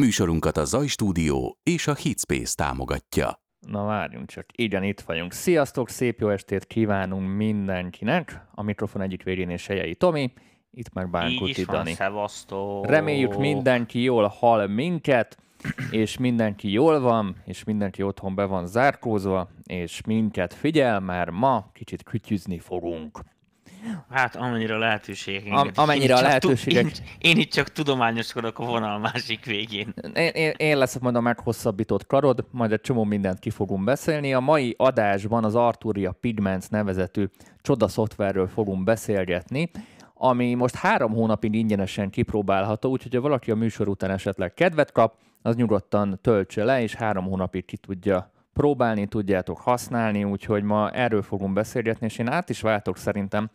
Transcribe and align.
Műsorunkat 0.00 0.56
a 0.56 0.64
Zaj 0.64 0.86
Stúdió 0.86 1.58
és 1.62 1.86
a 1.86 1.94
Hitspace 1.94 2.54
támogatja. 2.54 3.40
Na 3.66 3.84
várjunk 3.84 4.28
csak, 4.28 4.46
igen, 4.52 4.82
itt 4.82 5.00
vagyunk. 5.00 5.32
Sziasztok, 5.32 5.88
szép 5.88 6.20
jó 6.20 6.28
estét 6.28 6.66
kívánunk 6.66 7.36
mindenkinek. 7.36 8.46
A 8.54 8.62
mikrofon 8.62 9.02
egyik 9.02 9.22
végén 9.22 9.50
és 9.50 9.62
Sejei 9.62 9.94
Tomi, 9.94 10.32
itt 10.70 10.92
meg 10.92 11.10
Bánkuti 11.10 11.64
Dani. 11.64 11.92
szevasztó. 11.92 12.84
Reméljük 12.84 13.36
mindenki 13.38 14.02
jól 14.02 14.26
hall 14.26 14.66
minket, 14.66 15.36
és 15.90 16.18
mindenki 16.18 16.70
jól 16.72 17.00
van, 17.00 17.36
és 17.44 17.64
mindenki 17.64 18.02
otthon 18.02 18.34
be 18.34 18.44
van 18.44 18.66
zárkózva, 18.66 19.50
és 19.64 20.00
minket 20.06 20.54
figyel, 20.54 21.00
mert 21.00 21.30
ma 21.30 21.70
kicsit 21.72 22.02
kütyüzni 22.02 22.58
fogunk. 22.58 23.20
Hát 24.10 24.36
amennyire 24.36 24.74
a 24.74 24.78
lehetőségek. 24.78 25.52
Am- 25.52 25.70
amennyire 25.74 26.14
a 26.14 26.20
lehetőségek. 26.20 26.84
Én, 26.84 26.92
én 27.18 27.36
itt 27.36 27.50
csak 27.50 27.68
tudományoskodok 27.68 28.58
a 28.58 28.64
vonal 28.64 28.98
másik 28.98 29.44
végén. 29.44 29.94
Én, 30.14 30.26
én, 30.26 30.52
én 30.56 30.78
leszek 30.78 31.02
majd 31.02 31.16
a 31.16 31.20
meghosszabbított 31.20 32.06
karod, 32.06 32.44
majd 32.50 32.72
egy 32.72 32.80
csomó 32.80 33.04
mindent 33.04 33.38
ki 33.38 33.50
fogunk 33.50 33.84
beszélni. 33.84 34.34
A 34.34 34.40
mai 34.40 34.74
adásban 34.78 35.44
az 35.44 35.54
Arturia 35.54 36.12
Pigments 36.20 36.68
nevezetű 36.68 37.24
csoda 37.62 37.88
szoftverről 37.88 38.48
fogunk 38.48 38.84
beszélgetni, 38.84 39.70
ami 40.14 40.54
most 40.54 40.74
három 40.74 41.12
hónapig 41.12 41.54
ingyenesen 41.54 42.10
kipróbálható, 42.10 42.90
úgyhogy 42.90 43.14
ha 43.14 43.20
valaki 43.20 43.50
a 43.50 43.54
műsor 43.54 43.88
után 43.88 44.10
esetleg 44.10 44.54
kedvet 44.54 44.92
kap, 44.92 45.14
az 45.42 45.56
nyugodtan 45.56 46.18
töltse 46.22 46.64
le, 46.64 46.82
és 46.82 46.94
három 46.94 47.24
hónapig 47.24 47.64
ki 47.64 47.76
tudja 47.76 48.30
próbálni, 48.52 49.06
tudjátok 49.06 49.58
használni, 49.58 50.24
úgyhogy 50.24 50.62
ma 50.62 50.90
erről 50.90 51.22
fogunk 51.22 51.52
beszélgetni, 51.52 52.06
és 52.06 52.18
én 52.18 52.28
át 52.28 52.48
is 52.48 52.60
váltok 52.60 52.96
szerintem 52.96 53.50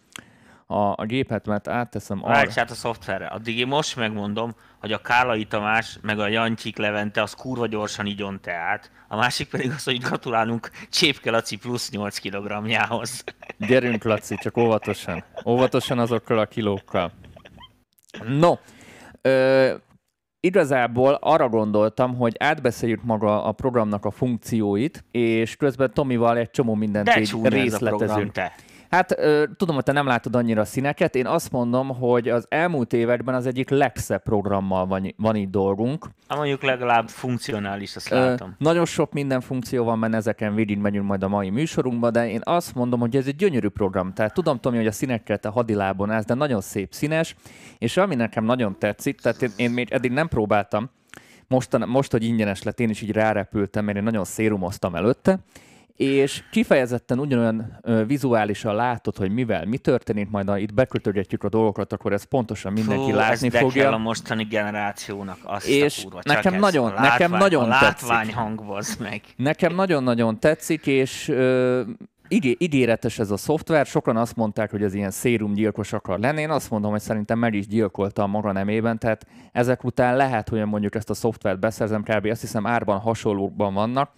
a, 0.68 0.76
a 0.76 1.05
gépet, 1.05 1.45
mert 1.45 1.68
átteszem 1.68 2.23
arra. 2.23 2.34
Válts 2.34 2.58
át 2.58 2.71
a 2.71 2.73
szoftverre. 2.73 3.26
Addig 3.26 3.58
én 3.58 3.68
most 3.68 3.95
megmondom, 3.95 4.55
hogy 4.80 4.91
a 4.91 4.98
Kálai 4.98 5.45
Tamás 5.45 5.98
meg 6.02 6.20
a 6.20 6.27
Jancsik 6.27 6.77
Levente 6.77 7.21
az 7.21 7.34
kurva 7.34 7.68
gyorsan 7.68 8.05
igyon 8.05 8.41
teát. 8.41 8.91
A 9.08 9.16
másik 9.16 9.49
pedig 9.49 9.71
az, 9.71 9.84
hogy 9.84 9.99
gratulálunk 9.99 10.70
Csépke 10.90 11.32
Laci 11.32 11.57
plusz 11.57 11.90
8 11.90 12.20
kg-jához. 12.20 13.24
Gyerünk, 13.68 14.04
Laci, 14.04 14.35
csak 14.35 14.57
óvatosan. 14.57 15.24
Óvatosan 15.46 15.99
azokkal 15.99 16.40
a 16.40 16.46
kilókkal. 16.46 17.12
No, 18.27 18.54
ö, 19.21 19.74
igazából 20.46 21.18
arra 21.21 21.49
gondoltam, 21.49 22.15
hogy 22.15 22.35
átbeszéljük 22.40 23.04
maga 23.04 23.43
a 23.43 23.51
programnak 23.51 24.05
a 24.05 24.12
funkcióit, 24.12 25.04
és 25.12 25.55
közben 25.55 25.91
Tomival 25.93 26.37
egy 26.37 26.49
csomó 26.49 26.74
mindent 26.76 27.05
De 27.05 27.20
így 27.20 27.27
a 27.27 27.37
program, 27.37 27.62
részletezünk. 27.62 28.32
te. 28.32 28.54
Hát 28.96 29.15
tudom, 29.57 29.76
hogy 29.76 29.84
te 29.84 29.91
nem 29.91 30.07
látod 30.07 30.35
annyira 30.35 30.62
a 30.62 30.65
színeket. 30.65 31.15
Én 31.15 31.26
azt 31.26 31.51
mondom, 31.51 31.88
hogy 31.88 32.29
az 32.29 32.46
elmúlt 32.49 32.93
években 32.93 33.35
az 33.35 33.46
egyik 33.46 33.70
legszebb 33.70 34.24
programmal 34.24 34.85
van, 34.85 35.13
van 35.18 35.35
itt 35.35 35.49
dolgunk. 35.49 36.07
Hát 36.27 36.37
mondjuk 36.37 36.62
legalább 36.63 37.07
funkcionális, 37.07 37.96
azt 37.96 38.10
látom. 38.10 38.55
nagyon 38.57 38.85
sok 38.85 39.13
minden 39.13 39.41
funkció 39.41 39.84
van 39.84 39.99
benne, 39.99 40.18
ezeken 40.18 40.55
végig 40.55 40.77
megyünk 40.77 41.07
majd 41.07 41.24
a 41.24 41.27
mai 41.27 41.49
műsorunkba, 41.49 42.12
de 42.12 42.29
én 42.29 42.41
azt 42.43 42.76
mondom, 42.76 42.99
hogy 42.99 43.15
ez 43.15 43.27
egy 43.27 43.35
gyönyörű 43.35 43.68
program. 43.68 44.13
Tehát 44.13 44.34
tudom, 44.34 44.60
Tomi, 44.60 44.77
hogy 44.77 44.87
a 44.87 44.91
színekkel 44.91 45.37
te 45.37 45.49
hadilábon 45.49 46.12
állsz, 46.12 46.26
de 46.26 46.34
nagyon 46.34 46.62
szép 46.62 46.93
színes, 46.93 47.35
és 47.77 47.98
ami 47.98 48.15
nekem 48.15 48.43
nagyon 48.43 48.76
tetszik, 48.80 49.20
tehát 49.20 49.41
én, 49.41 49.52
én 49.55 49.71
még 49.71 49.91
eddig 49.91 50.12
nem 50.12 50.27
próbáltam, 50.27 50.90
most, 51.48 51.85
most, 51.85 52.12
hogy 52.12 52.24
ingyenes 52.24 52.63
lett, 52.63 52.80
én 52.80 52.90
is 52.90 53.02
így 53.02 53.12
rárepültem, 53.12 53.85
mert 53.85 53.98
én 53.98 54.04
nagyon 54.04 54.24
szérumoztam 54.24 54.96
előtte, 54.96 55.40
és 55.96 56.43
kifejezetten 56.51 57.20
ugyanolyan 57.20 57.77
ö, 57.82 58.05
vizuálisan 58.05 58.76
látod, 58.76 59.18
hogy 59.18 59.32
mivel 59.32 59.65
mi 59.65 59.77
történik, 59.77 60.29
majd 60.29 60.48
ha 60.49 60.57
itt 60.57 60.74
bekötögetjük 60.74 61.43
a 61.43 61.49
dolgokat, 61.49 61.93
akkor 61.93 62.13
ez 62.13 62.24
pontosan 62.24 62.74
mindenki 62.74 63.10
Fú, 63.12 63.15
látni 63.18 63.46
ez 63.48 63.54
de 63.54 63.60
fogja. 63.60 63.84
kell 63.84 63.93
a 63.93 63.98
mostani 63.98 64.44
generációnak. 64.44 65.38
Azt 65.44 65.68
És 65.68 65.97
a 66.00 66.02
kurva, 66.03 66.19
nekem 66.24 66.56
nagyon- 66.59 66.91
a 66.91 67.02
nekem 67.02 67.31
nagyon 67.31 67.72
a 67.72 67.79
tetszik. 67.79 68.07
látványhang, 68.07 68.66
bazd 68.66 69.02
meg. 69.02 69.22
Nekem 69.35 69.75
nagyon-nagyon 69.75 70.40
tetszik, 70.40 70.88
és 70.88 71.28
ö, 71.29 71.81
igé- 72.28 72.62
ígéretes 72.62 73.19
ez 73.19 73.31
a 73.31 73.38
szoftver. 73.38 73.85
Sokan 73.85 74.18
azt 74.18 74.36
mondták, 74.36 74.72
hogy 74.72 74.84
ez 74.84 74.94
ilyen 74.94 75.12
szérumgyilkos 75.12 75.94
akar 75.94 76.19
lenni. 76.19 76.42
Én 76.42 76.50
azt 76.50 76.69
mondom, 76.69 76.92
hogy 76.92 77.02
szerintem 77.02 77.40
meg 77.40 77.53
is 77.53 77.68
gyilkolta 77.68 78.24
a 78.24 78.28
maga 78.28 78.52
nemében, 78.52 78.98
tehát 79.00 79.25
ezek 79.52 79.84
után 79.84 80.16
lehet, 80.16 80.50
hogy 80.50 80.66
mondjuk 80.66 80.96
ezt 80.96 81.09
a 81.09 81.14
szoftvert 81.14 81.59
beszerzem, 81.59 82.03
kb. 82.03 82.25
azt 82.25 82.42
hiszem 82.42 82.66
árban 82.68 83.00
hasonlókban 83.00 83.74
vannak, 83.74 84.12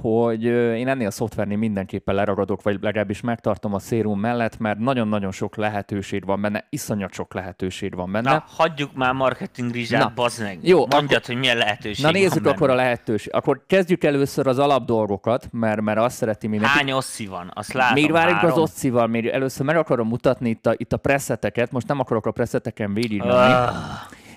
hogy 0.00 0.44
én 0.44 0.88
ennél 0.88 1.06
a 1.06 1.10
szoftvernél 1.10 1.56
mindenképpen 1.56 2.14
leragadok, 2.14 2.62
vagy 2.62 2.78
legalábbis 2.80 3.20
megtartom 3.20 3.74
a 3.74 3.78
szérum 3.78 4.20
mellett, 4.20 4.58
mert 4.58 4.78
nagyon-nagyon 4.78 5.32
sok 5.32 5.56
lehetőség 5.56 6.24
van 6.24 6.40
benne, 6.40 6.66
iszonyat 6.70 7.12
sok 7.12 7.34
lehetőség 7.34 7.94
van 7.94 8.12
benne. 8.12 8.30
Na, 8.32 8.44
hagyjuk 8.46 8.94
már 8.94 9.12
marketing 9.12 9.70
rizsát, 9.72 10.14
bazd 10.14 10.42
meg. 10.42 10.58
Jó, 10.62 10.78
Mondjad, 10.78 11.02
akkor- 11.04 11.26
hogy 11.26 11.36
milyen 11.36 11.56
lehetőség 11.56 12.04
Na 12.04 12.10
nézzük 12.10 12.44
van 12.44 12.52
akkor 12.52 12.68
a 12.70 12.72
benne. 12.72 12.82
lehetőség. 12.82 13.34
Akkor 13.34 13.62
kezdjük 13.66 14.04
először 14.04 14.46
az 14.46 14.58
alap 14.58 14.84
dolgokat, 14.84 15.48
mert, 15.52 15.80
mert 15.80 15.98
azt 15.98 16.16
szereti 16.16 16.46
mindenki. 16.46 16.76
Hány 16.76 16.92
osszi 16.92 17.26
van? 17.26 17.50
Azt 17.54 17.72
látom, 17.72 17.94
Még 18.02 18.10
várjuk 18.12 18.36
az 18.36 18.42
három. 18.42 18.62
oszcival, 18.62 19.06
még 19.06 19.26
először 19.26 19.66
meg 19.66 19.76
akarom 19.76 20.08
mutatni 20.08 20.48
itt 20.48 20.66
a, 20.66 20.74
itt 20.76 20.92
a 20.92 20.96
preseteket, 20.96 21.72
most 21.72 21.86
nem 21.86 22.00
akarok 22.00 22.26
a 22.26 22.30
preseteken 22.30 22.94
végigmenni, 22.94 23.52
Ah, 23.52 23.74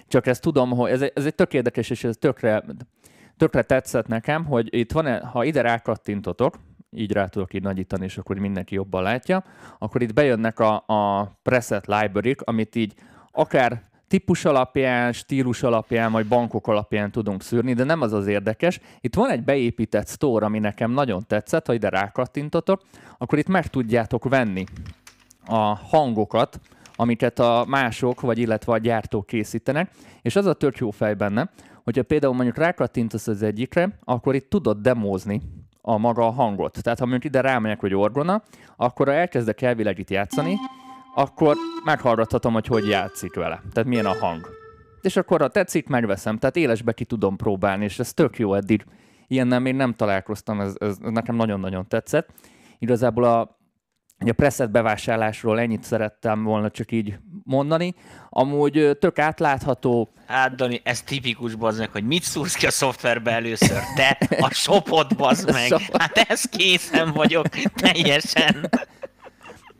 csak 0.07 0.27
ezt 0.27 0.41
tudom, 0.41 0.69
hogy 0.69 0.91
ez, 0.91 1.01
egy- 1.01 1.11
ez 1.15 1.25
egy 1.25 1.35
tök 1.35 1.53
érdekes, 1.53 1.89
és 1.89 2.03
ez 2.03 2.15
tökre, 2.19 2.63
tökre 3.39 3.61
tetszett 3.61 4.07
nekem, 4.07 4.45
hogy 4.45 4.75
itt 4.75 4.91
van, 4.91 5.19
ha 5.25 5.43
ide 5.43 5.61
rákattintotok, 5.61 6.55
így 6.91 7.11
rá 7.11 7.25
tudok 7.25 7.53
így 7.53 7.63
nagyítani, 7.63 8.03
és 8.03 8.17
akkor 8.17 8.37
mindenki 8.37 8.75
jobban 8.75 9.03
látja, 9.03 9.43
akkor 9.77 10.01
itt 10.01 10.13
bejönnek 10.13 10.59
a, 10.59 10.83
a 10.87 11.31
preset 11.43 11.87
library 11.87 12.35
amit 12.43 12.75
így 12.75 12.93
akár 13.31 13.81
típus 14.07 14.45
alapján, 14.45 15.11
stílus 15.11 15.63
alapján, 15.63 16.11
vagy 16.11 16.27
bankok 16.27 16.67
alapján 16.67 17.11
tudunk 17.11 17.41
szűrni, 17.41 17.73
de 17.73 17.83
nem 17.83 18.01
az 18.01 18.13
az 18.13 18.27
érdekes. 18.27 18.79
Itt 19.01 19.15
van 19.15 19.29
egy 19.29 19.43
beépített 19.43 20.07
store, 20.07 20.45
ami 20.45 20.59
nekem 20.59 20.91
nagyon 20.91 21.23
tetszett, 21.27 21.65
ha 21.65 21.73
ide 21.73 21.89
rákattintotok, 21.89 22.81
akkor 23.17 23.37
itt 23.37 23.47
meg 23.47 23.67
tudjátok 23.67 24.29
venni 24.29 24.63
a 25.45 25.75
hangokat, 25.75 26.59
amiket 26.95 27.39
a 27.39 27.65
mások, 27.67 28.21
vagy 28.21 28.37
illetve 28.37 28.73
a 28.73 28.77
gyártók 28.77 29.25
készítenek, 29.25 29.91
és 30.21 30.35
az 30.35 30.45
a 30.45 30.53
tök 30.53 30.77
jó 30.77 30.91
fej 30.91 31.13
benne, 31.13 31.49
hogyha 31.83 32.03
például 32.03 32.33
mondjuk 32.33 32.57
rákattintasz 32.57 33.27
az 33.27 33.41
egyikre, 33.41 33.99
akkor 34.03 34.35
itt 34.35 34.49
tudod 34.49 34.77
demózni 34.77 35.41
a 35.81 35.97
maga 35.97 36.25
a 36.25 36.31
hangot. 36.31 36.81
Tehát 36.81 36.99
ha 36.99 37.05
mondjuk 37.05 37.33
ide 37.33 37.41
rámegyek, 37.41 37.79
hogy 37.79 37.93
orgona, 37.93 38.43
akkor 38.75 39.07
ha 39.07 39.13
elkezdek 39.13 39.61
elvileg 39.61 39.99
itt 39.99 40.09
játszani, 40.09 40.55
akkor 41.15 41.55
meghallgathatom, 41.85 42.53
hogy 42.53 42.67
hogy 42.67 42.87
játszik 42.87 43.35
vele. 43.35 43.61
Tehát 43.73 43.89
milyen 43.89 44.05
a 44.05 44.17
hang. 44.19 44.47
És 45.01 45.15
akkor 45.17 45.41
ha 45.41 45.47
tetszik, 45.47 45.87
megveszem. 45.87 46.37
Tehát 46.37 46.55
élesbe 46.55 46.91
ki 46.91 47.05
tudom 47.05 47.35
próbálni, 47.35 47.83
és 47.83 47.99
ez 47.99 48.13
tök 48.13 48.37
jó 48.37 48.53
eddig. 48.53 48.85
Ilyennel 49.27 49.59
még 49.59 49.75
nem 49.75 49.93
találkoztam, 49.93 50.59
ez, 50.59 50.75
ez 50.79 50.97
nekem 50.97 51.35
nagyon-nagyon 51.35 51.87
tetszett. 51.87 52.29
Igazából 52.79 53.23
a, 53.23 53.58
a 54.27 54.33
preset 54.33 54.71
bevásárlásról 54.71 55.59
ennyit 55.59 55.83
szerettem 55.83 56.43
volna 56.43 56.69
csak 56.71 56.91
így 56.91 57.17
mondani. 57.43 57.95
Amúgy 58.29 58.97
tök 58.99 59.19
átlátható, 59.19 60.09
Hát, 60.27 60.55
Dani, 60.55 60.81
ez 60.83 61.01
tipikus, 61.01 61.55
bazd 61.55 61.79
meg, 61.79 61.91
hogy 61.91 62.03
mit 62.03 62.23
szúrsz 62.23 62.55
ki 62.55 62.65
a 62.65 62.71
szoftverbe 62.71 63.31
először? 63.31 63.79
Te, 63.95 64.17
a 64.39 64.49
shopot, 64.53 65.15
bazd 65.15 65.51
meg. 65.69 65.71
Hát 65.97 66.17
ez 66.17 66.43
készen 66.43 67.11
vagyok, 67.13 67.47
teljesen. 67.75 68.69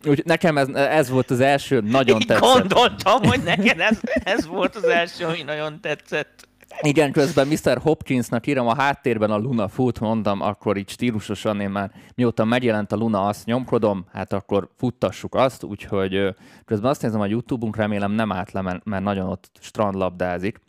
úgy 0.06 0.22
nekem 0.26 0.58
ez, 0.58 0.68
ez 0.74 1.10
volt 1.10 1.30
az 1.32 1.40
első, 1.40 1.80
nagyon 1.82 2.20
Így 2.20 2.26
tetszett. 2.28 2.52
gondoltam, 2.52 3.24
hogy 3.24 3.44
neked 3.44 3.80
ez, 3.80 4.00
ez 4.24 4.48
volt 4.48 4.76
az 4.76 4.84
első, 4.84 5.26
ami 5.26 5.42
nagyon 5.44 5.82
tetszett. 5.82 6.48
Igen, 6.82 7.12
közben 7.12 7.48
Mr. 7.48 7.78
Hopkinsnak 7.78 8.48
írom 8.48 8.68
a 8.68 8.76
háttérben 8.76 9.32
a 9.32 9.38
Luna 9.38 9.68
fut, 9.68 10.00
mondtam, 10.00 10.42
akkor 10.42 10.78
így 10.78 10.90
stílusosan 10.90 11.60
én 11.60 11.70
már 11.70 11.92
mióta 12.16 12.46
megjelent 12.46 12.92
a 12.92 12.96
Luna, 12.96 13.26
azt 13.26 13.46
nyomkodom, 13.46 14.06
hát 14.12 14.34
akkor 14.34 14.70
futtassuk 14.78 15.36
azt, 15.36 15.64
úgyhogy 15.64 16.36
közben 16.66 16.90
azt 16.90 17.02
nézem 17.02 17.22
a 17.22 17.26
YouTube-unk, 17.26 17.76
remélem 17.76 18.12
nem 18.12 18.34
le, 18.52 18.62
mert- 18.62 18.84
nagyon 18.84 19.28
ott 19.28 19.50
strandlabdázik. 19.60 20.60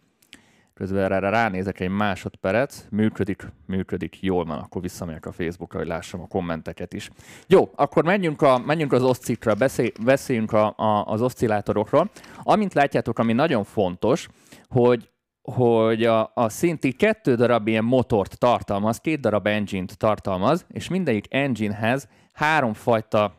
Közben 0.74 1.12
erre 1.12 1.28
ránézek 1.28 1.80
egy 1.80 1.88
másodperc, 1.88 2.84
működik, 2.90 3.46
működik, 3.66 4.22
jól 4.22 4.44
van, 4.44 4.58
akkor 4.58 4.82
visszamegyek 4.82 5.26
a 5.26 5.32
Facebookra, 5.32 5.78
hogy 5.78 5.88
lássam 5.88 6.20
a 6.20 6.26
kommenteket 6.26 6.92
is. 6.92 7.10
Jó, 7.46 7.70
akkor 7.74 8.04
menjünk, 8.04 8.42
a, 8.42 8.58
menjünk 8.58 8.92
az 8.92 9.02
oszcikra, 9.02 9.54
beszél, 9.54 9.90
beszéljünk 10.04 10.52
a, 10.52 10.74
a, 10.76 11.04
az 11.06 11.22
oszcillátorokról. 11.22 12.10
Amint 12.42 12.74
látjátok, 12.74 13.18
ami 13.18 13.32
nagyon 13.32 13.64
fontos, 13.64 14.28
hogy 14.68 15.10
hogy 15.52 16.04
a, 16.04 16.30
a 16.34 16.48
szinti 16.48 16.92
kettő 16.92 17.34
darab 17.34 17.68
ilyen 17.68 17.84
motort 17.84 18.38
tartalmaz, 18.38 18.98
két 18.98 19.20
darab 19.20 19.46
engine-t 19.46 19.98
tartalmaz, 19.98 20.66
és 20.68 20.88
mindegyik 20.88 21.26
enginehez 21.34 22.08
háromfajta 22.32 23.34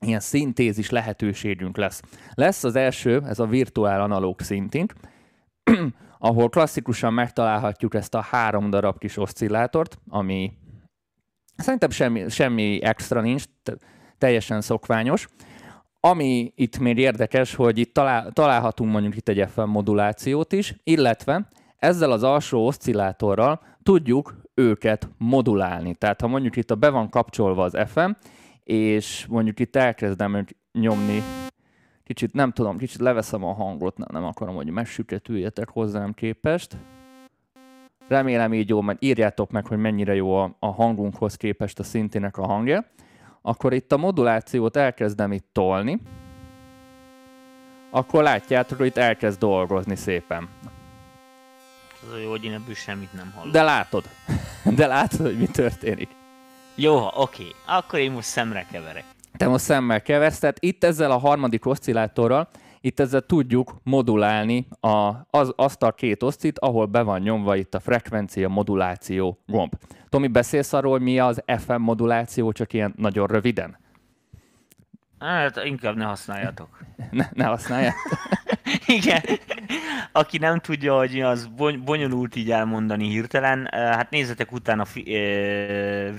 ilyen 0.00 0.20
szintézis 0.20 0.90
lehetőségünk 0.90 1.76
lesz. 1.76 2.02
Lesz 2.34 2.64
az 2.64 2.76
első, 2.76 3.22
ez 3.26 3.38
a 3.38 3.46
virtuál 3.46 4.00
analóg 4.00 4.40
szintink, 4.40 4.94
ahol 6.18 6.48
klasszikusan 6.48 7.12
megtalálhatjuk 7.12 7.94
ezt 7.94 8.14
a 8.14 8.20
három 8.20 8.70
darab 8.70 8.98
kis 8.98 9.16
oszcillátort, 9.16 9.98
ami 10.08 10.52
szerintem 11.56 11.90
semmi, 11.90 12.28
semmi 12.28 12.82
extra 12.82 13.20
nincs, 13.20 13.44
te- 13.62 13.76
teljesen 14.18 14.60
szokványos. 14.60 15.28
Ami 16.06 16.52
itt 16.54 16.78
még 16.78 16.98
érdekes, 16.98 17.54
hogy 17.54 17.78
itt 17.78 17.94
talál, 17.94 18.30
találhatunk 18.32 18.92
mondjuk 18.92 19.16
itt 19.16 19.28
egy 19.28 19.48
FM 19.50 19.68
modulációt 19.68 20.52
is, 20.52 20.74
illetve 20.84 21.48
ezzel 21.78 22.10
az 22.10 22.22
alsó 22.22 22.66
oszcillátorral 22.66 23.60
tudjuk 23.82 24.36
őket 24.54 25.08
modulálni. 25.18 25.94
Tehát 25.94 26.20
ha 26.20 26.26
mondjuk 26.26 26.56
itt 26.56 26.70
a 26.70 26.74
be 26.74 26.90
van 26.90 27.08
kapcsolva 27.08 27.62
az 27.62 27.76
FM, 27.86 28.10
és 28.64 29.26
mondjuk 29.28 29.60
itt 29.60 29.76
elkezdem 29.76 30.46
nyomni, 30.72 31.22
kicsit 32.04 32.32
nem 32.32 32.52
tudom, 32.52 32.78
kicsit 32.78 33.00
leveszem 33.00 33.44
a 33.44 33.52
hangot, 33.52 33.98
nem, 33.98 34.08
nem 34.12 34.24
akarom, 34.24 34.54
hogy 34.54 34.70
megsüketüljetek 34.70 35.68
hozzám 35.68 36.12
képest. 36.12 36.76
Remélem 38.08 38.54
így 38.54 38.68
jó, 38.68 38.80
mert 38.80 39.02
írjátok 39.02 39.50
meg, 39.50 39.66
hogy 39.66 39.78
mennyire 39.78 40.14
jó 40.14 40.36
a, 40.36 40.56
a 40.58 40.70
hangunkhoz 40.70 41.34
képest 41.36 41.78
a 41.78 41.82
szintének 41.82 42.36
a 42.36 42.46
hangja. 42.46 42.84
Akkor 43.46 43.72
itt 43.72 43.92
a 43.92 43.96
modulációt 43.96 44.76
elkezdem 44.76 45.32
itt 45.32 45.46
tolni, 45.52 46.00
akkor 47.90 48.22
látjátok, 48.22 48.78
hogy 48.78 48.86
itt 48.86 48.96
elkezd 48.96 49.38
dolgozni 49.38 49.96
szépen. 49.96 50.48
Az 52.02 52.12
a 52.12 52.16
jó, 52.18 52.30
hogy 52.30 52.44
én 52.44 52.52
ebből 52.52 52.74
semmit 52.74 53.12
nem 53.12 53.32
hallok. 53.36 53.52
De 53.52 53.62
látod. 53.62 54.04
De 54.64 54.86
látod, 54.86 55.20
hogy 55.20 55.38
mi 55.38 55.46
történik. 55.46 56.08
Jó, 56.74 57.06
oké. 57.14 57.46
Akkor 57.66 57.98
én 57.98 58.12
most 58.12 58.28
szemre 58.28 58.66
keverek. 58.70 59.04
Te 59.36 59.48
most 59.48 59.64
szemmel 59.64 60.02
keversz, 60.02 60.38
tehát 60.38 60.56
itt 60.60 60.84
ezzel 60.84 61.10
a 61.10 61.18
harmadik 61.18 61.66
oszcillátorral, 61.66 62.48
itt 62.80 63.00
ezzel 63.00 63.20
tudjuk 63.20 63.76
modulálni 63.82 64.68
a, 64.80 65.12
az, 65.30 65.52
azt 65.56 65.82
a 65.82 65.92
két 65.92 66.22
oszcit, 66.22 66.58
ahol 66.58 66.86
be 66.86 67.02
van 67.02 67.20
nyomva 67.20 67.56
itt 67.56 67.74
a 67.74 67.80
frekvencia 67.80 68.48
moduláció 68.48 69.38
gomb. 69.46 69.72
Tomi, 70.08 70.26
beszélsz 70.26 70.72
arról, 70.72 70.98
mi 70.98 71.18
az 71.18 71.42
FM 71.46 71.80
moduláció, 71.80 72.52
csak 72.52 72.72
ilyen 72.72 72.94
nagyon 72.96 73.26
röviden? 73.26 73.76
Hát 75.18 75.64
inkább 75.64 75.96
ne 75.96 76.04
használjátok. 76.04 76.78
Ne, 77.10 77.28
ne 77.32 77.44
használjátok. 77.44 78.18
Igen. 78.86 79.22
Aki 80.12 80.38
nem 80.38 80.58
tudja, 80.58 80.96
hogy 80.96 81.20
az 81.20 81.50
bonyolult 81.84 82.36
így 82.36 82.50
elmondani 82.50 83.08
hirtelen, 83.08 83.68
hát 83.72 84.10
nézzetek 84.10 84.52
utána 84.52 84.82
a 84.82 84.88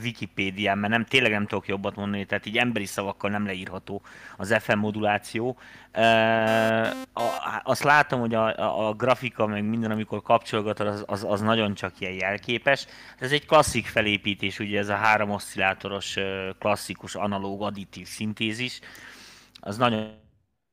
Wikipédián, 0.04 0.77
mert 0.77 0.94
nem, 0.94 1.06
tényleg 1.06 1.31
nem 1.31 1.45
tudok 1.45 1.68
jobbat 1.68 1.95
mondani, 1.95 2.25
tehát 2.25 2.45
így 2.45 2.57
emberi 2.57 2.86
szavakkal 2.86 3.30
nem 3.30 3.45
leírható 3.45 4.01
az 4.38 4.56
FM 4.59 4.77
moduláció. 4.77 5.57
Azt 7.64 7.84
látom, 7.84 8.20
hogy 8.20 8.34
a, 8.34 8.58
a, 8.58 8.88
a 8.88 8.94
grafika, 8.94 9.48
meg 9.48 9.64
minden, 9.64 9.92
amikor 9.92 10.22
kapcsolgatod, 10.22 10.88
az, 10.88 11.04
az, 11.08 11.26
az 11.30 11.42
nagyon 11.42 11.74
csak 11.74 12.00
ilyen 12.00 12.14
jelképes. 12.14 12.86
Ez 13.20 13.32
egy 13.32 13.46
klasszik 13.46 13.86
felépítés, 13.86 14.60
ugye 14.60 14.80
ez 14.80 14.90
a 14.90 14.96
három 14.96 15.30
oszcillátoros 15.30 16.16
klasszikus 16.60 17.16
analóg 17.16 17.62
additív 17.62 18.08
szintézis. 18.08 18.80
Az 19.60 19.78
nagyon 19.78 20.26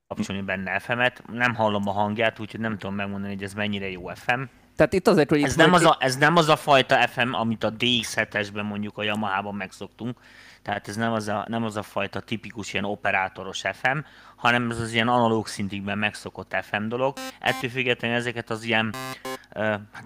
kapcsolni 0.09 0.43
benne 0.43 0.79
FM-et. 0.79 1.23
Nem 1.33 1.55
hallom 1.55 1.89
a 1.89 1.93
hangját, 1.93 2.41
úgyhogy 2.41 2.61
nem 2.61 2.79
tudom 2.79 2.95
megmondani, 2.95 3.35
hogy 3.35 3.43
ez 3.43 3.55
mennyire 3.55 3.91
jó 3.91 4.09
FM. 4.15 4.43
Tehát 4.77 4.93
itt 4.93 5.09
azért, 5.09 5.31
hogy 5.31 5.43
ez, 5.43 5.57
nem 5.57 5.73
az 5.73 5.85
a, 5.85 5.97
ez 6.01 6.17
nem 6.17 6.37
az 6.37 6.49
a 6.49 6.57
fajta 6.57 7.07
FM, 7.07 7.33
amit 7.33 7.65
a 7.65 7.73
DX7-esben 7.73 8.69
mondjuk 8.69 8.99
a 8.99 9.03
Yamaha-ban 9.03 9.55
megszoktunk. 9.55 10.19
Tehát 10.65 10.89
ez 10.89 10.97
nem 10.97 11.13
az, 11.13 11.29
a, 11.29 11.45
nem 11.49 11.65
az 11.65 11.77
a 11.77 11.83
fajta 11.83 12.21
tipikus 12.21 12.73
ilyen 12.73 12.85
operátoros 12.85 13.63
FM, 13.73 13.99
hanem 14.37 14.71
ez 14.71 14.81
az 14.81 14.93
ilyen 14.93 15.09
analóg 15.09 15.47
szintikben 15.47 15.99
megszokott 15.99 16.57
FM 16.63 16.89
dolog. 16.89 17.17
Ettől 17.41 17.71
függetlenül 17.71 18.17
ezeket 18.17 18.51
az 18.51 18.63
ilyen 18.63 18.95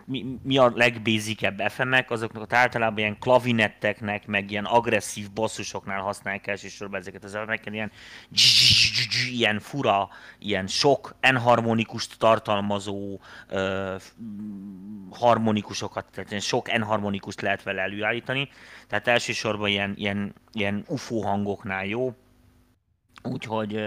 mi, 0.05 0.39
mi 0.43 0.59
a 0.59 0.73
legbézikebb 0.75 1.61
FM-ek, 1.69 2.11
azoknak 2.11 2.53
általában 2.53 2.99
ilyen 2.99 3.19
klavinetteknek, 3.19 4.27
meg 4.27 4.51
ilyen 4.51 4.65
agresszív 4.65 5.31
basszusoknál 5.31 6.01
használják 6.01 6.47
elsősorban 6.47 7.01
ezeket 7.01 7.25
az 7.25 7.33
FM-eket, 7.45 7.75
ilyen 7.75 7.91
ilyen 9.31 9.61
fura, 9.61 10.09
ilyen 10.39 10.67
sok 10.67 11.17
enharmonikust 11.21 12.19
tartalmazó 12.19 13.21
harmonikusokat, 15.11 16.07
tehát 16.13 16.31
ilyen 16.31 16.43
sok 16.43 16.71
enharmonikust 16.71 17.41
lehet 17.41 17.63
vele 17.63 17.83
előállítani, 17.83 18.49
tehát 18.89 19.09
elsősorban 19.09 19.69
ilyen, 19.69 19.95
ilyen, 19.97 20.35
ilyen 20.53 20.85
UFO 20.89 21.21
hangoknál 21.21 21.85
jó, 21.85 22.15
Úgyhogy 23.23 23.81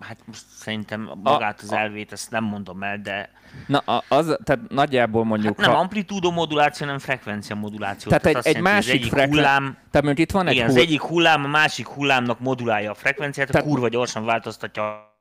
hát 0.00 0.18
most 0.24 0.42
szerintem 0.48 1.10
magát 1.22 1.60
az 1.60 1.72
elvét, 1.72 2.12
ezt 2.12 2.30
nem 2.30 2.44
mondom 2.44 2.82
el, 2.82 2.98
de... 2.98 3.30
Na, 3.66 3.78
az, 4.08 4.36
tehát 4.44 4.68
nagyjából 4.68 5.24
mondjuk... 5.24 5.56
Hát 5.56 5.66
nem 5.66 5.74
ha... 5.74 5.80
amplitúdó 5.80 6.30
moduláció, 6.30 6.86
nem 6.86 6.98
frekvencia 6.98 7.56
moduláció. 7.56 8.08
Tehát, 8.08 8.22
tehát 8.22 8.46
egy, 8.46 8.56
egy 8.56 8.62
másik 8.62 8.94
egyik 8.94 9.10
frekven... 9.10 9.28
hullám... 9.28 9.76
Tehát 9.90 10.18
itt 10.18 10.30
van 10.30 10.46
egy 10.46 10.54
igen, 10.54 10.66
hull... 10.66 10.76
az 10.76 10.82
egyik 10.82 11.00
hullám 11.00 11.44
a 11.44 11.48
másik 11.48 11.86
hullámnak 11.86 12.40
modulálja 12.40 12.90
a 12.90 12.94
frekvenciát, 12.94 13.50
tehát... 13.50 13.66
kurva 13.66 13.88
gyorsan 13.88 14.24
változtatja 14.24 15.14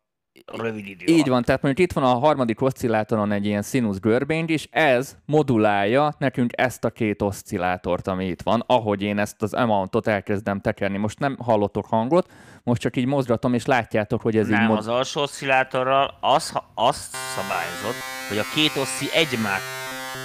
rövid 0.45 0.87
idő 0.87 1.13
Így 1.13 1.27
van, 1.27 1.43
tehát 1.43 1.61
mondjuk 1.61 1.89
itt 1.89 1.95
van 1.95 2.03
a 2.03 2.19
harmadik 2.19 2.61
oszcillátoron 2.61 3.31
egy 3.31 3.45
ilyen 3.45 3.61
színusz 3.61 3.99
görbény, 3.99 4.45
és 4.47 4.67
ez 4.71 5.15
modulálja 5.25 6.15
nekünk 6.17 6.51
ezt 6.55 6.83
a 6.83 6.89
két 6.89 7.21
oszcillátort, 7.21 8.07
ami 8.07 8.25
itt 8.25 8.41
van, 8.41 8.63
ahogy 8.67 9.01
én 9.01 9.17
ezt 9.17 9.41
az 9.41 9.53
amountot 9.53 10.07
elkezdem 10.07 10.61
tekerni. 10.61 10.97
Most 10.97 11.19
nem 11.19 11.37
hallotok 11.39 11.85
hangot, 11.85 12.31
most 12.63 12.81
csak 12.81 12.95
így 12.95 13.05
mozgatom, 13.05 13.53
és 13.53 13.65
látjátok, 13.65 14.21
hogy 14.21 14.37
ez 14.37 14.47
nem, 14.47 14.61
így... 14.61 14.67
Nem, 14.67 14.77
az 14.77 14.87
alsó 14.87 15.21
oszcillátorral 15.21 16.17
az, 16.21 16.53
azt 16.73 17.15
szabályozott, 17.35 18.01
hogy 18.29 18.37
a 18.37 18.45
két 18.53 18.75
oszci 18.75 19.05
egymást 19.13 19.63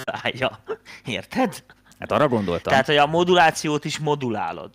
állja. 0.05 0.59
Érted? 1.05 1.63
Hát 1.99 2.11
arra 2.11 2.27
gondoltam. 2.27 2.71
Tehát, 2.71 2.85
hogy 2.85 2.97
a 2.97 3.05
modulációt 3.05 3.85
is 3.85 3.99
modulálod. 3.99 4.69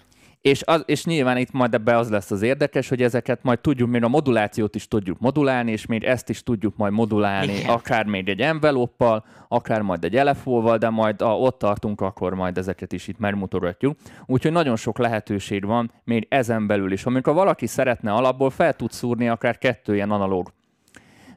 És, 0.47 0.63
az, 0.65 0.83
és 0.87 1.05
nyilván 1.05 1.37
itt 1.37 1.53
majd 1.53 1.75
ebbe 1.75 1.97
az 1.97 2.11
lesz 2.11 2.31
az 2.31 2.43
érdekes, 2.43 2.89
hogy 2.89 3.03
ezeket 3.03 3.43
majd 3.43 3.61
tudjuk, 3.61 3.91
még 3.91 4.03
a 4.03 4.09
modulációt 4.09 4.75
is 4.75 4.89
tudjuk 4.89 5.19
modulálni, 5.19 5.71
és 5.71 5.87
még 5.87 6.05
ezt 6.05 6.29
is 6.29 6.43
tudjuk 6.43 6.77
majd 6.77 6.93
modulálni, 6.93 7.53
Igen. 7.53 7.69
akár 7.69 8.07
még 8.07 8.29
egy 8.29 8.41
enveloppal, 8.41 9.25
akár 9.49 9.83
majd 9.83 10.05
egy 10.05 10.17
elefóval, 10.17 10.79
de 10.79 10.89
majd 10.89 11.23
a, 11.23 11.39
ott 11.39 11.59
tartunk, 11.59 12.01
akkor 12.01 12.35
majd 12.35 12.59
ezeket 12.59 12.93
is 12.93 13.09
itt 13.09 13.19
megmutogatjuk. 13.19 13.97
Úgyhogy 14.27 14.53
nagyon 14.53 14.77
sok 14.77 14.99
lehetőség 14.99 15.65
van 15.65 15.93
még 16.05 16.27
ezen 16.31 16.67
belül 16.67 16.93
is. 16.93 17.05
Amikor 17.05 17.35
valaki 17.35 17.67
szeretne 17.67 18.13
alapból, 18.13 18.51
fel 18.51 18.75
tud 18.75 18.91
szúrni 18.91 19.29
akár 19.29 19.59
kettő 19.59 19.95
ilyen 19.95 20.11
analóg 20.11 20.53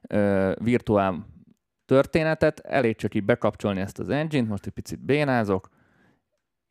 ö, 0.08 0.52
virtuál 0.62 1.26
történetet, 1.86 2.60
elég 2.60 2.96
csak 2.96 3.16
így 3.16 3.26
bekapcsolni 3.26 3.80
ezt 3.80 4.00
az 4.00 4.10
engine-t, 4.10 4.50
most 4.50 4.66
egy 4.66 4.74
picit 4.74 5.06
bénázok, 5.06 5.70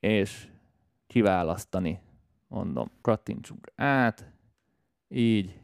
és 0.01 0.49
kiválasztani 1.07 2.07
mondom, 2.49 2.91
kattintsunk 3.01 3.73
át, 3.77 4.33
így, 5.09 5.61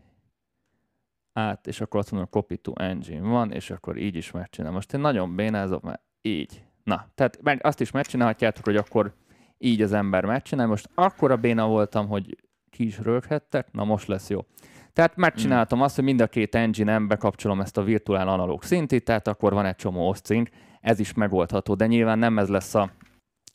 át, 1.33 1.67
és 1.67 1.81
akkor 1.81 2.01
azt 2.01 2.11
mondom, 2.11 2.31
copy 2.31 2.57
to 2.57 2.73
engine 2.75 3.29
van, 3.29 3.53
és 3.53 3.71
akkor 3.71 3.97
így 3.97 4.17
is 4.17 4.31
megcsinálom. 4.31 4.75
Most 4.75 4.95
én 4.95 5.01
nagyon 5.01 5.37
bénázom, 5.37 5.81
mert 5.83 6.03
így. 6.23 6.65
Na, 6.85 7.07
tehát 7.15 7.39
azt 7.61 7.81
is 7.81 7.91
megcsinálhatjátok, 7.91 8.65
hogy 8.65 8.77
akkor 8.77 9.15
így 9.59 9.83
az 9.83 9.93
ember 9.93 10.25
megcsinál. 10.25 10.67
Most 10.67 10.89
akkora 10.95 11.37
béna 11.37 11.67
voltam, 11.67 12.09
hogy 12.09 12.37
ki 12.71 12.87
is 12.87 12.99
röghettek, 12.99 13.73
na 13.73 13.85
most 13.85 14.07
lesz 14.07 14.31
jó. 14.31 14.47
Tehát 14.93 15.17
megcsináltam 15.17 15.79
mm. 15.79 15.83
azt, 15.83 15.95
hogy 15.95 16.05
mind 16.05 16.21
a 16.21 16.27
két 16.27 16.55
engine-en 16.55 17.09
bekapcsolom 17.09 17.61
ezt 17.61 17.77
a 17.77 17.83
virtuál 17.83 18.29
analóg 18.29 18.63
szintit, 18.63 19.05
tehát 19.05 19.29
akkor 19.29 19.53
van 19.53 19.67
egy 19.67 19.77
csomó 19.77 20.09
oszcink, 20.09 20.49
ez 20.81 20.99
is 20.99 21.15
megoldható, 21.15 21.75
de 21.75 21.87
nyilván 21.87 22.19
nem 22.19 22.39
ez 22.39 22.49
lesz 22.49 22.75
a, 22.75 22.91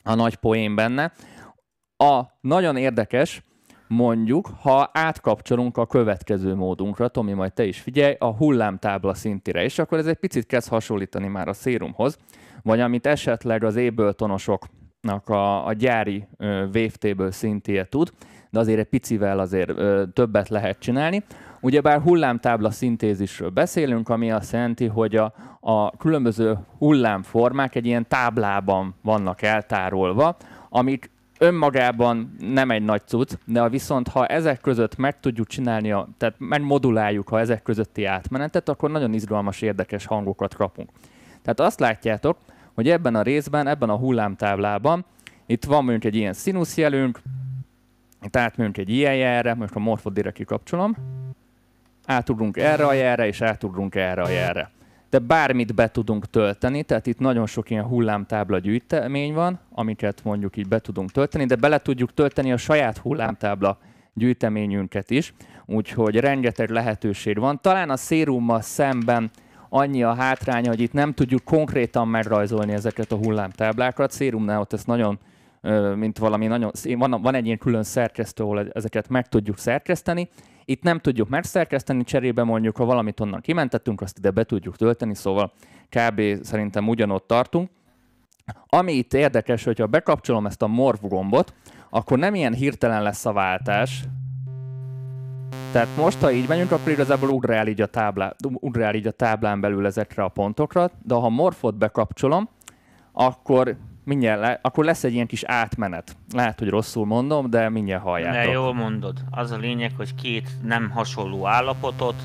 a 0.04 0.15
nagy 0.15 0.36
poén 0.36 0.75
benne. 0.75 1.12
A 2.03 2.24
nagyon 2.41 2.77
érdekes, 2.77 3.44
mondjuk, 3.88 4.50
ha 4.62 4.89
átkapcsolunk 4.94 5.77
a 5.77 5.86
következő 5.86 6.56
módunkra, 6.56 7.08
Tomi, 7.08 7.34
majd 7.34 7.53
te 7.53 7.65
is 7.65 7.79
figyelj, 7.79 8.15
a 8.20 8.36
hullámtábla 8.36 9.13
szintire, 9.13 9.63
és 9.63 9.79
akkor 9.79 9.98
ez 9.98 10.06
egy 10.06 10.18
picit 10.18 10.46
kezd 10.46 10.68
hasonlítani 10.68 11.27
már 11.27 11.48
a 11.48 11.53
szérumhoz, 11.53 12.18
vagy 12.63 12.79
amit 12.79 13.08
esetleg 13.08 13.63
az 13.63 13.77
Ableton-osoknak 13.77 15.29
a, 15.29 15.65
a 15.65 15.74
gyári 15.74 16.27
wavetable 16.74 17.32
szintje 17.32 17.86
tud, 17.86 18.12
de 18.50 18.60
azért 18.60 18.79
egy 18.79 18.89
picivel 18.89 19.39
azért 19.39 19.70
ö, 19.70 20.03
többet 20.13 20.50
lehet 20.50 20.79
csinálni. 20.79 21.24
Ugyebár 21.62 22.01
hullámtábla 22.01 22.72
szintézisről 22.72 23.50
beszélünk, 23.50 24.10
ami 24.10 24.32
azt 24.32 24.51
jelenti, 24.51 24.86
hogy 24.86 25.15
a, 25.15 25.34
a 25.60 25.98
különböző 25.98 26.58
hullámformák 26.77 27.75
egy 27.75 27.86
ilyen 27.86 28.08
táblában 28.08 28.96
vannak 29.01 29.41
eltárolva, 29.41 30.38
amik 30.70 31.12
önmagában 31.39 32.36
nem 32.39 32.72
egy 32.72 32.84
nagy 32.84 33.01
cucc, 33.05 33.34
de 33.46 33.69
viszont 33.69 34.08
ha 34.08 34.25
ezek 34.25 34.62
között 34.62 34.98
meg 34.98 35.19
tudjuk 35.19 35.48
csinálni, 35.48 35.91
a, 35.91 36.08
tehát 36.17 36.36
megmoduláljuk 36.38 37.29
ha 37.29 37.39
ezek 37.39 37.62
közötti 37.62 38.05
átmenetet, 38.05 38.69
akkor 38.69 38.91
nagyon 38.91 39.13
izgalmas, 39.13 39.62
érdekes 39.62 40.05
hangokat 40.05 40.55
kapunk. 40.55 40.89
Tehát 41.41 41.60
azt 41.60 41.79
látjátok, 41.79 42.38
hogy 42.74 42.89
ebben 42.89 43.15
a 43.15 43.22
részben, 43.22 43.67
ebben 43.67 43.89
a 43.89 43.96
hullámtáblában, 43.96 45.05
itt 45.46 45.65
van 45.65 45.84
mondjuk 45.84 46.13
egy 46.13 46.15
ilyen 46.15 46.34
színuszjelünk, 46.34 47.19
itt 48.22 48.36
átmegyünk 48.36 48.77
egy 48.77 48.89
ilyen 48.89 49.15
jelre, 49.15 49.53
most 49.53 49.75
a 49.75 49.79
morfot 49.79 50.13
direkt 50.13 50.36
kikapcsolom, 50.36 50.96
átugrunk 52.05 52.58
erre 52.58 52.86
a 52.86 52.93
jelre, 52.93 53.27
és 53.27 53.41
átugrunk 53.41 53.96
erre 53.96 54.22
a 54.22 54.29
jelre 54.29 54.72
de 55.10 55.20
bármit 55.20 55.75
be 55.75 55.88
tudunk 55.88 56.30
tölteni, 56.30 56.84
tehát 56.84 57.08
itt 57.08 57.20
nagyon 57.20 57.46
sok 57.46 57.70
ilyen 57.70 57.84
hullámtábla 57.84 58.60
gyűjtemény 58.60 59.34
van, 59.34 59.60
amiket 59.72 60.24
mondjuk 60.24 60.58
így 60.58 60.68
be 60.68 60.80
tudunk 60.80 61.12
tölteni, 61.12 61.46
de 61.46 61.56
bele 61.56 61.78
tudjuk 61.78 62.13
tölteni 62.13 62.51
a 62.51 62.58
saját 62.58 62.98
hullámtábla 62.98 63.78
gyűjteményünket 64.13 65.10
is, 65.10 65.34
úgyhogy 65.66 66.16
rengeteg 66.16 66.70
lehetőség 66.70 67.39
van. 67.39 67.62
Talán 67.62 67.89
a 67.89 67.98
szérummal 67.98 68.62
szemben 68.62 69.32
annyi 69.70 70.04
a 70.04 70.13
hátránya, 70.13 70.70
hogy 70.70 70.80
itt 70.80 70.94
nem 70.94 71.13
tudjuk 71.13 71.44
konkrétan 71.44 72.08
megrajzolni 72.08 72.74
ezeket 72.74 73.12
a 73.12 73.16
hullámtáblákat. 73.16 74.12
Szérumnál 74.12 74.60
ott 74.60 74.74
ez 74.74 74.84
nagyon 74.84 75.20
mint 75.96 76.18
valami 76.18 76.48
nagyon, 76.48 76.72
van, 76.98 77.22
van 77.22 77.36
egy 77.36 77.46
ilyen 77.46 77.58
külön 77.58 77.84
szerkesztő, 77.84 78.44
ahol 78.44 78.70
ezeket 78.72 79.10
meg 79.10 79.28
tudjuk 79.28 79.58
szerkeszteni. 79.58 80.30
Itt 80.70 80.84
nem 80.84 81.00
tudjuk 81.00 81.30
megszerkeszteni, 81.30 82.04
cserébe 82.04 82.44
mondjuk, 82.44 82.78
ha 82.78 82.86
valamit 82.86 83.20
onnan 83.20 83.42
kimentettünk, 83.42 84.02
azt 84.02 84.18
ide 84.18 84.32
be 84.32 84.44
tudjuk 84.44 84.76
tölteni, 84.76 85.16
szóval 85.16 85.52
kb. 85.90 86.44
szerintem 86.44 86.88
ugyanott 86.88 87.28
tartunk. 87.28 87.70
Ami 88.66 88.94
itt 88.94 89.14
érdekes, 89.14 89.64
hogyha 89.64 89.88
bekapcsolom 89.88 90.46
ezt 90.46 90.62
a 90.62 90.68
morph 90.68 91.08
gombot, 91.08 91.54
akkor 91.90 92.18
nem 92.18 92.36
ilyen 92.36 92.54
hirtelen 92.54 93.04
lesz 93.04 93.26
a 93.26 93.34
váltás, 93.34 94.04
tehát 95.72 95.88
most, 95.98 96.22
ha 96.22 96.32
így 96.32 96.48
megyünk, 96.48 96.72
akkor 96.72 96.92
igazából 96.92 97.30
ugrál 97.30 97.68
így 97.68 97.82
a, 97.82 97.86
táblá, 97.86 98.36
ugrál 98.54 98.96
így 98.96 99.08
a 99.08 99.12
táblán 99.12 99.62
belül 99.62 99.86
ezekre 99.86 100.24
a 100.24 100.28
pontokra, 100.28 100.92
de 101.04 101.14
ha 101.14 101.30
morfot 101.30 101.78
bekapcsolom, 101.78 102.50
akkor 103.12 103.78
mindjárt 104.10 104.39
le, 104.39 104.60
akkor 104.62 104.86
lesz 104.86 105.04
egy 105.04 105.13
ilyen 105.13 105.28
kis 105.28 105.44
átmenet. 105.44 106.16
Lehet, 106.32 106.60
hogy 106.60 106.70
rosszul 106.70 107.06
mondom, 107.06 107.50
de 107.50 107.70
mindjárt 107.70 108.04
halljátok. 108.04 108.44
De 108.44 108.51
jól 108.51 108.74
mondod. 108.74 109.20
Az 109.32 109.51
a 109.51 109.58
lényeg, 109.58 109.92
hogy 109.96 110.16
két 110.16 110.50
nem 110.63 110.89
hasonló 110.89 111.48
állapotot 111.48 112.16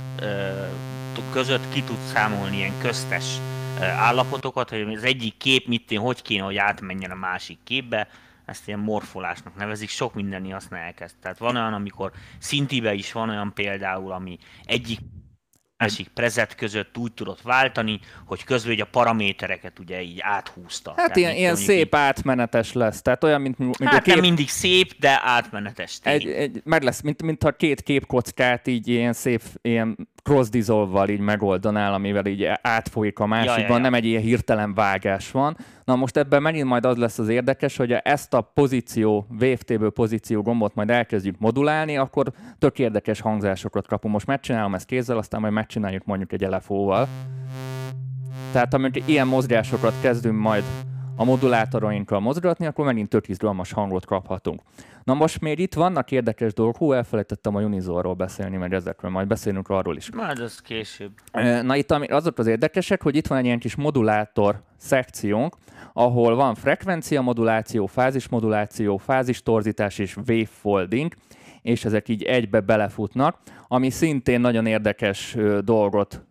között 1.33 1.73
ki 1.73 1.83
tud 1.83 1.99
számolni 2.13 2.57
ilyen 2.57 2.79
köztes 2.79 3.39
állapotokat, 3.81 4.71
hogy 4.71 4.95
az 4.95 5.05
egyik 5.05 5.37
kép 5.37 5.67
mit 5.67 5.99
hogy 5.99 6.23
kéne, 6.23 6.45
hogy 6.45 6.57
átmenjen 6.57 7.11
a 7.11 7.15
másik 7.15 7.59
képbe, 7.65 8.09
ezt 8.45 8.67
ilyen 8.67 8.79
morfolásnak 8.79 9.57
nevezik, 9.57 9.89
sok 9.89 10.15
mindenni 10.15 10.51
használják 10.51 11.01
ezt. 11.01 11.15
Tehát 11.23 11.39
van 11.39 11.57
olyan, 11.57 11.73
amikor 11.73 12.11
szintibe 12.39 12.95
is 12.95 13.13
van 13.13 13.29
olyan 13.29 13.53
például, 13.55 14.13
ami 14.13 14.39
egyik 14.65 14.99
másik 15.85 16.09
prezet 16.09 16.55
között 16.55 16.99
úgy 16.99 17.13
tudott 17.13 17.43
váltani, 17.43 18.01
hogy 18.27 18.45
közben 18.45 18.73
ugye 18.73 18.83
a 18.83 18.89
paramétereket 18.91 19.79
ugye 19.79 20.03
így 20.03 20.19
áthúzta. 20.21 20.91
Hát 20.91 20.97
Tehát 20.97 21.17
ilyen, 21.17 21.35
ilyen 21.35 21.57
szép 21.57 21.87
így... 21.87 22.01
átmenetes 22.01 22.73
lesz. 22.73 23.03
Tehát 23.03 23.25
olyan, 23.25 23.41
mint, 23.41 23.59
mint 23.59 23.77
hát 23.85 23.95
a 23.95 24.01
kép... 24.01 24.15
nem 24.15 24.25
mindig 24.25 24.49
szép, 24.49 24.93
de 24.99 25.21
átmenetes. 25.23 25.99
Egy, 26.03 26.27
egy, 26.27 26.61
meg 26.65 26.83
lesz, 26.83 27.01
mint, 27.01 27.23
mint 27.23 27.43
ha 27.43 27.51
két 27.51 27.83
képkockát 27.83 28.67
így 28.67 28.89
ilyen 28.89 29.13
szép, 29.13 29.43
ilyen 29.63 30.09
cross 30.25 30.49
dissolve 30.49 31.13
így 31.13 31.21
megoldanál, 31.21 31.95
amivel 31.95 32.27
így 32.27 32.49
átfolyik 32.63 33.19
a 33.19 33.27
másikban, 33.27 33.59
ja, 33.59 33.69
ja, 33.69 33.75
ja. 33.75 33.83
nem 33.83 33.95
egy 33.95 34.05
ilyen 34.05 34.23
hirtelen 34.23 34.75
vágás 34.75 35.31
van. 35.31 35.57
Na 35.85 35.97
most 35.97 36.17
ebben 36.17 36.43
megint 36.43 36.69
majd 36.69 36.85
az 36.85 36.97
lesz 36.97 37.19
az 37.19 37.29
érdekes, 37.29 37.77
hogy 37.77 37.93
ezt 37.93 38.35
a 38.35 38.41
pozíció, 38.41 39.27
VFT-ből 39.39 39.91
pozíció 39.91 40.43
gombot 40.43 40.75
majd 40.75 40.91
elkezdjük 40.91 41.39
modulálni, 41.39 41.97
akkor 41.97 42.33
tök 42.59 42.79
érdekes 42.79 43.21
hangzásokat 43.21 43.87
kapunk. 43.87 44.13
Most 44.15 44.27
megcsinálom 44.27 44.75
ezt 44.75 44.87
kézzel, 44.87 45.17
aztán 45.19 45.41
majd 45.41 45.53
megcsináljuk 45.53 46.05
mondjuk 46.05 46.33
egy 46.33 46.43
LFO-val. 46.43 47.09
Tehát 48.53 48.75
amikor 48.75 49.03
ilyen 49.07 49.27
mozgásokat 49.27 49.95
kezdünk 50.01 50.39
majd 50.39 50.65
a 51.17 51.25
modulátoroinkkal 51.25 52.21
mozgatni, 52.21 52.67
akkor 52.67 52.85
megint 52.85 53.09
tök 53.09 53.29
izgalmas 53.29 53.73
hangot 53.73 54.07
kaphatunk. 54.07 54.61
Na 55.05 55.15
most 55.15 55.41
még 55.41 55.59
itt 55.59 55.75
vannak 55.75 56.11
érdekes 56.11 56.53
dolgok, 56.53 56.77
hú, 56.77 56.93
elfelejtettem 56.93 57.55
a 57.55 57.61
Unizorról 57.61 58.15
beszélni, 58.15 58.57
meg 58.57 58.73
ezekről, 58.73 59.11
majd 59.11 59.27
beszélünk 59.27 59.69
arról 59.69 59.97
is. 59.97 60.13
Majd 60.13 60.41
az 60.41 60.61
később. 60.61 61.13
Na 61.63 61.77
itt 61.77 61.91
azok 61.93 62.39
az 62.39 62.47
érdekesek, 62.47 63.03
hogy 63.03 63.17
itt 63.17 63.27
van 63.27 63.39
egy 63.39 63.45
ilyen 63.45 63.59
kis 63.59 63.75
modulátor 63.75 64.63
szekciónk, 64.77 65.57
ahol 65.93 66.35
van 66.35 66.55
frekvencia 66.55 67.21
moduláció, 67.21 67.87
fázis 67.87 68.29
moduláció, 68.29 68.97
fázis 68.97 69.43
torzítás 69.43 69.99
és 69.99 70.17
wavefolding, 70.17 71.15
és 71.63 71.85
ezek 71.85 72.09
így 72.09 72.23
egybe 72.23 72.61
belefutnak, 72.61 73.39
ami 73.69 73.91
szintén 73.91 74.41
nagyon 74.41 74.67
érdekes 74.67 75.37
dolgot 75.61 76.25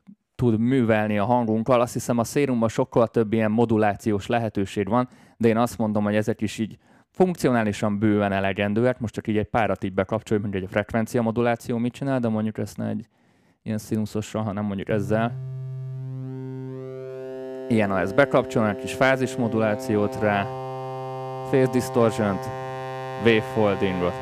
tud 0.44 0.60
művelni 0.60 1.18
a 1.18 1.26
hangunkkal. 1.26 1.82
Azt 1.82 1.94
hiszem 1.94 2.18
a 2.18 2.24
szérumban 2.24 2.70
sokkal 2.70 3.08
több 3.08 3.34
ilyen 3.34 3.52
modulációs 3.52 4.28
lehetőség 4.28 4.90
van, 4.90 5.08
de 5.38 5.48
én 5.48 5.58
azt 5.58 5.78
mondom, 5.78 6.04
hogy 6.04 6.16
ezek 6.16 6.42
is 6.42 6.58
így 6.58 6.78
funkcionálisan 7.12 8.00
bőven 8.00 8.32
elegendőek. 8.32 9.00
Most 9.00 9.14
csak 9.14 9.28
így 9.28 9.38
egy 9.38 9.48
párat 9.48 9.84
így 9.84 9.94
bekapcsoljuk, 9.94 10.46
mondjuk 10.46 10.66
egy 10.66 10.72
frekvencia 10.72 11.22
moduláció 11.22 11.78
mit 11.78 11.94
csinál, 11.94 12.20
de 12.20 12.28
mondjuk 12.28 12.58
ezt 12.58 12.78
ne 12.78 12.88
egy 12.88 13.08
ilyen 13.64 13.78
színuszosra, 13.78 14.42
hanem 14.42 14.66
mondjuk 14.66 14.90
ezzel. 14.90 15.32
Ilyen, 17.68 17.90
ha 17.90 18.00
ezt 18.00 18.16
bekapcsolnak, 18.16 18.80
kis 18.80 18.94
fázis 18.94 19.36
modulációt 19.36 20.20
rá, 20.20 20.44
phase 21.44 21.70
distortion-t, 21.72 22.46
wavefoldingot. 23.26 24.14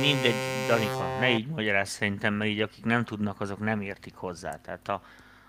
Mindegy, 0.00 0.55
Danika, 0.68 1.18
ne 1.18 1.30
így 1.30 1.46
magyaráz 1.46 1.88
szerintem, 1.88 2.34
mert 2.34 2.50
így 2.50 2.60
akik 2.60 2.84
nem 2.84 3.04
tudnak, 3.04 3.40
azok 3.40 3.58
nem 3.58 3.80
értik 3.80 4.14
hozzá. 4.14 4.60
Tehát 4.60 4.88
a, 4.88 5.02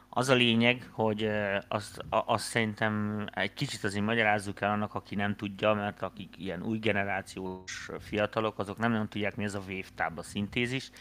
az 0.10 0.30
a 0.30 0.34
lényeg, 0.34 0.90
hogy 0.92 1.30
azt, 1.68 2.06
azt 2.10 2.46
szerintem 2.46 3.26
egy 3.34 3.54
kicsit 3.54 3.84
azért 3.84 4.06
magyarázzuk 4.06 4.62
el 4.62 4.72
annak, 4.72 4.94
aki 4.94 5.16
nem 5.16 5.36
tudja, 5.36 5.74
mert 5.74 6.02
akik 6.02 6.34
ilyen 6.38 6.64
új 6.64 6.78
generációs 6.78 7.90
fiatalok, 8.00 8.60
azok 8.60 8.78
nem 8.78 8.92
nagyon 8.92 9.10
tudják, 9.10 9.36
mi 9.36 9.44
ez 9.44 9.56
a 9.56 9.64
wave 9.68 10.22
szintézis. 10.22 10.92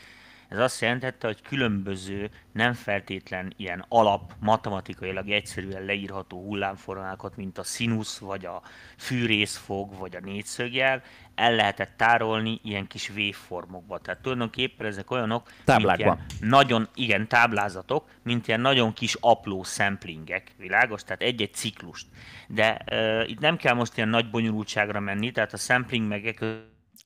Ez 0.48 0.58
azt 0.58 0.80
jelentette, 0.80 1.26
hogy 1.26 1.42
különböző, 1.42 2.30
nem 2.52 2.72
feltétlen 2.72 3.52
ilyen 3.56 3.84
alap, 3.88 4.32
matematikailag 4.40 5.30
egyszerűen 5.30 5.84
leírható 5.84 6.42
hullámformákat, 6.42 7.36
mint 7.36 7.58
a 7.58 7.62
színusz, 7.62 8.18
vagy 8.18 8.46
a 8.46 8.62
fűrészfog, 8.96 9.98
vagy 9.98 10.16
a 10.16 10.20
négyszögjel, 10.20 11.02
el 11.34 11.54
lehetett 11.54 11.96
tárolni 11.96 12.60
ilyen 12.62 12.86
kis 12.86 13.10
waveformokba. 13.10 13.98
Tehát 13.98 14.20
tulajdonképpen 14.20 14.86
ezek 14.86 15.10
olyanok, 15.10 15.52
Táblákban. 15.64 16.16
mint 16.16 16.32
ilyen 16.32 16.50
nagyon, 16.50 16.88
igen, 16.94 17.28
táblázatok, 17.28 18.08
mint 18.22 18.48
ilyen 18.48 18.60
nagyon 18.60 18.92
kis 18.92 19.16
apró 19.20 19.62
samplingek, 19.62 20.50
világos? 20.58 21.04
Tehát 21.04 21.22
egy-egy 21.22 21.54
ciklust. 21.54 22.06
De 22.48 22.84
uh, 22.90 23.30
itt 23.30 23.40
nem 23.40 23.56
kell 23.56 23.74
most 23.74 23.96
ilyen 23.96 24.08
nagy 24.08 24.30
bonyolultságra 24.30 25.00
menni, 25.00 25.30
tehát 25.30 25.52
a 25.52 25.56
sampling 25.56 26.08
megek 26.08 26.44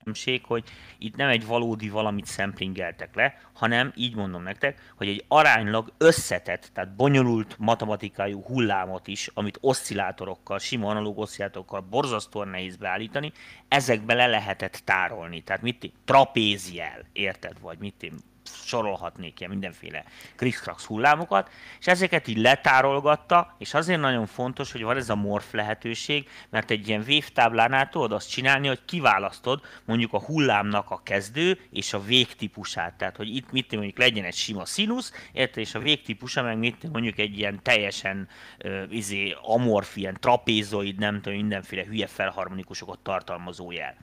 különbség, 0.00 0.45
hogy 0.45 0.64
itt 0.99 1.16
nem 1.16 1.28
egy 1.28 1.47
valódi 1.47 1.88
valamit 1.88 2.26
szemplingeltek 2.26 3.14
le, 3.14 3.40
hanem 3.52 3.92
így 3.97 4.14
mondom 4.14 4.42
nektek, 4.42 4.92
hogy 4.97 5.09
egy 5.09 5.25
aránylag 5.28 5.92
összetett, 5.99 6.71
tehát 6.73 6.95
bonyolult 6.95 7.54
matematikájú 7.59 8.42
hullámot 8.42 9.07
is, 9.07 9.30
amit 9.35 9.59
oszcillátorokkal, 9.61 10.59
sima 10.59 10.88
analóg 10.88 11.19
oszcillátorokkal 11.19 11.80
borzasztóan 11.80 12.49
nehéz 12.49 12.76
beállítani, 12.76 13.33
ezekbe 13.69 14.14
le 14.14 14.26
lehetett 14.26 14.83
tárolni. 14.85 15.42
Tehát 15.42 15.62
mit 15.62 15.92
trapéziel, 16.04 17.04
érted? 17.12 17.61
Vagy 17.61 17.78
mit 17.78 18.12
sorolhatnék 18.54 19.40
ilyen 19.40 19.50
mindenféle 19.50 20.04
krikszkrax 20.37 20.85
hullámokat, 20.85 21.50
és 21.78 21.87
ezeket 21.87 22.28
így 22.28 22.38
letárolgatta, 22.38 23.54
és 23.59 23.75
azért 23.75 24.00
nagyon 24.00 24.26
fontos, 24.26 24.73
hogy 24.73 24.83
van 24.83 24.97
ez 24.97 25.09
a 25.09 25.14
morf 25.14 25.52
lehetőség, 25.52 26.28
mert 26.50 26.71
egy 26.71 26.88
ilyen 26.88 27.02
vévtáblánál 27.02 27.88
tudod 27.88 28.12
azt 28.12 28.30
csinálni, 28.30 28.69
hogy 28.69 28.85
kiválasztod 28.85 29.61
mondjuk 29.85 30.12
a 30.12 30.21
hullámnak 30.21 30.90
a 30.90 31.00
kezdő 31.02 31.61
és 31.71 31.92
a 31.92 32.02
végtípusát. 32.02 32.95
Tehát, 32.95 33.16
hogy 33.16 33.37
itt 33.37 33.52
mit 33.52 33.73
mondjuk 33.73 33.99
legyen 33.99 34.25
egy 34.25 34.35
sima 34.35 34.64
színusz, 34.64 35.12
érte, 35.33 35.61
és 35.61 35.75
a 35.75 35.78
végtípusa 35.78 36.42
meg 36.42 36.59
mit 36.59 36.92
mondjuk 36.92 37.19
egy 37.19 37.38
ilyen 37.38 37.62
teljesen 37.62 38.28
uh, 38.64 38.83
izé, 38.90 39.37
amorf, 39.42 39.97
ilyen 39.97 40.16
trapézoid, 40.21 40.99
nem 40.99 41.21
tudom, 41.21 41.38
mindenféle 41.38 41.85
hülye 41.85 42.07
felharmonikusokat 42.07 42.99
tartalmazó 42.99 43.71
jel. 43.71 43.97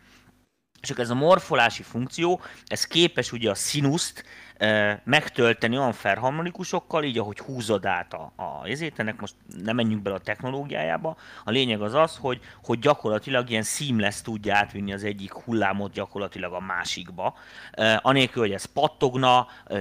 Csak 0.82 1.00
ez 1.00 1.10
a 1.10 1.16
morfolási 1.16 1.84
funkció, 1.84 2.42
ez 2.66 2.84
képes 2.84 3.32
ugye 3.32 3.50
a 3.50 3.56
színuszt 3.56 4.24
e, 4.58 5.02
megtölteni 5.06 5.78
olyan 5.78 5.94
felharmonikusokkal, 5.94 7.04
így 7.04 7.18
ahogy 7.18 7.40
húzod 7.40 7.86
át 7.86 8.14
a, 8.14 8.32
a 8.36 8.68
ezért, 8.68 9.00
ennek 9.00 9.20
most 9.20 9.34
nem 9.64 9.76
menjünk 9.76 10.02
bele 10.02 10.16
a 10.16 10.20
technológiájába. 10.20 11.18
A 11.44 11.52
lényeg 11.52 11.82
az 11.82 11.94
az, 11.94 12.18
hogy, 12.18 12.40
hogy 12.64 12.80
gyakorlatilag 12.80 13.50
ilyen 13.50 13.64
seamless 13.64 14.22
tudja 14.22 14.56
átvinni 14.56 14.94
az 14.94 15.04
egyik 15.04 15.34
hullámot 15.34 15.92
gyakorlatilag 15.92 16.54
a 16.54 16.60
másikba. 16.60 17.36
E, 17.72 18.00
anélkül, 18.04 18.42
hogy 18.42 18.54
ez 18.54 18.66
pattogna, 18.66 19.48
e, 19.66 19.78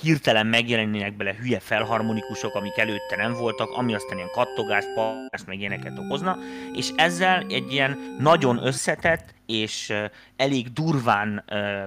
hirtelen 0.00 0.46
megjelennének 0.46 1.16
bele 1.16 1.34
hülye 1.34 1.60
felharmonikusok, 1.60 2.54
amik 2.54 2.78
előtte 2.78 3.16
nem 3.16 3.32
voltak, 3.32 3.70
ami 3.70 3.94
aztán 3.94 4.16
ilyen 4.16 4.30
kattogást, 4.32 4.94
pattogást, 4.94 5.46
meg 5.46 5.58
ilyeneket 5.58 5.98
okozna, 5.98 6.38
és 6.72 6.90
ezzel 6.96 7.46
egy 7.48 7.72
ilyen 7.72 8.16
nagyon 8.18 8.66
összetett, 8.66 9.34
és 9.46 9.92
elég 10.36 10.72
durván 10.72 11.44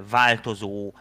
változó 0.09 0.93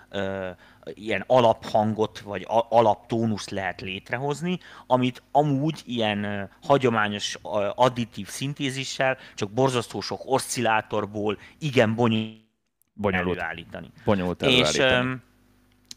ilyen 0.95 1.25
alaphangot 1.27 2.19
vagy 2.19 2.47
alaptónuszt 2.69 3.51
lehet 3.51 3.81
létrehozni, 3.81 4.59
amit 4.87 5.23
amúgy 5.33 5.83
ilyen 5.85 6.51
hagyományos 6.63 7.39
additív 7.75 8.29
szintézissel 8.29 9.17
csak 9.35 9.51
borzasztó 9.51 10.01
sok 10.01 10.21
oszcillátorból 10.25 11.39
igen 11.59 11.95
bonyolult, 11.95 12.47
bonyolult 12.93 13.39
előállítani. 13.39 13.91
Bonyolult 14.05 14.43
előállítani. 14.43 15.11
És 15.11 15.19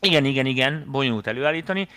igen, 0.04 0.26
igen, 0.26 0.46
igen, 0.46 0.86
bonyolult 0.92 1.28
előállítani, 1.28 1.88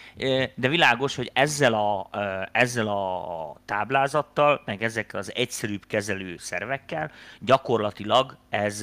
de 0.54 0.68
világos, 0.68 1.16
hogy 1.16 1.30
ezzel 1.34 1.74
a, 1.74 2.10
ezzel 2.52 2.88
a 2.88 3.56
táblázattal, 3.64 4.62
meg 4.64 4.82
ezekkel 4.82 5.20
az 5.20 5.32
egyszerűbb 5.34 5.86
kezelő 5.86 6.36
szervekkel 6.38 7.10
gyakorlatilag 7.40 8.36
ez, 8.48 8.82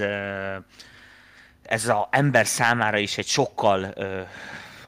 ez 1.62 1.88
az 1.88 2.06
ember 2.10 2.48
számára 2.48 2.98
is 2.98 3.18
egy 3.18 3.28
sokkal 3.28 3.94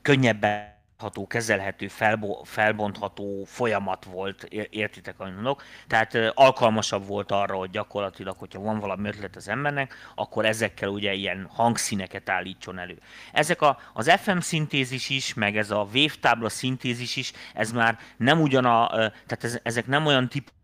könnyebben 0.02 0.73
ható, 0.98 1.28
kezelhető, 1.28 1.88
felbo- 1.88 2.48
felbontható 2.48 3.44
folyamat 3.46 4.06
volt, 4.06 4.44
értitek, 4.70 5.20
amit 5.20 5.34
mondok. 5.34 5.64
Tehát 5.88 6.18
alkalmasabb 6.34 7.08
volt 7.08 7.32
arra, 7.32 7.56
hogy 7.56 7.70
gyakorlatilag, 7.70 8.38
hogyha 8.38 8.60
van 8.60 8.80
valami 8.80 9.08
ötlet 9.08 9.36
az 9.36 9.48
embernek, 9.48 9.96
akkor 10.16 10.46
ezekkel 10.46 10.90
ugye 10.90 11.14
ilyen 11.14 11.48
hangszíneket 11.50 12.30
állítson 12.30 12.80
elő. 12.80 13.00
Ezek 13.32 13.62
a, 13.62 13.80
az 13.94 14.12
FM 14.12 14.38
szintézis 14.38 15.10
is, 15.10 15.34
meg 15.34 15.58
ez 15.58 15.72
a 15.72 15.88
wave 15.94 16.14
tábla 16.22 16.50
szintézis 16.50 17.16
is, 17.16 17.32
ez 17.54 17.72
már 17.72 18.00
nem 18.18 18.42
ugyan 18.42 18.66
a, 18.66 18.88
tehát 18.88 19.44
ez, 19.44 19.60
ezek 19.64 19.88
nem 19.88 20.06
olyan 20.06 20.30
típusú 20.30 20.62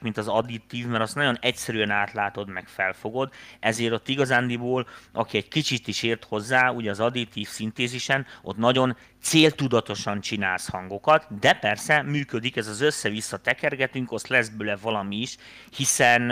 mint 0.00 0.16
az 0.16 0.28
additív, 0.28 0.86
mert 0.86 1.02
azt 1.02 1.14
nagyon 1.14 1.38
egyszerűen 1.40 1.90
átlátod, 1.90 2.48
meg 2.48 2.68
felfogod, 2.68 3.32
ezért 3.60 3.92
ott 3.92 4.08
igazándiból, 4.08 4.86
aki 5.12 5.36
egy 5.36 5.48
kicsit 5.48 5.88
is 5.88 6.02
ért 6.02 6.24
hozzá, 6.24 6.70
ugye 6.70 6.90
az 6.90 7.00
additív 7.00 7.48
szintézisen, 7.48 8.26
ott 8.42 8.56
nagyon 8.56 8.96
céltudatosan 9.22 10.20
csinálsz 10.20 10.68
hangokat, 10.68 11.38
de 11.40 11.52
persze 11.52 12.02
működik, 12.02 12.56
ez 12.56 12.66
az 12.66 12.80
össze-vissza 12.80 13.36
tekergetünk, 13.36 14.12
azt 14.12 14.28
lesz 14.28 14.48
bőle 14.48 14.76
valami 14.76 15.16
is, 15.16 15.36
hiszen 15.76 16.22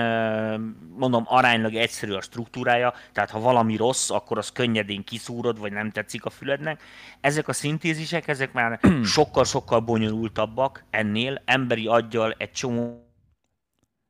mondom, 0.97 1.25
aránylag 1.27 1.75
egyszerű 1.75 2.13
a 2.13 2.21
struktúrája, 2.21 2.95
tehát 3.13 3.31
ha 3.31 3.41
valami 3.41 3.77
rossz, 3.77 4.11
akkor 4.11 4.39
az 4.39 4.53
könnyedén 4.53 5.05
kiszúrod, 5.05 5.59
vagy 5.59 5.73
nem 5.73 5.91
tetszik 5.91 6.25
a 6.25 6.31
fülednek. 6.31 6.83
Ezek 7.21 7.49
a 7.49 7.53
szintézisek, 7.53 8.29
ezek 8.29 8.53
már 8.53 8.81
sokkal-sokkal 9.05 9.81
bonyolultabbak 9.81 10.85
ennél, 10.91 11.43
emberi 11.45 11.87
aggyal 11.87 12.35
egy 12.39 12.53
csomó 12.53 13.06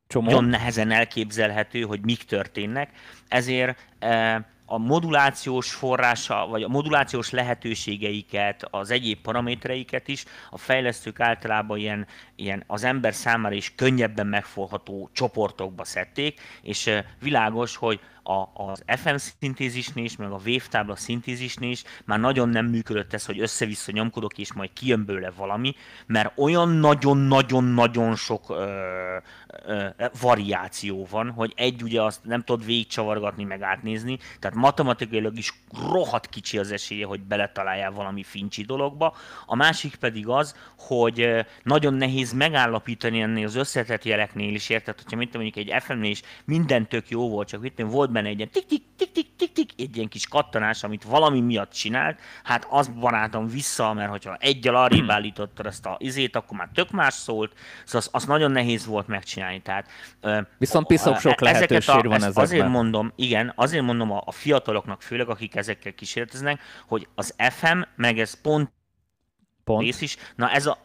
Csomó. 0.07 0.25
nagyon 0.25 0.45
nehezen 0.45 0.91
elképzelhető, 0.91 1.81
hogy 1.81 1.99
mik 2.01 2.23
történnek, 2.23 2.89
ezért 3.27 3.87
e, 3.99 4.45
a 4.65 4.77
modulációs 4.77 5.73
forrása, 5.73 6.47
vagy 6.49 6.63
a 6.63 6.67
modulációs 6.67 7.29
lehetőségeiket, 7.29 8.67
az 8.71 8.91
egyéb 8.91 9.21
paramétereiket 9.21 10.07
is 10.07 10.25
a 10.49 10.57
fejlesztők 10.57 11.19
általában 11.19 11.77
ilyen, 11.77 12.07
ilyen 12.35 12.63
az 12.67 12.83
ember 12.83 13.13
számára 13.13 13.55
is 13.55 13.75
könnyebben 13.75 14.27
megfogható 14.27 15.09
csoportokba 15.13 15.83
szedték, 15.83 16.39
és 16.61 16.87
e, 16.87 17.05
világos, 17.19 17.75
hogy 17.75 17.99
a, 18.27 18.51
az 18.53 18.83
FM 18.87 19.15
szintézisnél 19.15 20.03
is, 20.03 20.15
meg 20.15 20.31
a 20.31 20.39
tábla 20.69 20.95
szintézisnél 20.95 21.69
is 21.71 21.83
már 22.05 22.19
nagyon 22.19 22.49
nem 22.49 22.65
működött 22.65 23.13
ez, 23.13 23.25
hogy 23.25 23.39
össze-vissza 23.39 23.91
nyomkodok, 23.91 24.37
és 24.37 24.53
majd 24.53 24.73
kijön 24.73 25.05
belőle 25.05 25.31
valami, 25.35 25.75
mert 26.05 26.37
olyan 26.37 26.69
nagyon-nagyon-nagyon 26.69 28.15
sok 28.15 28.49
ö, 28.49 29.17
ö, 29.65 29.85
variáció 30.21 31.07
van, 31.09 31.31
hogy 31.31 31.53
egy 31.55 31.83
ugye 31.83 32.01
azt 32.01 32.23
nem 32.23 32.43
tudod 32.43 32.65
végigcsavargatni, 32.65 33.43
meg 33.43 33.61
átnézni, 33.61 34.17
tehát 34.39 34.57
matematikailag 34.57 35.37
is 35.37 35.53
rohadt 35.89 36.29
kicsi 36.29 36.57
az 36.57 36.71
esélye, 36.71 37.05
hogy 37.05 37.21
beletaláljál 37.21 37.91
valami 37.91 38.23
fincsi 38.23 38.63
dologba. 38.63 39.15
A 39.45 39.55
másik 39.55 39.95
pedig 39.95 40.27
az, 40.27 40.55
hogy 40.77 41.45
nagyon 41.63 41.93
nehéz 41.93 42.33
megállapítani 42.33 43.21
ennél 43.21 43.45
az 43.45 43.55
összetett 43.55 44.03
jeleknél 44.03 44.53
is, 44.53 44.69
érted, 44.69 45.01
hogyha 45.01 45.17
mint 45.17 45.33
mondjuk 45.33 45.55
egy 45.55 45.83
FM-nél 45.83 46.11
is 46.11 46.21
minden 46.45 46.87
tök 46.87 47.09
jó 47.09 47.29
volt, 47.29 47.47
csak 47.47 47.65
itt 47.65 47.79
volt 47.79 48.15
benne 48.17 48.29
egy 48.29 48.37
ilyen 48.37 48.49
tik-tik, 48.49 48.83
tik-tik, 48.97 49.35
tik-tik, 49.35 49.69
egy 49.77 49.95
ilyen 49.95 50.07
kis 50.07 50.27
kattanás, 50.27 50.83
amit 50.83 51.03
valami 51.03 51.41
miatt 51.41 51.71
csinált, 51.71 52.19
hát 52.43 52.67
az 52.69 52.87
barátom 52.87 53.47
vissza, 53.47 53.93
mert 53.93 54.09
hogyha 54.09 54.35
egyel 54.39 54.75
arrébb 54.75 55.09
állítottad 55.09 55.65
ezt 55.65 55.85
a 55.85 55.95
izét, 55.99 56.35
akkor 56.35 56.57
már 56.57 56.69
tök 56.73 56.91
más 56.91 57.13
szólt, 57.13 57.53
szóval 57.85 58.01
az, 58.01 58.09
az 58.11 58.25
nagyon 58.25 58.51
nehéz 58.51 58.85
volt 58.85 59.07
megcsinálni. 59.07 59.61
Tehát, 59.61 59.87
Viszont 60.57 60.87
piszok 60.87 61.19
sok 61.19 61.41
lehetőség 61.41 61.95
a, 61.95 62.01
van 62.01 62.13
ezekben. 62.13 62.43
Azért 62.43 62.67
mondom, 62.67 63.13
igen, 63.15 63.53
azért 63.55 63.83
mondom 63.83 64.11
a, 64.11 64.21
a 64.25 64.31
fiataloknak 64.31 65.01
főleg, 65.01 65.29
akik 65.29 65.55
ezekkel 65.55 65.93
kísérleteznek, 65.93 66.61
hogy 66.87 67.07
az 67.15 67.35
FM, 67.49 67.79
meg 67.95 68.19
ez 68.19 68.41
pont, 68.41 68.71
pont. 69.63 69.81
rész 69.81 70.01
is, 70.01 70.17
na 70.35 70.51
ez 70.51 70.65
a, 70.65 70.77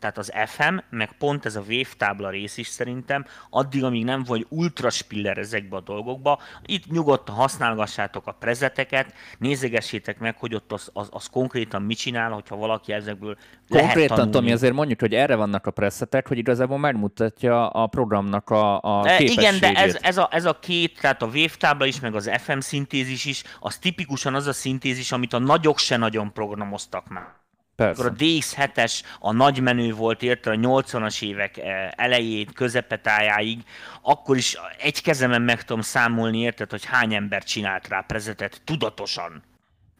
tehát 0.00 0.18
az 0.18 0.32
FM, 0.46 0.76
meg 0.90 1.12
pont 1.18 1.46
ez 1.46 1.56
a 1.56 1.60
wave 1.60 1.88
tábla 1.96 2.30
rész 2.30 2.56
is 2.56 2.66
szerintem, 2.66 3.24
addig, 3.50 3.84
amíg 3.84 4.04
nem 4.04 4.22
vagy 4.24 4.46
ultra 4.48 4.90
spiller 4.90 5.38
ezekbe 5.38 5.76
a 5.76 5.80
dolgokba, 5.80 6.40
itt 6.66 6.90
nyugodtan 6.90 7.34
használgassátok 7.34 8.26
a 8.26 8.32
prezeteket, 8.32 9.14
nézegessétek 9.38 10.18
meg, 10.18 10.36
hogy 10.38 10.54
ott 10.54 10.72
az, 10.72 10.90
az, 10.92 11.08
az 11.10 11.26
konkrétan 11.26 11.82
mit 11.82 11.98
csinál, 11.98 12.30
hogyha 12.30 12.56
valaki 12.56 12.92
ezekből 12.92 13.36
Konkrétan, 13.68 14.16
lehet 14.16 14.32
Tomi, 14.32 14.52
azért 14.52 14.72
mondjuk, 14.72 15.00
hogy 15.00 15.14
erre 15.14 15.34
vannak 15.34 15.66
a 15.66 15.70
prezetek, 15.70 16.28
hogy 16.28 16.38
igazából 16.38 16.78
megmutatja 16.78 17.68
a 17.68 17.86
programnak 17.86 18.50
a, 18.50 18.80
a 18.82 19.06
e, 19.08 19.22
Igen, 19.22 19.58
de 19.60 19.72
ez, 19.72 19.98
ez, 20.00 20.16
a, 20.16 20.28
ez 20.32 20.44
a 20.44 20.58
két, 20.58 21.00
tehát 21.00 21.22
a 21.22 21.26
wave 21.26 21.54
tábla 21.58 21.86
is, 21.86 22.00
meg 22.00 22.14
az 22.14 22.30
FM 22.38 22.58
szintézis 22.58 23.24
is, 23.24 23.42
az 23.60 23.78
tipikusan 23.78 24.34
az 24.34 24.46
a 24.46 24.52
szintézis, 24.52 25.12
amit 25.12 25.32
a 25.32 25.38
nagyok 25.38 25.78
se 25.78 25.96
nagyon 25.96 26.32
programoztak 26.32 27.08
már. 27.08 27.39
Persze. 27.80 28.02
Akkor 28.02 28.12
a 28.14 28.16
DX7-es 28.18 29.00
a 29.20 29.32
nagy 29.32 29.60
menő 29.60 29.92
volt, 29.92 30.22
érte 30.22 30.50
a 30.50 30.54
80-as 30.54 31.22
évek 31.22 31.56
eh, 31.56 31.90
elejét, 31.96 32.52
közepetájáig, 32.52 33.58
akkor 34.02 34.36
is 34.36 34.56
egy 34.78 35.02
kezemen 35.02 35.42
meg 35.42 35.64
tudom 35.64 35.82
számolni, 35.82 36.38
érted, 36.38 36.70
hogy 36.70 36.84
hány 36.84 37.14
ember 37.14 37.44
csinált 37.44 37.88
rá 37.88 38.00
prezetet 38.00 38.60
tudatosan. 38.64 39.42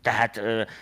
Tehát, 0.03 0.37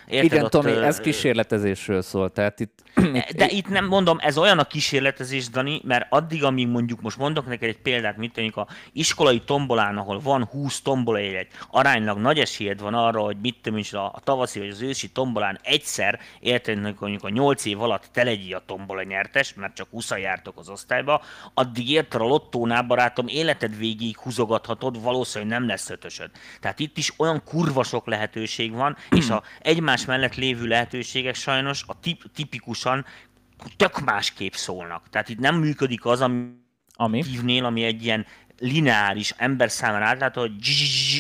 érted, 0.07 0.25
Igen, 0.25 0.45
ott, 0.45 0.51
Tomi, 0.51 0.71
ez 0.71 1.01
kísérletezésről 1.01 2.03
szól. 2.03 2.31
Tehát 2.31 2.61
itt, 2.61 2.83
de 3.37 3.47
itt 3.49 3.69
nem 3.69 3.87
mondom, 3.87 4.19
ez 4.21 4.39
olyan 4.39 4.59
a 4.59 4.65
kísérletezés, 4.65 5.49
Dani, 5.49 5.81
mert 5.85 6.07
addig, 6.11 6.45
amíg 6.45 6.69
mondjuk 6.69 7.01
most 7.01 7.19
mondok 7.19 7.47
neked 7.47 7.69
egy 7.69 7.79
példát, 7.79 8.17
mint 8.17 8.37
mondjuk 8.37 8.57
a 8.57 8.67
iskolai 8.93 9.41
tombolán, 9.41 9.97
ahol 9.97 10.21
van 10.21 10.45
20 10.45 10.83
egy 11.15 11.47
aránylag 11.71 12.19
nagy 12.19 12.39
esélyed 12.39 12.81
van 12.81 12.95
arra, 12.95 13.21
hogy 13.21 13.37
mit 13.41 13.57
tudom 13.63 13.79
is 13.79 13.93
a, 13.93 14.05
a 14.05 14.21
tavaszi 14.25 14.59
vagy 14.59 14.69
az 14.69 14.83
őszi 14.83 15.09
tombolán 15.09 15.59
egyszer, 15.63 16.21
érted, 16.41 16.81
mondjuk 17.01 17.25
a 17.25 17.29
8 17.29 17.65
év 17.65 17.83
alatt 17.83 18.09
te 18.13 18.25
legyél 18.25 18.57
a 18.57 18.63
tombola 18.67 19.03
nyertes, 19.03 19.55
mert 19.55 19.75
csak 19.75 19.89
20 19.91 20.11
jártok 20.11 20.59
az 20.59 20.69
osztályba, 20.69 21.23
addig 21.55 21.91
érted 21.91 22.21
a 22.21 22.25
lottónál, 22.25 22.83
barátom, 22.83 23.27
életed 23.27 23.77
végig 23.77 24.19
húzogathatod, 24.19 25.03
valószínűleg 25.03 25.59
nem 25.59 25.69
lesz 25.69 25.91
ötösöd. 25.91 26.31
Tehát 26.61 26.79
itt 26.79 26.99
is 26.99 27.13
olyan 27.17 27.43
kurva 27.45 27.83
sok 27.83 28.07
lehetőség 28.07 28.73
van, 28.73 28.97
és 29.11 29.31
a 29.31 29.43
egymás 29.61 30.05
mellett 30.05 30.35
lévő 30.35 30.67
lehetőségek 30.67 31.35
sajnos 31.35 31.85
a 31.87 32.01
tip, 32.01 32.23
tipikusan 32.35 33.05
tök 33.77 34.01
másképp 34.01 34.53
szólnak. 34.53 35.09
Tehát 35.11 35.29
itt 35.29 35.39
nem 35.39 35.57
működik 35.57 36.05
az, 36.05 36.21
ami, 36.21 36.47
ami? 36.95 37.25
Hívnél, 37.25 37.65
ami 37.65 37.83
egy 37.83 38.05
ilyen 38.05 38.27
lineáris 38.59 39.35
ember 39.37 39.71
számára 39.71 40.05
átlátó, 40.05 40.41
hogy 40.41 40.53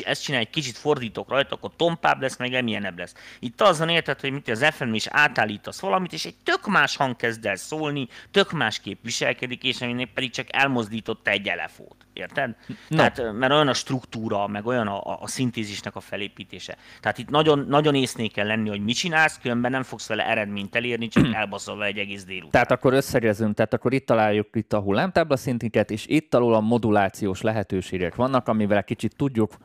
ezt 0.04 0.22
csinálj, 0.22 0.44
egy 0.44 0.50
kicsit 0.50 0.76
fordítok 0.76 1.28
rajta, 1.28 1.54
akkor 1.54 1.70
tompább 1.76 2.20
lesz, 2.20 2.36
meg 2.36 2.54
emilyenebb 2.54 2.98
lesz. 2.98 3.14
Itt 3.38 3.60
azon 3.60 3.88
érted, 3.88 4.20
hogy 4.20 4.32
mit 4.32 4.48
az 4.48 4.64
FM 4.70 4.92
is 4.92 5.06
átállítasz 5.06 5.80
valamit, 5.80 6.12
és 6.12 6.24
egy 6.24 6.36
tök 6.44 6.66
más 6.66 6.96
hang 6.96 7.16
kezd 7.16 7.46
el 7.46 7.56
szólni, 7.56 8.08
tök 8.30 8.52
másképp 8.52 9.04
viselkedik, 9.04 9.62
és 9.62 9.80
aminek 9.80 10.12
pedig 10.12 10.30
csak 10.30 10.46
elmozdította 10.54 11.30
egy 11.30 11.48
elefót. 11.48 12.06
Érted? 12.18 12.56
No. 12.88 12.96
Tehát, 12.96 13.32
mert 13.32 13.52
olyan 13.52 13.68
a 13.68 13.74
struktúra, 13.74 14.46
meg 14.46 14.66
olyan 14.66 14.86
a, 14.86 15.22
a 15.22 15.26
szintézisnek 15.26 15.96
a 15.96 16.00
felépítése. 16.00 16.76
Tehát 17.00 17.18
itt 17.18 17.28
nagyon, 17.28 17.66
nagyon 17.68 17.94
észné 17.94 18.26
kell 18.26 18.46
lenni, 18.46 18.68
hogy 18.68 18.84
mit 18.84 18.96
csinálsz, 18.96 19.38
különben 19.38 19.70
nem 19.70 19.82
fogsz 19.82 20.08
vele 20.08 20.26
eredményt 20.26 20.76
elérni, 20.76 21.08
csak 21.08 21.34
elbaszol 21.34 21.84
egy 21.84 21.98
egész 21.98 22.24
délután. 22.24 22.50
Tehát 22.50 22.70
akkor 22.70 22.92
összegezünk, 22.92 23.54
tehát 23.54 23.74
akkor 23.74 23.92
itt 23.92 24.06
találjuk 24.06 24.48
itt 24.52 24.72
a 24.72 24.80
hullámtábla 24.80 25.36
szintiket, 25.36 25.90
és 25.90 26.06
itt 26.06 26.34
alul 26.34 26.54
a 26.54 26.60
modulációs 26.60 27.40
lehetőségek 27.40 28.14
vannak, 28.14 28.48
amivel 28.48 28.84
kicsit 28.84 29.16
tudjuk 29.16 29.56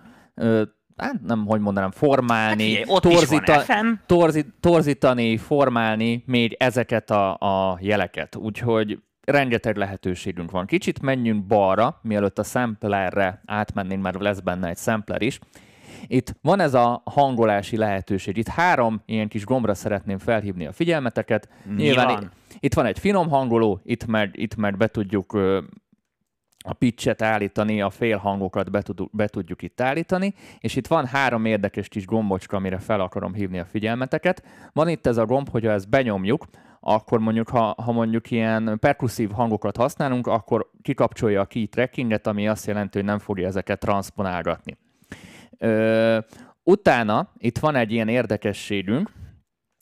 hát 0.98 1.22
nem, 1.22 1.46
hogy 1.46 1.60
mondanám, 1.60 1.92
formálni, 1.92 2.76
hát, 2.76 3.02
torzita, 3.02 3.64
torzi, 4.06 4.46
torzítani, 4.60 5.38
formálni 5.38 6.24
még 6.26 6.56
ezeket 6.60 7.12
a, 7.12 7.34
a 7.34 7.78
jeleket. 7.82 8.36
Úgyhogy 8.36 9.00
rengeteg 9.26 9.76
lehetőségünk 9.76 10.52
van. 10.52 10.66
Kicsit 10.66 11.02
menjünk 11.02 11.46
balra, 11.46 12.00
mielőtt 12.02 12.40
a 12.40 12.44
samplerre 12.44 13.42
átmennénk, 13.46 14.04
mert 14.04 14.22
lesz 14.22 14.40
benne 14.40 14.68
egy 14.68 14.78
sampler 14.78 15.22
is. 15.22 15.40
Itt 16.08 16.36
van 16.42 16.60
ez 16.60 16.74
a 16.74 17.02
hangolási 17.06 17.78
lehetőség. 17.78 18.38
Itt 18.38 18.48
három 18.48 19.02
ilyen 19.06 19.28
kis 19.28 19.46
gombra 19.46 19.74
szeretném 19.74 20.18
felhívni 20.18 20.66
a 20.66 20.72
figyelmeteket. 20.72 21.50
Nyilván 21.76 22.06
Nyilván 22.06 22.32
itt 22.60 22.74
van 22.74 22.86
egy 22.86 23.00
finom 23.00 23.30
hangoló, 23.30 23.82
itt 23.84 24.06
már, 24.06 24.30
itt 24.32 24.56
már 24.56 24.78
be 24.78 24.88
tudjuk 24.88 25.34
a 26.66 26.74
pitchet 26.74 27.22
állítani, 27.22 27.82
a 27.82 27.90
félhangokat 27.90 28.72
be, 28.72 28.82
tud, 28.82 29.10
be 29.12 29.28
tudjuk 29.28 29.62
itt 29.62 29.82
állítani, 29.82 30.34
és 30.60 30.76
itt 30.76 30.88
van 30.88 31.06
három 31.06 31.46
érdekes 31.46 31.88
kis 31.88 32.06
gombocska, 32.06 32.58
amire 32.58 32.78
fel 32.78 33.00
akarom 33.00 33.34
hívni 33.34 33.60
a 33.60 33.66
figyelmeteket. 33.66 34.44
Van 34.74 34.88
itt 34.88 35.08
ez 35.08 35.18
a 35.18 35.26
gomb, 35.26 35.50
hogyha 35.50 35.72
ezt 35.72 35.90
benyomjuk, 35.90 36.46
akkor 36.86 37.20
mondjuk, 37.20 37.50
ha, 37.50 37.76
ha 37.78 37.92
mondjuk 37.92 38.32
ilyen 38.32 38.78
perkuszív 38.80 39.32
hangokat 39.32 39.78
használunk, 39.78 40.28
akkor 40.28 40.70
kikapcsolja 40.82 41.42
a 41.42 41.46
key 41.46 41.68
trackinget, 41.68 42.28
ami 42.28 42.48
azt 42.48 42.68
jelenti, 42.68 42.98
hogy 42.98 43.08
nem 43.08 43.20
fogja 43.20 43.48
ezeket 43.48 43.80
transponálgatni. 43.80 44.78
Ö, 45.58 46.18
utána 46.64 47.32
itt 47.38 47.58
van 47.58 47.76
egy 47.76 47.92
ilyen 47.92 48.08
érdekességünk, 48.08 49.12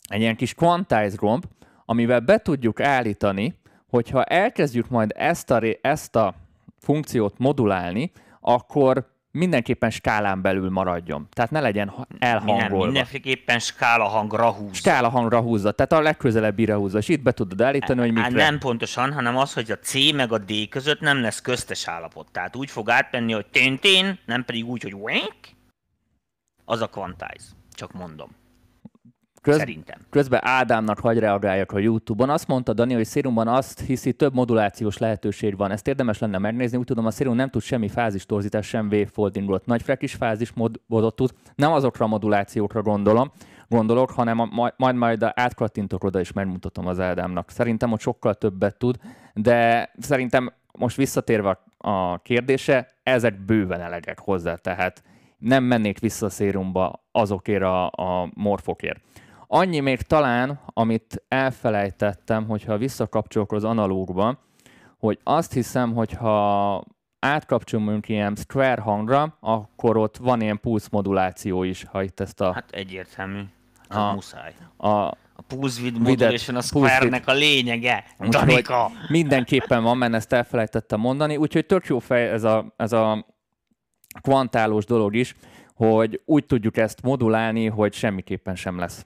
egy 0.07 0.19
ilyen 0.19 0.35
kis 0.35 0.53
quantize 0.53 1.15
gomb, 1.15 1.43
amivel 1.85 2.19
be 2.19 2.37
tudjuk 2.37 2.79
állítani, 2.79 3.59
hogyha 3.87 4.23
elkezdjük 4.23 4.89
majd 4.89 5.11
ezt 5.15 5.51
a, 5.51 5.61
ezt 5.81 6.15
a 6.15 6.33
funkciót 6.79 7.37
modulálni, 7.37 8.11
akkor 8.41 9.10
mindenképpen 9.31 9.89
skálán 9.89 10.41
belül 10.41 10.69
maradjon. 10.69 11.27
Tehát 11.31 11.51
ne 11.51 11.59
legyen 11.59 11.89
ha- 11.89 12.07
elhangolva. 12.19 12.61
Minden, 12.67 12.85
mindenféleképpen 12.85 13.59
skála 13.59 14.07
hangra 14.07 14.51
húz. 14.51 14.75
Skála 14.77 15.09
hangra 15.09 15.41
húzza, 15.41 15.71
tehát 15.71 15.91
a 15.91 16.01
legközelebbire 16.01 16.73
húzza, 16.75 16.97
és 16.97 17.07
itt 17.07 17.21
be 17.21 17.31
tudod 17.31 17.61
állítani, 17.61 17.99
hogy 17.99 18.11
Hát 18.19 18.29
mikre. 18.29 18.43
nem 18.43 18.59
pontosan, 18.59 19.13
hanem 19.13 19.37
az, 19.37 19.53
hogy 19.53 19.71
a 19.71 19.77
C 19.79 20.11
meg 20.13 20.31
a 20.31 20.37
D 20.37 20.69
között 20.69 20.99
nem 20.99 21.21
lesz 21.21 21.41
köztes 21.41 21.87
állapot. 21.87 22.31
Tehát 22.31 22.55
úgy 22.55 22.71
fog 22.71 22.89
átmenni, 22.89 23.33
hogy 23.33 23.45
tén 23.81 24.19
nem 24.25 24.45
pedig 24.45 24.65
úgy, 24.65 24.83
hogy 24.83 24.93
wink, 24.93 25.35
az 26.65 26.81
a 26.81 26.87
quantize. 26.87 27.45
Csak 27.73 27.91
mondom. 27.93 28.29
Köz, 29.41 29.57
Szerintem. 29.57 29.99
Közben 30.09 30.39
Ádámnak 30.43 30.99
hagy 30.99 31.19
reagáljak 31.19 31.71
a 31.71 31.79
YouTube-on. 31.79 32.29
Azt 32.29 32.47
mondta 32.47 32.73
Dani, 32.73 32.93
hogy 32.93 33.07
Serumban 33.07 33.47
azt 33.47 33.79
hiszi, 33.79 34.13
több 34.13 34.33
modulációs 34.33 34.97
lehetőség 34.97 35.57
van. 35.57 35.71
Ezt 35.71 35.87
érdemes 35.87 36.19
lenne 36.19 36.37
megnézni. 36.37 36.77
Úgy 36.77 36.85
tudom, 36.85 37.05
a 37.05 37.11
Serum 37.11 37.35
nem 37.35 37.49
tud 37.49 37.61
semmi 37.61 37.87
fázistorzítás, 37.87 38.67
sem 38.67 38.87
wavefoldingot. 38.91 39.65
Nagy 39.65 39.81
frekis 39.81 40.13
fázis 40.13 40.53
mod- 40.53 40.81
modot 40.85 41.15
tud. 41.15 41.31
Nem 41.55 41.71
azokra 41.71 42.05
a 42.05 42.07
modulációkra 42.07 42.81
gondolom, 42.81 43.31
gondolok, 43.67 44.11
hanem 44.11 44.39
a, 44.39 44.45
majd, 44.51 44.73
majd, 44.77 44.95
majd 44.95 45.23
átkattintok 45.33 46.03
oda 46.03 46.19
és 46.19 46.31
megmutatom 46.31 46.87
az 46.87 46.99
Ádámnak. 46.99 47.49
Szerintem 47.49 47.89
hogy 47.89 47.99
sokkal 47.99 48.33
többet 48.33 48.77
tud, 48.77 48.97
de 49.33 49.91
szerintem 49.99 50.53
most 50.71 50.95
visszatérve 50.95 51.49
a 51.49 51.63
a 51.81 52.17
kérdése, 52.17 52.87
ezek 53.03 53.45
bőven 53.45 53.81
elegek 53.81 54.19
hozzá, 54.19 54.55
tehát 54.55 55.03
nem 55.37 55.63
mennék 55.63 55.99
vissza 55.99 56.25
a 56.25 56.29
szérumba 56.29 57.03
azokért 57.11 57.63
a, 57.63 57.85
a 57.85 58.29
morfokért. 58.33 59.01
Annyi 59.53 59.79
még 59.79 60.01
talán, 60.01 60.59
amit 60.65 61.23
elfelejtettem, 61.27 62.45
hogyha 62.47 62.77
visszakapcsolok 62.77 63.51
az 63.51 63.63
analógba, 63.63 64.39
hogy 64.97 65.19
azt 65.23 65.53
hiszem, 65.53 65.93
hogyha 65.93 66.83
átkapcsolunk 67.19 68.09
ilyen 68.09 68.35
square 68.35 68.81
hangra, 68.81 69.37
akkor 69.39 69.97
ott 69.97 70.17
van 70.17 70.41
ilyen 70.41 70.59
pulszmoduláció 70.59 71.63
is, 71.63 71.83
ha 71.83 72.03
itt 72.03 72.19
ezt 72.19 72.41
a, 72.41 72.53
Hát 72.53 72.71
egyértelmű. 72.71 73.41
Hát 73.89 74.09
A- 74.09 74.13
muszáj. 74.13 74.53
a 74.77 74.89
A 75.35 75.41
Pulse 75.47 75.81
Width 75.81 75.99
Modulation 75.99 76.55
a. 76.57 76.61
Square-nek 76.61 77.27
a 77.27 77.33
lényege. 77.33 78.03
Danika! 78.29 78.91
mindenképpen 79.07 79.83
van, 79.83 79.97
mert 79.97 80.13
ezt 80.13 80.33
elfelejtettem 80.33 80.99
mondani, 80.99 81.37
úgyhogy 81.37 81.65
tök 81.65 81.85
jó 81.85 81.99
fej 81.99 82.29
ez 82.29 82.43
a, 82.43 82.73
ez 82.77 82.91
a 82.91 83.25
kvantálós 84.21 84.85
dolog 84.85 85.15
is, 85.15 85.35
hogy 85.75 86.21
úgy 86.25 86.45
tudjuk 86.45 86.77
ezt 86.77 87.01
modulálni, 87.01 87.67
hogy 87.67 87.93
semmiképpen 87.93 88.55
sem 88.55 88.79
lesz 88.79 89.05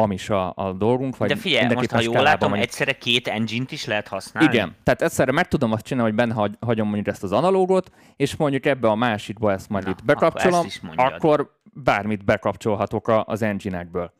hamis 0.00 0.30
a, 0.30 0.52
a 0.56 0.72
dolgunk, 0.72 1.16
vagy 1.16 1.28
De 1.28 1.36
figyelj, 1.36 1.74
most 1.74 1.90
ha 1.90 2.00
jól 2.00 2.22
látom, 2.22 2.50
van. 2.50 2.58
egyszerre 2.58 2.92
két 2.92 3.28
engine-t 3.28 3.72
is 3.72 3.86
lehet 3.86 4.08
használni. 4.08 4.54
Igen, 4.54 4.76
tehát 4.82 5.02
egyszerre 5.02 5.32
meg 5.32 5.48
tudom 5.48 5.72
azt 5.72 5.84
csinálni, 5.84 6.10
hogy 6.10 6.18
benne 6.18 6.34
hagy, 6.34 6.56
hagyom 6.60 6.86
mondjuk 6.86 7.06
ezt 7.06 7.22
az 7.22 7.32
analógot, 7.32 7.90
és 8.16 8.36
mondjuk 8.36 8.66
ebbe 8.66 8.88
a 8.88 8.94
másikba 8.94 9.52
ezt 9.52 9.68
majd 9.68 9.84
Na, 9.84 9.90
itt 9.90 10.04
bekapcsolom, 10.04 10.66
akkor 10.96 11.30
akkor 11.30 11.58
bármit 11.72 12.24
bekapcsolhatok 12.24 13.08
a, 13.08 13.24
az 13.26 13.42
engine-ekből, 13.42 14.12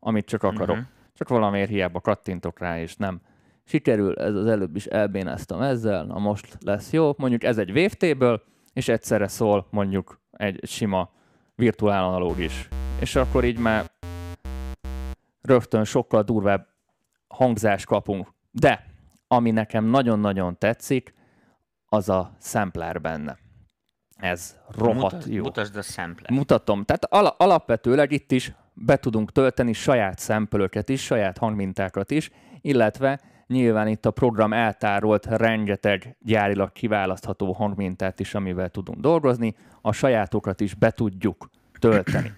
amit 0.00 0.26
csak 0.26 0.42
akarok. 0.42 0.76
Mhm. 0.76 0.84
Csak 1.14 1.28
valamiért 1.28 1.68
hiába 1.68 2.00
kattintok 2.00 2.58
rá, 2.58 2.80
és 2.80 2.96
nem. 2.96 3.20
Sikerül, 3.64 4.14
ez 4.14 4.34
az 4.34 4.46
előbb 4.46 4.76
is 4.76 4.86
elbénáztam 4.86 5.62
ezzel, 5.62 6.04
na 6.04 6.18
most 6.18 6.58
lesz 6.60 6.92
jó. 6.92 7.12
Mondjuk 7.16 7.44
ez 7.44 7.58
egy 7.58 7.70
wavetable, 7.70 8.40
és 8.72 8.88
egyszerre 8.88 9.28
szól 9.28 9.66
mondjuk 9.70 10.20
egy 10.32 10.60
sima 10.66 11.10
virtuál 11.54 12.04
analóg 12.04 12.40
is. 12.40 12.68
És 13.00 13.16
akkor 13.16 13.44
így 13.44 13.58
már 13.58 13.87
rögtön 15.48 15.84
sokkal 15.84 16.22
durvább 16.22 16.66
hangzást 17.28 17.86
kapunk. 17.86 18.32
De 18.50 18.86
ami 19.28 19.50
nekem 19.50 19.84
nagyon-nagyon 19.84 20.58
tetszik, 20.58 21.14
az 21.88 22.08
a 22.08 22.36
sampler 22.40 23.00
benne. 23.00 23.38
Ez 24.16 24.56
rohadt 24.68 25.12
Mutasd, 25.12 25.32
jó. 25.32 25.42
mutasd 25.42 25.76
a 25.76 25.82
samplet. 25.82 26.30
Mutatom. 26.30 26.84
Tehát 26.84 27.04
ala- 27.04 27.40
alapvetőleg 27.40 28.12
itt 28.12 28.32
is 28.32 28.52
be 28.74 28.96
tudunk 28.96 29.32
tölteni 29.32 29.72
saját 29.72 30.18
szempölöket 30.18 30.88
is, 30.88 31.02
saját 31.04 31.38
hangmintákat 31.38 32.10
is, 32.10 32.30
illetve 32.60 33.20
nyilván 33.46 33.88
itt 33.88 34.06
a 34.06 34.10
program 34.10 34.52
eltárolt 34.52 35.26
rengeteg 35.26 36.16
gyárilag 36.20 36.72
kiválasztható 36.72 37.52
hangmintát 37.52 38.20
is, 38.20 38.34
amivel 38.34 38.68
tudunk 38.68 39.00
dolgozni, 39.00 39.54
a 39.82 39.92
sajátokat 39.92 40.60
is 40.60 40.74
be 40.74 40.90
tudjuk 40.90 41.50
tölteni. 41.78 42.32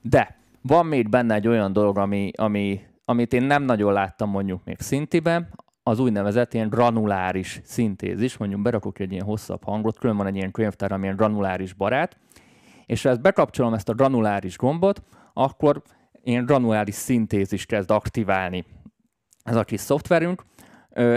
De 0.00 0.36
van 0.66 0.86
még 0.86 1.08
benne 1.08 1.34
egy 1.34 1.48
olyan 1.48 1.72
dolog, 1.72 1.98
ami, 1.98 2.30
ami, 2.36 2.80
amit 3.04 3.32
én 3.32 3.42
nem 3.42 3.62
nagyon 3.62 3.92
láttam 3.92 4.30
mondjuk 4.30 4.64
még 4.64 4.80
szintiben, 4.80 5.48
az 5.82 5.98
úgynevezett 5.98 6.54
ilyen 6.54 6.68
granuláris 6.68 7.60
szintézis, 7.64 8.36
mondjuk 8.36 8.62
berakok 8.62 8.98
egy 8.98 9.12
ilyen 9.12 9.24
hosszabb 9.24 9.64
hangot, 9.64 9.98
külön 9.98 10.16
van 10.16 10.26
egy 10.26 10.36
ilyen 10.36 10.50
könyvtár, 10.50 10.92
ami 10.92 11.02
ilyen 11.02 11.16
granuláris 11.16 11.72
barát, 11.72 12.16
és 12.86 13.02
ha 13.02 13.08
ezt 13.08 13.20
bekapcsolom 13.20 13.74
ezt 13.74 13.88
a 13.88 13.94
granuláris 13.94 14.56
gombot, 14.56 15.02
akkor 15.32 15.82
ilyen 16.22 16.44
granuláris 16.44 16.94
szintézis 16.94 17.66
kezd 17.66 17.90
aktiválni 17.90 18.64
ez 19.42 19.56
a 19.56 19.64
kis 19.64 19.80
szoftverünk. 19.80 20.44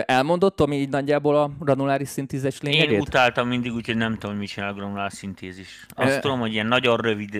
Elmondott, 0.06 0.56
Tomi, 0.56 0.76
így 0.76 0.90
nagyjából 0.90 1.36
a 1.36 1.52
granuláris 1.60 2.08
szintézis 2.08 2.60
Én 2.62 2.72
lényegét? 2.72 3.02
utáltam 3.02 3.48
mindig, 3.48 3.74
úgyhogy 3.74 3.96
nem 3.98 4.18
tudom, 4.18 4.36
mit 4.36 4.48
csinál 4.48 4.70
a 4.70 4.74
granulár 4.74 5.12
szintézis. 5.12 5.86
Azt 5.90 6.16
Ö- 6.16 6.22
tudom, 6.22 6.40
hogy 6.40 6.54
ilyen 6.54 6.66
nagyon 6.68 6.98
rövid 6.98 7.34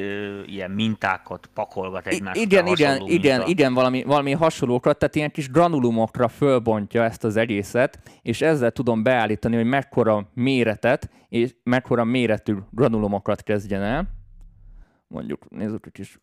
ilyen 0.46 0.72
mintákat 0.72 1.50
pakolgat 1.54 2.08
egymásra. 2.08 2.42
igen, 2.42 2.68
igen, 2.68 3.02
igen, 3.08 3.36
minta. 3.38 3.52
igen, 3.52 3.74
valami, 3.74 4.04
valami 4.04 4.32
hasonlókat, 4.32 4.98
tehát 4.98 5.16
ilyen 5.16 5.32
kis 5.32 5.50
granulumokra 5.52 6.28
fölbontja 6.28 7.04
ezt 7.04 7.24
az 7.24 7.36
egészet, 7.36 8.00
és 8.22 8.42
ezzel 8.42 8.72
tudom 8.72 9.04
beállítani, 9.04 9.56
hogy 9.56 9.66
mekkora 9.66 10.28
méretet, 10.34 11.10
és 11.30 11.56
mekkora 11.64 12.04
méretű 12.04 12.56
granulumokat 12.72 13.44
kezdjen 13.44 13.82
el. 13.82 14.08
Mondjuk, 15.08 15.50
nézzük 15.50 15.86
egy 15.86 15.92
kis 15.92 16.20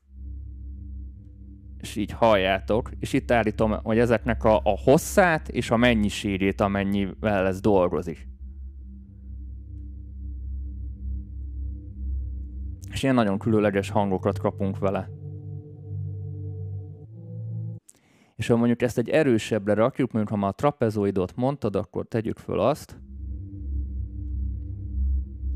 és 1.85 1.97
így 1.97 2.11
halljátok, 2.11 2.91
és 2.99 3.13
itt 3.13 3.31
állítom, 3.31 3.73
hogy 3.83 3.99
ezeknek 3.99 4.45
a, 4.45 4.57
a 4.57 4.79
hosszát 4.85 5.49
és 5.49 5.71
a 5.71 5.77
mennyiségét, 5.77 6.61
amennyivel 6.61 7.47
ez 7.47 7.61
dolgozik. 7.61 8.29
És 12.91 13.03
ilyen 13.03 13.15
nagyon 13.15 13.39
különleges 13.39 13.91
hangokat 13.91 14.39
kapunk 14.39 14.79
vele. 14.79 15.11
És 18.37 18.47
ha 18.47 18.57
mondjuk 18.57 18.83
ezt 18.83 18.99
egy 18.99 19.09
erősebbre 19.09 19.75
rakjuk, 19.75 20.13
mondjuk 20.13 20.35
ha 20.35 20.41
már 20.41 20.51
a 20.51 20.55
trapezoidot 20.55 21.37
mondtad, 21.37 21.77
akkor 21.77 22.07
tegyük 22.07 22.39
föl 22.39 22.61
azt, 22.61 23.01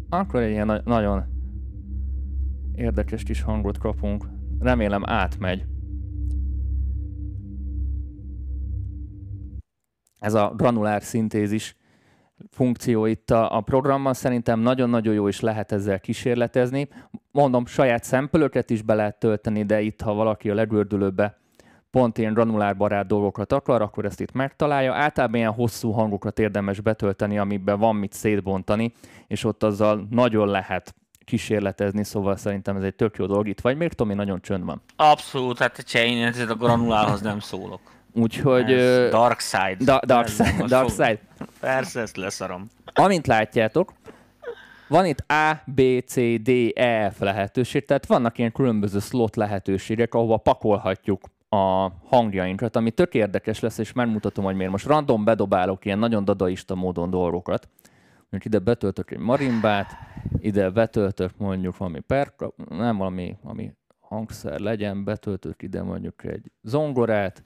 akkor 0.09 0.41
egy 0.41 0.51
ilyen 0.51 0.67
na- 0.67 0.83
nagyon 0.85 1.25
érdekes 2.75 3.23
kis 3.23 3.43
hangot 3.43 3.79
kapunk. 3.79 4.25
Remélem 4.59 5.03
átmegy. 5.07 5.78
Ez 10.19 10.35
a 10.35 10.53
granulár 10.57 11.03
szintézis 11.03 11.77
funkció 12.51 13.07
itt 13.07 13.31
a, 13.31 13.57
a 13.57 13.61
programban 13.61 14.15
szerintem 14.15 14.61
nagyon-nagyon 14.61 15.15
jó 15.15 15.29
is 15.29 15.41
lehet 15.41 15.73
ezzel 15.73 16.01
kísérletezni. 16.01 16.89
Mondom, 17.31 17.67
saját 17.67 18.05
szempölöket 18.05 18.71
is 18.71 18.83
be 18.83 18.95
lehet 18.95 19.19
tölteni, 19.19 19.65
de 19.65 19.81
itt, 19.81 20.01
ha 20.01 20.15
valaki 20.15 20.51
a 20.51 20.55
legördülőbe 20.55 21.39
pont 21.91 22.19
ilyen 22.19 22.33
granulárbarát 22.33 23.07
dolgokat 23.07 23.53
akar, 23.53 23.83
akkor 23.83 24.05
ezt 24.05 24.21
itt 24.21 24.33
megtalálja. 24.33 24.95
Általában 24.95 25.37
ilyen 25.37 25.53
hosszú 25.53 25.91
hangokat 25.91 26.39
érdemes 26.39 26.81
betölteni, 26.81 27.39
amiben 27.39 27.79
van 27.79 27.97
mit 27.97 28.13
szétbontani, 28.13 28.93
és 29.27 29.45
ott 29.45 29.63
azzal 29.63 30.07
nagyon 30.11 30.49
lehet 30.49 30.95
kísérletezni, 31.25 32.05
szóval 32.05 32.37
szerintem 32.37 32.77
ez 32.77 32.83
egy 32.83 32.95
tök 32.95 33.17
jó 33.17 33.27
dolog. 33.27 33.49
Itt 33.49 33.61
vagy 33.61 33.77
még, 33.77 33.93
Tomi, 33.93 34.15
nagyon 34.15 34.41
csönd 34.41 34.65
van. 34.65 34.83
Abszolút, 34.97 35.59
hát 35.59 35.85
te 35.93 36.07
én 36.07 36.25
ezért 36.25 36.51
a 36.51 36.55
granulálhoz 36.55 37.21
nem 37.21 37.39
szólok. 37.39 37.81
Úgyhogy... 38.15 38.73
Ez 38.73 39.11
dark 39.11 39.41
side. 39.41 39.77
da- 39.79 40.07
dark 40.07 40.27
Ez 40.27 40.35
side, 40.35 40.65
dark 40.67 40.91
side. 40.91 41.19
Persze, 41.61 42.01
ezt 42.01 42.17
leszarom. 42.17 42.69
Amint 42.95 43.27
látjátok, 43.27 43.93
van 44.89 45.07
itt 45.07 45.25
A, 45.31 45.63
B, 45.67 45.81
C, 46.07 46.15
D, 46.43 46.73
E, 46.75 47.11
F 47.11 47.21
lehetőség, 47.21 47.85
tehát 47.85 48.07
vannak 48.07 48.39
ilyen 48.39 48.53
különböző 48.53 48.99
slot 48.99 49.37
lehetőségek, 49.37 50.15
ahova 50.15 50.37
pakolhatjuk 50.37 51.25
a 51.49 51.93
hangjainkat, 52.05 52.77
ami 52.77 52.91
tök 52.91 53.15
érdekes 53.15 53.61
lesz, 53.61 53.79
és 53.79 53.93
megmutatom, 53.93 54.45
hogy 54.45 54.55
miért. 54.55 54.71
Most 54.71 54.87
random 54.87 55.25
bedobálok 55.25 55.85
ilyen 55.85 55.99
nagyon 55.99 56.25
dadaista 56.25 56.75
módon 56.75 57.11
dolgokat. 57.11 57.69
Mondjuk 58.31 58.45
ide 58.45 58.59
betöltök 58.59 59.11
egy 59.11 59.19
marimbát, 59.19 59.91
ide 60.39 60.71
betöltök 60.71 61.31
mondjuk 61.37 61.77
valami 61.77 62.01
perka, 62.01 62.53
nem 62.69 62.97
valami, 62.97 63.37
ami 63.43 63.73
hangszer 64.01 64.61
legyen, 64.61 65.05
betöltök 65.05 65.63
ide 65.63 65.83
mondjuk 65.83 66.25
egy 66.25 66.53
zongorát, 66.63 67.45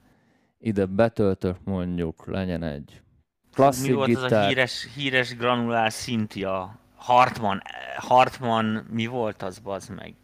ide 0.63 0.85
betöltök 0.85 1.57
mondjuk 1.63 2.25
legyen 2.25 2.63
egy 2.63 3.01
klasszik 3.53 3.87
mi 3.89 3.93
volt 3.93 4.09
az 4.09 4.21
a 4.21 4.23
gitár. 4.23 4.47
híres, 4.47 4.87
híres 4.95 5.35
granulár 5.35 5.91
Cynthia? 5.91 6.79
Hartman, 6.95 7.61
Hartman, 7.97 8.65
mi 8.89 9.05
volt 9.05 9.41
az, 9.41 9.59
bazd 9.59 9.89
meg? 9.89 10.15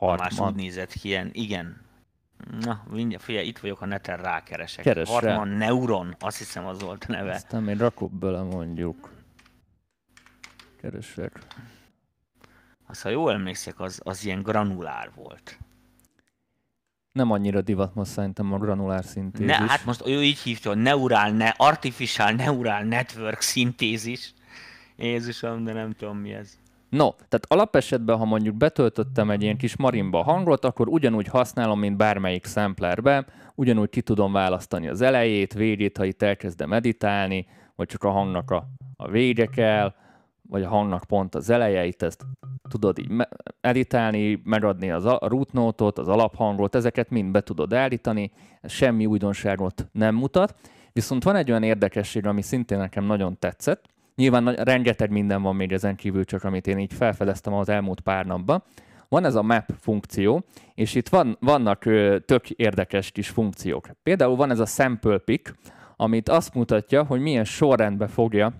Más 0.00 0.12
úgy 0.12 0.18
Hartman. 0.18 0.54
nézett 0.54 0.92
ki 0.92 1.08
ilyen, 1.08 1.30
igen. 1.32 1.88
Na, 2.60 2.84
mindjárt, 2.90 3.22
figyelj, 3.22 3.46
itt 3.46 3.58
vagyok 3.58 3.80
a 3.80 3.86
neten, 3.86 4.16
rákeresek. 4.16 4.84
Keres 4.84 5.08
rá. 5.08 5.14
Hartman 5.14 5.48
Neuron, 5.48 6.16
azt 6.18 6.38
hiszem 6.38 6.66
az 6.66 6.80
volt 6.80 7.04
a 7.08 7.12
neve. 7.12 7.34
Aztán 7.34 7.62
még 7.62 7.78
rakok 7.78 8.12
bele 8.12 8.42
mondjuk. 8.42 9.10
Keresek. 10.80 11.38
az, 12.86 13.02
ha 13.02 13.08
jól 13.08 13.32
emlékszek, 13.32 13.80
az, 13.80 14.00
az 14.04 14.24
ilyen 14.24 14.42
granulár 14.42 15.10
volt. 15.14 15.58
Nem 17.12 17.30
annyira 17.30 17.60
divat 17.60 17.94
most 17.94 18.10
szerintem 18.10 18.52
a 18.52 18.58
granulár 18.58 19.04
szintézis. 19.04 19.46
Ne, 19.46 19.54
hát 19.54 19.84
most 19.84 20.06
ő 20.06 20.22
így 20.22 20.60
hogy 20.62 20.78
neural, 20.78 21.30
ne, 21.30 21.48
artificial 21.56 22.30
neural 22.30 22.82
network 22.82 23.40
szintézis. 23.40 24.34
Jézusom, 24.96 25.64
de 25.64 25.72
nem 25.72 25.92
tudom 25.92 26.16
mi 26.16 26.32
ez. 26.32 26.58
No, 26.88 27.10
tehát 27.10 27.46
alapesetben, 27.48 28.16
ha 28.16 28.24
mondjuk 28.24 28.56
betöltöttem 28.56 29.30
egy 29.30 29.42
ilyen 29.42 29.56
kis 29.56 29.76
marimba 29.76 30.22
hangot, 30.22 30.64
akkor 30.64 30.88
ugyanúgy 30.88 31.26
használom, 31.26 31.78
mint 31.78 31.96
bármelyik 31.96 32.46
samplerbe, 32.46 33.26
ugyanúgy 33.54 33.90
ki 33.90 34.00
tudom 34.00 34.32
választani 34.32 34.88
az 34.88 35.00
elejét, 35.00 35.52
végét, 35.52 35.96
ha 35.96 36.04
itt 36.04 36.22
elkezdem 36.22 36.68
meditálni, 36.68 37.46
vagy 37.76 37.86
csak 37.86 38.04
a 38.04 38.10
hangnak 38.10 38.50
a, 38.50 38.66
a 38.96 39.08
vége 39.08 39.46
kell, 39.46 39.94
vagy 40.50 40.62
a 40.62 40.68
hangnak 40.68 41.04
pont 41.04 41.34
az 41.34 41.50
eleje, 41.50 41.84
itt 41.84 42.02
ezt 42.02 42.26
tudod 42.68 42.98
így 42.98 43.10
editálni, 43.60 44.40
megadni 44.44 44.90
az 44.90 45.04
a 45.04 45.18
root 45.22 45.52
note-ot, 45.52 45.98
az 45.98 46.08
alaphangot, 46.08 46.74
ezeket 46.74 47.10
mind 47.10 47.30
be 47.30 47.40
tudod 47.40 47.72
állítani, 47.72 48.30
ez 48.60 48.70
semmi 48.70 49.06
újdonságot 49.06 49.88
nem 49.92 50.14
mutat. 50.14 50.54
Viszont 50.92 51.24
van 51.24 51.36
egy 51.36 51.50
olyan 51.50 51.62
érdekesség, 51.62 52.26
ami 52.26 52.42
szintén 52.42 52.78
nekem 52.78 53.04
nagyon 53.04 53.38
tetszett, 53.38 53.88
Nyilván 54.20 54.54
rengeteg 54.54 55.10
minden 55.10 55.42
van 55.42 55.56
még 55.56 55.72
ezen 55.72 55.96
kívül, 55.96 56.24
csak 56.24 56.44
amit 56.44 56.66
én 56.66 56.78
így 56.78 56.92
felfedeztem 56.92 57.52
az 57.52 57.68
elmúlt 57.68 58.00
pár 58.00 58.26
napban. 58.26 58.62
Van 59.08 59.24
ez 59.24 59.34
a 59.34 59.42
map 59.42 59.72
funkció, 59.78 60.44
és 60.74 60.94
itt 60.94 61.08
van, 61.08 61.36
vannak 61.40 61.84
ö, 61.84 62.18
tök 62.26 62.50
érdekes 62.50 63.10
kis 63.10 63.28
funkciók. 63.28 63.88
Például 64.02 64.36
van 64.36 64.50
ez 64.50 64.58
a 64.58 64.66
sample 64.66 65.18
pick, 65.18 65.54
amit 65.96 66.28
azt 66.28 66.54
mutatja, 66.54 67.04
hogy 67.04 67.20
milyen 67.20 67.44
sorrendbe 67.44 68.06
fogja 68.06 68.52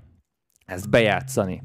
ezt 0.66 0.90
bejátszani. 0.90 1.62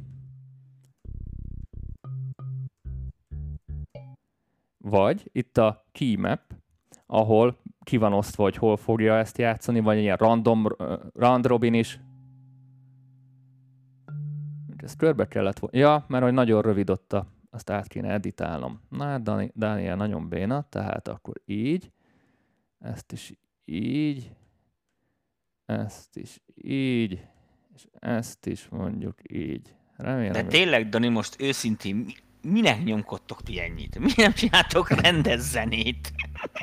Vagy 4.89 5.29
itt 5.31 5.57
a 5.57 5.85
key 5.91 6.15
map, 6.15 6.41
ahol 7.05 7.57
ki 7.83 7.97
van 7.97 8.13
osztva, 8.13 8.43
hogy 8.43 8.55
hol 8.55 8.77
fogja 8.77 9.17
ezt 9.17 9.37
játszani, 9.37 9.79
vagy 9.79 9.97
ilyen 9.97 10.17
random, 10.17 10.67
round 11.13 11.45
robin 11.45 11.73
is, 11.73 11.99
ezt 14.77 14.97
körbe 14.97 15.27
kellett 15.27 15.59
volna. 15.59 15.77
Ja, 15.77 16.05
mert 16.07 16.23
hogy 16.23 16.33
nagyon 16.33 16.61
rövid 16.61 16.89
ott 16.89 17.13
a, 17.13 17.27
azt 17.49 17.69
át 17.69 17.87
kéne 17.87 18.09
editálnom. 18.09 18.81
Na 18.89 19.03
hát 19.03 19.23
Dani, 19.23 19.51
Daniel 19.55 19.95
nagyon 19.95 20.29
béna, 20.29 20.65
tehát 20.69 21.07
akkor 21.07 21.41
így, 21.45 21.91
ezt 22.79 23.11
is 23.11 23.33
így, 23.65 24.31
ezt 25.65 26.17
is 26.17 26.41
így, 26.55 27.25
és 27.75 27.87
ezt 27.99 28.45
is 28.45 28.67
mondjuk 28.69 29.19
így. 29.31 29.75
Remélem, 29.95 30.31
De 30.31 30.43
tényleg, 30.43 30.89
Dani, 30.89 31.07
most 31.07 31.41
őszintén, 31.41 32.05
minek 32.51 32.83
nyomkodtok 32.83 33.43
ti 33.43 33.59
ennyit? 33.59 33.99
Mi 33.99 34.11
nem 34.15 34.33
csináltok 34.33 34.89
rendes 34.89 35.39
zenét? 35.39 36.11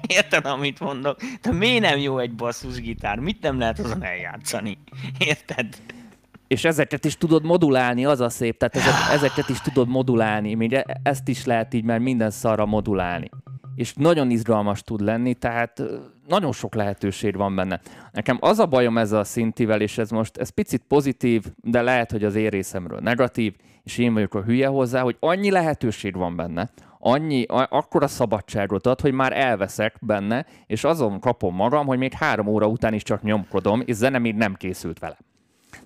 Érted, 0.06 0.46
amit 0.46 0.80
mondok? 0.80 1.20
De 1.42 1.52
miért 1.52 1.82
nem 1.82 1.98
jó 1.98 2.18
egy 2.18 2.34
basszusgitár? 2.34 3.18
Mit 3.18 3.42
nem 3.42 3.58
lehet 3.58 3.78
azon 3.78 4.02
eljátszani? 4.02 4.78
Érted? 5.18 5.66
és 6.52 6.64
ezeket 6.64 7.04
is 7.04 7.16
tudod 7.16 7.44
modulálni, 7.44 8.04
az 8.04 8.20
a 8.20 8.28
szép, 8.28 8.58
tehát 8.58 8.76
ezek, 8.76 9.14
ezeket 9.14 9.48
is 9.48 9.60
tudod 9.60 9.88
modulálni, 9.88 10.54
még 10.54 10.84
ezt 11.02 11.28
is 11.28 11.44
lehet 11.44 11.74
így 11.74 11.84
már 11.84 11.98
minden 11.98 12.30
szarra 12.30 12.66
modulálni. 12.66 13.30
És 13.74 13.94
nagyon 13.94 14.30
izgalmas 14.30 14.82
tud 14.82 15.00
lenni, 15.00 15.34
tehát 15.34 15.82
nagyon 16.28 16.52
sok 16.52 16.74
lehetőség 16.74 17.36
van 17.36 17.54
benne. 17.54 17.80
Nekem 18.12 18.38
az 18.40 18.58
a 18.58 18.66
bajom 18.66 18.98
ezzel 18.98 19.18
a 19.18 19.24
szintivel, 19.24 19.80
és 19.80 19.98
ez 19.98 20.10
most, 20.10 20.36
ez 20.36 20.48
picit 20.48 20.82
pozitív, 20.88 21.44
de 21.56 21.82
lehet, 21.82 22.10
hogy 22.10 22.24
az 22.24 22.34
én 22.34 22.48
részemről 22.48 22.98
negatív, 23.00 23.54
és 23.84 23.98
én 23.98 24.12
vagyok 24.12 24.34
a 24.34 24.42
hülye 24.42 24.66
hozzá, 24.66 25.02
hogy 25.02 25.16
annyi 25.20 25.50
lehetőség 25.50 26.16
van 26.16 26.36
benne, 26.36 26.70
annyi, 26.98 27.44
akkora 27.48 28.06
szabadságot 28.06 28.86
ad, 28.86 29.00
hogy 29.00 29.12
már 29.12 29.32
elveszek 29.32 29.96
benne, 30.00 30.46
és 30.66 30.84
azon 30.84 31.20
kapom 31.20 31.54
magam, 31.54 31.86
hogy 31.86 31.98
még 31.98 32.12
három 32.12 32.46
óra 32.46 32.66
után 32.66 32.94
is 32.94 33.02
csak 33.02 33.22
nyomkodom, 33.22 33.82
és 33.84 33.94
zene 33.94 34.18
még 34.18 34.34
nem 34.34 34.54
készült 34.54 34.98
vele. 34.98 35.18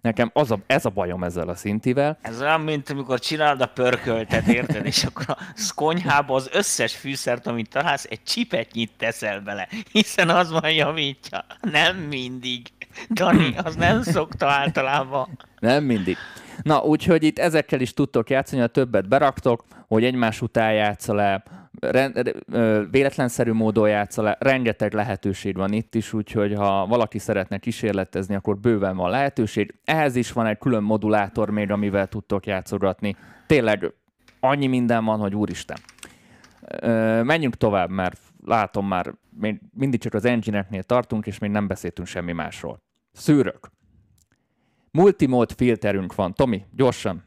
Nekem 0.01 0.31
az 0.33 0.51
a, 0.51 0.59
ez 0.67 0.85
a 0.85 0.91
bajom 0.91 1.25
ezzel 1.25 1.49
a 1.49 1.55
szintivel. 1.55 2.19
Ez 2.23 2.41
olyan, 2.41 2.61
mint 2.61 2.91
amikor 2.91 3.19
csinálod 3.19 3.61
a 3.61 3.67
pörköltet, 3.67 4.47
érted? 4.47 4.87
És 4.87 5.05
akkor 5.05 5.25
a 5.29 5.37
konyhába 5.75 6.35
az 6.35 6.49
összes 6.53 6.97
fűszert, 6.97 7.47
amit 7.47 7.71
találsz, 7.71 8.07
egy 8.11 8.23
csipetnyit 8.23 8.93
teszel 8.99 9.41
bele, 9.41 9.69
hiszen 9.93 10.29
az 10.29 10.51
van 10.51 10.71
javítja. 10.71 11.45
Nem 11.61 11.97
mindig. 11.97 12.67
Dani, 13.11 13.55
az 13.65 13.75
nem 13.75 14.03
szokta 14.03 14.47
általában. 14.47 15.39
Nem 15.61 15.85
mindig. 15.85 16.17
Na, 16.63 16.83
úgyhogy 16.83 17.23
itt 17.23 17.39
ezekkel 17.39 17.81
is 17.81 17.95
tudtok 17.95 18.31
játszani, 18.31 18.61
ha 18.61 18.67
többet 18.67 19.09
beraktok, 19.09 19.65
hogy 19.87 20.05
egymás 20.05 20.43
után 20.43 20.73
játsza 20.73 21.15
le, 21.15 21.43
rend, 21.81 22.35
véletlenszerű 22.91 23.53
módon 23.53 23.89
játsza 23.89 24.23
le, 24.23 24.37
rengeteg 24.41 24.93
lehetőség 24.93 25.57
van 25.57 25.73
itt 25.73 25.95
is, 25.95 26.13
úgyhogy 26.13 26.55
ha 26.55 26.87
valaki 26.87 27.19
szeretne 27.19 27.59
kísérletezni, 27.59 28.35
akkor 28.35 28.59
bőven 28.59 28.97
van 28.97 29.11
lehetőség. 29.11 29.75
Ehhez 29.85 30.17
is 30.17 30.33
van 30.33 30.47
egy 30.47 30.59
külön 30.59 30.83
modulátor 30.83 31.51
még, 31.51 31.71
amivel 31.71 32.07
tudtok 32.07 32.47
játszogatni. 32.47 33.17
Tényleg 33.47 33.93
annyi 34.41 34.67
minden 34.67 35.05
van, 35.05 35.19
hogy 35.19 35.35
úristen. 35.35 35.77
Menjünk 37.23 37.55
tovább, 37.57 37.91
mert 37.91 38.21
látom 38.45 38.87
már, 38.87 39.15
még 39.41 39.61
mindig 39.73 40.01
csak 40.01 40.15
az 40.15 40.25
engine 40.25 40.67
tartunk, 40.83 41.27
és 41.27 41.39
még 41.39 41.51
nem 41.51 41.67
beszéltünk 41.67 42.09
semmi 42.09 42.33
másról. 42.33 42.83
Szűrök. 43.13 43.71
Multimód 44.97 45.53
filterünk 45.53 46.15
van. 46.15 46.35
Tomi, 46.35 46.65
gyorsan. 46.73 47.25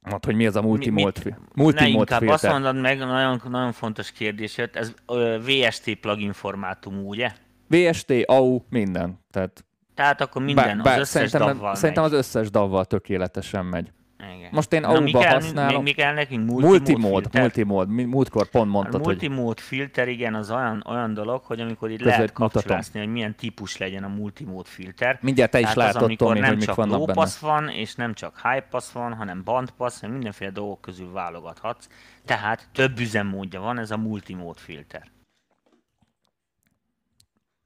Mondd, 0.00 0.24
hogy 0.24 0.34
mi 0.34 0.46
az 0.46 0.56
a 0.56 0.62
multimód, 0.62 1.24
mi, 1.24 1.34
multimód 1.54 1.74
ne, 1.74 1.86
inkább 1.86 2.18
filter. 2.18 2.34
azt 2.34 2.48
mondod 2.48 2.80
meg, 2.80 2.98
nagyon, 2.98 3.40
nagyon 3.48 3.72
fontos 3.72 4.12
kérdés 4.12 4.56
jött, 4.56 4.76
ez 4.76 4.94
ö, 5.06 5.38
VST 5.44 5.94
plugin 5.94 6.32
formátum, 6.32 7.06
ugye? 7.06 7.32
VST, 7.68 8.12
AU, 8.26 8.60
minden. 8.68 9.18
Tehát, 9.30 9.64
Tehát 9.94 10.20
akkor 10.20 10.42
minden, 10.42 10.64
bár, 10.64 10.76
bár 10.82 10.94
az 10.94 11.00
összes 11.00 11.30
szerintem, 11.30 11.74
Szerintem 11.74 12.04
az 12.04 12.12
összes 12.12 12.50
davval 12.50 12.84
tökéletesen 12.84 13.66
megy. 13.66 13.92
Igen. 14.22 14.48
Most 14.52 14.72
én 14.72 14.84
AU-ba 14.84 15.28
használom. 15.28 15.74
Még, 15.74 15.94
mi 15.94 16.00
kell 16.02 16.14
nekünk? 16.14 16.50
Multimód, 16.50 17.28
multimód, 17.32 17.88
múltkor 17.88 18.48
pont 18.48 18.70
mondtad, 18.70 19.00
a 19.00 19.04
multimód 19.04 19.46
hogy... 19.46 19.60
filter, 19.60 20.08
igen, 20.08 20.34
az 20.34 20.50
olyan, 20.50 20.84
olyan 20.88 21.14
dolog, 21.14 21.42
hogy 21.44 21.60
amikor 21.60 21.90
itt 21.90 22.00
lehet 22.00 22.32
kapcsolászni, 22.32 23.00
hogy 23.00 23.08
milyen 23.08 23.34
típus 23.34 23.76
legyen 23.76 24.04
a 24.04 24.08
multimód 24.08 24.66
filter. 24.66 25.18
Mindjárt 25.20 25.50
te 25.50 25.60
is 25.60 25.74
látod, 25.74 26.10
az, 26.10 26.16
Tomi, 26.16 26.40
hogy 26.40 26.56
mik 26.56 26.74
vannak 26.74 27.06
benne. 27.06 27.28
van, 27.40 27.68
és 27.68 27.94
nem 27.94 28.14
csak 28.14 28.40
high 28.42 28.64
pass 28.70 28.92
van, 28.92 29.14
hanem 29.14 29.44
band 29.44 29.70
pass, 29.70 30.00
hanem 30.00 30.14
mindenféle 30.14 30.50
dolgok 30.50 30.80
közül 30.80 31.12
válogathatsz. 31.12 31.88
Tehát 32.24 32.68
több 32.72 32.98
üzemmódja 32.98 33.60
van, 33.60 33.78
ez 33.78 33.90
a 33.90 33.96
multimód 33.96 34.56
filter. 34.56 35.10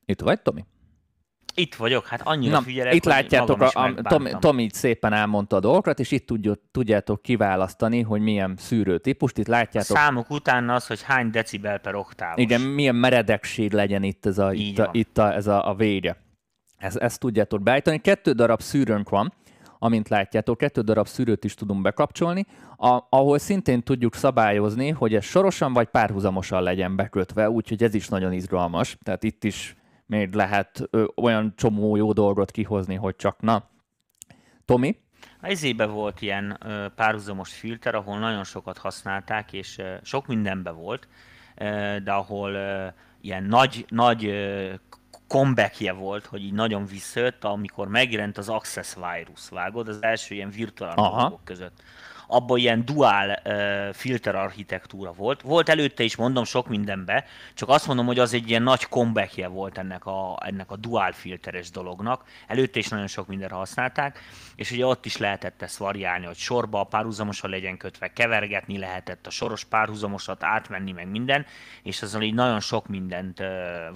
Itt 0.04 0.20
vagy, 0.20 0.40
Tomi? 0.40 0.64
Itt 1.58 1.74
vagyok, 1.74 2.06
hát 2.06 2.20
annyira 2.24 2.52
Na, 2.52 2.62
figyelek, 2.62 2.94
Itt 2.94 3.04
látjátok, 3.04 3.60
a, 3.60 3.70
a, 3.74 4.02
Tomi, 4.02 4.30
Tom 4.38 4.58
így 4.58 4.72
szépen 4.72 5.12
elmondta 5.12 5.56
a 5.56 5.60
dolgokat, 5.60 5.98
és 6.00 6.10
itt 6.10 6.26
tudjuk, 6.26 6.60
tudjátok 6.70 7.22
kiválasztani, 7.22 8.00
hogy 8.00 8.20
milyen 8.20 8.54
szűrő 8.58 8.98
típust. 8.98 9.38
Itt 9.38 9.46
látjátok. 9.46 9.96
A 9.96 9.98
számok 9.98 10.30
után 10.30 10.70
az, 10.70 10.86
hogy 10.86 11.02
hány 11.02 11.30
decibel 11.30 11.78
per 11.78 11.94
oktávos. 11.94 12.42
Igen, 12.42 12.60
milyen 12.60 12.94
meredekség 12.94 13.72
legyen 13.72 14.02
itt 14.02 14.26
ez 14.26 14.38
a, 14.38 14.52
itt 14.52 14.78
a, 14.78 14.88
itt 14.92 15.18
a, 15.18 15.34
ez 15.34 15.46
a, 15.46 15.68
a 15.68 15.74
vége. 15.74 16.16
Ez, 16.76 16.96
ezt 16.96 17.20
tudjátok 17.20 17.62
beállítani. 17.62 17.98
Kettő 17.98 18.32
darab 18.32 18.60
szűrőnk 18.60 19.08
van, 19.08 19.32
amint 19.78 20.08
látjátok, 20.08 20.58
kettő 20.58 20.80
darab 20.80 21.06
szűrőt 21.06 21.44
is 21.44 21.54
tudunk 21.54 21.82
bekapcsolni, 21.82 22.46
a, 22.76 22.98
ahol 23.10 23.38
szintén 23.38 23.82
tudjuk 23.82 24.14
szabályozni, 24.14 24.90
hogy 24.90 25.14
ez 25.14 25.24
sorosan 25.24 25.72
vagy 25.72 25.88
párhuzamosan 25.88 26.62
legyen 26.62 26.96
bekötve, 26.96 27.50
úgyhogy 27.50 27.82
ez 27.82 27.94
is 27.94 28.08
nagyon 28.08 28.32
izgalmas. 28.32 28.96
Tehát 29.02 29.22
itt 29.22 29.44
is 29.44 29.76
még 30.06 30.34
lehet 30.34 30.82
ö, 30.90 31.04
olyan 31.16 31.52
csomó 31.56 31.96
jó 31.96 32.12
dolgot 32.12 32.50
kihozni, 32.50 32.94
hogy 32.94 33.16
csak 33.16 33.40
na. 33.40 33.68
Tomi? 34.64 35.00
A 35.40 35.48
izébe 35.48 35.86
volt 35.86 36.20
ilyen 36.20 36.58
ö, 36.64 36.86
párhuzamos 36.94 37.52
filter, 37.52 37.94
ahol 37.94 38.18
nagyon 38.18 38.44
sokat 38.44 38.78
használták, 38.78 39.52
és 39.52 39.78
ö, 39.78 39.94
sok 40.02 40.26
mindenbe 40.26 40.70
volt, 40.70 41.08
ö, 41.56 41.96
de 42.04 42.12
ahol 42.12 42.52
ö, 42.52 42.86
ilyen 43.20 43.44
nagy, 43.44 43.84
nagy 43.88 44.24
ö, 44.24 44.74
comebackje 45.28 45.92
volt, 45.92 46.26
hogy 46.26 46.44
így 46.44 46.52
nagyon 46.52 46.84
visszajött, 46.84 47.44
amikor 47.44 47.88
megjelent 47.88 48.38
az 48.38 48.48
Access 48.48 48.94
Virus, 48.94 49.48
vágod, 49.48 49.88
az 49.88 50.02
első 50.02 50.34
ilyen 50.34 50.50
virtuális 50.50 51.38
között 51.44 51.82
abban 52.26 52.58
ilyen 52.58 52.84
dual 52.84 53.40
uh, 53.44 53.92
filter 53.92 54.34
architektúra 54.34 55.12
volt. 55.12 55.42
Volt 55.42 55.68
előtte 55.68 56.02
is, 56.02 56.16
mondom, 56.16 56.44
sok 56.44 56.68
mindenbe, 56.68 57.24
csak 57.54 57.68
azt 57.68 57.86
mondom, 57.86 58.06
hogy 58.06 58.18
az 58.18 58.34
egy 58.34 58.48
ilyen 58.48 58.62
nagy 58.62 58.88
comebackje 58.88 59.46
volt 59.46 59.78
ennek 59.78 60.06
a, 60.06 60.38
ennek 60.44 60.70
a 60.70 60.76
dual 60.76 61.12
filteres 61.12 61.70
dolognak. 61.70 62.24
Előtte 62.46 62.78
is 62.78 62.88
nagyon 62.88 63.06
sok 63.06 63.26
mindenre 63.26 63.54
használták, 63.54 64.18
és 64.56 64.70
ugye 64.70 64.86
ott 64.86 65.04
is 65.04 65.16
lehetett 65.16 65.62
ezt 65.62 65.76
variálni, 65.76 66.26
hogy 66.26 66.36
sorba 66.36 66.84
párhuzamosan 66.84 67.50
legyen 67.50 67.76
kötve, 67.76 68.12
kevergetni 68.12 68.78
lehetett 68.78 69.26
a 69.26 69.30
soros 69.30 69.64
párhuzamosat 69.64 70.42
átmenni, 70.42 70.92
meg 70.92 71.10
minden, 71.10 71.46
és 71.82 72.02
azzal 72.02 72.22
így 72.22 72.34
nagyon 72.34 72.60
sok 72.60 72.86
mindent 72.86 73.42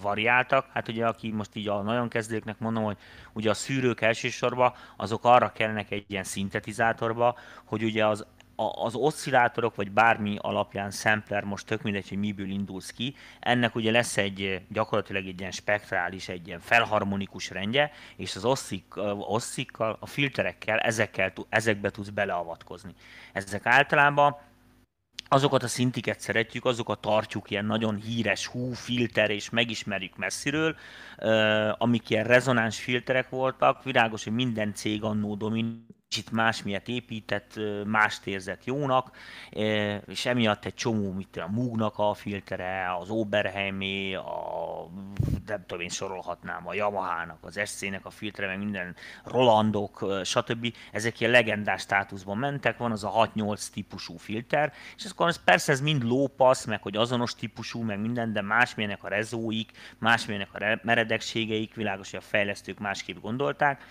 variáltak. 0.01 0.67
Hát 0.73 0.89
ugye, 0.89 1.07
aki 1.07 1.31
most 1.31 1.57
így 1.57 1.69
a 1.69 1.83
nagyon 1.83 2.09
kezdőknek 2.09 2.59
mondom, 2.59 2.85
hogy 2.85 2.97
ugye 3.33 3.51
a 3.51 3.55
szűrők 3.55 4.01
elsősorban 4.01 4.73
azok 4.97 5.25
arra 5.25 5.53
kellnek 5.53 5.91
egy 5.91 6.05
ilyen 6.09 6.25
szintetizátorba, 6.25 7.39
hogy 7.65 7.83
ugye 7.83 8.07
az 8.07 8.20
az 8.75 8.95
oszcillátorok, 8.95 9.75
vagy 9.75 9.91
bármi 9.91 10.37
alapján 10.41 10.91
sampler, 10.91 11.45
most 11.45 11.67
tök 11.67 11.83
mindegy, 11.83 12.09
hogy 12.09 12.19
miből 12.19 12.51
indulsz 12.51 12.91
ki, 12.91 13.15
ennek 13.41 13.75
ugye 13.75 13.91
lesz 13.91 14.17
egy 14.17 14.63
gyakorlatilag 14.69 15.27
egy 15.27 15.41
ilyen 15.41 15.51
spektrális, 15.51 16.29
egy 16.29 16.47
ilyen 16.47 16.61
felharmonikus 16.61 17.51
rendje, 17.51 17.91
és 18.17 18.37
az 18.37 18.45
oszcik, 18.45 18.85
oszcikkal, 19.19 19.97
a 20.01 20.07
filterekkel, 20.07 20.79
ezekkel, 20.79 21.33
ezekbe 21.49 21.91
tudsz 21.91 22.09
beleavatkozni. 22.09 22.95
Ezek 23.33 23.67
általában 23.67 24.37
azokat 25.29 25.63
a 25.63 25.69
szintiket 25.69 26.21
szeretjük, 26.21 26.65
azokat 26.65 27.01
tartjuk 27.01 27.51
ilyen 27.51 27.65
nagyon 27.65 27.97
híres 27.97 28.47
hú 28.47 28.73
filter, 28.73 29.31
és 29.31 29.51
megismerjük 29.51 30.17
messziről, 30.17 30.77
amik 31.79 32.11
ilyen 32.11 32.25
rezonáns 32.25 32.81
filterek 32.81 33.29
voltak. 33.29 33.85
Világos, 33.85 34.25
hogy 34.25 34.33
minden 34.33 34.75
cég 34.75 35.03
annó 35.03 35.35
domin 35.35 35.87
kicsit 36.11 36.31
más 36.31 36.63
miatt 36.63 36.89
épített, 36.89 37.61
más 37.85 38.21
érzett 38.25 38.65
jónak, 38.65 39.17
és 40.07 40.27
emiatt 40.27 40.65
egy 40.65 40.75
csomó, 40.75 41.13
mint 41.13 41.37
a 41.37 41.49
Moognak 41.49 41.99
a 41.99 42.15
filtere, 42.15 42.97
az 43.01 43.11
Oberheimé, 43.11 44.15
a, 44.15 44.89
nem 45.47 45.65
tudom 45.67 45.83
én 45.83 45.89
sorolhatnám, 45.89 46.69
a 46.69 46.75
Yamaha-nak, 46.75 47.39
az 47.41 47.61
SC-nek 47.65 48.07
a 48.07 48.11
filtere, 48.11 48.47
meg 48.47 48.59
minden 48.59 48.97
Rolandok, 49.25 50.07
stb. 50.25 50.75
Ezek 50.93 51.21
ilyen 51.21 51.33
legendás 51.33 51.81
státuszban 51.81 52.39
mentek, 52.39 52.79
van 52.79 52.93
az 52.93 53.05
a 53.05 53.31
6-8 53.37 53.67
típusú 53.73 54.17
filter, 54.17 54.73
és 54.97 55.05
akkor 55.05 55.37
persze 55.37 55.73
ez 55.73 55.81
mind 55.81 56.05
lópasz, 56.05 56.65
meg 56.65 56.83
hogy 56.83 56.97
azonos 56.97 57.35
típusú, 57.35 57.83
meg 57.83 58.01
minden, 58.01 58.33
de 58.33 58.43
másmilyenek 58.43 59.05
a 59.05 59.09
rezóik, 59.09 59.71
másmilyenek 59.99 60.55
a 60.55 60.79
meredekségeik, 60.83 61.75
világos, 61.75 62.11
hogy 62.11 62.19
a 62.19 62.29
fejlesztők 62.29 62.79
másképp 62.79 63.21
gondolták, 63.21 63.83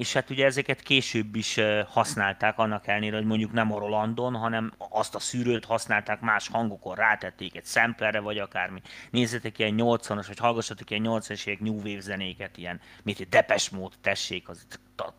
és 0.00 0.12
hát 0.12 0.30
ugye 0.30 0.44
ezek 0.44 0.68
ezeket 0.70 0.86
később 0.86 1.36
is 1.36 1.60
használták, 1.88 2.58
annak 2.58 2.86
ellenére, 2.86 3.16
hogy 3.16 3.24
mondjuk 3.24 3.52
nem 3.52 3.72
a 3.72 3.78
Rolandon, 3.78 4.34
hanem 4.34 4.72
azt 4.78 5.14
a 5.14 5.18
szűrőt 5.18 5.64
használták 5.64 6.20
más 6.20 6.48
hangokon, 6.48 6.94
rátették 6.94 7.56
egy 7.56 7.64
samplerre, 7.64 8.20
vagy 8.20 8.38
akármi. 8.38 8.80
Nézzetek 9.10 9.58
ilyen 9.58 9.74
80-as, 9.76 10.24
vagy 10.26 10.38
hallgassatok 10.38 10.90
ilyen 10.90 11.04
80-as 11.06 11.46
évek 11.46 11.60
New 11.60 11.76
Wave 11.76 12.00
zenéket, 12.00 12.56
ilyen, 12.56 12.80
mint 13.02 13.20
egy 13.20 13.28
Depes 13.28 13.68
mód, 13.68 13.92
tessék, 14.00 14.48
az 14.48 14.66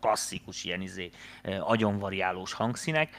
klasszikus 0.00 0.64
ilyen 0.64 0.80
izé, 0.80 1.10
agyonvariálós 1.60 2.52
hangszínek, 2.52 3.16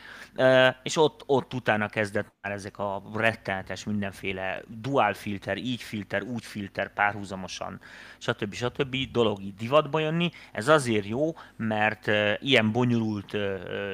és 0.84 0.98
ott, 0.98 1.24
ott 1.26 1.54
utána 1.54 1.88
kezdett 1.88 2.34
már 2.42 2.54
ezek 2.54 2.78
a 2.78 3.04
rettenetes 3.16 3.84
mindenféle 3.84 4.62
dual 4.68 5.14
filter, 5.14 5.58
így 5.58 5.82
filter, 5.82 6.22
úgy 6.22 6.46
filter 6.46 6.94
párhuzamosan, 6.94 7.82
stb. 8.18 8.54
stb. 8.54 8.96
dolog 9.12 9.42
így 9.42 9.56
divatba 9.56 10.00
jönni. 10.00 10.32
Ez 10.52 10.68
azért 10.68 11.06
jó, 11.06 11.36
mert 11.56 12.12
ilyen 12.40 12.72
bonyolult 12.72 13.38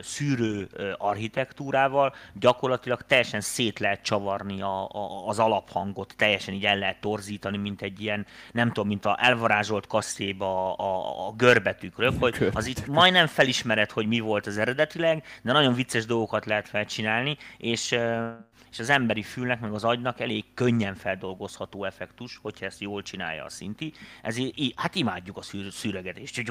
szűrő 0.01 0.69
architektúrával 0.97 2.15
gyakorlatilag 2.33 3.01
teljesen 3.01 3.41
szét 3.41 3.79
lehet 3.79 4.01
csavarni 4.01 4.61
a, 4.61 4.89
a, 4.89 5.27
az 5.27 5.39
alaphangot, 5.39 6.13
teljesen 6.17 6.53
így 6.53 6.65
el 6.65 6.77
lehet 6.77 7.01
torzítani, 7.01 7.57
mint 7.57 7.81
egy 7.81 8.01
ilyen, 8.01 8.25
nem 8.51 8.67
tudom, 8.67 8.87
mint 8.87 9.05
a 9.05 9.17
elvarázsolt 9.21 9.87
kasszéba 9.87 10.75
a, 10.75 10.85
a, 10.85 11.27
a 11.27 11.31
görbetűkrök, 11.31 12.13
hogy 12.19 12.49
az 12.59 12.65
itt 12.65 12.87
majdnem 12.87 13.27
felismered, 13.27 13.91
hogy 13.91 14.07
mi 14.07 14.19
volt 14.19 14.47
az 14.47 14.57
eredetileg, 14.57 15.23
de 15.41 15.51
nagyon 15.51 15.73
vicces 15.73 16.05
dolgokat 16.05 16.45
lehet 16.45 16.69
felcsinálni, 16.69 17.37
és 17.57 17.97
és 18.71 18.79
az 18.79 18.89
emberi 18.89 19.21
fülnek, 19.21 19.59
meg 19.59 19.73
az 19.73 19.83
agynak 19.83 20.19
elég 20.19 20.43
könnyen 20.53 20.95
feldolgozható 20.95 21.83
effektus, 21.83 22.39
hogyha 22.41 22.65
ezt 22.65 22.81
jól 22.81 23.01
csinálja 23.01 23.43
a 23.43 23.49
szinti. 23.49 23.93
Ezért 24.21 24.53
hát 24.75 24.95
imádjuk 24.95 25.37
a 25.37 25.41
szűregetést, 25.71 26.43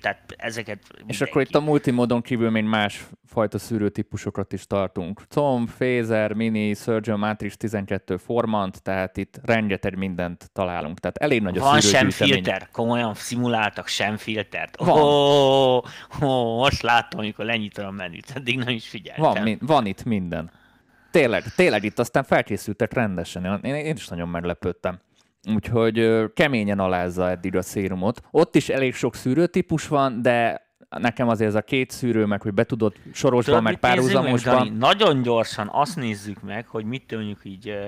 tehát 0.00 0.34
ezeket 0.36 0.82
És 1.06 1.20
akkor 1.20 1.42
itt 1.42 1.54
a 1.54 1.60
multimodon 1.60 2.22
kívül 2.22 2.50
még 2.50 2.64
más 2.64 3.04
fajta 3.26 3.58
szűrőtípusokat 3.58 4.52
is 4.52 4.66
tartunk. 4.66 5.22
COM, 5.28 5.66
Phaser, 5.66 6.32
Mini, 6.32 6.74
Surgeon 6.74 7.18
Matrix 7.18 7.56
12 7.56 8.16
Formant, 8.16 8.82
tehát 8.82 9.16
itt 9.16 9.40
rengeteg 9.42 9.96
mindent 9.96 10.50
találunk. 10.52 10.98
Tehát 11.00 11.16
elég 11.16 11.42
nagy 11.42 11.58
a 11.58 11.60
Van 11.60 11.80
sem 11.80 12.10
filter, 12.10 12.68
komolyan 12.72 13.14
szimuláltak 13.14 13.86
sem 13.86 14.16
filtert. 14.16 14.76
Van. 14.76 15.00
Oh, 15.00 15.82
oh, 16.20 16.56
most 16.56 16.82
láttam, 16.82 17.20
amikor 17.20 17.44
lenyitom 17.44 17.86
a 17.86 17.90
menüt, 17.90 18.30
eddig 18.34 18.58
nem 18.58 18.68
is 18.68 18.88
figyeltem. 18.88 19.44
Van, 19.44 19.58
van 19.60 19.86
itt 19.86 20.04
minden 20.04 20.50
tényleg, 21.18 21.44
tényleg 21.56 21.84
itt 21.84 21.98
aztán 21.98 22.24
felkészültek 22.24 22.92
rendesen. 22.92 23.60
Én, 23.62 23.74
én 23.74 23.94
is 23.94 24.08
nagyon 24.08 24.28
meglepődtem. 24.28 25.00
Úgyhogy 25.54 26.24
keményen 26.34 26.78
alázza 26.78 27.30
eddig 27.30 27.56
a 27.56 27.62
szérumot. 27.62 28.20
Ott 28.30 28.54
is 28.54 28.68
elég 28.68 28.94
sok 28.94 29.14
szűrőtípus 29.14 29.88
van, 29.88 30.22
de 30.22 30.66
nekem 30.88 31.28
azért 31.28 31.48
ez 31.48 31.54
a 31.54 31.62
két 31.62 31.90
szűrő, 31.90 32.24
meg 32.24 32.42
hogy 32.42 32.54
be 32.54 32.64
tudod 32.64 32.94
sorosban, 33.12 33.62
meg 33.62 33.76
párhuzamosban. 33.76 34.72
Nagyon 34.78 35.22
gyorsan 35.22 35.68
azt 35.72 35.96
nézzük 35.96 36.42
meg, 36.42 36.66
hogy 36.66 36.84
mit 36.84 37.14
mondjuk 37.14 37.40
így 37.42 37.78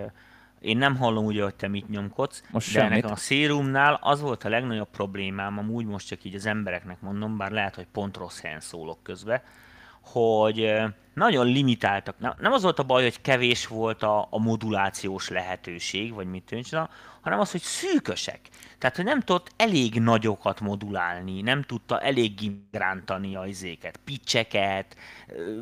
én 0.61 0.77
nem 0.77 0.97
hallom 0.97 1.25
ugye, 1.25 1.43
hogy 1.43 1.55
te 1.55 1.69
mit 1.69 1.89
nyomkodsz, 1.89 2.43
most 2.51 2.75
de 2.75 2.89
nekem 2.89 3.11
a 3.11 3.17
szérumnál 3.17 3.99
az 4.03 4.21
volt 4.21 4.45
a 4.45 4.49
legnagyobb 4.49 4.91
problémám, 4.91 5.59
amúgy 5.59 5.87
most 5.87 6.07
csak 6.07 6.25
így 6.25 6.35
az 6.35 6.47
embereknek 6.47 7.01
mondom, 7.01 7.37
bár 7.37 7.51
lehet, 7.51 7.75
hogy 7.75 7.87
pont 7.93 8.17
rossz 8.17 8.41
helyen 8.41 8.61
szólok 8.61 9.03
közbe, 9.03 9.43
hogy 10.13 10.73
nagyon 11.15 11.47
limitáltak. 11.47 12.15
Nem 12.39 12.53
az 12.53 12.63
volt 12.63 12.79
a 12.79 12.83
baj, 12.83 13.03
hogy 13.03 13.21
kevés 13.21 13.67
volt 13.67 14.03
a, 14.03 14.27
a 14.31 14.39
modulációs 14.39 15.29
lehetőség, 15.29 16.15
vagy 16.15 16.27
mit 16.27 16.45
tűncsen, 16.45 16.89
hanem 17.21 17.41
az, 17.41 17.51
hogy 17.51 17.61
szűkösek. 17.61 18.41
Tehát, 18.79 18.97
hogy 18.97 19.05
nem 19.05 19.21
tudott 19.21 19.53
elég 19.57 20.01
nagyokat 20.01 20.61
modulálni, 20.61 21.41
nem 21.41 21.63
tudta 21.63 22.01
elég 22.01 22.33
grántani 22.71 23.37
a 23.37 23.47
izéket, 23.47 24.01
picseket, 24.05 24.97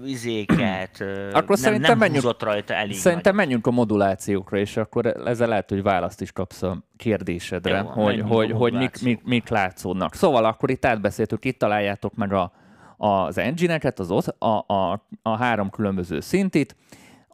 izéket, 0.04 1.00
akkor 1.32 1.48
nem, 1.48 1.56
szerintem 1.56 1.90
nem 1.90 1.98
menjünk, 1.98 2.22
húzott 2.22 2.42
rajta 2.42 2.74
elég 2.74 2.96
Szerintem 2.96 3.34
nagy. 3.34 3.44
menjünk 3.44 3.66
a 3.66 3.70
modulációkra, 3.70 4.58
és 4.58 4.76
akkor 4.76 5.06
ezzel 5.06 5.48
lehet, 5.48 5.68
hogy 5.68 5.82
választ 5.82 6.20
is 6.20 6.32
kapsz 6.32 6.62
a 6.62 6.78
kérdésedre, 6.96 7.78
Jó, 7.78 7.86
hogy, 7.86 8.20
hogy, 8.20 8.50
hogy 8.50 8.72
mik, 8.72 9.02
mik, 9.02 9.22
mik 9.24 9.48
látszódnak. 9.48 10.14
Szóval 10.14 10.44
akkor 10.44 10.70
itt 10.70 10.84
átbeszéltük, 10.84 11.44
itt 11.44 11.58
találjátok 11.58 12.14
meg 12.14 12.32
a 12.32 12.52
az 12.96 13.38
engine-eket, 13.38 13.98
az, 13.98 14.32
a, 14.38 14.46
a, 14.46 15.06
a 15.22 15.36
három 15.36 15.70
különböző 15.70 16.20
szintit, 16.20 16.76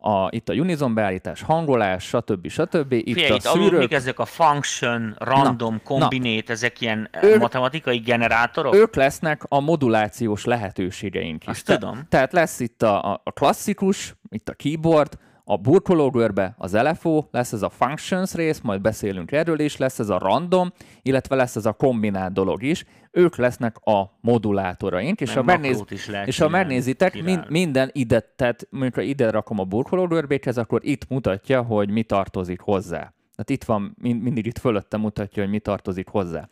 a, 0.02 0.28
itt 0.30 0.48
a 0.48 0.52
Unison 0.52 0.94
beállítás, 0.94 1.42
hangolás, 1.42 2.04
stb. 2.04 2.48
stb. 2.48 2.92
Itt 2.92 3.04
Figyelj, 3.04 3.30
a 3.30 3.34
itt 3.34 3.40
szűrők... 3.40 3.92
ezek 3.92 4.18
a 4.18 4.24
function, 4.24 5.14
random, 5.18 5.74
na, 5.74 5.80
combinate, 5.84 6.44
na. 6.46 6.52
ezek 6.52 6.80
ilyen 6.80 7.08
eh, 7.10 7.22
ők, 7.22 7.40
matematikai 7.40 7.98
generátorok? 7.98 8.74
Ők 8.74 8.94
lesznek 8.94 9.42
a 9.48 9.60
modulációs 9.60 10.44
lehetőségeink 10.44 11.42
is. 11.42 11.48
Azt 11.48 11.64
Te, 11.64 11.78
tudom. 11.78 12.06
Tehát 12.08 12.32
lesz 12.32 12.60
itt 12.60 12.82
a, 12.82 13.20
a 13.24 13.30
klasszikus, 13.32 14.14
itt 14.28 14.48
a 14.48 14.52
keyboard, 14.54 15.18
a 15.44 15.56
burkológörbe 15.56 16.54
az 16.58 16.72
LFO, 16.72 17.24
lesz 17.30 17.52
ez 17.52 17.62
a 17.62 17.68
functions 17.70 18.34
rész, 18.34 18.60
majd 18.60 18.80
beszélünk 18.80 19.32
erről 19.32 19.58
is, 19.58 19.76
lesz 19.76 19.98
ez 19.98 20.08
a 20.08 20.18
random, 20.18 20.72
illetve 21.02 21.36
lesz 21.36 21.56
ez 21.56 21.66
a 21.66 21.72
kombinált 21.72 22.32
dolog 22.32 22.62
is. 22.62 22.84
Ők 23.10 23.36
lesznek 23.36 23.76
a 23.76 24.18
modulátoraink, 24.20 25.20
és 25.20 25.34
ha, 25.34 25.42
megnéz, 25.42 25.84
és 26.24 26.38
ha 26.38 26.48
megnézitek, 26.48 27.22
min, 27.22 27.44
minden 27.48 27.90
ide, 27.92 28.20
tehát 28.36 28.66
mondjuk 28.70 29.06
ide 29.06 29.30
rakom 29.30 29.58
a 29.58 29.64
burkológörbékhez, 29.64 30.58
akkor 30.58 30.80
itt 30.84 31.08
mutatja, 31.08 31.62
hogy 31.62 31.90
mi 31.90 32.02
tartozik 32.02 32.60
hozzá. 32.60 33.12
Tehát 33.36 33.50
itt 33.50 33.64
van, 33.64 33.96
mind, 34.00 34.22
mindig 34.22 34.46
itt 34.46 34.58
fölötte 34.58 34.96
mutatja, 34.96 35.42
hogy 35.42 35.52
mi 35.52 35.58
tartozik 35.58 36.08
hozzá. 36.08 36.48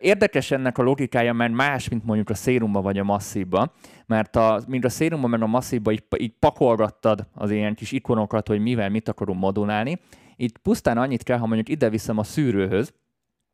Érdekes 0.00 0.50
ennek 0.50 0.78
a 0.78 0.82
logikája, 0.82 1.32
mert 1.32 1.52
más, 1.52 1.88
mint 1.88 2.04
mondjuk 2.04 2.30
a 2.30 2.34
szérumba 2.34 2.80
vagy 2.80 2.98
a 2.98 3.04
masszívba, 3.04 3.72
mert 4.06 4.36
a, 4.36 4.62
mind 4.66 4.84
a 4.84 4.88
szérumban, 4.88 5.30
meg 5.30 5.42
a 5.42 5.46
masszívban 5.46 5.92
így, 5.92 6.04
így 6.18 6.34
pakolgattad 6.38 7.26
az 7.34 7.50
ilyen 7.50 7.74
kis 7.74 7.92
ikonokat, 7.92 8.48
hogy 8.48 8.60
mivel 8.60 8.90
mit 8.90 9.08
akarunk 9.08 9.40
modulálni. 9.40 10.00
Itt 10.36 10.58
pusztán 10.58 10.98
annyit 10.98 11.22
kell, 11.22 11.38
ha 11.38 11.46
mondjuk 11.46 11.68
ide 11.68 11.88
viszem 11.88 12.18
a 12.18 12.24
szűrőhöz, 12.24 12.94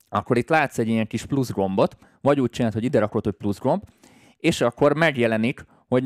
akkor 0.09 0.37
itt 0.37 0.49
látsz 0.49 0.79
egy 0.79 0.89
ilyen 0.89 1.07
kis 1.07 1.27
plusz 1.27 1.51
gombot, 1.51 1.97
vagy 2.21 2.41
úgy 2.41 2.51
csinálod, 2.51 2.75
hogy 2.75 2.85
ide 2.85 2.99
rakod, 2.99 3.25
hogy 3.25 3.35
plusz 3.35 3.59
gomb, 3.59 3.83
és 4.37 4.61
akkor 4.61 4.97
megjelenik, 4.97 5.65
hogy 5.89 6.05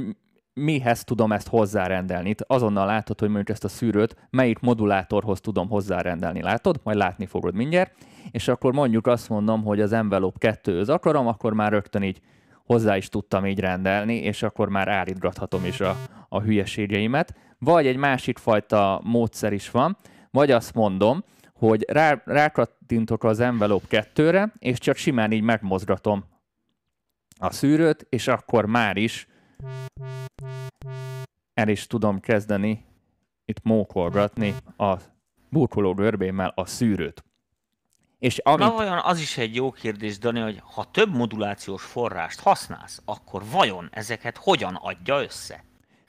mihez 0.61 1.05
tudom 1.05 1.33
ezt 1.33 1.49
hozzárendelni. 1.49 2.29
Itt 2.29 2.41
azonnal 2.41 2.87
látod, 2.87 3.21
hogy 3.21 3.29
mondjuk 3.29 3.49
ezt 3.49 3.65
a 3.65 3.69
szűrőt 3.69 4.17
melyik 4.31 4.59
modulátorhoz 4.59 5.41
tudom 5.41 5.69
hozzárendelni. 5.69 6.43
Látod? 6.43 6.81
Majd 6.83 6.97
látni 6.97 7.27
fogod 7.27 7.55
mindjárt. 7.55 7.93
És 8.31 8.49
akkor 8.49 8.73
mondjuk 8.73 9.07
azt 9.07 9.29
mondom, 9.29 9.65
hogy 9.65 9.81
az 9.81 9.93
envelope 9.93 10.59
2-höz 10.63 10.89
akarom, 10.89 11.27
akkor 11.27 11.53
már 11.53 11.73
rögtön 11.73 12.03
így 12.03 12.21
hozzá 12.65 12.97
is 12.97 13.09
tudtam 13.09 13.47
így 13.47 13.61
rendelni, 13.61 14.15
és 14.15 14.43
akkor 14.43 14.69
már 14.69 14.89
állítgathatom 14.89 15.65
is 15.65 15.81
a, 15.81 15.97
a 16.29 16.41
hülyeségeimet. 16.41 17.35
Vagy 17.59 17.87
egy 17.87 17.97
másik 17.97 18.39
fajta 18.39 19.01
módszer 19.05 19.53
is 19.53 19.71
van, 19.71 19.97
vagy 20.31 20.51
azt 20.51 20.75
mondom, 20.75 21.25
hogy 21.53 21.85
rá, 21.89 22.23
rákattintok 22.25 23.25
az 23.25 23.41
envelope 23.41 24.07
2-re, 24.15 24.53
és 24.59 24.79
csak 24.79 24.97
simán 24.97 25.33
így 25.33 25.43
megmozgatom 25.43 26.25
a 27.39 27.53
szűrőt, 27.53 28.07
és 28.09 28.29
akkor 28.29 28.67
már 28.67 28.97
is 28.97 29.27
el 31.55 31.69
is 31.69 31.87
tudom 31.87 32.21
kezdeni 32.21 32.85
itt 33.45 33.63
mókolgatni 33.63 34.55
a 34.77 34.95
burkoló 35.49 35.95
görbémmel 35.95 36.53
a 36.55 36.67
szűrőt. 36.67 37.25
És 38.19 38.39
amit... 38.39 38.59
Na 38.59 38.73
vajon 38.73 38.99
az 38.99 39.21
is 39.21 39.39
egy 39.39 39.55
jó 39.55 39.71
kérdés, 39.71 40.19
Dani, 40.19 40.41
hogy 40.41 40.63
ha 40.75 40.91
több 40.91 41.15
modulációs 41.15 41.83
forrást 41.83 42.41
használsz, 42.41 43.03
akkor 43.05 43.43
vajon 43.51 43.89
ezeket 43.93 44.37
hogyan 44.37 44.75
adja 44.75 45.23
össze? 45.23 45.65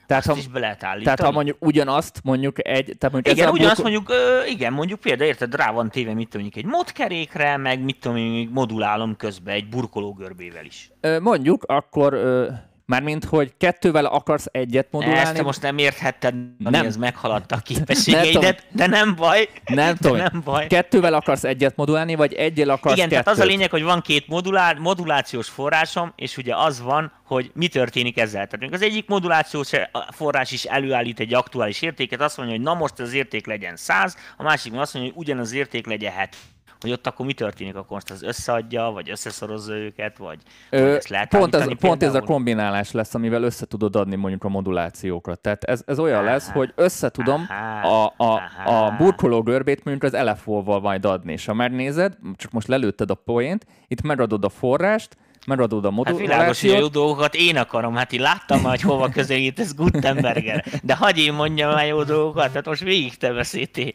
Tehát 0.06 0.26
Azt 0.26 0.32
ha, 0.32 0.40
is 0.40 0.48
be 0.48 0.58
lehet 0.58 0.82
állítani. 0.82 1.04
Tehát 1.04 1.20
ha 1.20 1.30
mondjuk 1.30 1.56
ugyanazt 1.60 2.20
mondjuk 2.22 2.68
egy... 2.68 2.96
Tehát 2.98 3.12
mondjuk 3.14 3.36
igen, 3.36 3.50
ugyanazt 3.50 3.82
burkol... 3.82 3.92
mondjuk, 3.92 4.18
ö, 4.18 4.44
igen, 4.44 4.72
mondjuk 4.72 5.00
például 5.00 5.28
érted, 5.28 5.54
rá 5.54 5.72
van 5.72 5.90
téve, 5.90 6.14
mit 6.14 6.32
mondjuk 6.34 6.56
egy 6.56 6.64
modkerékre, 6.64 7.56
meg 7.56 7.80
mit 7.80 8.00
tudom 8.00 8.16
én, 8.16 8.48
modulálom 8.52 9.16
közben 9.16 9.54
egy 9.54 9.68
burkoló 9.68 10.12
görbével 10.12 10.64
is. 10.64 10.90
Ö, 11.00 11.20
mondjuk, 11.20 11.64
akkor 11.64 12.12
ö, 12.12 12.50
Mármint, 12.88 13.24
hogy 13.24 13.52
kettővel 13.58 14.04
akarsz 14.04 14.46
egyet 14.50 14.86
modulálni. 14.90 15.20
Ezt 15.20 15.42
most 15.42 15.62
nem 15.62 15.78
érthetted, 15.78 16.34
nem. 16.58 16.86
ez 16.86 16.96
meghaladta 16.96 17.56
a 17.56 17.58
képességeidet, 17.58 18.66
de 18.72 18.86
nem 18.86 19.14
baj. 19.14 19.48
Nem 19.64 19.96
tudom. 19.96 20.16
Nem 20.16 20.40
baj. 20.44 20.66
Kettővel 20.66 21.14
akarsz 21.14 21.44
egyet 21.44 21.76
modulálni, 21.76 22.14
vagy 22.14 22.32
egyel 22.34 22.68
akarsz 22.68 22.96
Igen, 22.96 23.08
kettőt. 23.08 23.24
tehát 23.24 23.38
az 23.40 23.44
a 23.44 23.48
lényeg, 23.48 23.70
hogy 23.70 23.82
van 23.82 24.00
két 24.00 24.28
modulál, 24.28 24.74
modulációs 24.78 25.48
forrásom, 25.48 26.12
és 26.16 26.36
ugye 26.36 26.56
az 26.56 26.80
van, 26.80 27.12
hogy 27.24 27.50
mi 27.54 27.68
történik 27.68 28.18
ezzel. 28.18 28.46
Tehát 28.46 28.74
az 28.74 28.82
egyik 28.82 29.08
modulációs 29.08 29.70
forrás 30.10 30.52
is 30.52 30.64
előállít 30.64 31.20
egy 31.20 31.34
aktuális 31.34 31.82
értéket, 31.82 32.20
azt 32.20 32.36
mondja, 32.36 32.54
hogy 32.56 32.64
na 32.64 32.74
most 32.74 32.98
az 32.98 33.12
érték 33.12 33.46
legyen 33.46 33.76
100, 33.76 34.16
a 34.36 34.42
másik 34.42 34.72
azt 34.74 34.94
mondja, 34.94 35.12
hogy 35.12 35.22
ugyanaz 35.24 35.52
érték 35.52 35.86
legyen 35.86 36.12
70 36.12 36.40
hogy 36.80 36.92
ott 36.92 37.06
akkor 37.06 37.26
mi 37.26 37.32
történik, 37.32 37.74
akkor 37.74 37.90
most 37.90 38.10
az 38.10 38.22
összeadja, 38.22 38.82
vagy 38.82 39.10
összeszorozza 39.10 39.74
őket, 39.74 40.18
vagy, 40.18 40.38
Ö, 40.70 40.80
vagy 40.80 40.90
ezt 40.90 41.08
lehet 41.08 41.28
pont, 41.28 41.54
ez, 41.54 41.68
pont 41.78 42.02
ez 42.02 42.14
a 42.14 42.20
kombinálás 42.20 42.92
lesz, 42.92 43.14
amivel 43.14 43.42
össze 43.42 43.66
tudod 43.66 43.96
adni 43.96 44.16
mondjuk 44.16 44.44
a 44.44 44.48
modulációkat. 44.48 45.40
Tehát 45.40 45.64
ez, 45.64 45.82
ez 45.86 45.98
olyan 45.98 46.18
aha, 46.18 46.30
lesz, 46.30 46.50
hogy 46.50 46.72
összetudom 46.74 47.46
aha, 47.48 48.04
a, 48.06 48.14
a, 48.16 48.42
a 48.64 48.96
burkoló 48.98 49.42
görbét 49.42 49.84
mondjuk 49.84 50.12
az 50.12 50.20
LFO-val 50.26 50.80
majd 50.80 51.04
adni, 51.04 51.32
és 51.32 51.46
ha 51.46 51.54
megnézed, 51.54 52.16
csak 52.36 52.50
most 52.50 52.66
lelőtted 52.66 53.10
a 53.10 53.14
poént, 53.14 53.66
itt 53.88 54.02
megadod 54.02 54.44
a 54.44 54.48
forrást, 54.48 55.16
megadod 55.46 55.84
a 55.84 55.90
modulációt. 55.90 56.28
Hát 56.28 56.36
világos, 56.36 56.60
hogy 56.60 56.70
a 56.70 56.78
jó 56.78 56.86
dolgokat 56.86 57.34
én 57.34 57.56
akarom, 57.56 57.94
hát 57.94 58.12
én 58.12 58.20
láttam 58.20 58.60
már, 58.60 58.70
hogy 58.70 58.80
hova 58.80 59.08
közelít 59.08 59.58
ez 59.58 59.74
Gutenberger, 59.74 60.64
de 60.82 60.96
hagyj 60.96 61.20
én 61.20 61.32
mondjam 61.32 61.70
a 61.70 61.82
jó 61.82 62.02
dolgokat, 62.02 62.52
hát 62.52 62.66
most 62.66 62.82
végig 62.82 63.16
te 63.16 63.32
beszéltél. 63.32 63.92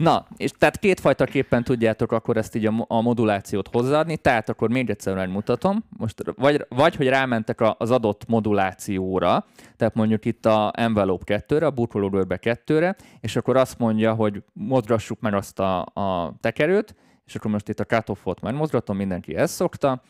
Na, 0.00 0.26
és 0.36 0.50
tehát 0.58 0.78
kétfajta 0.78 1.24
képen 1.24 1.64
tudjátok 1.64 2.12
akkor 2.12 2.36
ezt 2.36 2.54
így 2.54 2.66
a, 2.66 2.84
a 2.88 3.00
modulációt 3.00 3.68
hozzáadni, 3.68 4.16
tehát 4.16 4.48
akkor 4.48 4.70
még 4.70 4.90
egyszer 4.90 5.14
megmutatom, 5.14 5.84
most 5.96 6.22
vagy, 6.36 6.66
vagy 6.68 6.96
hogy 6.96 7.08
rámentek 7.08 7.60
az 7.78 7.90
adott 7.90 8.26
modulációra, 8.28 9.46
tehát 9.76 9.94
mondjuk 9.94 10.24
itt 10.24 10.46
a 10.46 10.72
envelope 10.74 11.44
2-re, 11.48 11.66
a 11.66 11.70
burkológörbe 11.70 12.38
2-re, 12.42 12.96
és 13.20 13.36
akkor 13.36 13.56
azt 13.56 13.78
mondja, 13.78 14.14
hogy 14.14 14.42
mozgassuk 14.52 15.20
meg 15.20 15.34
azt 15.34 15.58
a, 15.58 15.80
a 15.80 16.36
tekerőt, 16.40 16.94
és 17.26 17.34
akkor 17.34 17.50
most 17.50 17.68
itt 17.68 17.80
a 17.80 17.84
cut-offot 17.84 18.40
megmozgatom, 18.40 18.96
mindenki 18.96 19.36
ezt 19.36 19.54
szokta, 19.54 20.02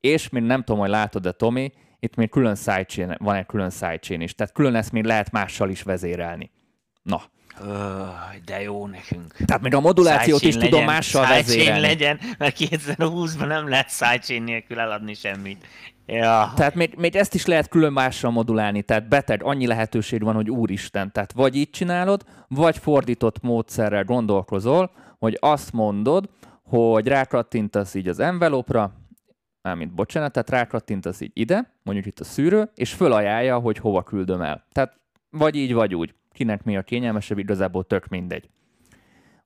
és 0.00 0.28
még 0.28 0.42
nem 0.42 0.62
tudom, 0.62 0.80
hogy 0.80 0.90
látod-e 0.90 1.32
Tomi, 1.32 1.72
itt 1.98 2.14
még 2.14 2.30
külön 2.30 2.54
sidechain, 2.54 3.14
van 3.18 3.34
egy 3.34 3.46
külön 3.46 3.70
sidechain 3.70 4.20
is, 4.20 4.34
tehát 4.34 4.52
külön 4.52 4.74
ezt 4.74 4.92
még 4.92 5.04
lehet 5.04 5.30
mással 5.30 5.70
is 5.70 5.82
vezérelni. 5.82 6.50
Na, 7.02 7.22
de 8.44 8.62
jó 8.62 8.86
nekünk. 8.86 9.36
Tehát 9.44 9.62
még 9.62 9.74
a 9.74 9.80
modulációt 9.80 10.42
is 10.42 10.54
legyen, 10.54 10.70
tudom 10.70 10.84
mással 10.84 11.26
vezérelni. 11.26 11.80
legyen, 11.80 12.18
mert 12.38 12.56
2020-ban 12.58 13.46
nem 13.46 13.68
lehet 13.68 13.90
sidechain 13.90 14.42
nélkül 14.42 14.78
eladni 14.78 15.14
semmit. 15.14 15.66
Ja. 16.06 16.52
Tehát 16.56 16.74
még, 16.74 16.94
még 16.96 17.16
ezt 17.16 17.34
is 17.34 17.46
lehet 17.46 17.68
külön 17.68 17.92
mással 17.92 18.30
modulálni, 18.30 18.82
tehát 18.82 19.08
beteg, 19.08 19.42
annyi 19.42 19.66
lehetőség 19.66 20.22
van, 20.22 20.34
hogy 20.34 20.50
úristen, 20.50 21.12
tehát 21.12 21.32
vagy 21.32 21.56
így 21.56 21.70
csinálod, 21.70 22.24
vagy 22.48 22.78
fordított 22.78 23.42
módszerrel 23.42 24.04
gondolkozol, 24.04 24.90
hogy 25.18 25.36
azt 25.40 25.72
mondod, 25.72 26.28
hogy 26.62 27.06
rákattintasz 27.06 27.94
így 27.94 28.08
az 28.08 28.18
envelopra, 28.18 28.92
mármint 29.62 29.94
bocsánat, 29.94 30.32
tehát 30.32 30.50
rákattintasz 30.50 31.20
így 31.20 31.30
ide, 31.34 31.72
mondjuk 31.82 32.06
itt 32.06 32.20
a 32.20 32.24
szűrő, 32.24 32.70
és 32.74 32.92
fölajánlja, 32.92 33.58
hogy 33.58 33.78
hova 33.78 34.02
küldöm 34.02 34.40
el. 34.40 34.66
Tehát 34.72 34.98
vagy 35.30 35.54
így, 35.54 35.72
vagy 35.72 35.94
úgy 35.94 36.14
kinek 36.34 36.64
mi 36.64 36.76
a 36.76 36.82
kényelmesebb, 36.82 37.38
igazából 37.38 37.84
tök 37.84 38.08
mindegy. 38.08 38.48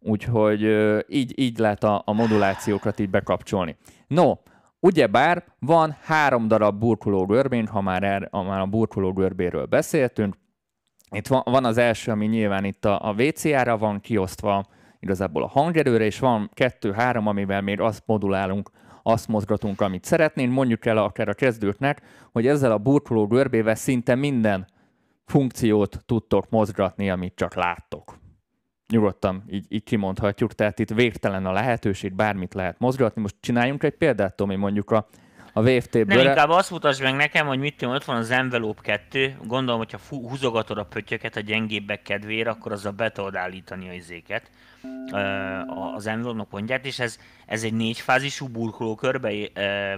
Úgyhogy 0.00 0.62
így, 1.08 1.38
így 1.38 1.58
lehet 1.58 1.84
a, 1.84 2.02
a 2.04 2.12
modulációkat 2.12 3.00
így 3.00 3.10
bekapcsolni. 3.10 3.76
No, 4.06 4.34
ugyebár 4.80 5.44
van 5.58 5.96
három 6.02 6.48
darab 6.48 6.78
burkoló 6.78 7.26
görbén, 7.26 7.66
ha 7.66 7.80
már, 7.80 8.02
er, 8.02 8.28
ha 8.30 8.42
már 8.42 8.60
a 8.60 8.66
burkoló 8.66 9.12
görbéről 9.12 9.66
beszéltünk. 9.66 10.36
Itt 11.10 11.26
van, 11.26 11.42
van 11.44 11.64
az 11.64 11.76
első, 11.76 12.10
ami 12.10 12.26
nyilván 12.26 12.64
itt 12.64 12.84
a, 12.84 13.08
a 13.08 13.14
VCA-ra 13.14 13.78
van 13.78 14.00
kiosztva, 14.00 14.66
igazából 15.00 15.42
a 15.42 15.48
hangerőre, 15.48 16.04
és 16.04 16.18
van 16.18 16.50
kettő-három, 16.54 17.26
amivel 17.26 17.60
még 17.60 17.80
azt 17.80 18.02
modulálunk, 18.06 18.70
azt 19.02 19.28
mozgatunk, 19.28 19.80
amit 19.80 20.04
szeretnénk. 20.04 20.52
Mondjuk 20.52 20.86
el 20.86 20.98
akár 20.98 21.28
a 21.28 21.34
kezdőknek, 21.34 22.02
hogy 22.32 22.46
ezzel 22.46 22.72
a 22.72 22.78
burkoló 22.78 23.26
görbével 23.26 23.74
szinte 23.74 24.14
minden 24.14 24.66
funkciót 25.28 26.02
tudtok 26.06 26.50
mozgatni, 26.50 27.10
amit 27.10 27.34
csak 27.34 27.54
láttok. 27.54 28.18
Nyugodtan 28.88 29.44
így, 29.48 29.66
így 29.68 29.82
kimondhatjuk, 29.82 30.54
tehát 30.54 30.78
itt 30.78 30.90
végtelen 30.90 31.46
a 31.46 31.52
lehetőség, 31.52 32.12
bármit 32.12 32.54
lehet 32.54 32.78
mozgatni. 32.78 33.22
Most 33.22 33.36
csináljunk 33.40 33.82
egy 33.82 33.96
példát, 33.96 34.36
Tomi, 34.36 34.56
mondjuk 34.56 34.90
a, 34.90 35.08
a 35.52 35.62
VFT-ből. 35.62 36.16
Nem, 36.16 36.26
inkább 36.26 36.48
azt 36.48 36.70
mutasd 36.70 37.02
meg 37.02 37.14
nekem, 37.14 37.46
hogy 37.46 37.58
mit 37.58 37.76
tudom, 37.76 37.94
ott 37.94 38.04
van 38.04 38.16
az 38.16 38.30
Envelope 38.30 38.80
2, 38.82 39.36
gondolom, 39.46 39.78
hogyha 39.78 39.98
húzogatod 40.08 40.78
a 40.78 40.84
pöttyöket 40.84 41.36
a 41.36 41.40
gyengébbek 41.40 42.02
kedvére, 42.02 42.50
akkor 42.50 42.72
azzal 42.72 42.92
be 42.92 43.10
tudod 43.10 43.34
állítani 43.36 43.88
a 43.88 43.92
izéket, 43.92 44.50
az 45.94 46.06
envelope 46.06 46.44
pontját, 46.50 46.86
és 46.86 46.98
ez, 46.98 47.18
ez 47.46 47.62
egy 47.62 47.74
négyfázisú 47.74 48.48
burkoló 48.48 48.94
körbe, 48.94 49.30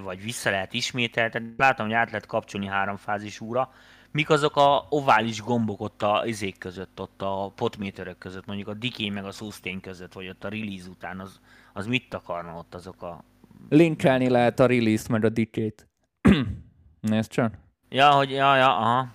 vagy 0.02 0.22
vissza 0.22 0.50
lehet 0.50 0.72
ismételni. 0.72 1.54
Látom, 1.56 1.86
hogy 1.86 1.94
át 1.94 2.10
lehet 2.10 2.26
kapcsolni 2.26 2.66
háromfázisúra, 2.66 3.72
mik 4.12 4.30
azok 4.30 4.56
a 4.56 4.86
ovális 4.88 5.42
gombok 5.42 5.80
ott 5.80 6.02
a 6.02 6.22
izék 6.26 6.58
között, 6.58 7.00
ott 7.00 7.22
a 7.22 7.52
potméterek 7.54 8.18
között, 8.18 8.46
mondjuk 8.46 8.68
a 8.68 8.74
decay 8.74 9.08
meg 9.08 9.24
a 9.24 9.30
sustain 9.30 9.80
között, 9.80 10.12
vagy 10.12 10.28
ott 10.28 10.44
a 10.44 10.48
release 10.48 10.88
után, 10.88 11.20
az, 11.20 11.40
az 11.72 11.86
mit 11.86 12.14
akarna 12.14 12.56
ott 12.58 12.74
azok 12.74 13.02
a... 13.02 13.24
Linkelni 13.68 14.28
lehet 14.28 14.60
a 14.60 14.66
release-t 14.66 15.08
meg 15.08 15.24
a 15.24 15.28
decay-t. 15.28 15.88
Nézd 17.00 17.30
csak. 17.30 17.58
Ja, 17.88 18.10
hogy, 18.10 18.30
ja, 18.30 18.56
ja, 18.56 18.76
aha. 18.76 19.08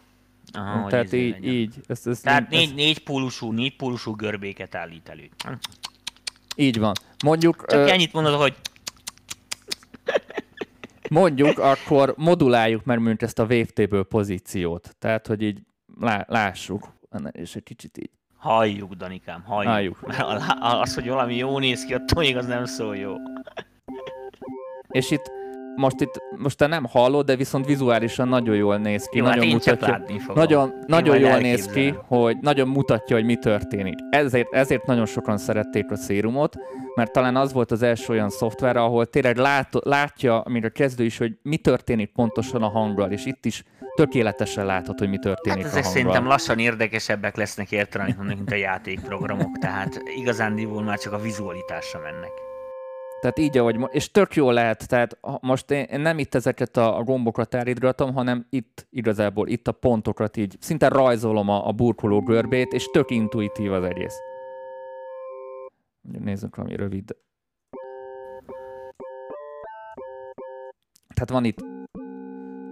aha 0.53 0.87
Tehát 0.87 1.13
így, 1.13 1.31
legyen. 1.31 1.53
így. 1.53 1.75
Ezt, 1.87 2.07
ezt 2.07 2.23
Tehát 2.23 2.49
négy, 2.49 2.63
ezt... 2.63 2.75
négy 2.75 3.03
pólusú, 3.03 3.51
négy 3.51 3.75
pólusú 3.75 4.15
görbéket 4.15 4.75
állít 4.75 5.09
elő. 5.09 5.29
Így 6.55 6.79
van. 6.79 6.93
Mondjuk... 7.23 7.65
Csak 7.67 7.79
ö... 7.79 7.87
ennyit 7.87 8.13
mondod, 8.13 8.33
hogy 8.33 8.55
Mondjuk, 11.09 11.59
akkor 11.59 12.13
moduláljuk 12.17 12.83
meg 12.83 12.97
mondjuk 12.97 13.21
ezt 13.21 13.39
a 13.39 13.45
VFT-ből 13.45 14.03
pozíciót. 14.03 14.95
Tehát, 14.99 15.27
hogy 15.27 15.41
így 15.41 15.59
lá- 15.99 16.29
lássuk, 16.29 16.93
és 17.31 17.55
egy 17.55 17.63
kicsit 17.63 17.97
így. 17.97 18.09
Halljuk, 18.37 18.93
Danikám, 18.93 19.43
halljuk. 19.43 19.73
halljuk. 19.73 20.01
Mert 20.07 20.43
az, 20.59 20.93
hogy 20.95 21.07
valami 21.07 21.35
jó 21.35 21.59
néz 21.59 21.85
ki, 21.85 21.93
attól 21.93 22.23
még 22.23 22.37
az 22.37 22.45
nem 22.45 22.65
szól 22.65 22.95
jó. 22.95 23.13
És 24.87 25.11
itt 25.11 25.31
most 25.75 26.01
itt 26.01 26.21
most 26.37 26.57
te 26.57 26.67
nem 26.67 26.85
hallod, 26.85 27.25
de 27.25 27.35
viszont 27.35 27.65
vizuálisan 27.65 28.27
nagyon 28.27 28.55
jól 28.55 28.77
néz 28.77 29.07
ki. 29.07 29.17
Jó, 29.17 29.25
hát 29.25 29.35
nagyon 29.35 29.51
hát 29.51 29.69
mutatja, 30.09 30.33
nagyon, 30.33 30.73
nagyon 30.87 31.19
jól 31.19 31.37
néz 31.37 31.65
ki, 31.65 31.93
hogy 32.07 32.37
nagyon 32.41 32.67
mutatja, 32.67 33.15
hogy 33.15 33.25
mi 33.25 33.35
történik. 33.35 33.95
Ezért, 34.09 34.53
ezért 34.53 34.85
nagyon 34.85 35.05
sokan 35.05 35.37
szerették 35.37 35.91
a 35.91 35.95
szérumot, 35.95 36.55
mert 36.95 37.11
talán 37.11 37.35
az 37.35 37.53
volt 37.53 37.71
az 37.71 37.81
első 37.81 38.13
olyan 38.13 38.29
szoftver, 38.29 38.77
ahol 38.77 39.05
tényleg 39.05 39.37
lát, 39.37 39.69
látja, 39.83 40.41
amire 40.41 40.69
kezdő 40.69 41.03
is, 41.03 41.17
hogy 41.17 41.37
mi 41.41 41.57
történik 41.57 42.11
pontosan 42.11 42.63
a 42.63 42.69
hanggal, 42.69 43.11
és 43.11 43.25
itt 43.25 43.45
is 43.45 43.63
tökéletesen 43.95 44.65
látható, 44.65 44.97
hogy 44.97 45.09
mi 45.09 45.19
történik 45.19 45.63
hát 45.63 45.71
ezek 45.71 45.83
a 45.83 45.85
hanggal. 45.85 45.91
szerintem 45.91 46.27
lassan 46.27 46.59
érdekesebbek 46.59 47.35
lesznek 47.35 47.71
értelem, 47.71 48.15
mint 48.27 48.51
a 48.51 48.55
játékprogramok, 48.55 49.57
tehát 49.57 50.01
igazándiból 50.15 50.83
már 50.83 50.99
csak 50.99 51.13
a 51.13 51.19
vizualitásra 51.19 51.99
mennek. 51.99 52.31
Tehát 53.21 53.39
így, 53.39 53.57
ahogy, 53.57 53.75
és 53.91 54.11
tök 54.11 54.35
jó 54.35 54.51
lehet, 54.51 54.87
tehát 54.87 55.17
most 55.41 55.71
én 55.71 55.99
nem 55.99 56.19
itt 56.19 56.35
ezeket 56.35 56.77
a, 56.77 56.97
a 56.97 57.03
gombokat 57.03 57.53
elidgatom, 57.53 58.13
hanem 58.13 58.45
itt 58.49 58.87
igazából, 58.89 59.47
itt 59.47 59.67
a 59.67 59.71
pontokat 59.71 60.37
így, 60.37 60.55
szinte 60.59 60.87
rajzolom 60.87 61.49
a, 61.49 61.67
a 61.67 61.71
burkoló 61.71 62.21
görbét, 62.21 62.73
és 62.73 62.89
tök 62.91 63.11
intuitív 63.11 63.73
az 63.73 63.83
egész. 63.83 64.15
Nézzük 66.11 66.55
valami 66.55 66.75
rövid. 66.75 67.15
Tehát 71.13 71.29
van 71.29 71.45
itt 71.45 71.65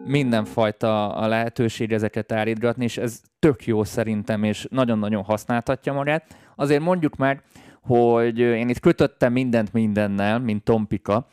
mindenfajta 0.06 1.16
a 1.16 1.28
lehetőség 1.28 1.92
ezeket 1.92 2.32
állítgatni, 2.32 2.84
és 2.84 2.98
ez 2.98 3.22
tök 3.40 3.66
jó 3.66 3.84
szerintem, 3.84 4.44
és 4.44 4.68
nagyon-nagyon 4.70 5.24
használhatja 5.24 5.94
magát. 5.94 6.38
Azért 6.56 6.82
mondjuk 6.82 7.16
meg, 7.16 7.44
hogy 7.82 8.40
én 8.40 8.70
itt 8.70 8.80
kötöttem 8.80 9.32
mindent 9.32 9.74
mindennel, 9.74 10.40
mint 10.40 10.64
Tompika, 10.64 11.28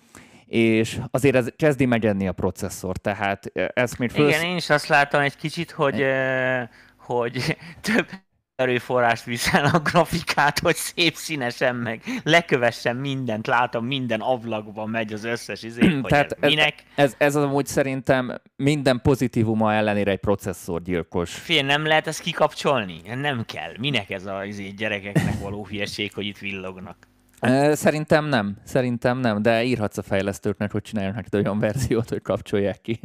és 0.46 1.00
azért 1.10 1.36
ez 1.36 1.48
kezdi 1.56 1.84
megenni 1.84 2.28
a 2.28 2.32
processzor, 2.32 2.96
tehát 2.96 3.52
ezt 3.74 3.98
még 3.98 4.10
föl... 4.10 4.28
Igen, 4.28 4.42
én 4.42 4.56
is 4.56 4.70
azt 4.70 4.86
láttam 4.86 5.20
egy 5.20 5.36
kicsit, 5.36 5.70
hogy, 5.70 6.04
hogy 6.96 7.56
több, 7.94 8.06
erőforrást 8.60 9.24
viszel 9.24 9.64
a 9.64 9.78
grafikát, 9.78 10.58
hogy 10.58 10.76
szép 10.76 11.14
színesen 11.14 11.76
meg 11.76 12.02
lekövessen 12.24 12.96
mindent, 12.96 13.46
látom 13.46 13.86
minden 13.86 14.20
ablakban 14.20 14.88
megy 14.88 15.12
az 15.12 15.24
összes 15.24 15.62
izé, 15.62 15.86
hogy 15.86 16.00
Tehát 16.00 16.36
ez 16.40 16.50
minek. 16.50 16.74
Ez, 16.94 17.14
ez, 17.18 17.34
ez 17.34 17.36
amúgy 17.36 17.66
szerintem 17.66 18.40
minden 18.56 19.00
pozitívuma 19.02 19.74
ellenére 19.74 20.10
egy 20.10 20.18
processzorgyilkos. 20.18 21.34
Fél, 21.34 21.62
nem 21.62 21.86
lehet 21.86 22.06
ezt 22.06 22.20
kikapcsolni? 22.20 23.00
Nem 23.14 23.44
kell. 23.44 23.72
Minek 23.78 24.10
ez 24.10 24.26
a 24.26 24.44
izé, 24.44 24.68
gyerekeknek 24.68 25.38
való 25.40 25.66
hülyeség, 25.66 26.12
hogy 26.14 26.26
itt 26.26 26.38
villognak? 26.38 26.96
Szerintem 27.72 28.24
nem, 28.24 28.56
szerintem 28.64 29.18
nem, 29.18 29.42
de 29.42 29.64
írhatsz 29.64 29.98
a 29.98 30.02
fejlesztőknek, 30.02 30.72
hogy 30.72 30.82
csináljanak 30.82 31.16
neked 31.16 31.34
olyan 31.34 31.58
verziót, 31.58 32.08
hogy 32.08 32.22
kapcsolják 32.22 32.80
ki. 32.80 33.00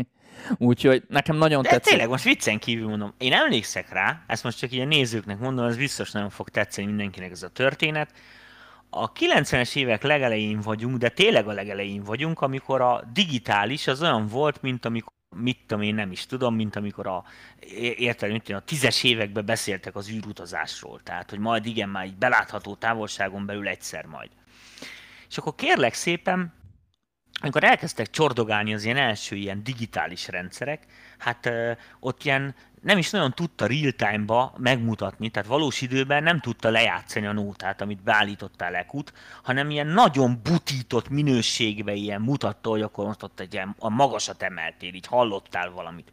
Úgyhogy 0.57 1.03
nekem 1.07 1.37
nagyon 1.37 1.61
De 1.61 1.69
tetszik. 1.69 1.89
tényleg, 1.89 2.09
most 2.09 2.23
viccen 2.23 2.59
kívül 2.59 2.87
mondom, 2.87 3.13
én 3.17 3.33
emlékszek 3.33 3.89
rá, 3.89 4.23
ezt 4.27 4.43
most 4.43 4.57
csak 4.57 4.69
a 4.71 4.85
nézőknek 4.85 5.39
mondom, 5.39 5.65
ez 5.65 5.77
biztos 5.77 6.11
nagyon 6.11 6.29
fog 6.29 6.49
tetszeni 6.49 6.87
mindenkinek 6.87 7.31
ez 7.31 7.43
a 7.43 7.49
történet. 7.49 8.13
A 8.89 9.11
90-es 9.11 9.75
évek 9.75 10.03
legelején 10.03 10.59
vagyunk, 10.59 10.97
de 10.97 11.09
tényleg 11.09 11.47
a 11.47 11.51
legelején 11.51 12.03
vagyunk, 12.03 12.41
amikor 12.41 12.81
a 12.81 13.03
digitális 13.13 13.87
az 13.87 14.01
olyan 14.01 14.27
volt, 14.27 14.61
mint 14.61 14.85
amikor 14.85 15.13
mit 15.35 15.59
tudom 15.67 15.83
én 15.83 15.95
nem 15.95 16.11
is 16.11 16.25
tudom, 16.25 16.55
mint 16.55 16.75
amikor 16.75 17.07
a, 17.07 17.23
érted, 17.97 18.31
mint 18.31 18.49
a 18.49 18.59
tízes 18.59 19.03
években 19.03 19.45
beszéltek 19.45 19.95
az 19.95 20.09
űrutazásról, 20.09 20.99
tehát 21.03 21.29
hogy 21.29 21.39
majd 21.39 21.65
igen, 21.65 21.89
már 21.89 22.05
így 22.05 22.17
belátható 22.17 22.75
távolságon 22.75 23.45
belül 23.45 23.67
egyszer 23.67 24.05
majd. 24.05 24.29
És 25.29 25.37
akkor 25.37 25.55
kérlek 25.55 25.93
szépen, 25.93 26.53
amikor 27.41 27.63
elkezdtek 27.63 28.09
csordogálni 28.09 28.73
az 28.73 28.83
ilyen 28.83 28.97
első 28.97 29.35
ilyen 29.35 29.63
digitális 29.63 30.27
rendszerek, 30.27 30.83
hát 31.17 31.45
ö, 31.45 31.71
ott 31.99 32.23
ilyen 32.23 32.55
nem 32.85 32.97
is 32.97 33.09
nagyon 33.09 33.33
tudta 33.33 33.65
real-time-ba 33.65 34.53
megmutatni, 34.57 35.29
tehát 35.29 35.47
valós 35.47 35.81
időben 35.81 36.23
nem 36.23 36.39
tudta 36.39 36.69
lejátszani 36.69 37.25
a 37.25 37.31
nótát, 37.31 37.81
amit 37.81 38.03
beállítottál 38.03 38.75
ekut, 38.75 39.13
hanem 39.43 39.69
ilyen 39.69 39.87
nagyon 39.87 40.39
butított 40.43 41.09
minőségbe 41.09 41.93
ilyen 41.93 42.21
mutatta, 42.21 42.69
hogy 42.69 42.81
akkor 42.81 43.05
most 43.05 43.23
ott 43.23 43.39
egy 43.39 43.53
ilyen, 43.53 43.75
a 43.79 43.89
magasat 43.89 44.43
emeltél, 44.43 44.93
így 44.93 45.07
hallottál 45.07 45.69
valamit. 45.69 46.09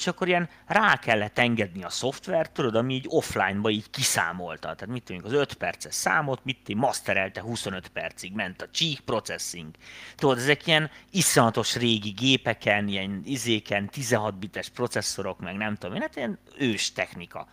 És 0.00 0.06
akkor 0.06 0.28
ilyen 0.28 0.48
rá 0.66 0.96
kellett 0.96 1.38
engedni 1.38 1.84
a 1.84 1.88
szoftvert, 1.88 2.52
tudod, 2.52 2.74
ami 2.74 2.94
így 2.94 3.04
offline-ba 3.08 3.70
így 3.70 3.90
kiszámolta. 3.90 4.74
Tehát 4.74 4.86
mit 4.86 5.02
tudjuk, 5.02 5.24
az 5.24 5.32
5 5.32 5.54
perces 5.54 5.94
számot, 5.94 6.44
mit 6.44 6.68
így 6.68 6.76
masterelte 6.76 7.40
25 7.40 7.88
percig, 7.88 8.32
ment 8.32 8.62
a 8.62 8.68
cheek 8.70 9.00
processing. 9.00 9.74
Tudod, 10.16 10.38
ezek 10.38 10.66
ilyen 10.66 10.90
iszonyatos 11.10 11.76
régi 11.76 12.10
gépeken, 12.10 12.88
ilyen 12.88 13.22
izéken, 13.24 13.88
16 13.88 14.38
bites 14.38 14.68
processzorok, 14.68 15.40
meg 15.40 15.56
nem 15.56 15.74
tudom 15.74 15.94
én, 15.94 16.00
hát 16.00 16.16
ilyen 16.16 16.38
ős 16.58 16.92
technika. 16.92 17.48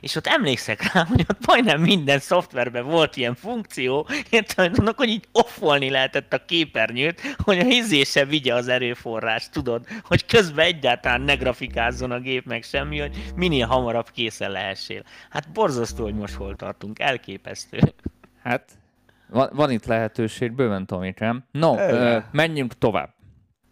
És 0.00 0.16
ott 0.16 0.26
emlékszek 0.26 0.92
rá, 0.92 1.04
hogy 1.04 1.24
ott 1.28 1.46
majdnem 1.46 1.80
minden 1.80 2.18
szoftverben 2.18 2.84
volt 2.84 3.16
ilyen 3.16 3.34
funkció, 3.34 4.08
érted, 4.30 4.78
annak, 4.78 4.96
hogy 4.96 5.08
így 5.08 5.24
offolni 5.32 5.90
lehetett 5.90 6.32
a 6.32 6.44
képernyőt, 6.44 7.20
hogy 7.38 7.58
a 7.58 7.64
izése 7.64 8.24
vigye 8.24 8.54
az 8.54 8.68
erőforrást, 8.68 9.52
tudod, 9.52 9.86
hogy 10.02 10.26
közben 10.26 10.64
egyáltalán 10.64 11.20
ne 11.20 11.34
grafikázzon 11.34 12.10
a 12.10 12.20
gép 12.20 12.46
meg 12.46 12.62
semmi, 12.62 12.98
hogy 12.98 13.32
minél 13.34 13.66
hamarabb 13.66 14.10
készen 14.10 14.50
lehessél. 14.50 15.02
Hát 15.30 15.52
borzasztó, 15.52 16.04
hogy 16.04 16.14
most 16.14 16.34
hol 16.34 16.56
tartunk, 16.56 16.98
elképesztő. 16.98 17.78
Hát, 18.42 18.70
van, 19.28 19.50
van 19.52 19.70
itt 19.70 19.86
lehetőség, 19.86 20.52
bőven 20.52 20.86
Tomikám. 20.86 21.44
No, 21.50 21.78
ö, 21.78 22.18
menjünk 22.30 22.78
tovább. 22.78 23.14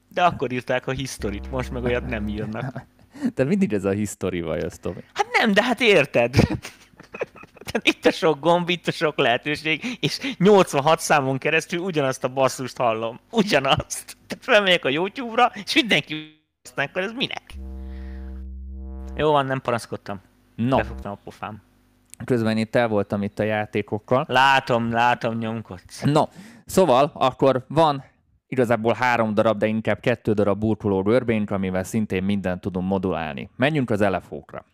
De 0.08 0.22
akkor 0.22 0.52
írták 0.52 0.86
a 0.86 0.90
historit, 0.92 1.50
most 1.50 1.70
meg 1.70 1.82
olyat 1.84 2.06
nem 2.06 2.28
írnak. 2.28 2.86
De 3.34 3.44
mindig 3.44 3.72
ez 3.72 3.84
a 3.84 3.90
history 3.90 4.40
vaj, 4.40 4.60
az 4.60 4.78
Tomi. 4.80 5.04
Hát 5.12 5.26
nem, 5.38 5.52
de 5.52 5.62
hát 5.62 5.80
érted. 5.80 6.34
Itt 7.82 8.04
a 8.06 8.10
sok 8.10 8.40
gomb, 8.40 8.68
itt 8.68 8.86
a 8.86 8.92
sok 8.92 9.18
lehetőség, 9.18 9.98
és 10.00 10.18
86 10.38 11.00
számon 11.00 11.38
keresztül 11.38 11.78
ugyanazt 11.78 12.24
a 12.24 12.28
basszust 12.28 12.76
hallom. 12.76 13.20
Ugyanazt. 13.30 14.16
Tehát 14.26 14.44
felmegyek 14.44 14.84
a 14.84 14.88
YouTube-ra, 14.88 15.52
és 15.64 15.74
mindenki 15.74 16.42
azt 16.62 16.78
akkor 16.78 17.02
ez 17.02 17.12
minek? 17.12 17.42
Jó 19.16 19.30
van, 19.30 19.46
nem 19.46 19.60
panaszkodtam. 19.60 20.20
No, 20.56 20.76
Befogtam 20.76 21.12
a 21.12 21.18
pofám. 21.24 21.62
közben 22.24 22.56
itt 22.56 22.74
el 22.76 22.88
voltam 22.88 23.22
itt 23.22 23.38
a 23.38 23.42
játékokkal. 23.42 24.24
Látom, 24.28 24.92
látom, 24.92 25.38
nyomkodsz. 25.38 26.00
No, 26.00 26.24
szóval 26.66 27.10
akkor 27.14 27.64
van 27.68 28.04
igazából 28.54 28.94
három 28.94 29.34
darab, 29.34 29.58
de 29.58 29.66
inkább 29.66 30.00
kettő 30.00 30.32
darab 30.32 30.58
burkoló 30.58 31.02
görbénk, 31.02 31.50
amivel 31.50 31.84
szintén 31.84 32.22
mindent 32.22 32.60
tudunk 32.60 32.88
modulálni. 32.88 33.50
Menjünk 33.56 33.90
az 33.90 34.00
elefókra. 34.00 34.64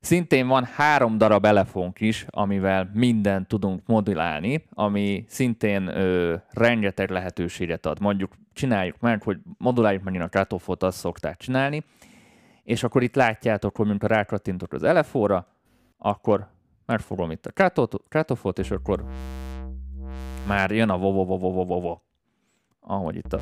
Szintén 0.00 0.46
van 0.46 0.64
három 0.64 1.18
darab 1.18 1.44
elefónk 1.44 2.00
is, 2.00 2.26
amivel 2.30 2.90
mindent 2.92 3.48
tudunk 3.48 3.86
modulálni, 3.86 4.64
ami 4.74 5.24
szintén 5.28 5.86
ö, 5.86 6.34
rengeteg 6.50 7.10
lehetőséget 7.10 7.86
ad. 7.86 8.00
Mondjuk 8.00 8.32
csináljuk 8.52 9.00
meg, 9.00 9.22
hogy 9.22 9.38
moduláljuk 9.58 10.02
megint 10.02 10.22
a 10.22 10.28
katofot, 10.28 10.82
azt 10.82 10.98
szokták 10.98 11.36
csinálni, 11.36 11.84
és 12.64 12.82
akkor 12.82 13.02
itt 13.02 13.14
látjátok, 13.14 13.76
hogy 13.76 13.88
amikor 13.88 14.10
rákattintok 14.10 14.72
az 14.72 14.82
elefóra, 14.82 15.46
akkor 15.98 16.46
megfogom 16.86 17.30
itt 17.30 17.46
a 17.46 17.70
katofot, 18.08 18.58
és 18.58 18.70
akkor 18.70 19.04
már 20.46 20.70
jön 20.70 20.90
a 20.90 20.98
vovo 20.98 21.24
vovo 21.24 21.50
vovo 21.50 21.64
vovo. 21.64 22.00
Ahogy 22.80 23.16
itt 23.16 23.32
a... 23.32 23.40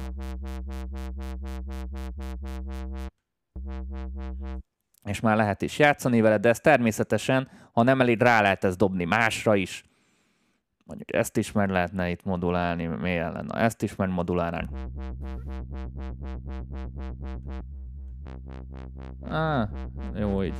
És 5.05 5.21
már 5.21 5.37
lehet 5.37 5.63
is 5.63 5.79
játszani 5.79 6.21
vele, 6.21 6.39
de 6.39 6.49
ez 6.49 6.61
természetesen, 6.61 7.49
ha 7.73 7.83
nem 7.83 8.01
elég, 8.01 8.21
rá 8.21 8.41
lehet 8.41 8.65
ezt 8.65 8.79
dobni 8.79 9.05
másra 9.05 9.55
is. 9.55 9.85
Mondjuk 10.85 11.15
ezt 11.15 11.37
is 11.37 11.53
meg 11.53 11.71
lehetne 11.71 12.11
itt 12.11 12.25
modulálni, 12.25 12.87
milyen 12.87 13.33
lenne, 13.33 13.61
ezt 13.61 13.83
is 13.83 13.97
megmodulálnánk. 13.97 14.71
Ah, 19.29 19.69
jó 20.19 20.43
így. 20.45 20.55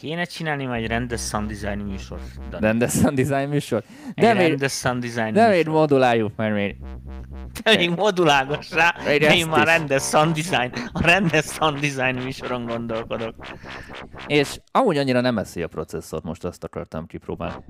Kéne 0.00 0.24
csinálni 0.24 0.64
majd 0.64 0.82
egy 0.82 0.88
rendes 0.88 1.20
sound 1.20 1.48
design 1.52 1.78
műsor. 1.78 2.20
Dani. 2.50 2.66
Rendes 2.66 2.92
sound 2.92 3.16
design 3.20 3.48
műsor. 3.48 3.84
Egy 4.14 4.24
De 4.24 4.32
még, 4.34 4.48
rendes 4.48 4.72
sound 4.72 5.00
design 5.04 5.32
de 5.32 5.48
még 5.48 5.56
műsor. 5.56 5.72
moduláljuk, 5.72 6.36
mert 6.36 6.54
még 6.54 6.76
Te 7.62 7.76
még 7.76 7.90
modulálgass 7.90 8.70
rá, 8.70 8.94
Még 9.06 9.20
de 9.20 9.34
én 9.36 9.46
már 9.46 9.66
rendes 9.66 10.02
sound 10.02 10.34
design, 10.34 10.72
a 10.92 11.02
rendes 11.06 11.44
sound 11.44 11.78
design 11.80 12.22
műsoron 12.22 12.64
gondolkodok. 12.66 13.34
És 14.26 14.60
amúgy 14.70 14.96
annyira 14.96 15.20
nem 15.20 15.38
eszi 15.38 15.62
a 15.62 15.68
processzor, 15.68 16.22
most 16.22 16.44
azt 16.44 16.64
akartam 16.64 17.06
kipróbálni. 17.06 17.64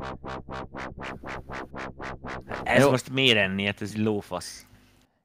Ez 2.63 2.83
Jó. 2.83 2.91
most 2.91 3.13
miért 3.13 3.39
enni? 3.39 3.65
Hát 3.65 3.81
ez 3.83 3.91
egy 3.95 4.03
lófasz. 4.03 4.67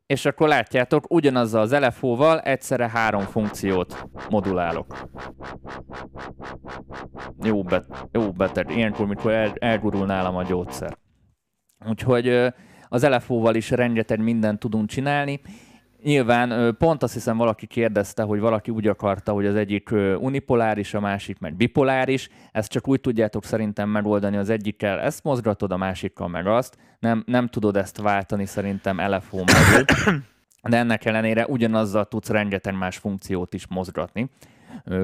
És 0.09 0.25
akkor 0.25 0.47
látjátok, 0.47 1.11
ugyanazzal 1.11 1.61
az 1.61 1.75
LFO-val 1.75 2.39
egyszerre 2.39 2.89
három 2.89 3.21
funkciót 3.21 4.05
modulálok. 4.29 5.09
Jó, 7.43 7.63
bet, 7.63 7.85
jó 8.11 8.31
beteg. 8.31 8.69
Ilyenkor, 8.75 9.07
mikor 9.07 9.31
el, 9.31 9.53
elgurul 9.59 10.05
nálam 10.05 10.35
a 10.35 10.43
gyógyszer. 10.43 10.97
Úgyhogy 11.89 12.53
az 12.87 13.07
LFO-val 13.07 13.55
is 13.55 13.69
rengeteg 13.69 14.19
mindent 14.19 14.59
tudunk 14.59 14.89
csinálni. 14.89 15.41
Nyilván 16.03 16.75
pont 16.77 17.03
azt 17.03 17.13
hiszem 17.13 17.37
valaki 17.37 17.65
kérdezte, 17.65 18.23
hogy 18.23 18.39
valaki 18.39 18.71
úgy 18.71 18.87
akarta, 18.87 19.31
hogy 19.31 19.45
az 19.45 19.55
egyik 19.55 19.89
unipoláris, 20.19 20.93
a 20.93 20.99
másik 20.99 21.39
meg 21.39 21.55
bipoláris. 21.55 22.29
Ezt 22.51 22.71
csak 22.71 22.87
úgy 22.87 23.01
tudjátok 23.01 23.43
szerintem 23.43 23.89
megoldani, 23.89 24.37
az 24.37 24.49
egyikkel 24.49 24.99
ezt 24.99 25.23
mozgatod, 25.23 25.71
a 25.71 25.77
másikkal 25.77 26.27
meg 26.27 26.47
azt. 26.47 26.77
Nem, 26.99 27.23
nem 27.25 27.47
tudod 27.47 27.77
ezt 27.77 28.01
váltani 28.01 28.45
szerintem 28.45 28.95
belül. 28.97 29.85
De 30.69 30.77
ennek 30.77 31.05
ellenére 31.05 31.45
ugyanazzal 31.47 32.05
tudsz 32.05 32.29
rengeteg 32.29 32.77
más 32.77 32.97
funkciót 32.97 33.53
is 33.53 33.67
mozgatni. 33.67 34.29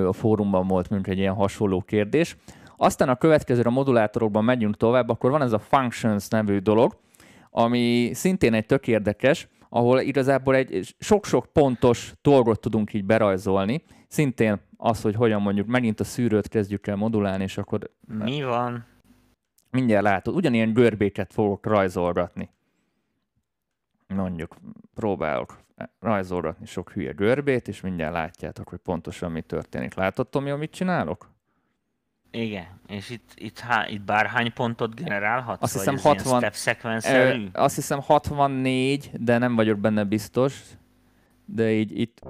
A 0.07 0.13
fórumban 0.13 0.67
volt 0.67 0.89
mondjuk 0.89 1.13
egy 1.13 1.19
ilyen 1.19 1.33
hasonló 1.33 1.81
kérdés. 1.81 2.37
Aztán 2.77 3.09
a 3.09 3.15
következőre 3.15 3.69
a 3.69 3.71
modulátorokban 3.71 4.43
megyünk 4.43 4.77
tovább, 4.77 5.09
akkor 5.09 5.31
van 5.31 5.41
ez 5.41 5.51
a 5.51 5.59
Functions 5.59 6.27
nevű 6.27 6.57
dolog, 6.57 6.97
ami 7.51 8.11
szintén 8.13 8.53
egy 8.53 8.65
tök 8.65 8.87
érdekes, 8.87 9.47
ahol 9.69 9.99
igazából 9.99 10.55
egy 10.55 10.95
sok-sok 10.99 11.45
pontos 11.53 12.13
dolgot 12.21 12.59
tudunk 12.59 12.93
így 12.93 13.05
berajzolni. 13.05 13.83
Szintén 14.07 14.59
az, 14.77 15.01
hogy 15.01 15.15
hogyan 15.15 15.41
mondjuk 15.41 15.67
megint 15.67 15.99
a 15.99 16.03
szűrőt 16.03 16.47
kezdjük 16.47 16.87
el 16.87 16.95
modulálni, 16.95 17.43
és 17.43 17.57
akkor 17.57 17.91
Mi 18.07 18.43
van? 18.43 18.85
mindjárt 19.69 20.03
látod, 20.03 20.35
ugyanilyen 20.35 20.73
görbéket 20.73 21.33
fogok 21.33 21.65
rajzolgatni. 21.65 22.49
Mondjuk, 24.07 24.55
próbálok 24.93 25.57
rajzolgatni 25.99 26.65
sok 26.65 26.91
hülye 26.91 27.11
görbét, 27.11 27.67
és 27.67 27.81
mindjárt 27.81 28.13
látjátok, 28.13 28.69
hogy 28.69 28.79
pontosan 28.79 29.31
mi 29.31 29.41
történik. 29.41 29.93
Látod, 29.93 30.29
Tomi, 30.29 30.49
amit 30.49 30.71
csinálok? 30.71 31.34
Igen, 32.35 32.65
és 32.87 33.09
itt, 33.09 33.31
itt, 33.35 33.59
há, 33.59 33.87
itt 33.87 34.01
bárhány 34.01 34.53
pontot 34.53 34.95
generálhatsz? 34.95 35.61
Azt 35.61 35.73
hiszem 35.73 35.93
ez 35.93 36.03
ilyen 36.03 36.15
60 36.15 36.39
step 36.39 36.53
sequence-szerű? 36.55 37.43
Ö, 37.43 37.45
azt 37.53 37.75
hiszem 37.75 37.99
64, 38.01 39.11
de 39.13 39.37
nem 39.37 39.55
vagyok 39.55 39.79
benne 39.79 40.03
biztos. 40.03 40.61
De 41.45 41.71
így 41.71 41.99
itt... 41.99 42.21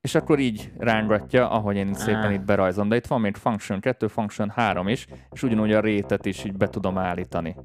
és 0.00 0.14
akkor 0.14 0.38
így 0.38 0.72
rángatja, 0.78 1.50
ahogy 1.50 1.76
én 1.76 1.94
szépen 1.94 2.24
Ah. 2.24 2.32
itt 2.32 2.40
berajzom. 2.44 2.88
De 2.88 2.96
itt 2.96 3.06
van 3.06 3.20
még 3.20 3.36
function 3.36 3.80
2, 3.80 4.06
function 4.06 4.50
3 4.50 4.88
is, 4.88 5.06
és 5.32 5.42
ugyanúgy 5.42 5.72
a 5.72 5.80
rétet 5.80 6.26
is 6.26 6.44
így 6.44 6.56
be 6.56 6.68
tudom 6.68 6.98
állítani. 6.98 7.56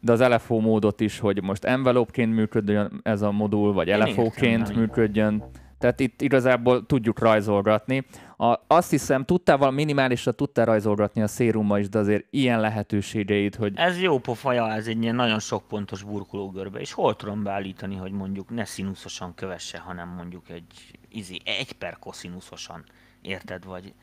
De 0.00 0.12
az 0.12 0.20
LFO 0.20 0.58
módot 0.60 1.00
is, 1.00 1.18
hogy 1.18 1.42
most 1.42 1.64
envelope-ként 1.64 2.34
működjön 2.34 3.00
ez 3.02 3.22
a 3.22 3.30
modul, 3.30 3.72
vagy 3.72 3.88
Én 3.88 3.98
LFO-ként 3.98 4.74
működjön. 4.76 5.44
Tehát 5.82 6.00
itt 6.00 6.20
igazából 6.20 6.86
tudjuk 6.86 7.18
rajzolgatni. 7.18 8.06
A, 8.36 8.54
azt 8.66 8.90
hiszem, 8.90 9.24
tudtál 9.24 9.70
minimálisra 9.70 10.32
tudtál 10.32 10.64
rajzolgatni 10.64 11.22
a 11.22 11.26
szérummal 11.26 11.78
is, 11.78 11.88
de 11.88 11.98
azért 11.98 12.26
ilyen 12.30 12.60
lehetőségeit, 12.60 13.54
hogy 13.54 13.72
Ez 13.76 14.00
jó 14.00 14.18
pofaja, 14.18 14.72
ez 14.72 14.86
egy 14.86 15.02
ilyen 15.02 15.14
nagyon 15.14 15.38
sok 15.38 15.68
pontos 15.68 16.02
burkológörbe, 16.02 16.80
és 16.80 16.92
hol 16.92 17.16
tudom 17.16 17.42
beállítani, 17.42 17.96
hogy 17.96 18.12
mondjuk 18.12 18.50
ne 18.50 18.64
színuszosan 18.64 19.34
kövesse, 19.34 19.78
hanem 19.78 20.08
mondjuk 20.08 20.48
egy 20.48 20.98
izi, 21.08 21.40
egy 21.44 21.72
per 21.72 21.98
koszínuszosan, 21.98 22.84
érted? 23.22 23.64
Vagy 23.64 23.94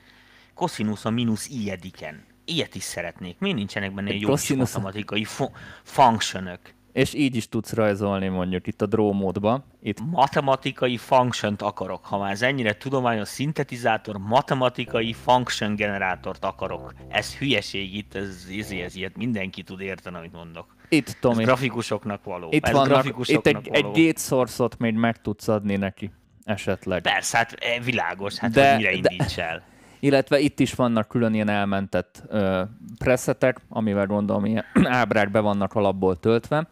koszinusz 0.54 1.06
a 1.06 1.10
mínusz 1.10 1.50
ilyediken. 1.50 2.24
Ilyet 2.46 2.76
is 2.76 2.84
szeretnék. 2.84 3.40
Mi 3.40 3.54
nincsenek 3.54 3.94
benne 3.94 4.10
Egy 4.10 4.22
jó 4.22 4.34
kis 4.34 4.54
matematikai 4.54 5.24
fu- 5.24 5.52
functionök? 5.84 6.60
És 6.94 7.14
így 7.14 7.36
is 7.36 7.50
tudsz 7.50 7.74
rajzolni 7.74 8.28
mondjuk 8.28 8.68
itt 8.68 8.82
a 8.82 8.86
draw 8.86 9.12
módba. 9.14 9.64
Itt 9.82 10.00
Matematikai 10.12 10.98
function 10.98 11.56
akarok. 11.58 12.06
Ha 12.06 12.18
már 12.18 12.32
ez 12.32 12.42
ennyire 12.42 12.74
tudományos 12.78 13.28
szintetizátor, 13.28 14.18
matematikai 14.18 15.14
function 15.14 15.76
generátort 15.76 16.46
akarok. 16.46 16.94
Ez 17.10 17.36
hülyeség 17.36 17.96
itt, 17.96 18.16
ez, 18.16 18.48
ez, 18.60 18.72
ez 18.72 18.96
ilyet 18.96 19.18
mindenki 19.18 19.64
tud 19.64 19.82
érteni, 19.82 20.16
amit 20.16 20.34
mondok. 20.34 20.76
Itt, 20.90 21.08
Ez 21.08 21.18
Tomi, 21.20 21.44
grafikusoknak 21.44 22.24
való. 22.24 22.48
itt 22.52 22.66
ez 22.66 22.72
vannak, 22.72 22.88
itt 22.88 22.94
grafikusoknak 22.94 23.56
egy, 23.68 23.76
egy 23.76 23.82
való. 23.82 23.94
gate 23.94 24.20
source-ot 24.20 24.78
még 24.78 24.94
meg 24.94 25.22
tudsz 25.22 25.48
adni 25.48 25.76
neki 25.76 26.12
esetleg. 26.44 27.02
Persze, 27.02 27.38
hát 27.38 27.52
eh, 27.54 27.84
világos, 27.84 28.38
hát 28.38 28.52
De- 28.52 28.70
hogy 28.70 28.78
mire 28.78 28.90
de- 29.00 29.10
indíts 29.12 29.38
el. 29.38 29.62
Illetve 30.00 30.40
itt 30.40 30.60
is 30.60 30.74
vannak 30.74 31.08
külön 31.08 31.34
ilyen 31.34 31.50
elmentett 31.50 32.24
ö, 32.28 32.62
presetek, 32.98 33.60
amivel 33.70 34.06
gondolom 34.06 34.46
ilyen 34.46 34.66
ábrák 34.84 35.32
be 35.32 35.40
vannak 35.40 35.74
alapból 35.74 36.20
töltve. 36.20 36.68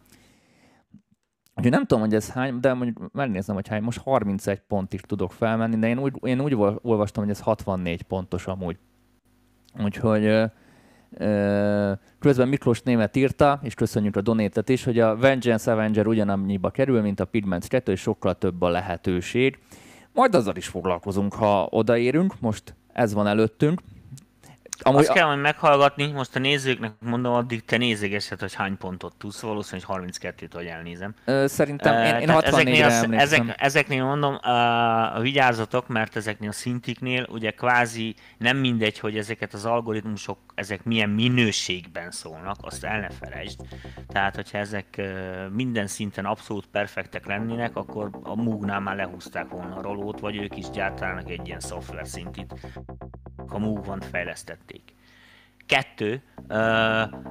Úgyhogy 1.58 1.72
nem 1.72 1.86
tudom, 1.86 2.04
hogy 2.04 2.14
ez 2.14 2.30
hány, 2.30 2.60
de 2.60 2.74
mondjuk 2.74 3.12
megnézem, 3.12 3.54
hogy 3.54 3.68
hány. 3.68 3.82
Most 3.82 3.98
31 3.98 4.60
pontig 4.68 5.00
tudok 5.00 5.32
felmenni, 5.32 5.78
de 5.78 5.88
én 5.88 5.98
úgy, 5.98 6.12
én 6.22 6.40
úgy 6.40 6.54
ol- 6.54 6.78
olvastam, 6.82 7.22
hogy 7.22 7.32
ez 7.32 7.40
64 7.40 8.02
pontos 8.02 8.46
amúgy. 8.46 8.76
Úgyhogy 9.82 10.24
ö, 10.24 10.44
ö, 11.10 11.92
közben 12.18 12.48
Miklós 12.48 12.82
Német 12.82 13.16
írta, 13.16 13.60
és 13.62 13.74
köszönjük 13.74 14.16
a 14.16 14.20
donétet 14.20 14.68
is, 14.68 14.84
hogy 14.84 14.98
a 14.98 15.16
Vengeance 15.16 15.72
Avenger 15.72 16.06
ugyanannyiba 16.06 16.70
kerül, 16.70 17.00
mint 17.00 17.20
a 17.20 17.24
Pigments 17.24 17.66
2, 17.66 17.92
és 17.92 18.00
sokkal 18.00 18.34
több 18.34 18.62
a 18.62 18.68
lehetőség. 18.68 19.58
Majd 20.12 20.34
azzal 20.34 20.56
is 20.56 20.66
foglalkozunk, 20.66 21.34
ha 21.34 21.68
odaérünk. 21.70 22.40
Most 22.40 22.74
ez 22.92 23.14
van 23.14 23.26
előttünk. 23.26 23.80
Amúgy, 24.82 25.00
Azt 25.00 25.12
kell 25.12 25.26
majd 25.26 25.40
meghallgatni, 25.40 26.06
most 26.06 26.36
a 26.36 26.38
nézőknek 26.38 26.92
mondom, 27.00 27.34
addig 27.34 27.64
te 27.64 27.76
nézegesed, 27.76 28.40
hogy 28.40 28.54
hány 28.54 28.76
pontot 28.76 29.14
tudsz, 29.18 29.40
valószínűleg 29.40 29.90
32-t, 29.90 30.50
hogy 30.52 30.66
elnézem. 30.66 31.14
ö, 31.24 31.46
szerintem 31.46 32.04
én, 32.04 32.14
én 32.20 32.26
tehát 32.26 32.44
64-re 32.44 32.84
ezeknél, 32.84 32.84
a, 32.84 33.20
ezek, 33.20 33.54
ezeknél 33.56 34.04
mondom, 34.04 34.34
uh, 34.34 35.22
vigyázzatok, 35.22 35.88
mert 35.88 36.16
ezeknél 36.16 36.48
a 36.48 36.52
szintiknél 36.52 37.26
ugye 37.30 37.50
kvázi 37.50 38.14
nem 38.38 38.56
mindegy, 38.56 38.98
hogy 38.98 39.16
ezeket 39.16 39.54
az 39.54 39.64
algoritmusok, 39.64 40.38
ezek 40.54 40.84
milyen 40.84 41.10
minőségben 41.10 42.10
szólnak, 42.10 42.56
azt 42.60 42.84
el 42.84 43.00
ne 43.00 43.10
felejtsd. 43.10 43.60
Tehát, 44.08 44.34
hogyha 44.34 44.58
ezek 44.58 44.86
uh, 44.98 45.06
minden 45.52 45.86
szinten 45.86 46.24
abszolút 46.24 46.66
perfektek 46.66 47.26
lennének, 47.26 47.76
akkor 47.76 48.10
a 48.22 48.34
Moog-nál 48.34 48.80
már 48.80 48.96
lehúzták 48.96 49.48
volna 49.48 49.76
a 49.76 49.82
rolót, 49.82 50.20
vagy 50.20 50.36
ők 50.36 50.56
is 50.56 50.70
gyártanának 50.70 51.30
egy 51.30 51.46
ilyen 51.46 51.60
szoftver 51.60 52.06
szintit, 52.06 52.54
ha 53.48 53.58
Moog-ban 53.58 54.00
fejlesztették. 54.00 54.82
Kettő, 55.68 56.22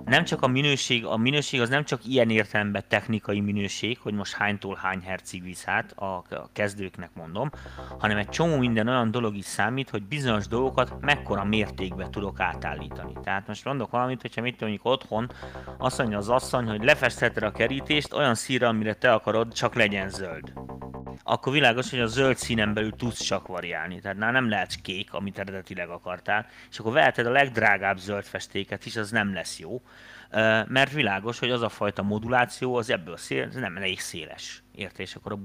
nem 0.05 0.23
csak 0.25 0.41
a 0.41 0.47
minőség, 0.47 1.05
a 1.05 1.17
minőség 1.17 1.61
az 1.61 1.69
nem 1.69 1.83
csak 1.83 2.05
ilyen 2.05 2.29
értelemben 2.29 2.83
technikai 2.87 3.39
minőség, 3.39 3.99
hogy 3.99 4.13
most 4.13 4.33
hánytól 4.33 4.75
hány 4.81 5.01
hercig 5.01 5.43
visz 5.43 5.67
át, 5.67 5.91
a, 5.91 6.23
kezdőknek 6.53 7.09
mondom, 7.13 7.51
hanem 7.99 8.17
egy 8.17 8.29
csomó 8.29 8.57
minden 8.57 8.87
olyan 8.87 9.11
dolog 9.11 9.35
is 9.35 9.45
számít, 9.45 9.89
hogy 9.89 10.03
bizonyos 10.03 10.47
dolgokat 10.47 10.93
mekkora 10.99 11.43
mértékben 11.43 12.11
tudok 12.11 12.39
átállítani. 12.39 13.13
Tehát 13.23 13.47
most 13.47 13.65
mondok 13.65 13.91
valamit, 13.91 14.21
hogyha 14.21 14.41
mit 14.41 14.59
mondjuk 14.59 14.85
otthon, 14.85 15.31
azt 15.77 15.97
mondja 15.97 16.17
az 16.17 16.29
asszony, 16.29 16.67
hogy 16.67 16.83
lefestheted 16.83 17.43
a 17.43 17.51
kerítést 17.51 18.13
olyan 18.13 18.35
színre, 18.35 18.67
amire 18.67 18.93
te 18.93 19.13
akarod, 19.13 19.53
csak 19.53 19.75
legyen 19.75 20.09
zöld 20.09 20.53
akkor 21.29 21.53
világos, 21.53 21.89
hogy 21.89 21.99
a 21.99 22.05
zöld 22.05 22.37
színen 22.37 22.73
belül 22.73 22.95
tudsz 22.95 23.21
csak 23.21 23.47
variálni. 23.47 23.99
Tehát 23.99 24.17
már 24.17 24.31
nem 24.31 24.49
lehetsz 24.49 24.75
kék, 24.75 25.13
amit 25.13 25.39
eredetileg 25.39 25.89
akartál, 25.89 26.45
és 26.69 26.79
akkor 26.79 26.93
veheted 26.93 27.25
a 27.25 27.31
legdrágább 27.31 27.97
zöld 27.97 28.25
festéket 28.27 28.85
is, 28.85 28.95
az 28.95 29.11
nem 29.11 29.33
lesz 29.33 29.59
jó. 29.59 29.81
Mert 30.67 30.91
világos, 30.91 31.39
hogy 31.39 31.51
az 31.51 31.61
a 31.61 31.69
fajta 31.69 32.01
moduláció 32.01 32.75
az 32.75 32.89
ebből 32.89 33.17
szél, 33.17 33.47
nem 33.53 33.77
elég 33.77 33.99
széles. 33.99 34.63
Érted? 34.71 34.99
És 34.99 35.15
akkor 35.15 35.31
a 35.31 35.39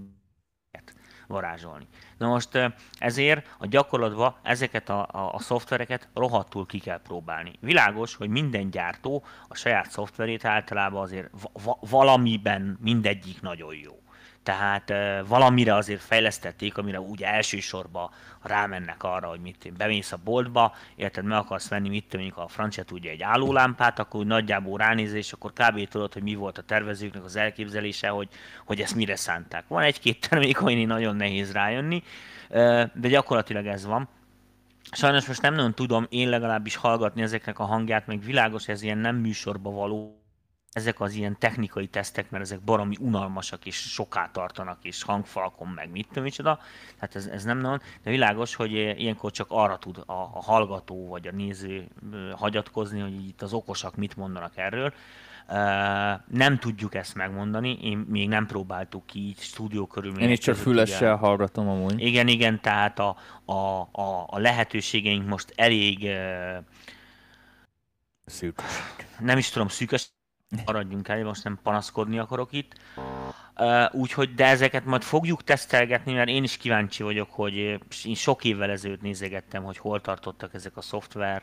varázsolni. 1.32 1.86
Na 2.18 2.28
most 2.28 2.72
ezért 2.98 3.56
a 3.58 3.66
gyakorlatban 3.66 4.36
ezeket 4.42 4.88
a, 4.88 5.08
a, 5.10 5.34
a 5.34 5.38
szoftvereket 5.38 6.08
rohadtul 6.14 6.66
ki 6.66 6.78
kell 6.78 7.00
próbálni. 7.00 7.52
Világos, 7.60 8.14
hogy 8.14 8.28
minden 8.28 8.70
gyártó 8.70 9.24
a 9.48 9.54
saját 9.54 9.90
szoftverét 9.90 10.44
általában 10.44 11.02
azért 11.02 11.30
va- 11.64 11.90
valamiben 11.90 12.78
mindegyik 12.80 13.40
nagyon 13.40 13.74
jó. 13.74 14.01
Tehát 14.42 14.92
valamire 15.26 15.74
azért 15.74 16.02
fejlesztették, 16.02 16.78
amire 16.78 17.00
úgy 17.00 17.22
elsősorban 17.22 18.10
rámennek 18.42 19.02
arra, 19.02 19.28
hogy 19.28 19.40
mit 19.40 19.72
bemész 19.76 20.12
a 20.12 20.18
boltba, 20.24 20.74
érted, 20.96 21.24
meg 21.24 21.38
akarsz 21.38 21.68
venni, 21.68 21.88
mit 21.88 22.04
tudom, 22.08 22.32
a 22.34 22.48
francia 22.48 22.82
tudja 22.82 23.10
egy 23.10 23.22
állólámpát, 23.22 23.98
akkor 23.98 24.20
úgy 24.20 24.26
nagyjából 24.26 24.78
ránézel, 24.78 25.16
és 25.16 25.32
akkor 25.32 25.52
kb. 25.52 25.88
tudod, 25.88 26.12
hogy 26.12 26.22
mi 26.22 26.34
volt 26.34 26.58
a 26.58 26.62
tervezőknek 26.62 27.24
az 27.24 27.36
elképzelése, 27.36 28.08
hogy, 28.08 28.28
hogy 28.64 28.80
ezt 28.80 28.94
mire 28.94 29.16
szánták. 29.16 29.64
Van 29.68 29.82
egy-két 29.82 30.28
termék, 30.28 30.60
amin 30.60 30.86
nagyon 30.86 31.16
nehéz 31.16 31.52
rájönni, 31.52 32.02
de 32.94 33.08
gyakorlatilag 33.08 33.66
ez 33.66 33.86
van. 33.86 34.08
Sajnos 34.90 35.26
most 35.26 35.42
nem 35.42 35.54
nagyon 35.54 35.74
tudom 35.74 36.06
én 36.08 36.28
legalábbis 36.28 36.76
hallgatni 36.76 37.22
ezeknek 37.22 37.58
a 37.58 37.64
hangját, 37.64 38.06
meg 38.06 38.20
világos, 38.20 38.68
ez 38.68 38.82
ilyen 38.82 38.98
nem 38.98 39.16
műsorba 39.16 39.70
való, 39.70 40.21
ezek 40.72 41.00
az 41.00 41.12
ilyen 41.12 41.36
technikai 41.38 41.86
tesztek, 41.86 42.30
mert 42.30 42.44
ezek 42.44 42.60
baromi 42.60 42.96
unalmasak 43.00 43.66
és 43.66 43.76
soká 43.76 44.30
tartanak, 44.32 44.78
és 44.82 45.02
hangfalkon 45.02 45.68
meg 45.68 45.90
mit 45.90 46.06
tudom 46.08 46.22
micsoda, 46.22 46.60
tehát 46.94 47.16
ez, 47.16 47.26
ez 47.26 47.44
nem 47.44 47.58
nagyon, 47.58 47.80
de 48.02 48.10
világos, 48.10 48.54
hogy 48.54 48.72
ilyenkor 48.72 49.30
csak 49.30 49.46
arra 49.50 49.78
tud 49.78 49.98
a, 50.06 50.12
a 50.12 50.42
hallgató 50.42 51.08
vagy 51.08 51.26
a 51.26 51.32
néző 51.32 51.88
hagyatkozni, 52.36 53.00
hogy 53.00 53.26
itt 53.26 53.42
az 53.42 53.52
okosak 53.52 53.96
mit 53.96 54.16
mondanak 54.16 54.56
erről. 54.56 54.92
Nem 56.26 56.58
tudjuk 56.58 56.94
ezt 56.94 57.14
megmondani, 57.14 57.78
én 57.82 57.98
még 57.98 58.28
nem 58.28 58.46
próbáltuk 58.46 59.06
ki 59.06 59.18
így 59.18 59.38
stúdió 59.38 59.86
körülmények 59.86 60.26
Én 60.26 60.32
is 60.32 60.38
csak 60.38 60.56
fülessel 60.56 61.16
hallgatom 61.16 61.68
amúgy. 61.68 62.00
Igen, 62.00 62.28
igen, 62.28 62.60
tehát 62.60 62.98
a, 62.98 63.16
a, 63.44 63.52
a, 63.92 64.26
a 64.26 64.38
lehetőségeink 64.38 65.26
most 65.26 65.52
elég, 65.56 66.08
Szűk. 68.24 68.62
nem 69.18 69.38
is 69.38 69.50
tudom, 69.50 69.68
szűkös, 69.68 70.10
maradjunk 70.66 71.08
el, 71.08 71.24
most 71.24 71.44
nem 71.44 71.58
panaszkodni 71.62 72.18
akarok 72.18 72.52
itt. 72.52 72.74
Úgyhogy, 73.90 74.34
de 74.34 74.46
ezeket 74.46 74.84
majd 74.84 75.02
fogjuk 75.02 75.44
tesztelgetni, 75.44 76.12
mert 76.12 76.28
én 76.28 76.42
is 76.42 76.56
kíváncsi 76.56 77.02
vagyok, 77.02 77.30
hogy 77.30 77.54
én 78.04 78.14
sok 78.14 78.44
évvel 78.44 78.70
ezelőtt 78.70 79.02
nézegettem, 79.02 79.62
hogy 79.62 79.78
hol 79.78 80.00
tartottak 80.00 80.54
ezek 80.54 80.76
a 80.76 80.80
szoftver 80.80 81.42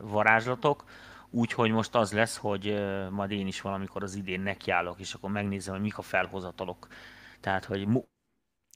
varázslatok, 0.00 0.84
úgyhogy 1.30 1.70
most 1.70 1.94
az 1.94 2.12
lesz, 2.12 2.36
hogy 2.36 2.82
majd 3.10 3.30
én 3.30 3.46
is 3.46 3.60
valamikor 3.60 4.02
az 4.02 4.14
idén 4.14 4.40
nekiállok, 4.40 5.00
és 5.00 5.14
akkor 5.14 5.30
megnézem, 5.30 5.74
hogy 5.74 5.82
mik 5.82 5.98
a 5.98 6.02
felhozatalok. 6.02 6.86
Tehát, 7.40 7.64
hogy 7.64 7.86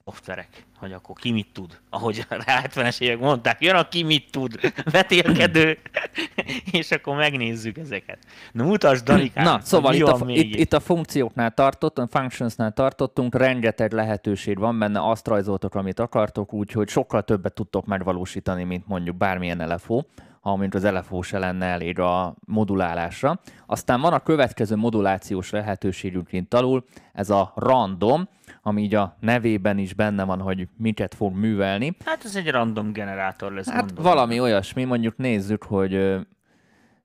szoftverek, 0.04 0.66
hogy 0.78 0.92
akkor 0.92 1.14
ki 1.14 1.32
mit 1.32 1.46
tud. 1.52 1.80
Ahogy 1.90 2.24
a 2.28 2.34
70-es 2.34 3.00
évek 3.00 3.18
mondták, 3.18 3.62
jön 3.62 3.74
a 3.74 3.88
ki 3.88 4.02
mit 4.02 4.30
tud, 4.30 4.72
vetélkedő, 4.90 5.78
és 6.72 6.90
akkor 6.90 7.16
megnézzük 7.16 7.78
ezeket. 7.78 8.18
Na 8.52 8.64
mutasd, 8.64 9.04
Danikám, 9.04 9.44
Na, 9.44 9.60
szóval 9.60 9.94
itt 9.94 10.02
a, 10.02 10.24
itt, 10.26 10.54
itt 10.54 10.72
a 10.72 10.80
funkcióknál 10.80 11.50
tartottunk, 11.50 12.08
a 12.12 12.18
functionsnál 12.18 12.72
tartottunk, 12.72 13.34
rengeteg 13.34 13.92
lehetőség 13.92 14.58
van 14.58 14.78
benne, 14.78 15.08
azt 15.08 15.26
rajzoltok, 15.26 15.74
amit 15.74 15.98
akartok, 15.98 16.52
úgyhogy 16.52 16.88
sokkal 16.88 17.22
többet 17.22 17.54
tudtok 17.54 17.86
megvalósítani, 17.86 18.64
mint 18.64 18.86
mondjuk 18.86 19.16
bármilyen 19.16 19.72
LFO, 19.74 20.02
ha 20.40 20.56
mint 20.56 20.74
az 20.74 20.84
LFO 20.84 21.22
se 21.22 21.38
lenne 21.38 21.66
elég 21.66 21.98
a 21.98 22.34
modulálásra. 22.46 23.40
Aztán 23.66 24.00
van 24.00 24.12
a 24.12 24.22
következő 24.22 24.76
modulációs 24.76 25.50
lehetőségünk 25.50 26.26
kint 26.26 26.54
alul, 26.54 26.84
ez 27.12 27.30
a 27.30 27.52
random, 27.54 28.28
ami 28.66 28.82
így 28.82 28.94
a 28.94 29.16
nevében 29.20 29.78
is 29.78 29.94
benne 29.94 30.24
van, 30.24 30.40
hogy 30.40 30.68
miket 30.76 31.14
fog 31.14 31.34
művelni. 31.36 31.96
Hát 32.04 32.24
ez 32.24 32.36
egy 32.36 32.50
random 32.50 32.92
generátor 32.92 33.52
lesz, 33.52 33.68
Hát 33.68 33.84
mondom. 33.84 34.04
valami 34.04 34.40
olyasmi, 34.40 34.84
mondjuk 34.84 35.16
nézzük, 35.16 35.62
hogy 35.62 35.94
ö, 35.94 36.20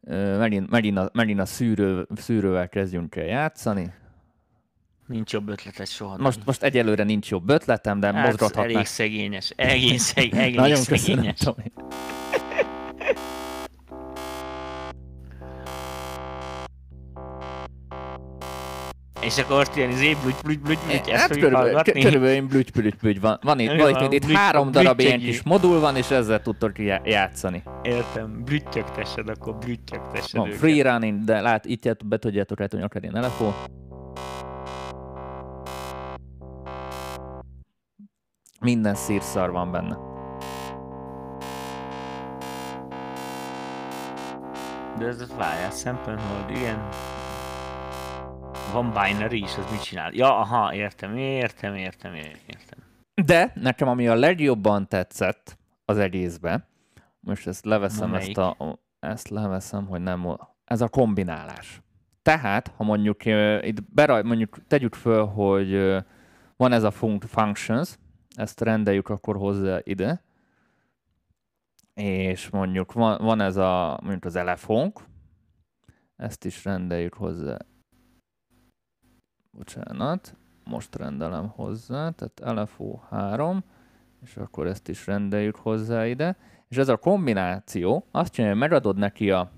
ö, 0.03 0.38
megint, 0.38 0.70
megint, 0.70 0.97
a, 0.97 1.10
megint 1.14 1.39
a 1.39 1.45
szűrő, 1.45 2.07
szűrővel 2.16 2.70
kezdjünk 2.70 3.16
el 3.16 3.26
játszani. 3.26 3.93
nincs 5.07 5.32
jobb 5.34 5.49
ötleted 5.49 5.88
soha. 5.88 6.18
Most, 6.18 6.45
most 6.45 6.64
egyelőre 6.64 7.03
nincs 7.03 7.30
jobb 7.30 7.49
ötletem, 7.49 7.99
de 7.99 8.14
hát, 8.14 8.26
mozgathatnánk. 8.26 8.72
elég 8.74 8.86
szegényes, 8.86 9.53
egész 9.55 10.14
elég 10.18 10.34
Nagyon 10.55 10.76
szegényes. 10.76 11.14
köszönöm, 11.16 11.34
Tomi. 11.34 11.72
És 19.22 19.38
akkor 19.38 19.55
most 19.55 19.76
ilyen 19.76 19.89
izé, 19.89 20.15
blüty, 20.24 20.38
blüty, 20.43 20.59
blüty, 20.61 20.80
blüty, 20.88 21.11
ezt 21.11 21.22
Hát 21.22 21.30
körülbelül, 21.30 21.82
körülbelül 21.82 22.28
én 22.36 22.47
blüty, 22.47 22.72
blüty, 22.72 22.97
blüty 23.01 23.20
van. 23.20 23.39
Van 23.41 23.59
itt, 23.59 23.76
van 23.82 24.11
itt, 24.11 24.13
itt 24.13 24.32
három 24.32 24.72
darab 24.72 24.99
ilyen 24.99 25.20
kis 25.20 25.43
modul 25.43 25.80
van, 25.80 25.95
és 25.95 26.11
ezzel 26.11 26.41
tudtok 26.41 26.80
já- 26.80 27.07
játszani. 27.07 27.63
Értem, 27.82 28.43
blüttyögtessed, 28.45 29.30
akkor 29.30 29.57
blüttyögtessed 29.57 30.39
Van 30.39 30.47
őket. 30.47 30.59
free 30.59 30.91
running, 30.91 31.24
de 31.24 31.41
lát, 31.41 31.65
itt 31.65 32.05
be 32.05 32.17
tudjátok 32.17 32.57
rajta, 32.57 32.78
akár 32.78 33.01
ilyen 33.03 33.15
elefó. 33.15 33.53
Minden 38.61 38.95
szírszar 38.95 39.51
van 39.51 39.72
benne. 39.72 39.97
De 44.97 45.05
ez 45.05 45.22
az 45.22 45.34
várjál, 45.38 45.72
szempontból, 45.72 46.45
igen. 46.49 46.88
Van 48.72 48.93
binary 48.93 49.41
is, 49.41 49.57
az 49.57 49.72
mit 49.72 49.84
csinál? 49.84 50.13
Ja, 50.13 50.39
aha, 50.39 50.74
értem, 50.74 51.17
értem, 51.17 51.76
értem, 51.76 52.13
értem. 52.13 52.80
De 53.13 53.51
nekem 53.55 53.88
ami 53.88 54.07
a 54.07 54.15
legjobban 54.15 54.88
tetszett 54.88 55.57
az 55.86 55.97
egészbe, 55.97 56.67
most 57.20 57.47
ezt 57.47 57.65
leveszem, 57.65 58.13
ezt, 58.13 58.38
a, 58.38 58.80
ezt 58.99 59.30
leveszem, 59.30 59.86
hogy 59.88 60.01
nem, 60.01 60.38
ez 60.65 60.82
a 60.82 60.88
kombinálás. 60.88 61.82
Tehát, 62.22 62.74
ha 62.78 62.84
mondjuk 62.84 63.22
uh, 63.26 63.59
itt 63.61 63.93
beraj, 63.93 64.24
mondjuk 64.24 64.57
tegyük 64.67 64.95
föl, 64.95 65.26
hogy 65.26 65.74
uh, 65.74 65.97
van 66.57 66.72
ez 66.72 66.84
a 66.84 66.91
func- 66.91 67.30
functions, 67.30 67.97
ezt 68.36 68.61
rendeljük 68.61 69.09
akkor 69.09 69.36
hozzá 69.36 69.80
ide, 69.84 70.24
és 71.93 72.49
mondjuk 72.49 72.93
van, 72.93 73.17
van 73.22 73.41
ez 73.41 73.55
a, 73.55 73.99
mondjuk 74.01 74.26
az 74.26 74.36
elefonk, 74.36 74.99
ezt 76.15 76.45
is 76.45 76.63
rendeljük 76.63 77.13
hozzá. 77.13 77.57
Bocsánat, 79.60 80.36
most 80.64 80.95
rendelem 80.95 81.47
hozzá, 81.47 82.10
tehát 82.10 82.60
LFO 82.60 82.99
3, 83.10 83.64
és 84.24 84.38
akkor 84.38 84.68
ezt 84.68 84.88
is 84.88 85.05
rendeljük 85.07 85.55
hozzá 85.55 86.05
ide. 86.07 86.38
És 86.70 86.78
ez 86.78 86.88
a 86.89 86.97
kombináció 86.97 88.05
azt 88.12 88.34
csinálja, 88.34 88.55
hogy 88.55 88.68
megadod 88.70 88.97
neki 88.97 89.32
a, 89.32 89.51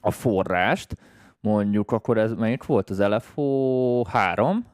a 0.00 0.10
forrást, 0.10 0.96
mondjuk 1.40 1.90
akkor 1.90 2.18
ez 2.18 2.32
melyik 2.34 2.64
volt? 2.64 2.90
Az 2.90 3.00
LFO 3.00 4.02
3, 4.04 4.64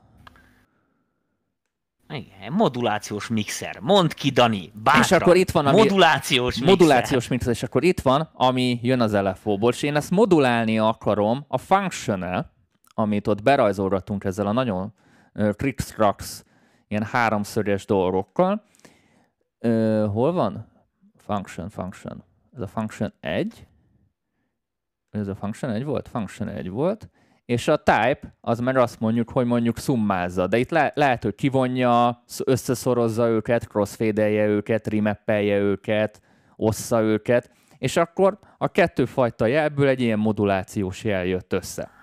Igen, 2.09 2.53
modulációs 2.53 3.29
mixer. 3.29 3.79
Mondd 3.81 4.15
ki, 4.15 4.31
Dani, 4.31 4.71
bátran. 4.83 5.03
És 5.03 5.13
akkor 5.13 5.37
itt 5.37 5.51
van, 5.51 5.67
ami- 5.67 5.77
Modulációs 5.77 6.55
mixer. 6.55 6.69
modulációs 6.77 7.29
mixer, 7.29 7.53
és 7.53 7.63
akkor 7.63 7.85
itt 7.85 8.01
van, 8.01 8.29
ami 8.33 8.79
jön 8.83 9.01
az 9.01 9.15
LFO-ból, 9.15 9.71
és 9.73 9.83
én 9.83 9.97
ezt 9.97 10.11
modulálni 10.11 10.79
akarom 10.79 11.45
a 11.49 11.59
functional, 11.59 12.55
amit 12.99 13.27
ott 13.27 13.43
berajzolgatunk 13.43 14.25
ezzel 14.25 14.47
a 14.47 14.53
nagyon 14.53 14.93
kriksztrax, 15.53 16.45
ilyen 16.89 17.03
háromszöges 17.03 17.87
dolgokkal. 17.87 18.63
Uh, 19.61 20.07
hol 20.13 20.33
van? 20.33 20.67
Function, 21.17 21.69
function. 21.69 22.25
Ez 22.55 22.61
a 22.61 22.67
function 22.67 23.13
1. 23.21 23.67
Ez 25.11 25.29
a 25.29 25.35
function 25.35 25.71
1 25.71 25.85
volt? 25.85 26.09
Function 26.09 26.49
1 26.49 26.71
volt. 26.71 27.11
És 27.45 27.69
a 27.69 27.77
type, 27.77 28.37
az 28.41 28.61
meg 28.61 28.77
azt 28.77 29.01
mondjuk, 29.01 29.31
hogy 29.31 29.47
mondjuk 29.47 29.79
szummázza. 29.79 30.47
De 30.47 30.59
itt 30.59 30.71
le- 30.71 30.93
lehet, 30.95 31.23
hogy 31.23 31.35
kivonja, 31.35 32.23
sz- 32.27 32.49
összeszorozza 32.49 33.29
őket, 33.29 33.67
crossfade 33.67 34.29
őket, 34.47 34.87
remappelje 34.87 35.59
őket, 35.59 36.21
ossza 36.57 37.01
őket, 37.01 37.51
és 37.79 37.97
akkor 37.97 38.39
a 38.59 38.69
kettőfajta 38.69 39.47
jelből 39.47 39.89
egy 39.89 40.01
ilyen 40.01 40.19
modulációs 40.19 41.05
jel 41.05 41.25
jött 41.25 41.53
össze. 41.53 41.96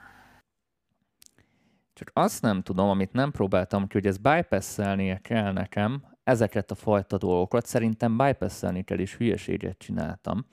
Csak 1.93 2.11
azt 2.13 2.41
nem 2.41 2.61
tudom, 2.61 2.89
amit 2.89 3.13
nem 3.13 3.31
próbáltam 3.31 3.87
ki, 3.87 3.93
hogy 3.93 4.07
ez 4.07 4.17
bypass-elnie 4.17 5.17
kell 5.17 5.51
nekem, 5.51 6.03
ezeket 6.23 6.71
a 6.71 6.75
fajta 6.75 7.17
dolgokat, 7.17 7.65
szerintem 7.65 8.17
bypass-elni 8.17 8.83
kell, 8.83 8.97
és 8.97 9.15
hülyeséget 9.15 9.77
csináltam 9.77 10.45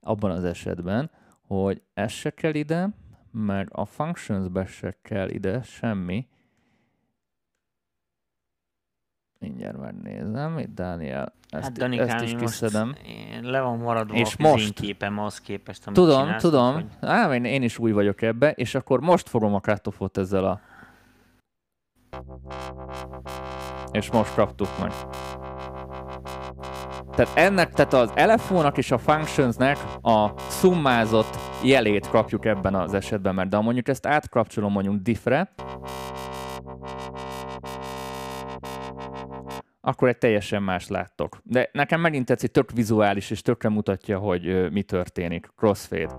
abban 0.00 0.30
az 0.30 0.44
esetben, 0.44 1.10
hogy 1.46 1.82
ez 1.94 2.10
se 2.10 2.30
kell 2.30 2.54
ide, 2.54 2.88
meg 3.30 3.68
a 3.72 3.84
functions-be 3.84 4.66
se 4.66 4.96
kell 5.02 5.28
ide 5.28 5.62
semmi. 5.62 6.28
Mindjárt 9.38 9.78
megnézem, 9.78 10.58
itt 10.58 10.74
Dániel, 10.74 11.32
ezt, 11.48 11.62
Hát 11.62 11.72
Danikám, 11.72 12.08
ezt 12.08 12.24
is 12.24 12.34
kiszedem. 12.34 12.94
le 13.42 13.60
van 13.60 13.78
maradva 13.78 14.14
És 14.14 14.34
a 14.38 14.42
most... 14.42 14.72
képem 14.72 15.18
az 15.18 15.40
képest, 15.40 15.86
amit 15.86 15.98
Tudom, 15.98 16.36
tudom. 16.36 16.74
Hogy... 16.74 16.86
Á, 17.00 17.34
én, 17.34 17.44
én 17.44 17.62
is 17.62 17.78
új 17.78 17.92
vagyok 17.92 18.22
ebbe, 18.22 18.50
és 18.50 18.74
akkor 18.74 19.00
most 19.00 19.28
fogom 19.28 19.54
a 19.54 19.60
cut 19.60 20.16
ezzel 20.18 20.44
a... 20.44 20.60
És 23.90 24.10
most 24.10 24.34
kaptuk 24.34 24.68
meg. 24.80 24.92
Tehát 27.14 27.36
ennek, 27.36 27.72
tehát 27.72 27.92
az 27.92 28.10
elefónak 28.14 28.78
és 28.78 28.90
a 28.90 28.98
functionsnek 28.98 29.78
a 30.02 30.28
szummázott 30.48 31.38
jelét 31.64 32.08
kapjuk 32.08 32.44
ebben 32.44 32.74
az 32.74 32.94
esetben, 32.94 33.34
mert 33.34 33.48
de 33.48 33.56
ha 33.56 33.62
mondjuk 33.62 33.88
ezt 33.88 34.06
átkapcsolom 34.06 34.72
mondjuk 34.72 35.02
diffre, 35.02 35.52
akkor 39.80 40.08
egy 40.08 40.18
teljesen 40.18 40.62
más 40.62 40.88
láttok. 40.88 41.38
De 41.42 41.70
nekem 41.72 42.00
megint 42.00 42.26
tetszik, 42.26 42.50
tök 42.50 42.70
vizuális, 42.70 43.30
és 43.30 43.42
tökre 43.42 43.68
mutatja, 43.68 44.18
hogy 44.18 44.72
mi 44.72 44.82
történik. 44.82 45.48
Crossfade. 45.56 46.16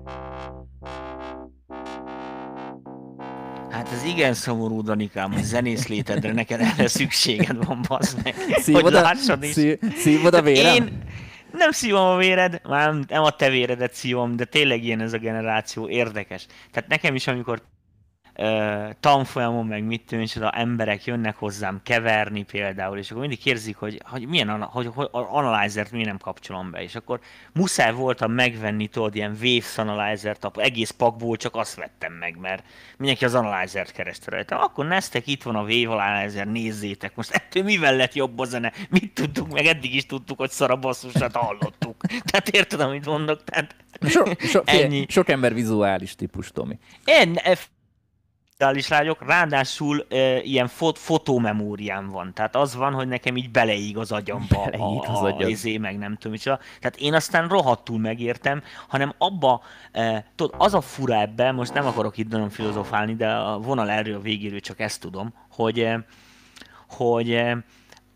Hát 3.71 3.91
ez 3.91 4.03
igen 4.03 4.33
szomorú, 4.33 4.81
Danikám, 4.81 5.31
hogy 5.31 5.43
zenész 5.43 5.87
létedre 5.87 6.33
neked 6.33 6.59
erre 6.61 6.87
szükséged 6.87 7.65
van, 7.65 7.81
bazd 7.87 8.23
meg. 8.23 8.35
Szívod 8.57 8.81
hogy 8.81 8.93
a, 8.95 9.01
lássad 9.01 9.43
is. 9.43 9.53
szí, 9.53 9.79
szívod 9.95 10.33
a 10.33 10.41
vérem? 10.41 10.75
Én 10.75 11.03
nem 11.51 11.71
szívom 11.71 12.05
a 12.05 12.17
véred, 12.17 12.61
már 12.63 12.87
nem- 12.87 13.03
nem 13.07 13.23
a 13.23 13.29
te 13.29 13.49
véredet 13.49 13.93
szívom, 13.93 14.35
de 14.35 14.45
tényleg 14.45 14.83
ilyen 14.83 15.01
ez 15.01 15.13
a 15.13 15.17
generáció, 15.17 15.89
érdekes. 15.89 16.45
Tehát 16.71 16.89
nekem 16.89 17.15
is, 17.15 17.27
amikor 17.27 17.61
ö, 18.35 18.89
tanfolyamon, 18.99 19.65
meg 19.65 19.83
mit 19.83 20.01
tudom, 20.05 20.23
és 20.23 20.35
az 20.35 20.49
emberek 20.51 21.05
jönnek 21.05 21.35
hozzám 21.35 21.79
keverni 21.83 22.43
például, 22.43 22.97
és 22.97 23.09
akkor 23.09 23.21
mindig 23.21 23.39
kérdezik, 23.39 23.77
hogy, 23.77 24.01
hogy 24.05 24.27
milyen 24.27 24.61
hogy, 24.61 24.89
hogy 24.93 25.09
analyzert 25.11 25.91
miért 25.91 26.07
nem 26.07 26.17
kapcsolom 26.17 26.71
be, 26.71 26.81
és 26.81 26.95
akkor 26.95 27.19
muszáj 27.53 27.93
voltam 27.93 28.31
megvenni, 28.31 28.87
tudod, 28.87 29.15
ilyen 29.15 29.37
Waves 29.41 29.77
analyzert, 29.77 30.51
egész 30.55 30.89
pakból 30.89 31.37
csak 31.37 31.55
azt 31.55 31.75
vettem 31.75 32.13
meg, 32.13 32.37
mert 32.39 32.63
mindenki 32.97 33.25
az 33.25 33.35
analyzert 33.35 33.91
kereste 33.91 34.31
rajta. 34.31 34.59
Akkor 34.59 34.85
neztek, 34.85 35.27
itt 35.27 35.43
van 35.43 35.55
a 35.55 35.61
Wave 35.61 35.89
Analyzer, 35.89 36.47
nézzétek, 36.47 37.15
most 37.15 37.31
ettől 37.31 37.63
mivel 37.63 37.95
lett 37.95 38.13
jobb 38.13 38.39
a 38.39 38.45
zene? 38.45 38.71
Mit 38.89 39.13
tudtuk, 39.13 39.53
meg 39.53 39.65
eddig 39.65 39.95
is 39.95 40.05
tudtuk, 40.05 40.37
hogy 40.37 40.49
szar 40.49 40.71
a 40.71 40.75
basszusát 40.75 41.35
hallottuk. 41.35 41.95
Tehát 42.31 42.49
érted, 42.49 42.79
amit 42.79 43.05
mondok? 43.05 43.43
Tehát 43.43 43.75
So, 44.09 44.23
so, 44.39 44.61
Ennyi. 44.65 45.05
Sok 45.09 45.29
ember 45.29 45.53
vizuális 45.53 46.15
típus, 46.15 46.51
Tomi. 46.51 46.77
En, 47.05 47.35
e, 48.61 48.77
is 48.77 48.87
lágyok, 48.87 49.25
ráadásul 49.25 50.05
e, 50.09 50.41
ilyen 50.41 50.67
fot, 50.67 50.97
fotómemóriám 50.97 52.09
van. 52.09 52.33
Tehát 52.33 52.55
az 52.55 52.75
van, 52.75 52.93
hogy 52.93 53.07
nekem 53.07 53.37
így 53.37 53.51
beleíg 53.51 53.97
az 53.97 54.11
agyamba 54.11 54.63
Beleíg 54.65 55.01
az 55.07 55.21
a, 55.21 55.25
agyad. 55.25 55.49
izé, 55.49 55.77
meg 55.77 55.97
nem 55.97 56.13
tudom 56.13 56.31
micsoda. 56.31 56.59
Tehát 56.79 56.97
én 56.97 57.13
aztán 57.13 57.47
rohadtul 57.47 57.99
megértem, 57.99 58.63
hanem 58.87 59.13
abba, 59.17 59.61
e, 59.91 60.25
tudod, 60.35 60.55
az 60.57 60.73
a 60.73 60.81
fura 60.81 61.21
ebben, 61.21 61.55
most 61.55 61.73
nem 61.73 61.85
akarok 61.85 62.17
itt 62.17 62.29
nagyon 62.29 62.49
filozofálni, 62.49 63.15
de 63.15 63.29
a 63.29 63.59
vonal 63.59 63.89
erről 63.89 64.15
a 64.15 64.21
végéről 64.21 64.59
csak 64.59 64.79
ezt 64.79 65.01
tudom, 65.01 65.33
hogy, 65.49 65.79
e, 65.79 66.05
hogy 66.87 67.31
e, 67.31 67.57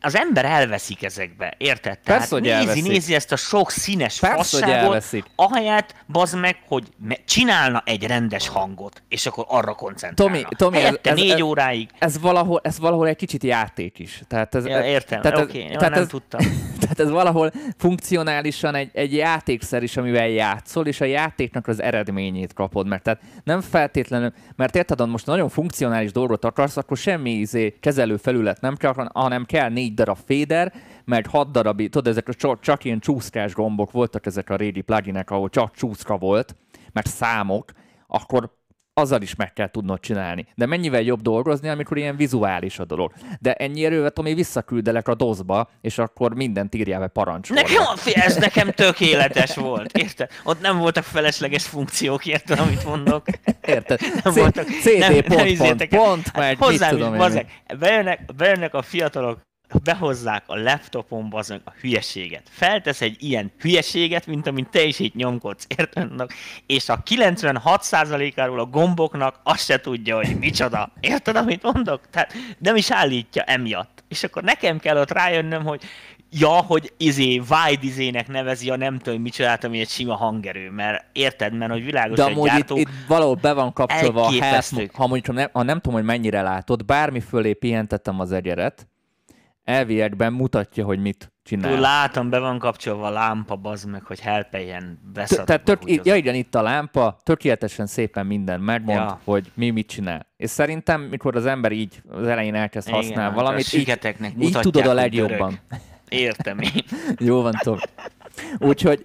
az 0.05 0.15
ember 0.15 0.45
elveszik 0.45 1.03
ezekbe, 1.03 1.53
érted? 1.57 1.99
Tehát 1.99 2.29
hogy 2.29 2.41
nézi, 2.41 2.53
elveszik. 2.53 2.87
nézi 2.87 3.15
ezt 3.15 3.31
a 3.31 3.35
sok 3.35 3.71
színes 3.71 4.19
Persze, 4.19 4.35
hogy 4.37 4.45
fasságot, 4.45 4.83
elveszik. 4.83 5.25
ahelyett, 5.35 5.93
bazd 6.07 6.39
meg, 6.39 6.57
hogy 6.67 6.83
csinálna 7.25 7.83
egy 7.85 8.03
rendes 8.07 8.47
hangot, 8.47 9.01
és 9.09 9.25
akkor 9.25 9.45
arra 9.47 9.73
koncentrálna. 9.73 10.33
Tomi, 10.33 10.45
Tomi, 10.57 10.77
ez- 10.77 10.99
ez- 11.01 11.17
négy 11.17 11.29
ez- 11.29 11.41
óráig. 11.41 11.89
Ez 11.99 12.19
valahol, 12.19 12.59
ez 12.63 12.79
valahol 12.79 13.07
egy 13.07 13.15
kicsit 13.15 13.43
játék 13.43 13.99
is. 13.99 14.21
Tehát 14.27 14.55
ez, 14.55 14.65
Ja, 14.65 14.83
értem, 14.83 15.21
tehát 15.21 15.37
oké, 15.39 15.63
ez, 15.63 15.71
jó, 15.71 15.77
tehát 15.77 15.93
nem 15.93 16.01
ez, 16.03 16.07
tudtam. 16.07 16.39
Tehát 16.79 16.99
ez 16.99 17.09
valahol 17.09 17.51
funkcionálisan 17.77 18.75
egy, 18.75 18.89
egy 18.93 19.13
játékszer 19.13 19.83
is, 19.83 19.97
amivel 19.97 20.27
játszol, 20.27 20.87
és 20.87 21.01
a 21.01 21.05
játéknak 21.05 21.67
az 21.67 21.81
eredményét 21.81 22.53
kapod 22.53 22.87
meg. 22.87 23.01
Tehát 23.01 23.21
nem 23.43 23.61
feltétlenül, 23.61 24.33
mert 24.55 24.75
érted, 24.75 25.07
most 25.09 25.25
nagyon 25.25 25.49
funkcionális 25.49 26.11
dolgot 26.11 26.45
akarsz, 26.45 26.77
akkor 26.77 26.97
semmi 26.97 27.31
izé, 27.31 27.75
kezelő 27.79 28.17
felület 28.17 28.61
nem 28.61 28.75
kell, 28.75 28.93
hanem 29.13 29.45
kell 29.45 29.69
négy 29.69 29.93
darab 29.95 30.17
féder, 30.25 30.73
meg 31.05 31.27
hat 31.27 31.51
darab, 31.51 31.77
tudod, 31.77 32.07
ezek 32.07 32.27
a 32.27 32.33
csak, 32.33 32.59
csak 32.59 32.83
ilyen 32.83 32.99
csúszkás 32.99 33.53
gombok 33.53 33.91
voltak 33.91 34.25
ezek 34.25 34.49
a 34.49 34.55
régi 34.55 34.81
pluginek, 34.81 35.29
ahol 35.31 35.49
csak 35.49 35.75
csúszka 35.75 36.17
volt, 36.17 36.55
meg 36.93 37.05
számok, 37.05 37.71
akkor 38.07 38.63
azzal 38.97 39.21
is 39.21 39.35
meg 39.35 39.53
kell 39.53 39.69
tudnod 39.69 39.99
csinálni. 39.99 40.47
De 40.55 40.65
mennyivel 40.65 41.01
jobb 41.01 41.21
dolgozni, 41.21 41.69
amikor 41.69 41.97
ilyen 41.97 42.15
vizuális 42.15 42.79
a 42.79 42.85
dolog. 42.85 43.13
De 43.39 43.53
ennyi 43.53 43.85
erővel, 43.85 44.11
Tomi, 44.11 44.33
visszaküldelek 44.33 45.07
a 45.07 45.15
dozba, 45.15 45.69
és 45.81 45.97
akkor 45.97 46.35
mindent 46.35 46.75
írjál 46.75 46.99
be 46.99 47.07
parancsol. 47.07 47.55
Nekem, 47.55 47.83
ez 48.13 48.35
nekem 48.35 48.71
tökéletes 48.71 49.55
volt, 49.55 49.97
érted? 49.97 50.29
Ott 50.43 50.61
nem 50.61 50.77
voltak 50.77 51.03
felesleges 51.03 51.65
funkciók, 51.65 52.25
érted, 52.25 52.59
amit 52.59 52.85
mondok? 52.85 53.25
Érted? 53.67 53.99
Nem 54.23 54.33
C- 54.33 54.39
voltak, 54.39 54.67
CD 54.67 54.99
nem, 54.99 55.13
pont, 55.13 55.57
nem 55.57 55.77
pont, 55.77 55.87
pont, 55.87 56.27
hát 56.27 56.37
meg 56.37 56.57
hozzám 56.57 56.95
mit 56.95 57.05
tudom 57.05 57.35
én. 57.35 57.47
Bejönnek, 57.79 58.35
bejönnek 58.35 58.73
a 58.73 58.81
fiatalok 58.81 59.41
behozzák 59.83 60.43
a 60.47 60.55
laptopon 60.55 61.29
bazeg 61.29 61.61
a 61.65 61.71
hülyeséget. 61.81 62.43
Feltesz 62.49 63.01
egy 63.01 63.15
ilyen 63.19 63.51
hülyeséget, 63.59 64.25
mint 64.25 64.47
amit 64.47 64.69
te 64.69 64.83
is 64.83 64.99
itt 64.99 65.15
nyomkodsz, 65.15 65.67
érted? 65.77 66.11
És 66.65 66.89
a 66.89 67.03
96%-áról 67.03 68.59
a 68.59 68.65
gomboknak 68.65 69.39
azt 69.43 69.65
se 69.65 69.79
tudja, 69.79 70.15
hogy 70.15 70.39
micsoda. 70.39 70.91
Érted, 70.99 71.35
amit 71.35 71.63
mondok? 71.63 72.01
Tehát 72.09 72.33
nem 72.57 72.75
is 72.75 72.91
állítja 72.91 73.43
emiatt. 73.43 74.03
És 74.07 74.23
akkor 74.23 74.43
nekem 74.43 74.79
kell 74.79 74.97
ott 74.97 75.11
rájönnöm, 75.11 75.63
hogy 75.63 75.81
ja, 76.39 76.49
hogy 76.49 76.93
izé, 76.97 77.37
wide 77.37 77.81
izének 77.81 78.27
nevezi 78.27 78.69
a 78.69 78.75
nem 78.75 78.99
tudom 78.99 79.21
micsodát, 79.21 79.63
ami 79.63 79.79
egy 79.79 79.89
sima 79.89 80.15
hangerő, 80.15 80.69
mert 80.69 81.05
érted, 81.11 81.53
mert 81.53 81.71
hogy 81.71 81.85
világos 81.85 82.17
De 82.17 82.23
amúgy 82.23 82.49
gyártó, 82.49 82.77
itt, 82.77 82.87
itt 82.87 82.93
valahol 83.07 83.35
be 83.35 83.53
van 83.53 83.73
kapcsolva 83.73 84.25
a 84.25 84.31
health, 84.31 84.95
ha 84.95 85.07
mondjuk 85.07 85.35
nem, 85.35 85.49
ha 85.53 85.63
nem 85.63 85.79
tudom, 85.79 85.93
hogy 85.93 86.07
mennyire 86.07 86.41
látod, 86.41 86.85
bármi 86.85 87.19
fölé 87.19 87.53
pihentettem 87.53 88.19
az 88.19 88.31
egyeret, 88.31 88.87
elviekben 89.65 90.33
mutatja, 90.33 90.85
hogy 90.85 90.99
mit 90.99 91.33
csinál. 91.43 91.71
Túl 91.71 91.79
látom, 91.79 92.29
be 92.29 92.39
van 92.39 92.59
kapcsolva 92.59 93.07
a 93.07 93.09
lámpa, 93.09 93.55
bazd 93.55 93.89
meg, 93.89 94.03
hogy 94.03 94.19
helpeljen 94.19 94.99
beszadva. 95.13 95.43
Tehát 95.43 95.63
tök, 95.63 95.81
az... 95.83 95.99
ja 96.03 96.15
igen, 96.15 96.35
itt 96.35 96.55
a 96.55 96.61
lámpa, 96.61 97.17
tökéletesen 97.23 97.85
szépen 97.85 98.25
minden 98.25 98.61
megmond, 98.61 98.99
ja. 98.99 99.19
hogy 99.23 99.51
mi 99.53 99.69
mit 99.69 99.87
csinál. 99.87 100.27
És 100.37 100.49
szerintem, 100.49 101.01
mikor 101.01 101.35
az 101.35 101.45
ember 101.45 101.71
így 101.71 102.01
az 102.09 102.27
elején 102.27 102.55
elkezd 102.55 102.87
igen, 102.87 102.99
használni 102.99 103.23
hát 103.23 103.33
valamit, 103.33 103.73
így, 103.73 103.99
így 104.39 104.57
tudod 104.59 104.85
a 104.85 104.93
legjobban. 104.93 105.59
Értem 106.09 106.59
én. 106.59 106.83
Jó 107.27 107.41
van, 107.41 107.53
Tom. 107.63 107.77
Úgyhogy 108.59 109.03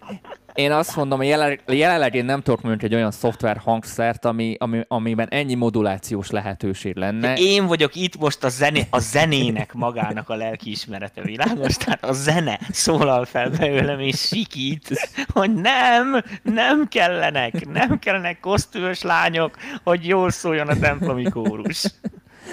én 0.55 0.73
azt 0.73 0.97
mondom, 0.97 1.19
hogy 1.19 1.27
jelenleg, 1.27 1.63
jelenleg 1.67 2.15
én 2.15 2.25
nem 2.25 2.43
tudok 2.43 2.63
mondjuk 2.63 2.83
egy 2.91 2.95
olyan 2.95 3.11
szoftver 3.11 3.57
hangszert, 3.57 4.25
ami, 4.25 4.57
ami, 4.59 4.85
amiben 4.89 5.29
ennyi 5.31 5.55
modulációs 5.55 6.31
lehetőség 6.31 6.97
lenne. 6.97 7.35
Én 7.37 7.67
vagyok 7.67 7.95
itt 7.95 8.19
most 8.19 8.45
a, 8.45 8.49
zené, 8.49 8.87
a 8.91 8.99
zenének 8.99 9.73
magának 9.73 10.29
a 10.29 10.35
lelkiismerete 10.35 11.23
világos, 11.23 11.77
tehát 11.77 12.05
a 12.05 12.13
zene 12.13 12.61
szólal 12.71 13.25
fel 13.25 13.51
belőlem 13.51 14.01
és 14.01 14.21
sikít, 14.21 15.11
hogy 15.33 15.55
nem, 15.55 16.23
nem 16.43 16.89
kellenek, 16.89 17.67
nem 17.67 17.99
kellenek 17.99 18.41
kosztümös 18.41 19.03
lányok, 19.03 19.57
hogy 19.85 20.07
jól 20.07 20.31
szóljon 20.31 20.69
a 20.69 20.79
templomi 20.79 21.29
kórus. 21.29 21.85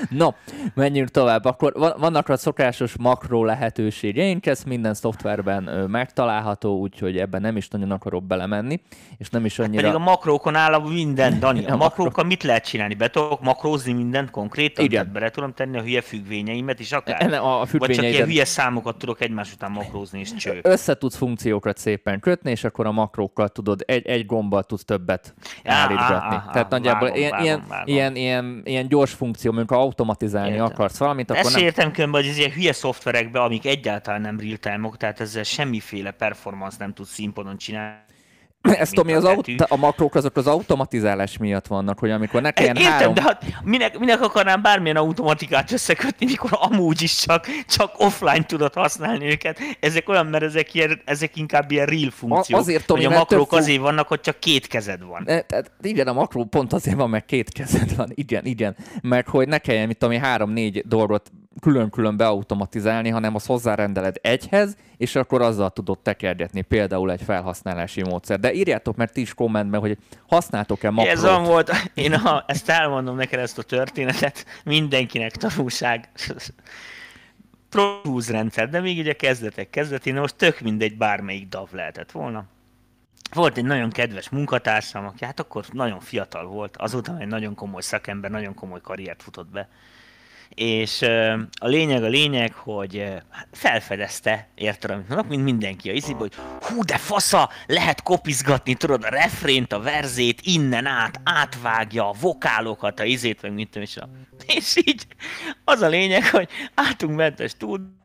No, 0.09 0.29
menjünk 0.73 1.09
tovább. 1.09 1.45
Akkor 1.45 1.73
vannak 1.97 2.29
a 2.29 2.37
szokásos 2.37 2.97
makró 2.97 3.43
lehetőségeink, 3.43 4.45
ez 4.45 4.63
minden 4.63 4.93
szoftverben 4.93 5.89
megtalálható, 5.89 6.79
úgyhogy 6.79 7.17
ebben 7.17 7.41
nem 7.41 7.57
is 7.57 7.67
nagyon 7.67 7.91
akarok 7.91 8.23
belemenni, 8.23 8.81
és 9.17 9.29
nem 9.29 9.45
is 9.45 9.59
annyira... 9.59 9.81
Pedig 9.81 9.95
a 9.95 10.03
makrókon 10.03 10.55
áll 10.55 10.73
a 10.73 10.79
minden, 10.79 11.39
Dani. 11.47 11.65
A, 11.65 11.73
a 11.73 11.75
makrókkal 11.75 12.23
mit 12.23 12.43
lehet 12.43 12.65
csinálni? 12.65 12.93
Be 12.93 13.09
tudok 13.09 13.41
makrózni 13.41 13.93
mindent 13.93 14.29
konkrétan? 14.29 14.85
Igen. 14.85 14.99
Tehát 14.99 15.13
bele 15.13 15.29
tudom 15.29 15.53
tenni 15.53 15.77
a 15.77 15.81
hülye 15.81 16.01
függvényeimet 16.01 16.79
is 16.79 16.91
akár? 16.91 17.33
A, 17.33 17.61
a 17.61 17.65
Vagy 17.71 17.91
csak 17.91 18.03
ilyen 18.03 18.25
hülye 18.25 18.45
számokat 18.45 18.97
tudok 18.97 19.21
egymás 19.21 19.53
után 19.53 19.71
makrózni, 19.71 20.19
és 20.19 20.33
cső. 20.33 20.59
Össze 20.61 20.95
tudsz 20.95 21.15
funkciókat 21.15 21.77
szépen 21.77 22.19
kötni, 22.19 22.51
és 22.51 22.63
akkor 22.63 22.85
a 22.85 22.91
makrókkal 22.91 23.49
tudod, 23.49 23.83
egy, 23.85 24.05
egy 24.05 24.25
gombbal 24.25 24.63
tudsz 24.63 24.85
többet 24.85 25.33
állítgatni. 25.63 26.41
Tehát 26.51 26.69
nagyjából 26.69 27.07
ilyen, 27.07 27.41
ilyen. 27.85 28.15
Ilyen, 28.15 28.61
ilyen, 28.63 28.87
gyors 28.87 29.13
funkció, 29.13 29.51
amikor 29.51 29.77
automatizálni 29.87 30.51
Értem. 30.51 30.65
akarsz 30.65 30.97
valamit, 30.97 31.29
akkor 31.29 31.45
Ezt 31.45 31.55
nem... 31.55 31.63
értem 31.63 31.91
különben, 31.91 32.21
hogy 32.21 32.29
ez 32.29 32.37
ilyen 32.37 32.51
hülye 32.51 32.73
szoftverekbe, 32.73 33.41
amik 33.41 33.65
egyáltalán 33.65 34.21
nem 34.21 34.39
real-time 34.39 34.89
tehát 34.97 35.19
ezzel 35.19 35.43
semmiféle 35.43 36.11
performance 36.11 36.75
nem 36.79 36.93
tudsz 36.93 37.13
színpadon 37.13 37.57
csinálni 37.57 38.06
ezt 38.83 38.93
Tomi, 38.93 39.13
az 39.13 39.23
aut- 39.23 39.61
a 39.61 39.75
makrók 39.75 40.15
azok 40.15 40.35
az 40.35 40.47
automatizálás 40.47 41.37
miatt 41.37 41.67
vannak, 41.67 41.99
hogy 41.99 42.11
amikor 42.11 42.41
ne 42.41 42.51
kelljen 42.51 42.75
Értem, 42.75 42.91
három... 42.91 43.13
de 43.13 43.21
hát 43.21 43.45
minek, 43.63 43.99
minek 43.99 44.21
akarnám 44.21 44.61
bármilyen 44.61 44.95
automatikát 44.95 45.71
összekötni, 45.71 46.25
mikor 46.25 46.49
amúgy 46.53 47.01
is 47.01 47.15
csak, 47.15 47.47
csak 47.67 47.99
offline 47.99 48.45
tudod 48.45 48.73
használni 48.73 49.25
őket. 49.25 49.59
Ezek 49.79 50.09
olyan, 50.09 50.25
mert 50.25 50.43
ezek, 50.43 50.73
ilyen, 50.73 51.01
ezek 51.05 51.35
inkább 51.35 51.71
ilyen 51.71 51.85
real 51.85 52.11
funkciók. 52.11 52.59
Azért, 52.59 52.85
Tomi, 52.85 53.03
hogy 53.03 53.13
a 53.13 53.17
makrók 53.17 53.49
több... 53.49 53.59
azért 53.59 53.81
vannak, 53.81 54.07
hogy 54.07 54.19
csak 54.19 54.39
két 54.39 54.67
kezed 54.67 55.03
van. 55.03 55.23
E, 55.25 55.41
tehát 55.41 55.71
igen, 55.81 56.07
a 56.07 56.13
makró 56.13 56.43
pont 56.43 56.73
azért 56.73 56.97
van, 56.97 57.09
mert 57.09 57.25
két 57.25 57.51
kezed 57.51 57.95
van. 57.95 58.11
Igen, 58.13 58.45
igen. 58.45 58.75
Mert 59.01 59.27
hogy 59.27 59.47
ne 59.47 59.57
kelljen, 59.57 59.87
mit 59.87 59.97
tudom, 59.97 60.19
három-négy 60.19 60.83
dolgot 60.87 61.31
külön-külön 61.61 62.17
beautomatizálni, 62.17 63.09
hanem 63.09 63.35
azt 63.35 63.45
hozzárendeled 63.45 64.15
egyhez, 64.21 64.75
és 64.97 65.15
akkor 65.15 65.41
azzal 65.41 65.69
tudod 65.69 65.99
tekergetni 65.99 66.61
például 66.61 67.11
egy 67.11 67.21
felhasználási 67.21 68.03
módszer. 68.03 68.39
De 68.39 68.53
írjátok 68.53 68.95
meg 68.95 69.11
ti 69.11 69.21
is 69.21 69.33
kommentben, 69.33 69.79
hogy 69.79 69.97
használtok-e 70.27 70.89
makrót. 70.89 71.13
Ez 71.13 71.21
van 71.21 71.43
volt, 71.43 71.71
én 71.93 72.17
ha 72.17 72.43
ezt 72.47 72.69
elmondom 72.69 73.15
neked 73.15 73.39
ezt 73.39 73.57
a 73.57 73.63
történetet, 73.63 74.45
mindenkinek 74.63 75.31
tanulság. 75.35 76.09
Pro 77.69 78.19
rendszer, 78.27 78.69
de 78.69 78.79
még 78.79 78.99
ugye 78.99 79.13
kezdetek 79.13 79.69
kezdetén, 79.69 80.15
most 80.15 80.35
tök 80.35 80.59
mindegy 80.59 80.97
bármelyik 80.97 81.47
DAV 81.47 81.67
lehetett 81.71 82.11
volna. 82.11 82.45
Volt 83.33 83.57
egy 83.57 83.65
nagyon 83.65 83.89
kedves 83.89 84.29
munkatársam, 84.29 85.05
aki 85.05 85.25
hát 85.25 85.39
akkor 85.39 85.65
nagyon 85.71 85.99
fiatal 85.99 86.45
volt, 86.45 86.77
azóta 86.77 87.17
egy 87.19 87.27
nagyon 87.27 87.55
komoly 87.55 87.81
szakember, 87.81 88.31
nagyon 88.31 88.53
komoly 88.53 88.81
karriert 88.81 89.23
futott 89.23 89.47
be 89.47 89.69
és 90.57 91.01
a 91.59 91.67
lényeg 91.67 92.03
a 92.03 92.07
lényeg, 92.07 92.53
hogy 92.53 93.03
hát 93.29 93.47
felfedezte, 93.51 94.47
érted, 94.55 94.91
amit 94.91 95.07
mondok, 95.07 95.27
mint 95.27 95.43
mindenki 95.43 95.89
a 95.89 95.93
izibe, 95.93 96.17
hogy 96.17 96.33
hú, 96.61 96.83
de 96.83 96.97
fasza, 96.97 97.49
lehet 97.67 98.03
kopizgatni, 98.03 98.73
tudod, 98.73 99.03
a 99.03 99.09
refrént, 99.09 99.73
a 99.73 99.79
verzét, 99.79 100.41
innen 100.41 100.85
át, 100.85 101.21
átvágja 101.23 102.09
a 102.09 102.15
vokálokat, 102.21 102.99
a 102.99 103.03
izét, 103.03 103.41
meg 103.41 103.53
mint 103.53 103.75
és, 103.75 103.97
a... 103.97 104.09
és 104.57 104.75
így 104.75 105.07
az 105.63 105.81
a 105.81 105.87
lényeg, 105.87 106.29
hogy 106.29 106.49
átunk 106.73 107.15
ment 107.15 107.39
a 107.39 107.47
stúdióba, 107.47 107.95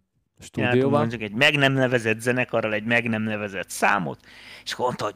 stúdióban, 0.41 1.01
mondjuk 1.01 1.23
egy 1.23 1.35
meg 1.35 1.57
nem 1.57 1.73
nevezett 1.73 2.21
zenekarral 2.21 2.73
egy 2.73 2.85
meg 2.85 3.09
nem 3.09 3.23
nevezett 3.23 3.71
számot, 3.71 4.21
és 4.65 4.77
mondta, 4.77 5.05
hogy 5.05 5.15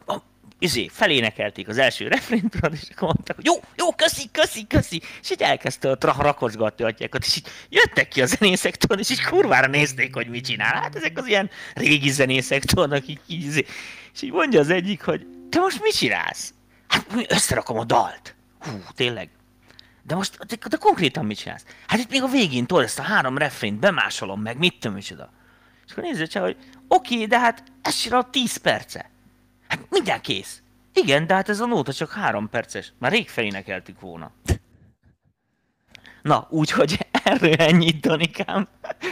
izé, 0.59 0.89
felénekelték 0.93 1.69
az 1.69 1.79
első 1.79 2.09
refrént, 2.09 2.55
és 2.55 2.89
akkor 2.91 3.09
mondták, 3.09 3.37
hogy 3.37 3.45
jó, 3.45 3.55
jó, 3.77 3.93
köszi, 3.93 4.29
köszi, 4.33 4.67
köszi, 4.67 5.03
és 5.23 5.31
így 5.31 5.43
elkezdte 5.43 5.89
ott 5.89 6.05
rakosgatni 6.05 6.85
atyákat, 6.85 7.25
és 7.25 7.37
így 7.37 7.47
jöttek 7.69 8.09
ki 8.09 8.23
a 8.23 8.27
zenészek, 8.27 8.77
tudod, 8.77 8.99
és 8.99 9.11
így 9.11 9.23
kurvára 9.23 9.67
nézték, 9.67 10.15
hogy 10.15 10.29
mit 10.29 10.45
csinál. 10.45 10.81
Hát 10.81 10.97
ezek 10.97 11.19
az 11.19 11.27
ilyen 11.27 11.51
régi 11.75 12.11
zenészek, 12.11 12.65
tudod, 12.65 12.93
akik 12.93 13.21
így, 13.27 13.45
izé. 13.45 13.67
és 14.15 14.23
így 14.23 14.33
mondja 14.33 14.61
az 14.61 14.71
egyik, 14.71 15.03
hogy 15.03 15.27
te 15.51 15.59
most 15.61 15.83
mit 15.83 15.97
csinálsz? 15.97 16.55
Hát 16.89 17.07
összerakom 17.29 17.79
a 17.79 17.85
dalt. 17.85 18.35
Hú, 18.59 18.71
tényleg. 18.95 19.29
De 20.03 20.15
most, 20.15 20.47
de, 20.47 20.57
de 20.69 20.77
konkrétan 20.77 21.25
mit 21.25 21.39
csinálsz? 21.39 21.65
Hát 21.87 21.99
itt 21.99 22.11
még 22.11 22.23
a 22.23 22.29
végén, 22.29 22.67
tudod, 22.67 22.85
ezt 22.85 22.99
a 22.99 23.03
három 23.03 23.39
refrént 23.39 23.79
bemásolom 23.79 24.41
meg, 24.41 24.59
mit 24.59 24.79
tudom, 24.79 24.97
micsoda. 24.97 25.33
És 25.87 25.93
akkor 25.93 26.05
nézzük 26.05 26.29
csak, 26.29 26.43
hogy 26.43 26.57
oké, 26.89 27.15
okay, 27.15 27.27
de 27.27 27.39
hát 27.39 27.63
ez 27.83 27.97
csinál 27.97 28.29
10 28.31 28.57
perce. 28.57 29.11
Hát 29.69 29.87
mindjárt 29.91 30.21
kész. 30.21 30.63
Igen, 30.93 31.27
de 31.27 31.35
hát 31.35 31.49
ez 31.49 31.61
a 31.61 31.67
nóta 31.67 31.93
csak 31.93 32.13
három 32.13 32.49
perces. 32.49 32.93
Már 32.99 33.13
rég 33.13 33.29
felénekeltük 33.29 34.01
volna. 34.01 34.31
Na, 36.23 36.47
úgyhogy 36.51 37.07
erről 37.25 37.53
ennyit, 37.55 38.01
Danikám. 38.01 38.69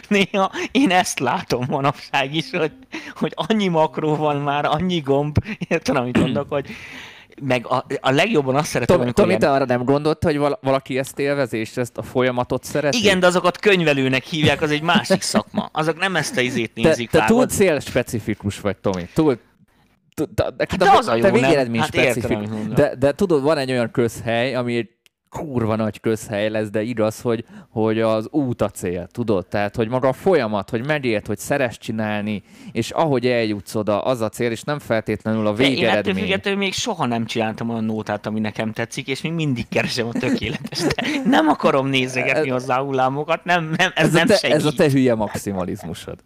Néha 0.08 0.52
én 0.70 0.90
ezt 0.90 1.18
látom 1.18 1.64
manapság 1.68 2.34
is, 2.34 2.50
hogy, 2.50 2.72
hogy 3.14 3.32
annyi 3.34 3.68
makró 3.68 4.16
van 4.16 4.36
már, 4.36 4.64
annyi 4.64 5.00
gomb, 5.00 5.36
értem, 5.68 5.96
amit 5.96 6.18
mondok, 6.18 6.48
hogy 6.48 6.70
meg 7.42 7.66
a, 7.66 7.86
a 8.00 8.10
legjobban 8.10 8.56
azt 8.56 8.68
szeretem, 8.68 8.98
Tomi, 8.98 9.12
Tomi, 9.12 9.36
te 9.36 9.50
arra 9.50 9.64
nem 9.64 9.84
gondolt, 9.84 10.22
hogy 10.22 10.36
val- 10.36 10.58
valaki 10.62 10.98
ezt 10.98 11.18
élvezi, 11.18 11.56
és 11.56 11.76
ezt 11.76 11.98
a 11.98 12.02
folyamatot 12.02 12.64
szereti? 12.64 12.98
Igen, 12.98 13.20
de 13.20 13.26
azokat 13.26 13.58
könyvelőnek 13.58 14.24
hívják, 14.24 14.62
az 14.62 14.70
egy 14.70 14.82
másik 14.82 15.22
szakma. 15.22 15.68
Azok 15.72 15.98
nem 15.98 16.16
ezt 16.16 16.36
a 16.36 16.40
izét 16.40 16.74
nézik. 16.74 17.10
Te, 17.10 17.18
te 17.18 17.24
túl 17.24 17.46
célspecifikus 17.46 18.60
vagy, 18.60 18.76
Tomi. 18.76 19.08
Túl, 19.14 19.38
de, 20.14 20.24
de, 20.34 20.66
hát 20.68 20.76
de 20.76 20.90
az 20.90 21.08
a 21.08 21.14
jó, 21.14 21.22
te 21.22 21.30
végeredmény 21.30 21.80
hát 21.80 21.88
specifikus. 21.88 22.48
De, 22.74 22.94
de 22.94 23.12
tudod, 23.12 23.42
van 23.42 23.58
egy 23.58 23.70
olyan 23.70 23.90
közhely, 23.90 24.54
ami 24.54 24.76
egy 24.76 24.88
kurva 25.34 25.76
nagy 25.76 26.00
közhely 26.00 26.48
lesz, 26.48 26.70
de 26.70 26.82
igaz, 26.82 27.20
hogy, 27.20 27.44
hogy 27.68 28.00
az 28.00 28.28
út 28.30 28.62
a 28.62 28.68
cél, 28.68 29.06
tudod? 29.06 29.46
Tehát, 29.46 29.76
hogy 29.76 29.88
maga 29.88 30.08
a 30.08 30.12
folyamat, 30.12 30.70
hogy 30.70 30.86
megért, 30.86 31.26
hogy 31.26 31.38
szeres 31.38 31.78
csinálni, 31.78 32.42
és 32.72 32.90
ahogy 32.90 33.26
eljutsz 33.26 33.74
oda, 33.74 34.02
az 34.02 34.20
a 34.20 34.28
cél, 34.28 34.50
és 34.50 34.62
nem 34.62 34.78
feltétlenül 34.78 35.46
a 35.46 35.52
végeredmény. 35.52 35.92
Én 35.92 35.98
ettől 35.98 36.14
függetlenül 36.14 36.58
még 36.58 36.72
soha 36.72 37.06
nem 37.06 37.26
csináltam 37.26 37.70
olyan 37.70 37.84
nótát, 37.84 38.26
ami 38.26 38.40
nekem 38.40 38.72
tetszik, 38.72 39.08
és 39.08 39.22
még 39.22 39.32
mindig 39.32 39.68
keresem 39.68 40.06
a 40.06 40.12
tökéletes. 40.12 40.80
Nem 41.24 41.48
akarom 41.48 41.86
nézegetni 41.86 42.48
hozzá 42.48 42.80
hullámokat, 42.80 43.44
nem, 43.44 43.74
nem, 43.76 43.90
ez, 43.94 44.06
ez 44.06 44.12
nem 44.12 44.26
te, 44.26 44.36
segít. 44.36 44.56
Ez 44.56 44.64
a 44.64 44.72
te 44.72 44.90
hülye 44.90 45.14
maximalizmusod. 45.14 46.18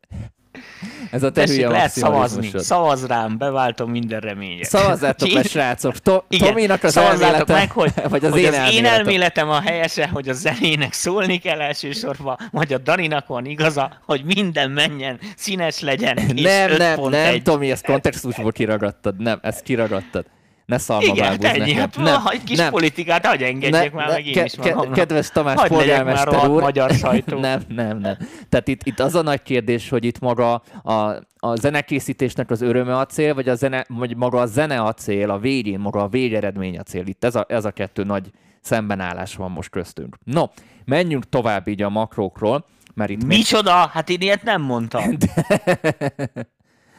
Ez 1.11 1.23
a 1.23 1.31
te 1.31 1.41
Tessék, 1.41 1.57
hülye 1.57 1.69
lehet 1.69 1.91
szavazni. 1.91 2.51
Szavaz 2.55 3.07
rám, 3.07 3.39
beváltom 3.39 3.91
minden 3.91 4.21
reményet. 4.21 4.69
Szavazzátok 4.69 5.31
le, 5.31 5.43
srácok. 5.43 5.99
To- 5.99 6.25
Igen, 6.29 6.49
Tominak 6.49 6.83
az 6.83 6.97
elmélete, 6.97 7.53
meg, 7.53 7.71
hogy, 7.71 7.93
vagy 8.11 8.25
az 8.25 8.31
hogy 8.31 8.41
én 8.41 8.49
az 8.49 8.55
én 8.55 8.61
elméletem. 8.61 8.99
elméletem 8.99 9.49
a 9.51 9.61
helyese, 9.61 10.09
hogy 10.09 10.29
a 10.29 10.33
zenének 10.33 10.93
szólni 10.93 11.39
kell 11.39 11.61
elsősorban, 11.61 12.37
vagy 12.51 12.73
a 12.73 12.79
Daninak 12.79 13.27
van 13.27 13.45
igaza, 13.47 13.99
hogy 14.07 14.25
minden 14.25 14.71
menjen, 14.71 15.19
színes 15.37 15.81
legyen, 15.81 16.17
és 16.19 16.43
Nem, 16.43 16.77
nem, 16.77 16.99
5.1. 16.99 17.09
nem, 17.11 17.43
Tomi, 17.43 17.71
ezt 17.71 17.85
kontextusból 17.85 18.53
kiragadtad. 18.53 19.21
Nem, 19.21 19.39
ezt 19.43 19.63
kiragadtad. 19.63 20.25
Ne 20.69 20.79
szalma 20.79 21.05
Igen, 21.05 21.45
ennyi, 21.45 21.73
hát 21.73 21.97
nem, 21.97 22.23
egy 22.31 22.45
kis 22.45 22.59
nem. 22.59 22.71
politikát, 22.71 23.27
hagyj 23.27 23.45
engedjek 23.45 23.93
Ne- 23.93 23.99
már 23.99 24.07
ne- 24.07 24.13
meg 24.13 24.27
én 24.27 24.33
ke- 24.33 24.45
is 24.45 24.55
ke-. 24.61 24.89
Kedves 24.93 25.31
Tamás 25.31 25.55
már 25.57 25.69
polgármester 25.69 26.49
úr. 26.49 26.61
magyar 26.61 26.91
sajtó. 27.03 27.39
nem, 27.39 27.61
nem, 27.69 27.99
nem. 27.99 28.17
Tehát 28.49 28.69
itt, 28.69 28.83
itt 28.85 29.01
az 29.01 29.15
a 29.15 29.23
nagy 29.23 29.43
kérdés, 29.43 29.89
hogy 29.89 30.05
itt 30.05 30.19
maga 30.19 30.55
a, 30.83 30.93
a 31.39 31.57
zenekészítésnek 31.57 32.51
az 32.51 32.61
öröme 32.61 32.97
a 32.99 33.07
cél, 33.07 33.35
vagy, 33.35 33.49
a 33.49 33.55
zene, 33.55 33.85
vagy 33.89 34.17
maga 34.17 34.41
a 34.41 34.47
zene 34.47 34.81
a 34.81 34.93
cél, 34.93 35.31
a 35.31 35.39
végén 35.39 35.79
maga 35.79 36.03
a 36.03 36.09
végeredmény 36.09 36.79
a 36.79 36.83
cél. 36.83 37.07
Itt 37.07 37.25
ez 37.25 37.35
a, 37.35 37.45
ez 37.49 37.65
a 37.65 37.71
kettő 37.71 38.03
nagy 38.05 38.31
szembenállás 38.61 39.35
van 39.35 39.51
most 39.51 39.71
köztünk. 39.71 40.17
No, 40.25 40.45
menjünk 40.85 41.29
tovább 41.29 41.69
így 41.69 41.83
a 41.83 41.89
makrókról, 41.89 42.65
mert 42.95 43.11
itt 43.11 43.25
még- 43.25 43.37
Micsoda? 43.39 43.73
Hát 43.93 44.09
én 44.09 44.21
ilyet 44.21 44.43
nem 44.43 44.63
mondtam. 44.63 45.03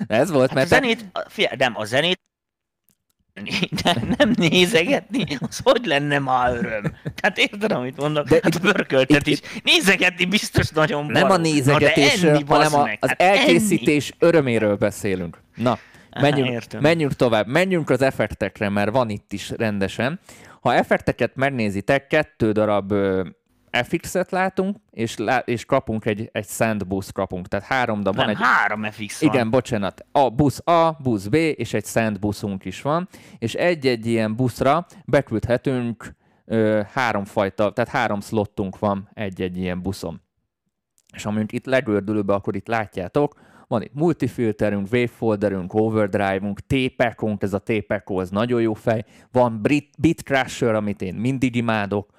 ez 0.08 0.32
volt, 0.32 0.50
Hát 0.50 0.52
a 0.52 0.54
mert 0.60 0.70
te- 0.70 0.76
zenét, 0.76 1.06
figyelj, 1.28 1.56
nem, 1.58 1.74
a 1.78 1.86
zenét 1.86 2.20
nem, 3.84 4.14
nem 4.18 4.34
nézegetni, 4.36 5.24
az 5.50 5.60
hogy 5.64 5.86
lenne 5.86 6.20
ma 6.20 6.50
öröm? 6.52 6.84
Tehát 7.16 7.38
érted, 7.38 7.72
amit 7.72 7.98
mondok? 7.98 8.28
De 8.28 8.36
De 8.36 8.40
hát 8.44 8.56
a 8.56 8.60
pörköltet 8.60 9.28
is. 9.28 9.40
Nézegetni 9.64 10.26
biztos 10.26 10.70
nagyon 10.70 11.06
nem 11.06 11.24
a 11.24 11.28
barom. 11.28 11.42
Na, 11.42 11.50
nézegetésről, 11.50 12.32
de 12.32 12.38
enni, 12.38 12.46
hanem 12.48 12.74
a, 12.74 12.84
meg. 12.84 12.98
az 13.02 13.10
Hát 13.10 13.22
enni. 13.22 13.38
elkészítés 13.40 14.14
öröméről 14.20 14.76
beszélünk. 14.76 15.38
Na, 15.56 15.78
Aha, 16.12 16.22
menjünk, 16.22 16.50
értem. 16.50 16.82
menjünk 16.82 17.14
tovább. 17.14 17.48
Menjünk 17.48 17.90
az 17.90 18.02
effektekre, 18.02 18.70
mert 18.70 18.92
van 18.92 19.10
itt 19.10 19.34
is 19.34 19.50
rendesen. 19.58 20.20
Ha 20.62 20.74
effekteket 20.74 21.32
megnézitek, 21.36 22.08
kettő 22.08 22.52
darab 22.52 22.94
FX-et 23.72 24.32
látunk, 24.32 24.78
és, 24.92 25.18
lá- 25.18 25.48
és 25.48 25.66
kapunk 25.66 26.06
egy, 26.06 26.30
egy 26.32 26.48
sandboost 26.48 27.12
kapunk. 27.12 27.48
Tehát 27.48 27.66
három 27.66 28.02
darab 28.02 28.16
van. 28.16 28.26
Nem, 28.26 28.36
Egy, 28.36 28.42
három 28.42 28.84
FX 28.84 29.22
van. 29.22 29.34
igen, 29.34 29.50
bocsánat. 29.50 30.06
A 30.12 30.30
busz 30.30 30.62
A, 30.68 30.92
busz 30.92 31.28
B, 31.28 31.34
és 31.34 31.74
egy 31.74 31.86
sandbuszunk 31.86 32.66
is 32.66 32.82
van. 32.82 33.08
És 33.38 33.54
egy-egy 33.54 34.06
ilyen 34.06 34.36
buszra 34.36 34.86
beküldhetünk 35.06 36.16
ö, 36.46 36.82
három 36.94 37.26
fajta, 37.26 37.72
tehát 37.72 37.90
három 37.90 38.22
slottunk 38.22 38.80
van 38.80 39.10
egy-egy 39.14 39.58
ilyen 39.58 39.82
buszon. 39.82 40.22
És 41.14 41.26
amint 41.26 41.52
itt 41.52 41.66
legördülőbe, 41.66 42.34
akkor 42.34 42.56
itt 42.56 42.68
látjátok, 42.68 43.36
van 43.68 43.82
itt 43.82 43.94
multifilterünk, 43.94 44.88
wavefolderünk, 44.92 45.74
overdrive-unk, 45.74 46.60
TPEC-unk, 46.60 47.42
ez 47.44 47.54
a 47.54 47.60
TPEC, 47.60 48.12
ez 48.20 48.30
nagyon 48.30 48.62
jó 48.62 48.74
fej, 48.74 49.04
van 49.32 49.62
Brit, 49.62 49.90
Bitcrusher, 50.00 50.76
amit 50.76 51.02
én 51.02 51.16
mindig 51.16 51.56
imádok, 51.56 52.10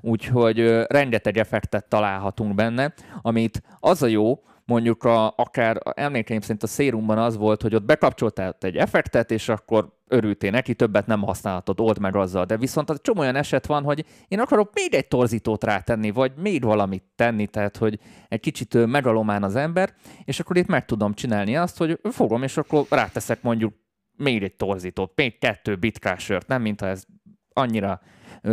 úgyhogy 0.00 0.84
rengeteg 0.86 1.36
effektet 1.36 1.88
találhatunk 1.88 2.54
benne, 2.54 2.94
amit 3.22 3.62
az 3.80 4.02
a 4.02 4.06
jó, 4.06 4.42
mondjuk 4.70 5.04
a, 5.04 5.34
akár 5.36 5.80
emlékeim 5.94 6.40
szerint 6.40 6.62
a 6.62 6.66
szérumban 6.66 7.18
az 7.18 7.36
volt, 7.36 7.62
hogy 7.62 7.74
ott 7.74 7.84
bekapcsoltál 7.84 8.56
egy 8.60 8.76
effektet, 8.76 9.30
és 9.30 9.48
akkor 9.48 9.98
örültél 10.08 10.50
neki, 10.50 10.74
többet 10.74 11.06
nem 11.06 11.22
használhatod, 11.22 11.80
old 11.80 11.98
meg 11.98 12.16
azzal. 12.16 12.44
De 12.44 12.56
viszont 12.56 12.90
az 12.90 13.00
csomó 13.02 13.20
olyan 13.20 13.36
eset 13.36 13.66
van, 13.66 13.82
hogy 13.82 14.04
én 14.28 14.40
akarok 14.40 14.70
még 14.74 14.94
egy 14.94 15.08
torzítót 15.08 15.64
rátenni, 15.64 16.10
vagy 16.10 16.32
még 16.36 16.64
valamit 16.64 17.04
tenni, 17.16 17.46
tehát 17.46 17.76
hogy 17.76 17.98
egy 18.28 18.40
kicsit 18.40 18.86
megalomán 18.86 19.42
az 19.42 19.56
ember, 19.56 19.94
és 20.24 20.40
akkor 20.40 20.56
itt 20.56 20.66
meg 20.66 20.84
tudom 20.84 21.14
csinálni 21.14 21.56
azt, 21.56 21.78
hogy 21.78 22.00
fogom, 22.10 22.42
és 22.42 22.56
akkor 22.56 22.86
ráteszek 22.90 23.42
mondjuk 23.42 23.74
még 24.16 24.42
egy 24.42 24.54
torzítót, 24.54 25.12
még 25.14 25.38
kettő 25.38 25.76
bitcrusher 25.76 26.42
nem 26.46 26.62
mintha 26.62 26.86
ez 26.86 27.04
annyira 27.52 28.00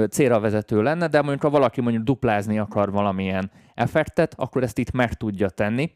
célra 0.10 0.40
vezető 0.40 0.82
lenne, 0.82 1.08
de 1.08 1.22
mondjuk 1.22 1.42
ha 1.42 1.50
valaki 1.50 1.82
mondjuk 1.82 2.04
duplázni 2.04 2.60
akar 2.60 2.92
valamilyen 2.92 3.52
effektet, 3.74 4.34
akkor 4.38 4.64
ezt 4.64 4.78
itt 4.78 4.92
meg 4.92 5.14
tudja 5.14 5.50
tenni, 5.50 5.92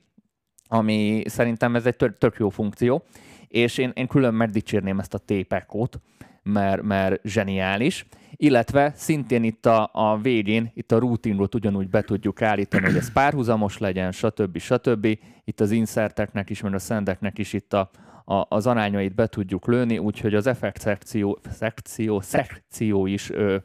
ami 0.68 1.24
szerintem 1.26 1.76
ez 1.76 1.86
egy 1.86 1.96
tök, 1.96 2.36
jó 2.38 2.50
funkció, 2.50 3.04
és 3.48 3.78
én, 3.78 3.92
én 3.94 4.08
külön 4.08 4.34
megdicsérném 4.34 5.00
ezt 5.00 5.14
a 5.14 5.18
TPEC-ot, 5.18 6.00
mert, 6.44 6.82
mert 6.82 7.22
zseniális, 7.24 8.06
illetve 8.36 8.92
szintén 8.96 9.44
itt 9.44 9.66
a, 9.66 9.90
a 9.94 10.18
végén, 10.18 10.72
itt 10.74 10.92
a 10.92 11.00
routingot 11.00 11.56
ugyanúgy 11.56 11.90
be 11.90 12.02
tudjuk 12.02 12.42
állítani, 12.42 12.86
hogy 12.86 12.96
ez 12.96 13.12
párhuzamos 13.12 13.78
legyen, 13.78 14.12
stb. 14.12 14.58
stb. 14.58 15.18
Itt 15.44 15.60
az 15.60 15.72
inserteknek 15.72 16.50
is, 16.50 16.62
meg 16.62 16.74
a 16.74 16.80
szendeknek 16.80 17.38
is 17.38 17.54
itt 17.54 17.74
a, 17.74 17.90
a, 18.26 18.46
az 18.50 18.68
arányait 18.68 19.16
be 19.16 19.28
tudjuk 19.28 19.68
lőni, 19.68 19.98
úgyhogy 19.98 20.36
az 20.36 20.48
effekt 20.48 20.82
szekció, 20.82 21.40
szekció, 21.50 22.22
szekció 22.22 23.06
is 23.06 23.30
ö, 23.30 23.58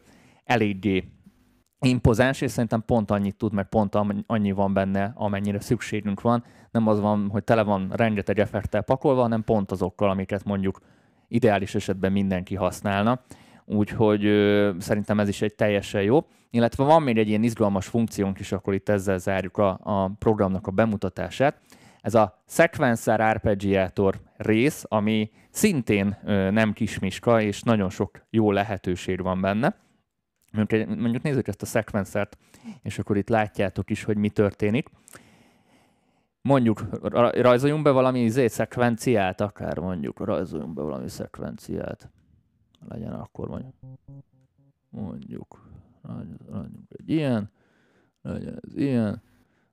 eléggé 0.47 1.05
impozáns, 1.81 2.41
és 2.41 2.51
szerintem 2.51 2.83
pont 2.87 3.11
annyit 3.11 3.37
tud, 3.37 3.53
meg 3.53 3.69
pont 3.69 3.95
annyi 4.27 4.53
van 4.53 4.73
benne, 4.73 5.13
amennyire 5.15 5.61
szükségünk 5.61 6.21
van. 6.21 6.45
Nem 6.71 6.87
az 6.87 7.01
van, 7.01 7.29
hogy 7.31 7.45
tele 7.45 7.63
van 7.63 7.93
rengeteg 7.93 8.39
effekttel 8.39 8.83
pakolva, 8.83 9.23
hanem 9.23 9.45
pont 9.45 9.71
azokkal, 9.71 10.11
amiket 10.11 10.45
mondjuk 10.45 10.81
ideális 11.29 11.75
esetben 11.75 12.13
mindenki 12.13 12.55
használna. 12.55 13.21
Úgyhogy 13.65 14.25
ö, 14.25 14.73
szerintem 14.79 15.21
ez 15.21 15.29
is 15.29 15.43
egy 15.43 15.55
teljesen 15.55 16.03
jó. 16.03 16.27
Illetve 16.51 16.85
van 16.85 17.03
még 17.03 17.19
egy 17.19 17.29
ilyen 17.29 17.43
izgalmas 17.43 17.87
funkciónk 17.87 18.39
is, 18.39 18.53
akkor 18.53 18.75
itt 18.75 18.89
ezzel 18.89 19.19
zárjuk 19.19 19.59
a, 19.59 19.79
a 19.83 20.09
programnak 20.19 20.67
a 20.67 20.71
bemutatását. 20.71 21.61
Ez 22.01 22.15
a 22.15 22.43
Sequencer 22.47 23.21
Arpeggiator 23.21 24.21
rész, 24.37 24.85
ami 24.89 25.31
szintén 25.51 26.17
ö, 26.25 26.51
nem 26.51 26.73
kismiska, 26.73 27.41
és 27.41 27.63
nagyon 27.63 27.91
sok 27.91 28.27
jó 28.31 28.53
lehetőség 28.53 29.23
van 29.23 29.41
benne. 29.41 29.75
Mondjuk, 30.57 30.99
mondjuk 30.99 31.23
nézzük 31.23 31.49
ezt 31.49 31.63
a 31.63 31.67
szekvencert, 31.67 32.39
és 32.83 32.99
akkor 32.99 33.17
itt 33.17 33.29
látjátok 33.29 33.91
is, 33.91 34.05
hogy 34.05 34.17
mi 34.17 34.29
történik. 34.29 34.89
Mondjuk 36.43 36.85
ra- 37.03 37.35
rajzoljunk 37.37 37.83
be 37.83 37.91
valami 37.91 38.21
izé, 38.21 38.47
szekvenciát, 38.47 39.41
akár 39.41 39.79
mondjuk 39.79 40.25
rajzoljunk 40.25 40.75
be 40.75 40.83
valami 40.83 41.09
szekvenciát. 41.09 42.11
Legyen 42.89 43.13
akkor 43.13 43.49
mondjuk. 43.49 43.75
Mondjuk. 44.89 45.69
Rajzoljunk 46.03 46.91
egy 46.97 47.11
ilyen. 47.11 47.51
Legyen 48.23 48.61
ez 48.63 48.77
ilyen. 48.77 49.23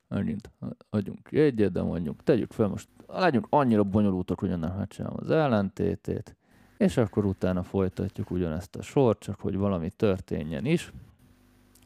Megint 0.07 0.51
adjunk 0.89 1.31
egyet, 1.31 1.71
de 1.71 1.81
mondjuk 1.81 2.23
tegyük 2.23 2.51
fel 2.51 2.67
most, 2.67 2.89
legyünk 3.07 3.47
annyira 3.49 3.83
bonyolultak, 3.83 4.39
hogy 4.39 4.49
ennek 4.49 4.77
megcsinálom 4.77 5.17
az 5.19 5.29
ellentétét, 5.29 6.35
és 6.83 6.97
akkor 6.97 7.25
utána 7.25 7.63
folytatjuk 7.63 8.31
ugyanezt 8.31 8.75
a 8.75 8.81
sort, 8.81 9.19
csak 9.19 9.39
hogy 9.39 9.55
valami 9.55 9.89
történjen 9.89 10.65
is. 10.65 10.91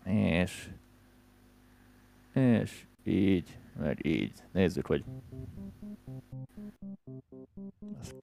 És, 0.04 0.70
és 2.34 2.86
így, 3.04 3.60
meg 3.80 4.06
így. 4.06 4.34
Nézzük, 4.52 4.86
hogy 4.86 5.04
ezt, 8.00 8.16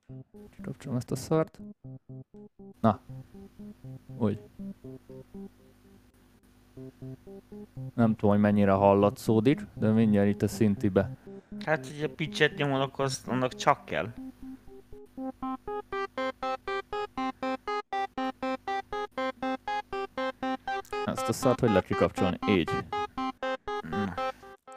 ezt 0.96 1.10
a 1.10 1.16
szart. 1.16 1.60
Na, 2.80 3.00
úgy. 4.18 4.40
Nem 7.94 8.14
tudom, 8.14 8.30
hogy 8.30 8.40
mennyire 8.40 8.72
hallatszódik, 8.72 9.66
de 9.74 9.90
mindjárt 9.90 10.28
itt 10.28 10.42
a 10.42 10.48
szintibe. 10.48 11.16
Hát, 11.64 11.86
hogy 11.86 12.02
a 12.02 12.14
pitchet 12.14 12.56
nyomod, 12.56 12.80
akkor 12.80 13.04
azt- 13.04 13.28
annak 13.28 13.54
csak 13.54 13.84
kell. 13.84 14.12
Ezt 21.04 21.28
a 21.28 21.32
szart 21.32 21.60
hogy 21.60 21.68
lehet 21.68 21.84
kikapcsolni? 21.84 22.38
Így. 22.48 22.70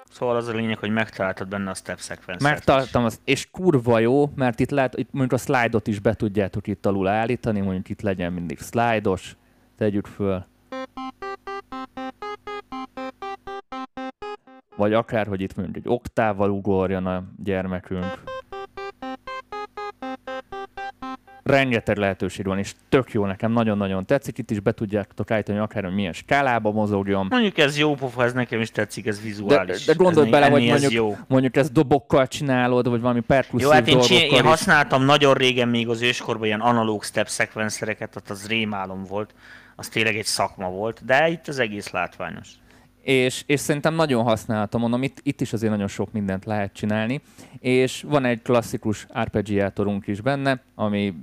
Szóval 0.10 0.36
az 0.36 0.48
a 0.48 0.52
lényeg, 0.52 0.78
hogy 0.78 0.90
megtaláltad 0.90 1.48
benne 1.48 1.70
a 1.70 1.74
step 1.74 2.00
sequence 2.00 2.50
Megtaláltam 2.50 3.04
azt, 3.04 3.22
és 3.24 3.50
kurva 3.52 4.00
jó, 4.00 4.32
mert 4.36 4.60
itt 4.60 4.70
lehet, 4.70 4.98
itt 4.98 5.12
mondjuk 5.12 5.42
a 5.42 5.44
slide-ot 5.44 5.88
is 5.88 6.00
be 6.00 6.14
tudjátok 6.14 6.68
itt 6.68 6.86
alul 6.86 7.08
állítani, 7.08 7.62
mondjuk 7.62 7.90
itt 7.90 8.02
legyen 8.02 8.34
mindig 8.34 8.60
slide-os, 8.60 9.36
tegyük 9.78 10.06
föl. 10.06 10.46
Vagy 14.76 14.94
akár, 14.94 15.28
hogy 15.28 15.42
itt 15.42 15.56
mondjuk 15.56 15.78
egy 15.86 15.92
oktával 15.92 16.50
ugorjon 16.50 17.06
a 17.06 17.24
gyermekünk. 17.44 18.37
Rengeteg 21.48 21.98
lehetőség 21.98 22.46
van, 22.46 22.58
és 22.58 22.74
tök 22.90 23.12
jó 23.12 23.26
nekem, 23.26 23.52
nagyon-nagyon 23.52 24.06
tetszik. 24.06 24.38
Itt 24.38 24.52
is 24.52 24.60
be 24.60 24.72
tudjátok 24.72 25.32
állítani, 25.32 25.58
akár, 25.58 25.84
hogy 25.84 25.94
milyen 25.94 26.14
skálába 26.14 26.72
mozogjon. 26.72 27.28
Mondjuk 27.30 27.58
ez 27.58 27.78
jó 27.78 27.96
pofa, 27.96 28.24
ez 28.24 28.34
nekem 28.34 28.62
is 28.62 28.72
tetszik, 28.72 29.06
ez 29.06 29.18
De, 29.18 29.24
vizuális. 29.24 29.86
de 29.86 29.94
gondolj 29.94 30.26
ez 30.26 30.32
bele, 30.32 30.50
hogy 30.50 30.64
ez 30.64 30.70
mondjuk, 30.70 30.92
jó. 30.92 31.18
mondjuk 31.28 31.56
ezt 31.56 31.72
dobokkal 31.72 32.28
csinálod, 32.28 32.90
vagy 32.90 33.02
valami 33.02 33.20
perkusszív 33.20 33.68
Jó, 33.68 33.74
hát 33.74 33.88
én, 33.88 34.00
csin- 34.00 34.32
én 34.32 34.44
használtam 34.44 35.04
nagyon 35.06 35.34
régen 35.34 35.68
még 35.68 35.90
az 35.90 36.02
őskorban 36.02 36.46
ilyen 36.46 36.62
analóg 36.62 37.04
step 37.04 37.28
szekvenszereket, 37.28 38.16
ott 38.16 38.30
az 38.30 38.48
rémálom 38.48 39.04
volt. 39.04 39.34
Az 39.76 39.88
tényleg 39.88 40.16
egy 40.18 40.26
szakma 40.26 40.70
volt, 40.70 41.06
de 41.06 41.30
itt 41.30 41.48
az 41.48 41.60
egész 41.60 41.90
látványos. 41.90 42.48
és, 43.02 43.44
és 43.46 43.60
szerintem 43.60 43.94
nagyon 43.94 44.24
használhatom, 44.24 44.82
mondom, 44.82 45.04
itt, 45.04 45.18
itt 45.24 45.42
is 45.42 45.54
azért 45.54 45.72
nagyon 45.72 45.88
sok 45.88 46.12
mindent 46.12 46.46
lehet 46.46 46.74
csinálni, 46.74 47.22
és 47.60 48.04
van 48.08 48.26
egy 48.26 48.42
klasszikus 48.42 49.06
arpeggiátorunk 49.10 50.08
is 50.08 50.22
benne, 50.22 50.62
ami 50.76 51.14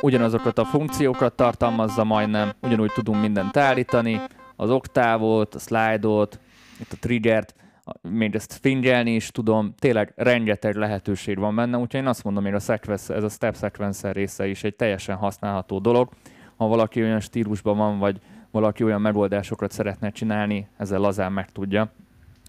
ugyanazokat 0.00 0.58
a 0.58 0.64
funkciókat 0.64 1.32
tartalmazza 1.32 2.04
majdnem, 2.04 2.52
ugyanúgy 2.62 2.92
tudunk 2.92 3.20
mindent 3.20 3.56
állítani, 3.56 4.20
az 4.56 4.70
oktávot, 4.70 5.54
a 5.54 5.58
slide-ot, 5.58 6.40
itt 6.80 6.92
a 6.92 6.96
triggert, 7.00 7.54
még 8.02 8.34
ezt 8.34 8.58
fingelni 8.60 9.14
is 9.14 9.30
tudom, 9.30 9.74
tényleg 9.78 10.12
rengeteg 10.16 10.74
lehetőség 10.74 11.38
van 11.38 11.54
benne, 11.54 11.76
úgyhogy 11.76 12.00
én 12.00 12.06
azt 12.06 12.24
mondom, 12.24 12.44
hogy 12.44 12.54
a 12.54 12.58
sequence, 12.58 13.14
ez 13.14 13.22
a 13.22 13.28
step 13.28 13.56
sequencer 13.56 14.14
része 14.14 14.46
is 14.48 14.64
egy 14.64 14.76
teljesen 14.76 15.16
használható 15.16 15.78
dolog. 15.78 16.08
Ha 16.56 16.66
valaki 16.66 17.02
olyan 17.02 17.20
stílusban 17.20 17.76
van, 17.76 17.98
vagy 17.98 18.20
valaki 18.50 18.84
olyan 18.84 19.00
megoldásokat 19.00 19.70
szeretne 19.70 20.10
csinálni, 20.10 20.68
ezzel 20.76 21.00
lazán 21.00 21.32
meg 21.32 21.50
tudja. 21.50 21.92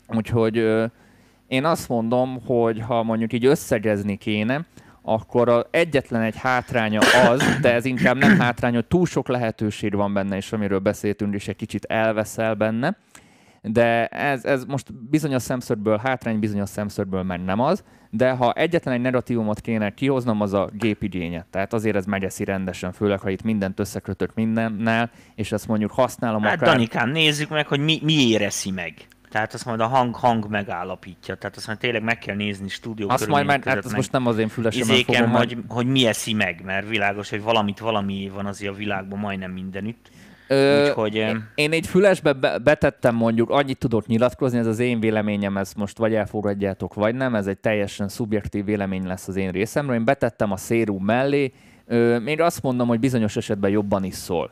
Úgyhogy 0.08 0.56
én 1.47 1.66
azt 1.66 1.89
mondom, 1.89 2.41
hogy 2.45 2.82
ha 2.82 3.04
mondjuk 3.04 3.34
így 3.34 3.45
összegezni 3.45 4.18
kéne, 4.18 4.66
akkor 5.02 5.49
a 5.49 5.66
egyetlen 5.72 6.22
egy 6.22 6.38
hátránya 6.38 6.99
az, 7.30 7.43
de 7.62 7.74
ez 7.74 7.86
inkább 7.86 8.18
nem 8.18 8.39
hátrány, 8.39 8.74
hogy 8.74 8.86
túl 8.86 9.06
sok 9.06 9.28
lehetőség 9.28 9.95
van 9.95 10.14
benne, 10.14 10.36
és 10.36 10.52
amiről 10.52 10.80
beszéltünk, 10.80 11.34
és 11.34 11.47
egy 11.47 11.56
kicsit 11.56 11.86
elveszel 11.86 12.54
benne, 12.54 12.97
de 13.62 14.08
ez, 14.08 14.45
ez 14.45 14.66
most 14.66 14.93
bizonyos 14.93 15.41
szemszögből 15.41 15.97
hátrány, 15.97 16.39
bizonyos 16.39 16.70
szemszögből 16.70 17.24
meg 17.24 17.43
nem 17.43 17.60
az, 17.60 17.84
de 18.10 18.32
ha 18.32 18.54
egyetlen 18.54 18.93
egy 18.93 19.02
negatívumot 19.02 19.62
kéne 19.62 19.93
kihoznom, 19.93 20.41
az 20.41 20.54
a 20.54 20.70
gépigénye. 20.74 21.45
Tehát 21.49 21.74
azért 21.74 21.95
ez 21.95 22.06
megeszi 22.06 22.43
rendesen, 22.43 22.91
főleg 22.91 23.20
ha 23.20 23.30
itt 23.30 23.43
mindent 23.43 23.80
összekötök 23.80 24.34
mindennel, 24.34 25.12
és 25.36 25.52
ezt 25.52 25.68
mondjuk 25.68 25.91
használom 25.91 26.41
Hát 26.41 26.56
akár... 26.56 26.74
Danikám, 26.74 27.10
nézzük 27.10 27.49
meg, 27.49 27.68
hogy 27.68 27.80
mi, 27.80 27.99
mi 28.04 28.14
éreszi 28.14 28.72
meg. 28.72 28.93
Tehát 29.32 29.54
azt 29.54 29.66
majd 29.66 29.80
a 29.80 29.88
hang, 29.88 30.16
hang 30.16 30.48
megállapítja. 30.50 31.36
Tehát 31.36 31.56
azt 31.56 31.68
majd 31.68 31.80
tényleg 31.80 32.04
meg 32.04 32.20
kell 32.20 32.36
nézni 32.36 32.68
stúdió 32.70 33.10
Azt 33.10 33.28
majd 33.28 33.46
már, 33.46 33.62
hát 33.66 33.86
ez 33.86 33.92
most 33.92 34.12
nem 34.12 34.28
az 34.28 34.38
én 34.38 34.48
fülesemben 34.48 34.90
izéken, 34.96 35.16
fogom 35.16 35.32
hogy, 35.32 35.58
hogy 35.68 35.86
mi 35.88 36.06
eszi 36.06 36.34
meg, 36.34 36.62
mert 36.66 36.90
világos, 36.90 37.30
hogy 37.30 37.42
valamit 37.42 37.80
valami 37.80 38.32
van 38.34 38.46
azért 38.46 38.74
a 38.74 38.76
világban 38.76 39.20
majdnem 39.20 39.52
mindenütt. 39.52 40.10
Ö, 40.48 40.88
Úgyhogy, 40.88 41.16
én- 41.16 41.48
Én 41.56 41.72
egy 41.72 41.88
fülesbe 41.88 42.34
be- 42.34 42.58
betettem 42.58 43.16
mondjuk, 43.16 43.50
annyit 43.50 43.78
tudok 43.78 44.06
nyilatkozni, 44.08 44.58
ez 44.58 44.68
az 44.68 44.80
én 44.80 45.00
véleményem, 45.00 45.58
ezt 45.58 45.76
most 45.76 45.98
vagy 45.98 46.14
elfogadjátok, 46.14 46.94
vagy 46.94 47.16
nem, 47.16 47.36
ez 47.36 47.48
egy 47.48 47.58
teljesen 47.58 48.08
szubjektív 48.08 48.66
vélemény 48.66 49.06
lesz 49.08 49.28
az 49.28 49.36
én 49.36 49.52
részemről. 49.52 49.96
Én 49.96 50.06
betettem 50.06 50.52
a 50.52 50.58
szérum 50.58 51.04
mellé, 51.06 51.54
ö, 51.86 52.20
még 52.20 52.42
azt 52.42 52.62
mondom, 52.62 52.88
hogy 52.88 53.00
bizonyos 53.00 53.36
esetben 53.36 53.72
jobban 53.72 54.04
is 54.04 54.14
szól. 54.16 54.52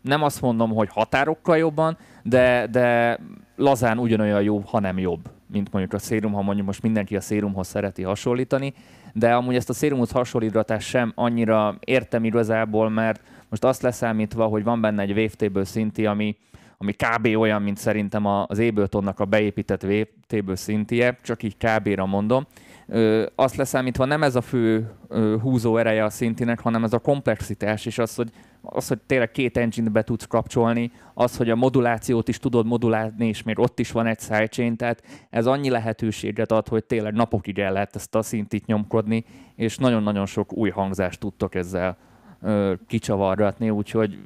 Nem 0.00 0.22
azt 0.22 0.40
mondom, 0.40 0.70
hogy 0.74 0.88
határokkal 0.92 1.56
jobban, 1.56 1.96
de, 2.22 2.66
de 2.70 3.18
lazán 3.56 3.98
ugyanolyan 3.98 4.42
jó, 4.42 4.58
ha 4.66 4.80
nem 4.80 4.98
jobb, 4.98 5.20
mint 5.46 5.72
mondjuk 5.72 5.94
a 5.94 5.98
szérum, 5.98 6.32
ha 6.32 6.42
mondjuk 6.42 6.66
most 6.66 6.82
mindenki 6.82 7.16
a 7.16 7.20
szérumhoz 7.20 7.66
szereti 7.66 8.02
hasonlítani, 8.02 8.74
de 9.12 9.34
amúgy 9.34 9.54
ezt 9.54 9.68
a 9.68 9.72
szérumhoz 9.72 10.10
hasonlítatást 10.10 10.88
sem 10.88 11.12
annyira 11.14 11.76
értem 11.80 12.24
igazából, 12.24 12.88
mert 12.88 13.20
most 13.48 13.64
azt 13.64 13.82
leszámítva, 13.82 14.44
hogy 14.44 14.64
van 14.64 14.80
benne 14.80 15.02
egy 15.02 15.10
wavetable 15.10 15.64
szinti, 15.64 16.06
ami, 16.06 16.36
ami 16.78 16.92
kb. 16.92 17.26
olyan, 17.36 17.62
mint 17.62 17.76
szerintem 17.76 18.26
az 18.26 18.58
Abletonnak 18.58 19.20
a 19.20 19.24
beépített 19.24 19.82
wavetable 19.82 20.56
szintje, 20.56 21.18
csak 21.22 21.42
így 21.42 21.56
kb-ra 21.56 22.06
mondom. 22.06 22.46
Ö, 22.86 23.26
azt 23.34 23.56
leszámítva 23.56 24.04
nem 24.04 24.22
ez 24.22 24.36
a 24.36 24.40
fő 24.40 24.90
ö, 25.08 25.36
húzó 25.42 25.76
ereje 25.76 26.04
a 26.04 26.10
szintinek, 26.10 26.60
hanem 26.60 26.84
ez 26.84 26.92
a 26.92 26.98
komplexitás, 26.98 27.86
és 27.86 27.98
az, 27.98 28.14
hogy, 28.14 28.30
az, 28.62 28.88
hogy 28.88 28.98
tényleg 29.06 29.30
két 29.30 29.56
engine 29.56 29.90
be 29.90 30.02
tudsz 30.02 30.26
kapcsolni, 30.26 30.92
az, 31.14 31.36
hogy 31.36 31.50
a 31.50 31.56
modulációt 31.56 32.28
is 32.28 32.38
tudod 32.38 32.66
modulálni, 32.66 33.26
és 33.26 33.42
még 33.42 33.58
ott 33.58 33.78
is 33.78 33.92
van 33.92 34.06
egy 34.06 34.20
sidechain, 34.20 34.76
tehát 34.76 35.02
ez 35.30 35.46
annyi 35.46 35.70
lehetőséget 35.70 36.52
ad, 36.52 36.68
hogy 36.68 36.84
tényleg 36.84 37.12
napokig 37.12 37.58
el 37.58 37.72
lehet 37.72 37.96
ezt 37.96 38.14
a 38.14 38.22
szintit 38.22 38.66
nyomkodni, 38.66 39.24
és 39.56 39.76
nagyon-nagyon 39.76 40.26
sok 40.26 40.52
új 40.52 40.70
hangzást 40.70 41.20
tudtok 41.20 41.54
ezzel 41.54 41.96
ö, 42.42 42.72
kicsavargatni, 42.86 43.70
úgyhogy 43.70 44.18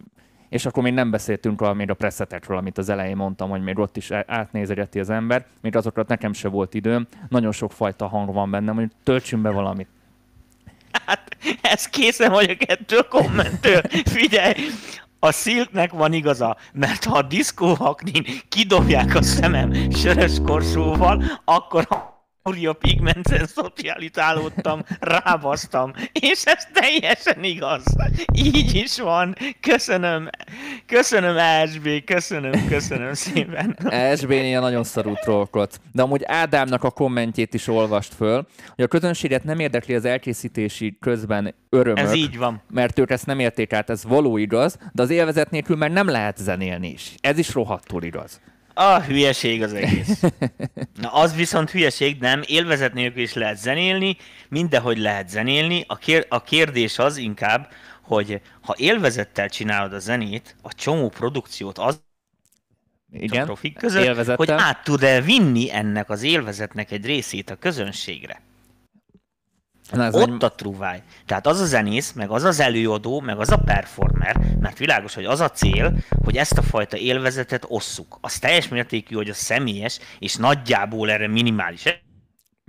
és 0.49 0.67
akkor 0.67 0.83
még 0.83 0.93
nem 0.93 1.11
beszéltünk 1.11 1.61
a, 1.61 1.73
még 1.73 1.91
a 1.91 1.95
presetekről, 1.95 2.57
amit 2.57 2.79
az 2.79 2.89
elején 2.89 3.17
mondtam, 3.17 3.51
hogy 3.51 3.63
még 3.63 3.79
ott 3.79 3.97
is 3.97 4.11
átnézegeti 4.11 5.01
az 5.01 5.11
ember, 5.11 5.47
még 5.61 5.77
azokat 5.77 6.09
nekem 6.09 6.33
se 6.33 6.49
volt 6.49 6.75
időm, 6.75 7.07
nagyon 7.29 7.53
sok 7.53 7.73
fajta 7.73 8.07
hang 8.07 8.33
van 8.33 8.51
benne, 8.51 8.73
mondjuk 8.73 9.01
töltsünk 9.03 9.43
be 9.43 9.51
valamit. 9.51 9.89
Hát, 11.07 11.37
ez 11.63 11.89
készen 11.89 12.31
vagyok 12.31 12.69
ettől 12.69 12.99
a 12.99 13.09
kommenttől. 13.09 13.81
Figyelj, 14.05 14.55
a 15.19 15.33
Silknek 15.33 15.93
van 15.93 16.13
igaza, 16.13 16.57
mert 16.73 17.05
ha 17.05 17.17
a 17.17 17.23
diszkó 17.23 17.75
haknin 17.75 18.25
kidobják 18.49 19.15
a 19.15 19.23
szemem 19.23 19.91
sörös 19.91 20.33
korsóval, 20.45 21.25
akkor 21.45 22.14
a 22.47 22.51
Mario 22.51 22.73
Pigmentsen 22.73 23.47
szocialitálódtam, 23.47 24.83
rábasztam, 25.01 25.93
és 26.13 26.43
ez 26.45 26.67
teljesen 26.73 27.45
igaz. 27.45 27.83
Így 28.35 28.75
is 28.75 28.99
van. 29.01 29.35
Köszönöm, 29.61 30.29
köszönöm 30.87 31.67
SB, 31.67 32.05
köszönöm, 32.05 32.67
köszönöm 32.69 33.15
szépen. 33.15 33.77
SB-nél 34.17 34.61
nagyon 34.61 34.85
szarú 34.85 35.15
trollkodsz. 35.15 35.81
De 35.93 36.03
amúgy 36.03 36.23
Ádámnak 36.25 36.85
a 36.85 36.91
kommentjét 36.91 37.55
is 37.55 37.69
olvast 37.69 38.15
föl, 38.15 38.47
hogy 38.75 38.85
a 38.85 38.89
közönséget 38.89 39.45
nem 39.45 39.59
érdekli 39.59 39.95
az 39.95 40.05
elkészítési 40.05 40.97
közben 41.01 41.55
örömök, 41.69 41.99
Ez 42.05 42.15
így 42.15 42.39
van. 42.39 42.63
mert 42.71 42.99
ők 42.99 43.11
ezt 43.11 43.27
nem 43.27 43.39
érték 43.39 43.73
át, 43.73 43.91
ez 43.91 44.05
való 44.05 44.37
igaz, 44.37 44.79
de 44.93 45.03
az 45.03 45.11
élvezet 45.11 45.51
nélkül 45.51 45.77
már 45.77 45.91
nem 45.91 46.09
lehet 46.09 46.37
zenélni 46.37 46.89
is. 46.89 47.15
Ez 47.21 47.39
is 47.39 47.55
rohadtul 47.55 48.03
igaz. 48.03 48.41
A 48.75 49.01
hülyeség 49.01 49.63
az 49.63 49.73
egész. 49.73 50.23
Na 51.03 51.13
az 51.13 51.35
viszont 51.35 51.71
hülyeség, 51.71 52.21
nem, 52.21 52.43
élvezet 52.47 52.93
nélkül 52.93 53.23
is 53.23 53.33
lehet 53.33 53.59
zenélni, 53.59 54.17
mindenhogy 54.49 54.99
lehet 54.99 55.29
zenélni. 55.29 55.85
A, 55.87 55.97
kér- 55.97 56.27
a 56.29 56.43
kérdés 56.43 56.99
az 56.99 57.17
inkább, 57.17 57.73
hogy 58.03 58.41
ha 58.61 58.75
élvezettel 58.79 59.49
csinálod 59.49 59.93
a 59.93 59.99
zenét, 59.99 60.57
a 60.63 60.73
csomó 60.73 61.09
produkciót 61.09 61.79
az 61.79 62.03
a 63.13 63.17
Igen, 63.17 63.45
profik 63.45 63.77
között, 63.77 64.05
élvezettel. 64.05 64.37
hogy 64.37 64.51
át 64.51 64.85
tud-e 64.85 65.21
vinni 65.21 65.73
ennek 65.73 66.11
az 66.11 66.23
élvezetnek 66.23 66.91
egy 66.91 67.07
részét 67.07 67.51
a 67.51 67.57
közönségre. 67.57 68.41
Na, 69.93 70.05
ez 70.05 70.15
Ott 70.15 70.29
egy- 70.29 70.45
a 70.45 70.49
truváj. 70.55 71.03
Tehát 71.27 71.47
az 71.47 71.61
a 71.61 71.65
zenész, 71.67 72.13
meg 72.13 72.31
az 72.31 72.43
az 72.45 72.61
előadó, 72.61 73.21
meg 73.21 73.39
az 73.39 73.51
a 73.51 73.57
performer, 73.59 74.37
mert 74.61 74.79
világos, 74.79 75.15
hogy 75.15 75.25
az 75.25 75.41
a 75.41 75.51
cél, 75.51 75.93
hogy 76.25 76.37
ezt 76.37 76.59
a 76.59 76.63
fajta 76.63 76.97
élvezetet 76.97 77.65
osszuk. 77.69 78.19
Az 78.21 78.39
teljes 78.39 78.69
mértékű, 78.69 79.15
hogy 79.15 79.29
a 79.29 79.35
személyes, 79.35 79.99
és 80.19 80.35
nagyjából 80.37 81.11
erre 81.11 81.29
minimális 81.29 81.85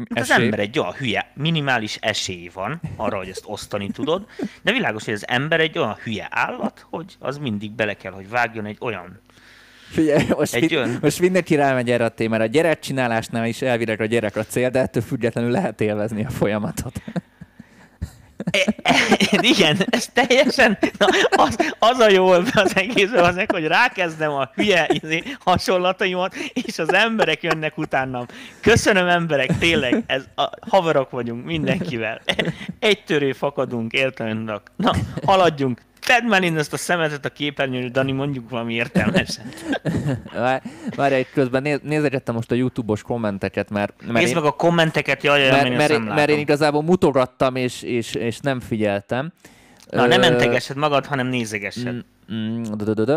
Hát 0.10 0.20
az 0.24 0.32
esély. 0.32 0.44
ember 0.44 0.60
egy 0.60 0.80
olyan 0.80 0.92
hülye, 0.94 1.32
minimális 1.36 1.98
esély 2.02 2.50
van 2.54 2.82
arra, 2.96 3.18
hogy 3.18 3.30
ezt 3.30 3.44
osztani 3.46 3.90
tudod, 3.92 4.26
de 4.62 4.72
világos, 4.72 5.06
hogy 5.06 5.14
az 5.14 5.28
ember 5.28 5.60
egy 5.60 5.78
olyan 5.78 5.96
hülye 6.04 6.28
állat, 6.32 6.86
hogy 6.90 7.16
az 7.20 7.38
mindig 7.38 7.72
bele 7.72 7.94
kell, 7.94 8.12
hogy 8.12 8.30
vágjon 8.30 8.66
egy 8.66 8.78
olyan. 8.80 9.20
Figyelj, 9.96 10.26
most, 10.38 10.54
Egy 10.56 10.76
olyan- 10.76 10.98
most 11.02 11.20
mindenki 11.20 11.56
rámegy 11.56 11.92
erre 11.92 12.06
a 12.06 12.10
témára. 12.10 12.44
A 12.44 12.48
gyerekcsinálásnál 12.48 13.46
is 13.46 13.62
elvileg 13.62 14.02
a 14.02 14.06
gyerek 14.06 14.36
a 14.36 14.44
cél, 14.44 14.70
de 14.70 14.80
ettől 14.80 15.04
függetlenül 15.04 15.52
lehet 15.52 15.82
élvezni 15.82 16.26
a 16.26 16.30
folyamatot. 16.30 17.02
Igen, 19.40 19.78
ez 19.90 20.08
teljesen, 20.14 20.78
na, 20.98 21.06
az, 21.30 21.58
az 21.80 22.00
a 22.00 22.10
jó 22.10 22.28
az 22.28 22.72
egészben 22.76 23.24
az, 23.24 23.44
hogy 23.48 23.66
rákezdem 23.68 24.32
a 24.32 24.50
hülye 24.56 24.88
izé, 25.04 25.24
hasonlataimat, 25.40 26.36
és 26.54 26.80
az 26.80 26.94
emberek 26.94 27.44
jönnek 27.44 27.78
utánam. 27.78 28.26
Köszönöm 28.62 29.08
emberek, 29.08 29.58
tényleg, 29.58 30.04
ez 30.06 30.24
a, 30.36 30.50
haverok 30.70 31.10
vagyunk 31.10 31.46
mindenkivel. 31.46 32.22
Egy 32.80 33.04
törő 33.04 33.32
fakadunk, 33.32 33.92
értelmenek. 33.94 34.62
Na, 34.76 34.92
haladjunk. 35.26 35.82
Tedd 36.06 36.24
már 36.24 36.44
innen 36.44 36.60
ezt 36.60 36.74
a 36.74 36.78
szemetet 36.78 37.26
a 37.26 37.30
képernyőn, 37.30 37.92
Dani, 37.92 38.12
mondjuk 38.12 38.50
valami 38.50 38.74
értelmesen. 38.74 39.46
Vár- 40.34 40.64
Várj, 40.96 41.14
egy 41.14 41.28
közben 41.34 41.62
néz, 41.62 41.80
nézegettem 41.84 42.36
most 42.36 42.52
a 42.52 42.56
YouTube-os 42.56 43.02
kommenteket, 43.02 43.70
mert, 43.70 43.94
mert, 44.02 44.14
Nézd 44.14 44.28
én, 44.28 44.36
meg 44.36 44.44
a 44.44 44.52
kommenteket, 44.52 45.24
jaj, 45.24 45.42
jaj, 45.42 45.50
mert, 45.50 45.78
mert, 45.78 45.92
én, 45.92 46.02
mert 46.02 46.30
én 46.30 46.40
igazából 46.40 46.82
mutogattam, 46.82 47.56
és, 47.56 47.82
és, 47.82 48.14
és 48.14 48.40
nem 48.40 48.60
figyeltem. 48.60 49.32
Na, 49.90 50.06
nem 50.06 50.22
Ö, 50.22 50.30
mentegessed 50.30 50.78
magad, 50.78 51.06
hanem 51.06 51.28
nézegessed. 51.28 51.94
mm, 52.34 52.36
mm. 52.36 53.16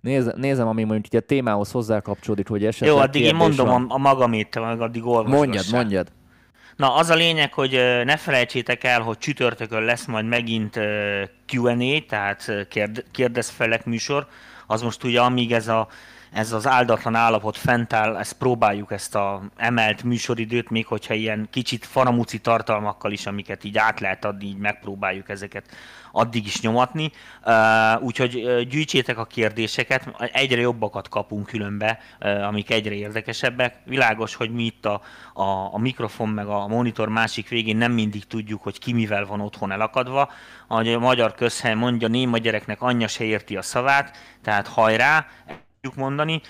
Néz, 0.00 0.32
nézem, 0.36 0.68
ami 0.68 0.84
mondjuk 0.84 1.22
a 1.22 1.26
témához 1.26 1.70
hozzá 1.70 2.00
kapcsolódik, 2.00 2.48
hogy 2.48 2.64
esetleg 2.64 2.90
Jó, 2.90 2.96
addig 2.96 3.22
én 3.22 3.34
mondom 3.34 3.66
van. 3.66 3.86
a, 3.88 3.94
a 3.94 3.98
magamét, 3.98 4.56
addig 4.56 5.06
olvasgassál. 5.06 5.38
Mondjad, 5.38 5.64
mondjad. 5.72 6.08
Na, 6.78 6.94
az 6.94 7.10
a 7.10 7.14
lényeg, 7.14 7.52
hogy 7.52 7.70
ne 8.04 8.16
felejtsétek 8.16 8.84
el, 8.84 9.00
hogy 9.00 9.18
csütörtökön 9.18 9.82
lesz 9.82 10.04
majd 10.04 10.26
megint 10.26 10.76
Q&A, 11.52 12.04
tehát 12.08 12.52
kérdezfelek 13.12 13.84
műsor. 13.84 14.26
Az 14.66 14.82
most 14.82 15.04
ugye, 15.04 15.20
amíg 15.20 15.52
ez 15.52 15.68
a 15.68 15.88
ez 16.32 16.52
az 16.52 16.66
áldatlan 16.66 17.14
állapot 17.14 17.56
fent 17.56 17.92
áll, 17.92 18.16
ezt 18.16 18.32
próbáljuk 18.32 18.92
ezt 18.92 19.14
a 19.14 19.42
emelt 19.56 20.02
műsoridőt, 20.02 20.70
még 20.70 20.86
hogyha 20.86 21.14
ilyen 21.14 21.48
kicsit 21.50 21.86
faramuci 21.86 22.38
tartalmakkal 22.38 23.12
is, 23.12 23.26
amiket 23.26 23.64
így 23.64 23.78
át 23.78 24.00
lehet 24.00 24.24
adni, 24.24 24.46
így 24.46 24.58
megpróbáljuk 24.58 25.28
ezeket 25.28 25.64
addig 26.12 26.46
is 26.46 26.60
nyomatni. 26.60 27.10
Úgyhogy 28.00 28.66
gyűjtsétek 28.68 29.18
a 29.18 29.24
kérdéseket, 29.24 30.30
egyre 30.32 30.60
jobbakat 30.60 31.08
kapunk 31.08 31.46
különbe, 31.46 31.98
amik 32.18 32.70
egyre 32.70 32.94
érdekesebbek. 32.94 33.74
Világos, 33.84 34.34
hogy 34.34 34.50
mi 34.50 34.64
itt 34.64 34.86
a, 34.86 35.00
a, 35.32 35.74
a 35.74 35.78
mikrofon 35.78 36.28
meg 36.28 36.46
a 36.46 36.66
monitor 36.66 37.08
másik 37.08 37.48
végén 37.48 37.76
nem 37.76 37.92
mindig 37.92 38.26
tudjuk, 38.26 38.62
hogy 38.62 38.78
ki 38.78 38.92
mivel 38.92 39.26
van 39.26 39.40
otthon 39.40 39.72
elakadva. 39.72 40.30
Ahogy 40.66 40.92
a 40.92 40.98
magyar 40.98 41.34
közhely 41.34 41.74
mondja, 41.74 42.08
néma 42.08 42.38
gyereknek 42.38 42.82
anyja 42.82 43.08
se 43.08 43.24
érti 43.24 43.56
a 43.56 43.62
szavát, 43.62 44.16
tehát 44.42 44.66
hajrá, 44.66 45.26
tudjuk 45.88 46.04
mondani. 46.04 46.40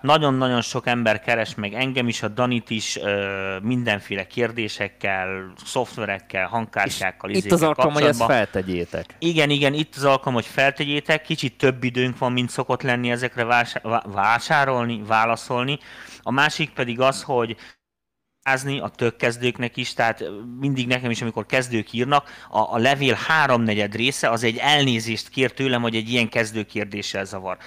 Nagyon-nagyon 0.00 0.60
sok 0.60 0.86
ember 0.86 1.20
keres 1.20 1.54
meg 1.54 1.74
engem 1.74 2.08
is, 2.08 2.22
a 2.22 2.28
Danit 2.28 2.70
is 2.70 2.98
mindenféle 3.62 4.26
kérdésekkel, 4.26 5.52
szoftverekkel, 5.64 6.46
hangkártyákkal. 6.46 7.30
Itt 7.30 7.52
az 7.52 7.62
alkalom, 7.62 7.92
hogy 7.92 8.02
ezt 8.02 8.24
feltegyétek. 8.24 9.04
Igen, 9.18 9.50
igen, 9.50 9.74
itt 9.74 9.94
az 9.96 10.04
alkalom, 10.04 10.34
hogy 10.34 10.46
feltegyétek. 10.46 11.22
Kicsit 11.22 11.56
több 11.56 11.84
időnk 11.84 12.18
van, 12.18 12.32
mint 12.32 12.50
szokott 12.50 12.82
lenni 12.82 13.10
ezekre 13.10 13.68
vásárolni, 14.04 15.02
válaszolni. 15.06 15.78
A 16.22 16.30
másik 16.30 16.70
pedig 16.70 17.00
az, 17.00 17.22
hogy 17.22 17.56
a 18.80 18.90
tök 18.90 19.16
kezdőknek 19.16 19.76
is, 19.76 19.92
tehát 19.92 20.24
mindig 20.60 20.86
nekem 20.86 21.10
is, 21.10 21.22
amikor 21.22 21.46
kezdők 21.46 21.92
írnak, 21.92 22.28
a, 22.50 22.58
a 22.58 22.78
levél 22.78 23.18
háromnegyed 23.26 23.94
része 23.94 24.30
az 24.30 24.42
egy 24.42 24.56
elnézést 24.56 25.28
kér 25.28 25.52
tőlem, 25.52 25.82
hogy 25.82 25.96
egy 25.96 26.08
ilyen 26.08 26.28
kezdőkérdéssel 26.28 27.24
zavar 27.24 27.58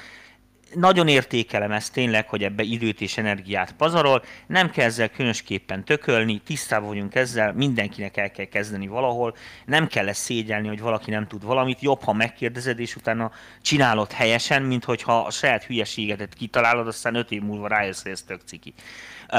nagyon 0.75 1.07
értékelem 1.07 1.71
ezt 1.71 1.93
tényleg, 1.93 2.27
hogy 2.27 2.43
ebbe 2.43 2.63
időt 2.63 3.01
és 3.01 3.17
energiát 3.17 3.71
pazarol, 3.71 4.23
nem 4.47 4.69
kell 4.69 4.85
ezzel 4.85 5.09
különösképpen 5.09 5.83
tökölni, 5.83 6.41
tisztában 6.45 6.87
vagyunk 6.87 7.15
ezzel, 7.15 7.53
mindenkinek 7.53 8.17
el 8.17 8.31
kell 8.31 8.45
kezdeni 8.45 8.87
valahol, 8.87 9.35
nem 9.65 9.87
kell 9.87 10.07
ezt 10.07 10.21
szégyelni, 10.21 10.67
hogy 10.67 10.79
valaki 10.79 11.11
nem 11.11 11.27
tud 11.27 11.43
valamit, 11.43 11.81
jobb, 11.81 12.03
ha 12.03 12.13
megkérdezed, 12.13 12.79
és 12.79 12.95
utána 12.95 13.31
csinálod 13.61 14.11
helyesen, 14.11 14.61
mint 14.61 14.83
hogyha 14.83 15.17
a 15.17 15.31
saját 15.31 15.63
hülyeségedet 15.63 16.33
kitalálod, 16.33 16.87
aztán 16.87 17.15
öt 17.15 17.31
év 17.31 17.41
múlva 17.41 17.67
rájössz, 17.67 18.01
hogy 18.01 18.11
ez 18.11 18.21
tök 18.21 18.41
ciki. 18.45 18.73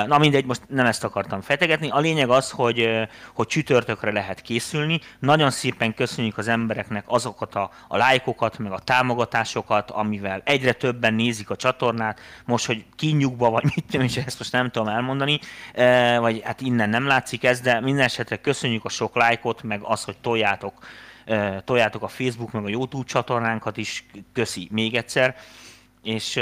Na 0.06 0.18
mindegy, 0.18 0.44
most 0.44 0.62
nem 0.68 0.86
ezt 0.86 1.04
akartam 1.04 1.40
fetegetni. 1.40 1.88
A 1.88 1.98
lényeg 1.98 2.30
az, 2.30 2.50
hogy, 2.50 3.08
hogy 3.34 3.46
csütörtökre 3.46 4.12
lehet 4.12 4.40
készülni. 4.40 5.00
Nagyon 5.18 5.50
szépen 5.50 5.94
köszönjük 5.94 6.38
az 6.38 6.48
embereknek 6.48 7.04
azokat 7.06 7.54
a, 7.54 7.70
a 7.88 7.96
lájkokat, 7.96 8.58
meg 8.58 8.72
a 8.72 8.78
támogatásokat, 8.78 9.90
amivel 9.90 10.42
egyre 10.44 10.72
többen 10.72 11.14
nézik 11.14 11.50
a 11.50 11.56
csatornát. 11.56 12.20
Most, 12.44 12.66
hogy 12.66 12.84
kinyugba 12.96 13.50
vagy 13.50 13.64
mit 13.74 13.84
tudom, 13.90 14.06
és 14.06 14.16
ezt 14.16 14.38
most 14.38 14.52
nem 14.52 14.70
tudom 14.70 14.88
elmondani, 14.88 15.38
vagy 16.18 16.42
hát 16.44 16.60
innen 16.60 16.88
nem 16.88 17.06
látszik 17.06 17.44
ez, 17.44 17.60
de 17.60 17.80
minden 17.80 18.04
esetre 18.04 18.36
köszönjük 18.36 18.84
a 18.84 18.88
sok 18.88 19.16
lájkot, 19.16 19.62
meg 19.62 19.80
az, 19.82 20.04
hogy 20.04 20.16
toljátok, 20.20 20.86
toljátok 21.64 22.02
a 22.02 22.08
Facebook, 22.08 22.52
meg 22.52 22.64
a 22.64 22.68
YouTube 22.68 23.04
csatornánkat 23.06 23.76
is. 23.76 24.06
Köszi 24.32 24.68
még 24.70 24.94
egyszer. 24.94 25.36
És 26.02 26.40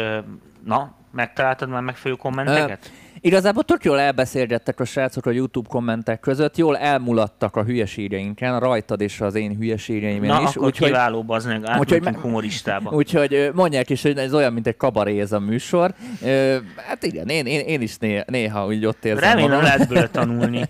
na, 0.64 0.94
megtaláltad 1.10 1.68
már 1.68 1.82
megfelelő 1.82 2.20
kommenteket? 2.20 2.90
Uh, 2.90 3.11
Igazából 3.24 3.62
tök 3.62 3.84
jól 3.84 3.98
elbeszélgettek 4.00 4.80
a 4.80 4.84
srácok 4.84 5.26
a 5.26 5.30
YouTube 5.30 5.68
kommentek 5.68 6.20
között, 6.20 6.56
jól 6.56 6.76
elmulattak 6.78 7.56
a 7.56 7.64
hülyeségeinken, 7.64 8.60
rajtad 8.60 9.00
és 9.00 9.20
az 9.20 9.34
én 9.34 9.56
hülyeségeimen 9.56 10.28
Na, 10.28 10.42
is. 10.42 10.48
akkor 10.48 10.66
úgyhogy, 10.66 10.86
kiváló, 10.86 11.24
az 11.26 11.44
meg, 11.44 11.64
úgyhogy, 11.78 12.06
humoristába. 12.14 12.90
Úgyhogy 13.00 13.50
mondják 13.54 13.90
is, 13.90 14.02
hogy 14.02 14.18
ez 14.18 14.34
olyan, 14.34 14.52
mint 14.52 14.66
egy 14.66 14.76
kabaré 14.76 15.20
ez 15.20 15.32
a 15.32 15.38
műsor. 15.40 15.94
Hát 16.76 17.02
igen, 17.02 17.28
én, 17.28 17.46
én, 17.46 17.60
én 17.60 17.80
is 17.80 17.96
néha, 17.98 18.22
néha 18.26 18.66
úgy 18.66 18.86
ott 18.86 19.04
érzem 19.04 19.28
Remélem 19.28 19.50
magam. 19.50 19.64
lehet 19.64 19.88
bőle 19.88 20.08
tanulni. 20.20 20.62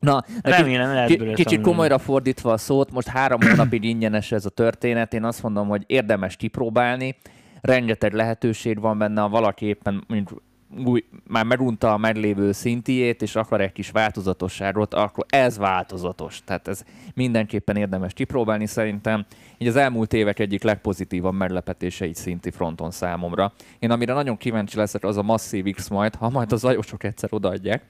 Na, 0.00 0.24
Remélem, 0.42 0.92
lehet 0.92 1.08
k- 1.10 1.18
kicsit 1.18 1.44
tanulni. 1.44 1.62
komolyra 1.62 1.98
fordítva 1.98 2.52
a 2.52 2.56
szót, 2.56 2.90
most 2.90 3.08
három 3.08 3.40
hónapig 3.40 3.84
ingyenes 3.84 4.32
ez 4.32 4.44
a 4.46 4.50
történet, 4.50 5.14
én 5.14 5.24
azt 5.24 5.42
mondom, 5.42 5.68
hogy 5.68 5.82
érdemes 5.86 6.36
kipróbálni, 6.36 7.16
rengeteg 7.60 8.12
lehetőség 8.12 8.80
van 8.80 8.98
benne, 8.98 9.20
ha 9.20 9.28
valaki 9.28 9.66
éppen 9.66 10.04
mondjuk 10.08 10.42
új, 10.84 11.04
már 11.28 11.44
megunta 11.44 11.92
a 11.92 11.96
meglévő 11.96 12.52
szintiét, 12.52 13.22
és 13.22 13.36
akar 13.36 13.60
egy 13.60 13.72
kis 13.72 13.90
változatosságot, 13.90 14.94
akkor 14.94 15.26
ez 15.28 15.58
változatos. 15.58 16.40
Tehát 16.44 16.68
ez 16.68 16.84
mindenképpen 17.14 17.76
érdemes 17.76 18.12
kipróbálni 18.12 18.66
szerintem. 18.66 19.24
Így 19.58 19.68
az 19.68 19.76
elmúlt 19.76 20.12
évek 20.12 20.38
egyik 20.38 20.62
legpozitívabb 20.62 21.34
meglepetése 21.34 22.06
így 22.06 22.14
szinti 22.14 22.50
fronton 22.50 22.90
számomra. 22.90 23.52
Én 23.78 23.90
amire 23.90 24.12
nagyon 24.12 24.36
kíváncsi 24.36 24.76
leszek, 24.76 25.04
az 25.04 25.16
a 25.16 25.22
Massive 25.22 25.70
X 25.70 25.88
majd, 25.88 26.14
ha 26.14 26.30
majd 26.30 26.52
az 26.52 26.60
zajosok 26.60 27.04
egyszer 27.04 27.28
odaadják, 27.32 27.82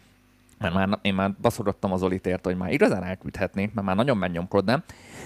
mert 0.72 0.74
már, 0.74 0.98
én 1.02 1.14
már 1.14 1.30
baszogattam 1.40 1.92
az 1.92 2.02
Olitért, 2.02 2.44
hogy 2.44 2.56
már 2.56 2.72
igazán 2.72 3.04
elküldhetnék, 3.04 3.74
mert 3.74 3.86
már 3.86 3.96
nagyon 3.96 4.16
megnyomkodnám. 4.16 4.82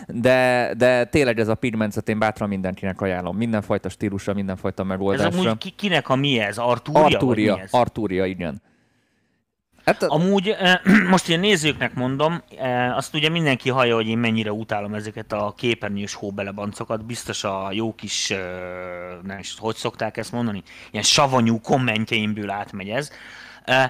De, 0.06 0.72
de 0.76 1.04
tényleg 1.04 1.38
ez 1.38 1.48
a 1.48 1.54
pigmentet 1.54 2.08
én 2.08 2.18
bátran 2.18 2.48
mindenkinek 2.48 3.00
ajánlom. 3.00 3.36
Mindenfajta 3.36 3.88
stílusra, 3.88 4.34
mindenfajta 4.34 4.84
megoldásra. 4.84 5.38
Ez 5.38 5.44
amúgy 5.44 5.58
ki, 5.58 5.70
kinek 5.70 6.08
a 6.08 6.16
mi 6.16 6.38
ez? 6.38 6.58
Artúria? 6.58 7.04
Artúria, 7.04 7.54
mi 7.54 7.60
ez? 7.60 7.72
Artúria 7.72 8.24
igen. 8.24 8.62
Hát, 9.88 10.02
Amúgy 10.02 10.56
most 11.10 11.28
én 11.28 11.40
nézőknek 11.40 11.94
mondom, 11.94 12.42
azt 12.94 13.14
ugye 13.14 13.28
mindenki 13.28 13.70
hallja, 13.70 13.94
hogy 13.94 14.06
én 14.06 14.18
mennyire 14.18 14.52
utálom 14.52 14.94
ezeket 14.94 15.32
a 15.32 15.54
képernyős 15.56 16.14
hóbelebancokat, 16.14 17.04
biztos 17.04 17.44
a 17.44 17.68
jó 17.72 17.94
kis, 17.94 18.34
nem 19.22 19.38
is, 19.38 19.54
hogy 19.58 19.74
szokták 19.74 20.16
ezt 20.16 20.32
mondani, 20.32 20.62
ilyen 20.90 21.04
savanyú 21.04 21.60
kommentjeimből 21.60 22.50
átmegy 22.50 22.88
ez. 22.88 23.10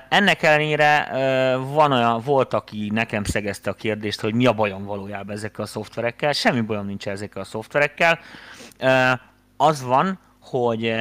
Ennek 0.08 0.42
ellenére 0.42 1.08
van 1.56 1.92
olyan, 1.92 2.20
volt, 2.20 2.54
aki 2.54 2.90
nekem 2.92 3.24
szegezte 3.24 3.70
a 3.70 3.74
kérdést, 3.74 4.20
hogy 4.20 4.34
mi 4.34 4.46
a 4.46 4.52
bajom 4.52 4.84
valójában 4.84 5.34
ezekkel 5.34 5.64
a 5.64 5.66
szoftverekkel. 5.66 6.32
Semmi 6.32 6.60
bajom 6.60 6.86
nincs 6.86 7.08
ezekkel 7.08 7.42
a 7.42 7.44
szoftverekkel. 7.44 8.18
Az 9.56 9.82
van, 9.82 10.18
hogy 10.40 10.94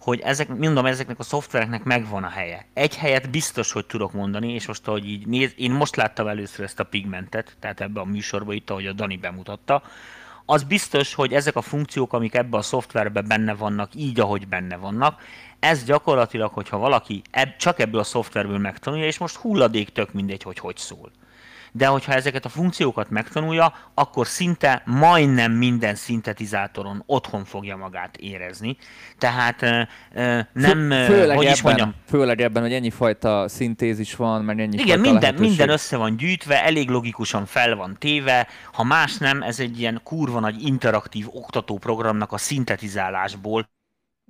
hogy 0.00 0.20
ezek, 0.20 0.48
mondom, 0.48 0.86
ezeknek 0.86 1.18
a 1.18 1.22
szoftvereknek 1.22 1.82
megvan 1.82 2.24
a 2.24 2.28
helye. 2.28 2.66
Egy 2.74 2.96
helyet 2.96 3.30
biztos, 3.30 3.72
hogy 3.72 3.86
tudok 3.86 4.12
mondani, 4.12 4.52
és 4.52 4.66
most, 4.66 4.88
ahogy 4.88 5.08
így 5.08 5.26
néz, 5.26 5.52
én 5.56 5.70
most 5.70 5.96
láttam 5.96 6.26
először 6.26 6.64
ezt 6.64 6.80
a 6.80 6.84
pigmentet, 6.84 7.56
tehát 7.58 7.80
ebbe 7.80 8.00
a 8.00 8.04
műsorba 8.04 8.52
itt, 8.52 8.70
ahogy 8.70 8.86
a 8.86 8.92
Dani 8.92 9.16
bemutatta, 9.16 9.82
az 10.50 10.62
biztos, 10.62 11.14
hogy 11.14 11.32
ezek 11.32 11.56
a 11.56 11.62
funkciók, 11.62 12.12
amik 12.12 12.34
ebbe 12.34 12.56
a 12.56 12.62
szoftverbe 12.62 13.20
benne 13.20 13.54
vannak, 13.54 13.94
így, 13.94 14.20
ahogy 14.20 14.48
benne 14.48 14.76
vannak, 14.76 15.22
ez 15.58 15.84
gyakorlatilag, 15.84 16.52
hogyha 16.52 16.78
valaki 16.78 17.22
ebb, 17.30 17.56
csak 17.56 17.78
ebből 17.78 18.00
a 18.00 18.04
szoftverből 18.04 18.58
megtanulja, 18.58 19.06
és 19.06 19.18
most 19.18 19.36
hulladék 19.36 19.88
tök 19.88 20.12
mindegy, 20.12 20.42
hogy 20.42 20.58
hogy 20.58 20.76
szól. 20.76 21.10
De 21.72 21.86
hogyha 21.86 22.12
ezeket 22.12 22.44
a 22.44 22.48
funkciókat 22.48 23.10
megtanulja, 23.10 23.74
akkor 23.94 24.26
szinte 24.26 24.82
majdnem 24.84 25.52
minden 25.52 25.94
szintetizátoron 25.94 27.02
otthon 27.06 27.44
fogja 27.44 27.76
magát 27.76 28.16
érezni. 28.16 28.76
Tehát 29.18 29.60
nem, 30.52 30.90
főleg 30.90 31.36
hogy 31.36 31.44
is 31.46 31.50
ebben, 31.50 31.62
mondjam. 31.62 31.94
Főleg 32.08 32.40
ebben, 32.40 32.62
hogy 32.62 32.72
ennyi 32.72 32.90
fajta 32.90 33.48
szintézis 33.48 34.16
van, 34.16 34.44
meg 34.44 34.60
ennyi 34.60 34.78
Igen, 34.78 35.00
minden, 35.00 35.34
minden 35.34 35.68
össze 35.68 35.96
van 35.96 36.16
gyűjtve, 36.16 36.64
elég 36.64 36.88
logikusan 36.88 37.46
fel 37.46 37.76
van 37.76 37.96
téve. 37.98 38.46
Ha 38.72 38.84
más 38.84 39.16
nem, 39.16 39.42
ez 39.42 39.60
egy 39.60 39.80
ilyen 39.80 40.00
kurva 40.04 40.40
nagy 40.40 40.62
interaktív 40.62 41.26
oktatóprogramnak 41.30 42.32
a 42.32 42.38
szintetizálásból 42.38 43.68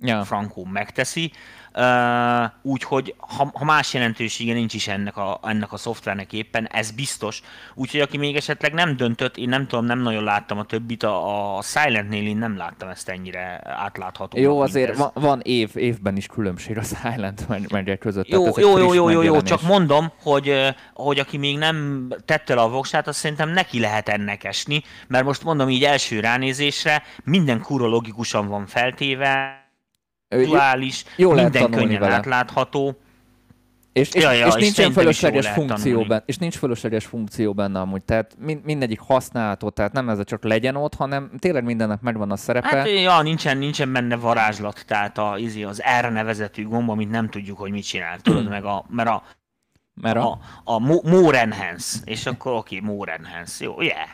ja. 0.01 0.23
Frankó 0.23 0.65
megteszi, 0.65 1.31
uh, 1.73 2.51
úgyhogy 2.61 3.15
ha, 3.17 3.51
ha 3.53 3.65
más 3.65 3.93
jelentősége 3.93 4.53
nincs 4.53 4.73
is 4.73 4.87
ennek 4.87 5.17
a, 5.17 5.39
ennek 5.43 5.73
a 5.73 5.77
szoftvernek 5.77 6.33
éppen, 6.33 6.67
ez 6.67 6.91
biztos. 6.91 7.41
Úgyhogy 7.73 7.99
aki 7.99 8.17
még 8.17 8.35
esetleg 8.35 8.73
nem 8.73 8.95
döntött, 8.95 9.37
én 9.37 9.49
nem 9.49 9.67
tudom, 9.67 9.85
nem 9.85 9.99
nagyon 9.99 10.23
láttam 10.23 10.57
a 10.57 10.63
többit, 10.63 11.03
a, 11.03 11.57
a 11.57 11.61
Silent-nél 11.61 12.27
én 12.27 12.37
nem 12.37 12.57
láttam 12.57 12.89
ezt 12.89 13.09
ennyire 13.09 13.61
átlátható. 13.63 14.39
Jó, 14.39 14.61
azért 14.61 14.97
van, 14.97 15.11
van 15.13 15.39
év, 15.43 15.71
évben 15.75 16.17
is 16.17 16.25
különbség 16.25 16.77
a 16.77 16.83
Silent 16.83 17.69
meg 17.69 17.97
között. 17.99 18.27
Jó, 18.27 18.45
jó, 18.57 18.77
jó, 18.77 18.93
jó, 18.93 19.09
jó, 19.09 19.21
jó, 19.21 19.41
csak 19.41 19.61
mondom, 19.61 20.11
hogy, 20.21 20.73
hogy 20.93 21.19
aki 21.19 21.37
még 21.37 21.57
nem 21.57 22.07
tette 22.25 22.55
le 22.55 22.61
a 22.61 22.69
voksát, 22.69 23.07
azt 23.07 23.19
szerintem 23.19 23.49
neki 23.49 23.79
lehet 23.79 24.09
ennek 24.09 24.43
esni, 24.43 24.83
mert 25.07 25.25
most 25.25 25.43
mondom 25.43 25.69
így 25.69 25.83
első 25.83 26.19
ránézésre, 26.19 27.03
minden 27.23 27.61
kurva 27.61 27.87
logikusan 27.87 28.47
van 28.47 28.65
feltéve, 28.65 29.60
aktuális, 30.31 31.03
jó 31.15 31.31
minden 31.31 31.71
könnyen 31.71 31.99
vele. 31.99 32.13
átlátható. 32.13 32.97
És, 33.93 34.11
és, 34.11 34.23
ja, 34.23 34.31
ja, 34.31 34.47
és, 34.47 34.55
és 34.55 34.61
nincsen 34.61 34.91
fölösleges 34.91 35.47
funkció 35.47 36.03
benne, 36.03 36.23
és 36.25 36.37
nincs 36.37 36.57
fölösleges 36.57 37.05
funkció 37.05 37.53
benne 37.53 37.79
amúgy, 37.79 38.03
tehát 38.03 38.35
mind, 38.39 38.63
mindegyik 38.63 38.99
használható, 38.99 39.69
tehát 39.69 39.91
nem 39.91 40.09
ez 40.09 40.19
a 40.19 40.23
csak 40.23 40.43
legyen 40.43 40.75
ott, 40.75 40.95
hanem 40.95 41.31
tényleg 41.39 41.63
mindennek 41.63 42.01
megvan 42.01 42.31
a 42.31 42.35
szerepe. 42.35 42.67
Hát 42.67 42.89
ja, 42.89 43.21
nincsen, 43.21 43.57
nincsen 43.57 43.93
benne 43.93 44.15
varázslat, 44.15 44.83
tehát 44.87 45.17
a, 45.17 45.37
izé, 45.37 45.63
az 45.63 45.81
R 46.01 46.11
nevezetű 46.11 46.67
gomb, 46.67 46.89
amit 46.89 47.09
nem 47.09 47.29
tudjuk, 47.29 47.57
hogy 47.57 47.71
mit 47.71 47.83
csinál, 47.83 48.19
tudod, 48.19 48.49
meg 48.49 48.65
a, 48.65 48.85
mert 48.89 49.09
a 49.09 49.23
mert 49.93 50.17
a? 50.17 50.39
A, 50.63 50.73
a 50.73 50.79
More 51.09 51.39
Enhance, 51.39 51.99
és 52.03 52.25
akkor 52.25 52.51
oké, 52.51 52.77
okay, 52.77 52.89
More 52.89 53.13
Enhance, 53.13 53.63
jó, 53.63 53.81
yeah. 53.81 54.07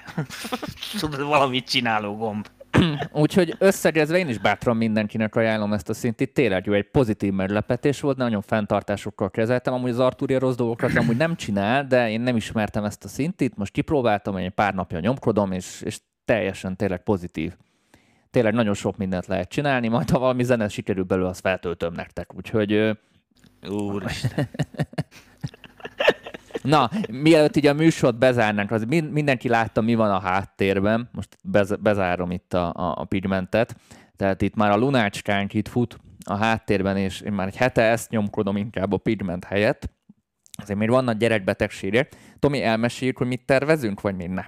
tudod, 1.00 1.28
valamit 1.28 1.70
csináló 1.70 2.16
gomb. 2.16 2.48
Úgyhogy 3.12 3.56
összegezve 3.60 4.18
én 4.18 4.28
is 4.28 4.38
bátran 4.38 4.78
mindenkinek 4.78 5.36
ajánlom 5.36 5.74
ezt 5.74 5.90
a 5.90 5.94
szintit. 5.94 6.34
Tényleg 6.34 6.66
jó, 6.66 6.74
egy 6.74 6.90
pozitív 6.92 7.34
meglepetés 7.34 8.02
volt, 8.02 8.18
nagyon 8.18 8.42
fenntartásokkal 8.42 9.30
kezeltem. 9.30 9.74
Amúgy 9.74 9.90
az 9.90 10.00
Artúria 10.00 10.40
rossz 10.40 10.56
dolgokat 10.56 10.96
amúgy 10.96 11.18
nem 11.18 11.36
csinál, 11.36 11.88
de 11.88 12.10
én 12.10 12.22
nem 12.22 12.36
ismertem 12.36 12.84
ezt 12.84 13.04
a 13.04 13.08
szintit. 13.08 13.58
Most 13.58 13.72
kipróbáltam, 13.72 14.36
egy 14.36 14.50
pár 14.50 14.74
napja 14.74 15.00
nyomkodom, 15.00 15.52
és, 15.52 15.82
és 15.82 16.00
teljesen 16.26 16.76
tényleg 16.76 17.04
pozitív. 17.04 17.54
Tényleg 18.30 18.54
nagyon 18.54 18.74
sok 18.74 18.98
mindent 18.98 19.26
lehet 19.26 19.50
csinálni, 19.50 19.88
majd 19.88 20.10
ha 20.10 20.20
valami 20.20 20.44
zene 20.44 20.68
sikerül 20.68 21.04
belőle, 21.04 21.28
azt 21.28 21.40
feltöltöm 21.40 21.94
nektek. 21.94 22.36
Úgyhogy... 22.36 22.98
Úristen. 23.70 24.50
Na, 26.68 26.90
mielőtt 27.12 27.56
így 27.56 27.68
a 27.68 27.74
műsort 27.74 28.18
bezárnánk, 28.18 28.72
az 28.72 28.84
mindenki 29.12 29.50
látta, 29.50 29.82
mi 29.82 29.96
van 29.96 30.12
a 30.12 30.20
háttérben. 30.20 31.10
Most 31.12 31.38
bez, 31.44 31.76
bezárom 31.80 32.32
itt 32.32 32.54
a, 32.54 32.68
a, 32.68 32.96
a 32.98 33.06
pigmentet. 33.06 33.76
Tehát 34.16 34.42
itt 34.42 34.56
már 34.56 34.72
a 34.72 34.78
lunácskánk 34.78 35.54
itt 35.54 35.68
fut 35.68 35.98
a 36.26 36.36
háttérben, 36.36 36.98
és 36.98 37.22
én 37.22 37.32
már 37.32 37.48
egy 37.48 37.56
hete 37.56 37.82
ezt 37.82 38.10
nyomkodom 38.10 38.58
inkább 38.58 38.94
a 38.94 38.98
pigment 38.98 39.46
helyett. 39.46 39.90
Azért 40.62 40.80
még 40.80 40.90
vannak 40.90 41.18
gyerekbetegségek. 41.18 42.16
Tomi, 42.40 42.64
elmeséljük, 42.64 43.18
hogy 43.18 43.28
mit 43.28 43.46
tervezünk, 43.46 44.02
vagy 44.02 44.16
még 44.16 44.30
ne? 44.30 44.44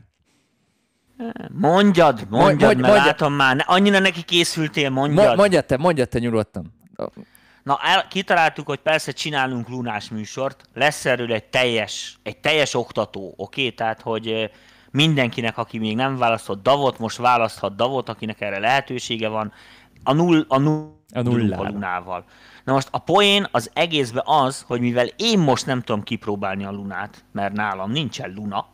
Mondjad, 1.49 1.49
mondjad, 1.49 2.29
mondjad 2.29 2.59
mert 2.59 2.79
mondjad. 2.79 3.05
látom 3.05 3.33
már, 3.33 3.63
annyira 3.67 3.99
neki 3.99 4.23
készültél, 4.23 4.89
mondjad. 4.89 5.37
Mondjad 5.37 5.65
te, 5.65 5.77
mondjad 5.77 6.09
te 6.09 6.19
nyugodtan. 6.19 6.73
Na, 7.63 7.79
el, 7.81 8.07
kitaláltuk, 8.07 8.67
hogy 8.67 8.79
persze 8.79 9.11
csinálunk 9.11 9.69
lunás 9.69 10.09
műsort, 10.09 10.63
lesz 10.73 11.05
erről 11.05 11.33
egy 11.33 11.43
teljes, 11.43 12.19
egy 12.23 12.37
teljes 12.37 12.73
oktató, 12.73 13.33
oké? 13.37 13.61
Okay? 13.61 13.73
Tehát, 13.73 14.01
hogy 14.01 14.51
mindenkinek, 14.91 15.57
aki 15.57 15.77
még 15.77 15.95
nem 15.95 16.17
választott 16.17 16.63
Davot, 16.63 16.99
most 16.99 17.17
választhat 17.17 17.75
Davot, 17.75 18.09
akinek 18.09 18.41
erre 18.41 18.59
lehetősége 18.59 19.27
van, 19.27 19.53
a, 20.03 20.13
null, 20.13 20.45
a, 20.47 20.57
null, 20.57 20.91
a 21.13 21.21
nullával. 21.21 21.65
A 21.65 21.69
lunával. 21.69 22.25
Na 22.63 22.73
most 22.73 22.87
a 22.91 22.97
poén 22.97 23.47
az 23.51 23.71
egészben 23.73 24.23
az, 24.25 24.63
hogy 24.67 24.79
mivel 24.79 25.07
én 25.15 25.39
most 25.39 25.65
nem 25.65 25.81
tudom 25.81 26.03
kipróbálni 26.03 26.63
a 26.63 26.71
lunát, 26.71 27.23
mert 27.31 27.53
nálam 27.53 27.91
nincsen 27.91 28.33
luna, 28.35 28.67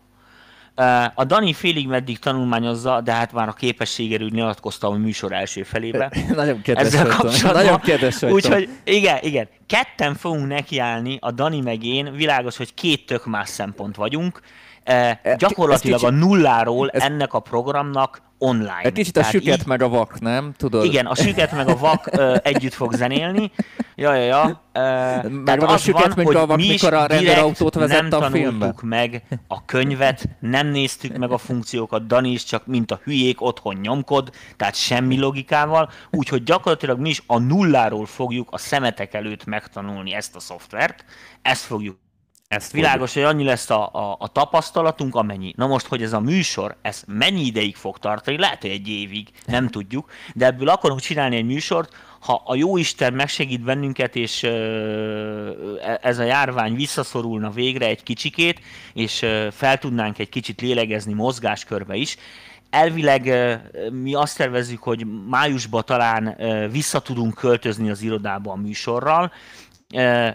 a 1.16 1.24
Dani 1.24 1.54
félig 1.54 1.88
meddig 1.88 2.20
tanulmányozza, 2.20 3.02
de 3.02 3.12
hát 3.12 3.34
már 3.34 3.48
a 3.48 3.54
képességerül 3.54 4.30
nyilatkoztam 4.30 4.94
a 4.94 4.98
műsor 4.98 5.32
első 5.32 5.64
felébe. 5.64 6.12
Nagyon 6.36 6.62
kedves 6.62 6.86
Ezzel 6.86 7.06
kapcsolatban. 7.08 7.64
Nagyon 7.64 7.80
kedves 7.80 8.22
Úgyhogy 8.22 8.70
igen, 8.84 9.18
igen. 9.22 9.48
Ketten 9.68 10.16
fogunk 10.16 10.48
nekiállni, 10.48 11.18
a 11.22 11.32
Dani 11.32 11.62
meg 11.62 11.84
én. 11.84 12.12
Világos, 12.16 12.58
hogy 12.58 12.74
két 12.74 13.06
tök 13.06 13.26
más 13.26 13.50
szempont 13.50 13.96
vagyunk. 13.96 14.42
Gyakorlatilag 15.38 16.04
a 16.04 16.10
nulláról 16.10 16.90
ez... 16.90 17.02
ennek 17.02 17.34
a 17.34 17.40
programnak 17.40 18.22
online. 18.38 18.82
Egy 18.82 18.92
kicsit 18.92 19.18
a 19.18 19.20
Tehát 19.20 19.34
süket 19.34 19.60
így... 19.60 19.66
meg 19.66 19.82
a 19.82 19.90
vak, 19.90 20.20
nem? 20.20 20.54
Tudod? 20.58 20.84
Igen, 20.84 21.06
a 21.06 21.16
süket 21.16 21.52
meg 21.52 21.68
a 21.68 21.78
vak 21.78 22.08
ö, 22.12 22.36
együtt 22.44 22.74
fog 22.74 22.94
zenélni. 22.94 23.52
Ja, 23.96 24.14
ja, 24.14 24.24
ja. 24.24 24.62
Ö, 24.74 25.30
meg 25.30 25.60
van 25.60 25.70
a 25.70 25.78
süket 25.78 26.16
meg 26.16 26.36
a 26.36 26.46
vak, 26.46 26.58
mikor 26.58 26.94
a 26.94 27.06
rendőrautót 27.06 27.74
vezet 27.74 28.14
a 28.14 28.22
filmbe. 28.22 28.66
Nem 28.66 28.76
meg 28.82 29.24
a 29.48 29.66
könyvet, 29.66 30.30
nem 30.40 30.68
néztük 30.68 31.18
meg 31.18 31.32
a 31.32 31.38
funkciókat, 31.38 32.08
Dani 32.08 32.32
is 32.32 32.44
csak 32.44 32.66
mint 32.66 32.92
a 32.92 33.00
hülyék 33.04 33.42
otthon 33.42 33.76
nyomkod, 33.76 34.30
tehát 34.58 34.76
semmi 34.76 35.20
logikával, 35.20 35.90
úgyhogy 36.12 36.44
gyakorlatilag 36.44 37.00
mi 37.00 37.10
is 37.10 37.24
a 37.28 37.40
nulláról 37.40 38.06
fogjuk 38.06 38.48
a 38.52 38.58
szemetek 38.58 39.14
előtt 39.14 39.46
megtanulni 39.46 40.14
ezt 40.14 40.36
a 40.36 40.40
szoftvert, 40.40 41.06
ezt 41.42 41.64
fogjuk 41.64 41.98
ezt 42.56 42.72
Világos, 42.72 43.14
hogy 43.14 43.24
annyi 43.24 43.44
lesz 43.44 43.70
a, 43.70 43.90
a, 43.94 44.16
a 44.20 44.28
tapasztalatunk, 44.28 45.16
amennyi. 45.16 45.54
Na 45.56 45.68
most, 45.68 45.86
hogy 45.86 46.02
ez 46.02 46.14
a 46.14 46.20
műsor, 46.20 46.76
ez 46.82 47.04
mennyi 47.08 47.46
ideig 47.46 47.76
fog 47.76 47.98
tartani, 47.98 48.38
lehet, 48.38 48.62
hogy 48.62 48.70
egy 48.70 48.88
évig, 48.88 49.28
nem 49.46 49.68
tudjuk, 49.68 50.12
de 50.34 50.46
ebből 50.46 50.70
akarunk 50.70 51.00
csinálni 51.00 51.36
egy 51.36 51.46
műsort, 51.46 51.94
ha 52.20 52.42
a 52.46 52.56
jó 52.56 52.78
Isten 52.78 53.14
megsegít 53.14 53.62
bennünket, 53.62 54.16
és 54.16 54.44
e, 54.44 56.00
ez 56.02 56.20
a 56.20 56.24
járvány 56.24 56.76
visszaszorulna 56.76 57.50
végre 57.50 57.86
egy 57.86 58.04
kicsikét, 58.04 58.60
és 58.94 59.26
fel 59.52 59.78
tudnánk 59.78 60.20
egy 60.20 60.30
kicsit 60.30 60.62
lélegezni 60.62 61.14
mozgáskörbe 61.14 61.96
is, 61.96 62.18
elvileg 62.70 63.34
mi 63.92 64.14
azt 64.14 64.38
tervezzük, 64.38 64.84
hogy 64.84 65.06
májusban 65.30 65.84
talán 65.86 66.38
vissza 66.72 67.00
tudunk 67.00 67.34
költözni 67.34 67.90
az 67.90 68.02
irodába 68.02 68.52
a 68.52 68.56
műsorral, 68.56 69.32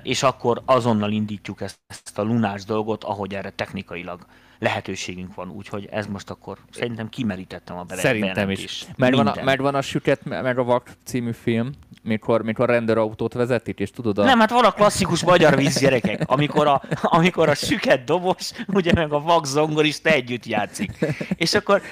és 0.02 0.22
akkor 0.22 0.62
azonnal 0.64 1.10
indítjuk 1.10 1.60
ezt, 1.60 1.78
ezt 1.86 2.18
a 2.18 2.22
lunás 2.22 2.64
dolgot, 2.64 3.04
ahogy 3.04 3.34
erre 3.34 3.50
technikailag 3.50 4.26
lehetőségünk 4.60 5.34
van, 5.34 5.50
úgyhogy 5.50 5.88
ez 5.90 6.06
most 6.06 6.30
akkor 6.30 6.58
szerintem 6.70 7.08
kimerítettem 7.08 7.76
a 7.76 7.82
bele. 7.82 8.00
Szerintem 8.00 8.50
is. 8.50 8.86
Megvan 8.96 9.26
a, 9.26 9.42
megvan 9.44 9.74
a 9.74 9.82
Süket 9.82 10.24
meg 10.24 10.58
a 10.58 10.64
Vak 10.64 10.90
című 11.04 11.32
film, 11.32 11.70
mikor, 12.02 12.42
mikor 12.42 12.68
rendőrautót 12.68 13.32
vezetik, 13.32 13.78
és 13.78 13.90
tudod 13.90 14.18
a... 14.18 14.24
Nem, 14.24 14.38
hát 14.38 14.50
van 14.50 14.64
a 14.64 14.70
klasszikus 14.70 15.24
magyar 15.24 15.56
víz 15.56 15.78
gyerekek, 15.78 16.22
amikor 16.30 16.66
a, 16.66 16.82
amikor 17.02 17.48
a 17.48 17.54
süket 17.54 18.04
dobos, 18.04 18.50
ugye 18.66 18.92
meg 18.94 19.12
a 19.12 19.20
vak 19.20 19.46
zongorista 19.46 20.10
együtt 20.10 20.46
játszik. 20.46 20.92
És 21.36 21.54
akkor, 21.54 21.82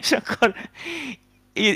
és 0.00 0.12
akkor 0.12 0.54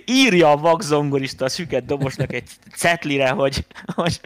írja 0.05 0.51
a 0.51 0.57
vak 0.57 0.83
zongorista 0.83 1.45
a 1.45 1.49
süket 1.49 1.85
dobosnak 1.85 2.33
egy 2.33 2.49
cetlire, 2.75 3.31
hogy, 3.31 3.67
hogy 3.95 4.21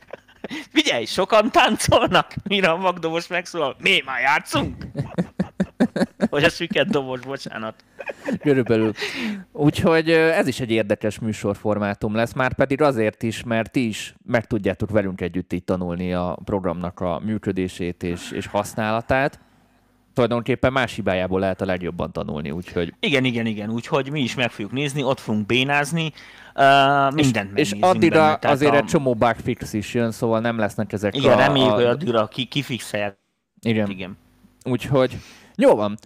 Figyelj, 0.70 1.04
sokan 1.04 1.50
táncolnak, 1.50 2.34
mire 2.48 2.68
a 2.70 2.76
magdobos 2.76 3.26
megszólal, 3.26 3.76
mi 3.78 4.02
már 4.04 4.20
játszunk? 4.20 4.86
Vagy 6.30 6.44
a 6.44 6.48
süket 6.48 6.90
dobos, 6.90 7.20
bocsánat. 7.20 7.84
Körülbelül. 8.40 8.92
Úgyhogy 9.52 10.10
ez 10.10 10.46
is 10.46 10.60
egy 10.60 10.70
érdekes 10.70 11.18
műsorformátum 11.18 12.14
lesz, 12.14 12.32
már 12.32 12.54
pedig 12.54 12.82
azért 12.82 13.22
is, 13.22 13.42
mert 13.42 13.70
ti 13.70 13.86
is 13.86 14.14
meg 14.26 14.46
tudjátok 14.46 14.90
velünk 14.90 15.20
együtt 15.20 15.52
itt 15.52 15.66
tanulni 15.66 16.14
a 16.14 16.38
programnak 16.44 17.00
a 17.00 17.20
működését 17.24 18.02
és, 18.02 18.30
és 18.30 18.46
használatát 18.46 19.40
tulajdonképpen 20.15 20.73
más 20.73 20.95
hibájából 20.95 21.41
lehet 21.41 21.61
a 21.61 21.65
legjobban 21.65 22.12
tanulni, 22.12 22.51
úgyhogy... 22.51 22.95
Igen, 23.01 23.24
igen, 23.24 23.47
igen, 23.47 23.70
úgyhogy 23.70 24.11
mi 24.11 24.20
is 24.20 24.35
meg 24.35 24.51
fogjuk 24.51 24.73
nézni, 24.73 25.03
ott 25.03 25.20
fogunk 25.20 25.47
bénázni, 25.47 26.12
uh, 26.55 27.15
mindent 27.15 27.59
És, 27.59 27.73
és 27.73 27.78
addigra 27.81 28.39
benne, 28.41 28.55
azért 28.55 28.73
a... 28.73 28.77
egy 28.77 28.85
csomó 28.85 29.15
bugfix 29.15 29.73
is 29.73 29.95
jön, 29.95 30.11
szóval 30.11 30.41
nem 30.41 30.59
lesznek 30.59 30.93
ezek 30.93 31.16
igen, 31.16 31.31
a... 31.31 31.35
Igen, 31.35 31.47
reméljük, 31.47 31.73
hogy 31.73 31.85
addigra 31.85 32.27
ki, 32.27 32.45
kifixelják. 32.45 33.19
Igen. 33.61 33.91
igen. 33.91 34.16
Úgyhogy 34.65 35.16
jó 35.57 35.74
van. 35.74 35.99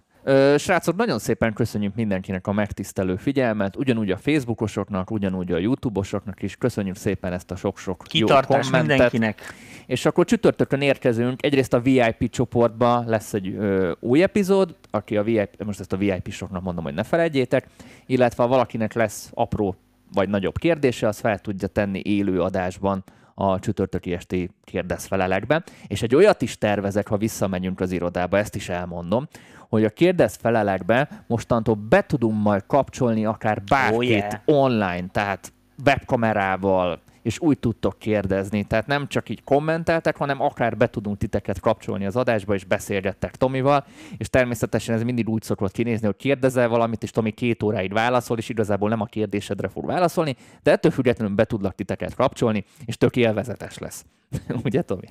Srácok, 0.58 0.96
nagyon 0.96 1.18
szépen 1.18 1.52
köszönjük 1.52 1.94
mindenkinek 1.94 2.46
a 2.46 2.52
megtisztelő 2.52 3.16
figyelmet, 3.16 3.76
ugyanúgy 3.76 4.10
a 4.10 4.16
Facebookosoknak, 4.16 5.10
ugyanúgy 5.10 5.52
a 5.52 5.58
YouTube-osoknak 5.58 6.42
is. 6.42 6.56
Köszönjük 6.56 6.96
szépen 6.96 7.32
ezt 7.32 7.50
a 7.50 7.56
sok-sok 7.56 8.04
Kitartás 8.08 8.66
jó 8.66 8.70
kommentet. 8.70 8.88
mindenkinek. 8.88 9.40
És 9.86 10.06
akkor 10.06 10.24
csütörtökön 10.24 10.80
érkezünk, 10.80 11.44
egyrészt 11.44 11.72
a 11.72 11.80
VIP 11.80 12.30
csoportba 12.30 13.04
lesz 13.06 13.34
egy 13.34 13.48
ö, 13.48 13.92
új 14.00 14.22
epizód, 14.22 14.74
aki 14.90 15.16
a 15.16 15.22
VIP, 15.22 15.64
most 15.64 15.80
ezt 15.80 15.92
a 15.92 15.96
VIP-soknak 15.96 16.62
mondom, 16.62 16.84
hogy 16.84 16.94
ne 16.94 17.02
felejtjétek, 17.02 17.66
illetve 18.06 18.42
ha 18.42 18.48
valakinek 18.48 18.92
lesz 18.92 19.30
apró 19.34 19.76
vagy 20.12 20.28
nagyobb 20.28 20.58
kérdése, 20.58 21.08
az 21.08 21.18
fel 21.18 21.38
tudja 21.38 21.68
tenni 21.68 22.02
élő 22.04 22.42
adásban 22.42 23.04
a 23.40 23.58
csütörtöki 23.58 24.12
esti 24.12 24.50
kérdezfelelekben. 24.64 25.64
És 25.86 26.02
egy 26.02 26.14
olyat 26.14 26.42
is 26.42 26.58
tervezek, 26.58 27.08
ha 27.08 27.16
visszamegyünk 27.16 27.80
az 27.80 27.92
irodába, 27.92 28.38
ezt 28.38 28.54
is 28.54 28.68
elmondom, 28.68 29.28
hogy 29.68 29.84
a 29.84 29.90
kérdezfelelekbe 29.90 31.08
mostantól 31.26 31.74
be 31.74 32.06
tudunk 32.06 32.42
majd 32.42 32.62
kapcsolni 32.66 33.24
akár 33.24 33.62
bárkit 33.62 33.98
oh, 33.98 34.04
yeah. 34.04 34.32
online, 34.44 35.04
tehát 35.12 35.52
webkamerával, 35.84 37.00
és 37.28 37.40
úgy 37.40 37.58
tudtok 37.58 37.98
kérdezni. 37.98 38.64
Tehát 38.64 38.86
nem 38.86 39.06
csak 39.08 39.28
így 39.28 39.44
kommenteltek, 39.44 40.16
hanem 40.16 40.40
akár 40.40 40.76
be 40.76 40.86
tudunk 40.86 41.18
titeket 41.18 41.60
kapcsolni 41.60 42.06
az 42.06 42.16
adásba, 42.16 42.54
és 42.54 42.64
beszélgettek 42.64 43.36
Tomival, 43.36 43.84
és 44.16 44.28
természetesen 44.28 44.94
ez 44.94 45.02
mindig 45.02 45.28
úgy 45.28 45.42
szokott 45.42 45.72
kinézni, 45.72 46.06
hogy 46.06 46.16
kérdezel 46.16 46.68
valamit, 46.68 47.02
és 47.02 47.10
Tomi 47.10 47.30
két 47.30 47.62
óráig 47.62 47.92
válaszol, 47.92 48.38
és 48.38 48.48
igazából 48.48 48.88
nem 48.88 49.00
a 49.00 49.04
kérdésedre 49.04 49.68
fog 49.68 49.86
válaszolni, 49.86 50.36
de 50.62 50.70
ettől 50.70 50.92
függetlenül 50.92 51.34
be 51.34 51.44
tudlak 51.44 51.74
titeket 51.74 52.14
kapcsolni, 52.14 52.64
és 52.84 52.96
tök 52.96 53.16
élvezetes 53.16 53.78
lesz. 53.78 54.04
Ugye, 54.64 54.82
Tomi? 54.82 55.06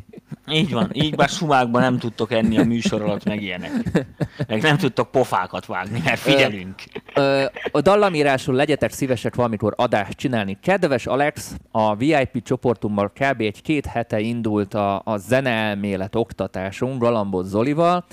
Így 0.52 0.72
van. 0.72 0.90
Így 0.94 1.16
bár 1.16 1.30
sumákban 1.30 1.82
nem 1.82 1.98
tudtok 1.98 2.32
enni 2.32 2.58
a 2.58 2.64
műsor 2.64 3.02
alatt, 3.02 3.26
meg 3.26 3.42
ilyenek. 3.42 4.06
Meg 4.48 4.62
nem 4.62 4.78
tudtok 4.78 5.12
pofákat 5.12 5.66
vágni, 5.66 6.02
mert 6.06 6.20
figyelünk. 6.20 6.84
Ö, 7.16 7.22
ö, 7.22 7.46
a 7.72 7.82
dallamírásról 7.82 8.56
legyetek 8.56 8.92
szívesek 8.92 9.36
valamikor 9.36 9.74
adást 9.78 10.18
csinálni. 10.18 10.58
Kedves 10.62 11.06
Alex, 11.06 11.56
a 11.72 11.96
VIP 11.96 12.44
csoportummal 12.44 13.10
kb. 13.10 13.42
egy 13.42 13.62
két 13.62 13.86
hete 13.86 14.20
indult 14.20 14.74
a, 14.74 15.02
a 15.06 15.18
zeneelmélet 15.18 16.16
oktatásunk 16.16 17.02
Galambot 17.02 17.46
Zolival. 17.46 18.06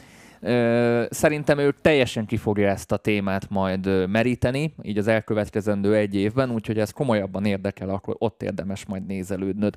Szerintem 1.11 1.59
ő 1.59 1.75
teljesen 1.81 2.27
ki 2.27 2.37
fogja 2.37 2.69
ezt 2.69 2.93
a 2.93 2.97
témát 2.97 3.51
majd 3.51 4.09
meríteni, 4.09 4.75
így 4.83 4.99
az 4.99 5.07
elkövetkezendő 5.07 5.95
egy 5.95 6.15
évben, 6.15 6.51
úgyhogy 6.51 6.79
ez 6.79 6.91
komolyabban 6.91 7.45
érdekel, 7.45 7.89
akkor 7.89 8.17
ott 8.19 8.43
érdemes 8.43 8.87
majd 8.87 9.07
nézelődnöd. 9.07 9.75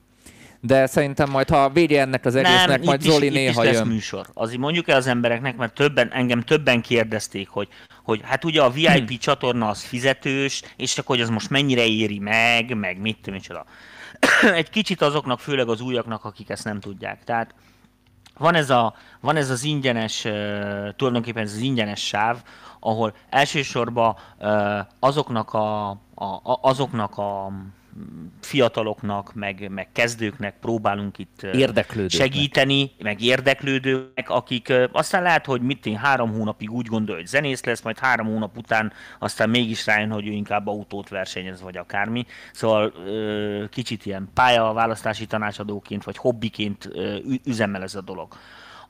De 0.62 0.86
szerintem 0.86 1.30
majd, 1.30 1.50
ha 1.50 1.70
vége 1.70 2.02
ennek 2.02 2.26
az 2.26 2.36
egésznek, 2.36 2.68
nem, 2.68 2.82
majd 2.84 3.04
itt 3.06 3.12
Zoli 3.12 3.26
is, 3.26 3.34
néha 3.34 3.66
itt 3.66 3.72
is 3.72 3.78
jön. 3.78 3.88
műsor. 3.88 4.28
Azért 4.34 4.60
mondjuk 4.60 4.88
el 4.88 4.98
az 4.98 5.08
embereknek, 5.08 5.56
mert 5.58 5.74
többen, 5.74 6.12
engem 6.12 6.42
többen 6.42 6.82
kérdezték, 6.82 7.50
hogy, 7.50 7.68
hogy 8.04 8.22
hát 8.24 8.46
ugye 8.46 8.62
a 8.62 8.70
VIP 8.70 9.08
Hmm. 9.08 9.18
csatorna 9.18 9.68
az 9.68 9.82
fizetős, 9.82 10.62
és 10.76 10.98
akkor 10.98 11.16
hogy 11.16 11.26
az 11.26 11.30
most 11.30 11.50
mennyire 11.50 11.86
éri 11.86 12.20
meg, 12.20 12.76
meg 12.76 13.00
mit 13.00 13.18
tudom, 13.18 13.34
micsoda. 13.34 13.66
Egy 14.56 14.70
kicsit 14.70 15.02
azoknak, 15.02 15.40
főleg 15.40 15.68
az 15.70 15.82
újaknak, 15.82 16.26
akik 16.26 16.50
ezt 16.50 16.64
nem 16.64 16.80
tudják. 16.80 17.24
Tehát 17.24 17.54
van 18.38 18.56
ez, 18.56 18.70
a, 18.70 18.96
van 19.22 19.36
ez 19.36 19.50
az 19.50 19.64
ingyenes, 19.64 20.22
tulajdonképpen 20.96 21.44
ez 21.44 21.54
az 21.54 21.60
ingyenes 21.60 22.06
sáv, 22.06 22.38
ahol 22.80 23.14
elsősorban 23.30 24.16
azoknak 25.00 25.54
a, 25.54 25.90
a, 25.90 26.26
a, 26.26 26.60
azoknak 26.62 27.18
a 27.18 27.52
fiataloknak, 28.42 29.34
meg, 29.34 29.70
meg 29.70 29.92
kezdőknek 29.92 30.60
próbálunk 30.60 31.18
itt 31.18 31.48
segíteni, 32.08 32.92
meg 33.00 33.22
érdeklődőknek, 33.22 34.30
akik 34.30 34.74
aztán 34.92 35.22
lehet, 35.22 35.46
hogy 35.46 35.62
mit 35.62 35.86
én 35.86 35.96
három 35.96 36.32
hónapig 36.32 36.72
úgy 36.72 36.86
gondolja, 36.86 37.22
hogy 37.22 37.30
zenész 37.30 37.64
lesz, 37.64 37.82
majd 37.82 38.00
három 38.00 38.28
hónap 38.28 38.58
után 38.58 38.94
aztán 39.20 39.50
mégis 39.50 39.86
rájön, 39.86 40.12
hogy 40.12 40.28
ő 40.28 40.32
inkább 40.32 40.68
autót 40.68 41.10
versenyez, 41.10 41.62
vagy 41.62 41.78
akármi. 41.78 42.26
Szóval 42.54 42.94
kicsit 43.70 44.06
ilyen 44.06 44.30
pályaválasztási 44.34 45.26
tanácsadóként, 45.26 46.04
vagy 46.04 46.18
hobbiként 46.18 46.90
üzemel 47.46 47.84
ez 47.84 47.96
a 47.96 48.02
dolog. 48.02 48.34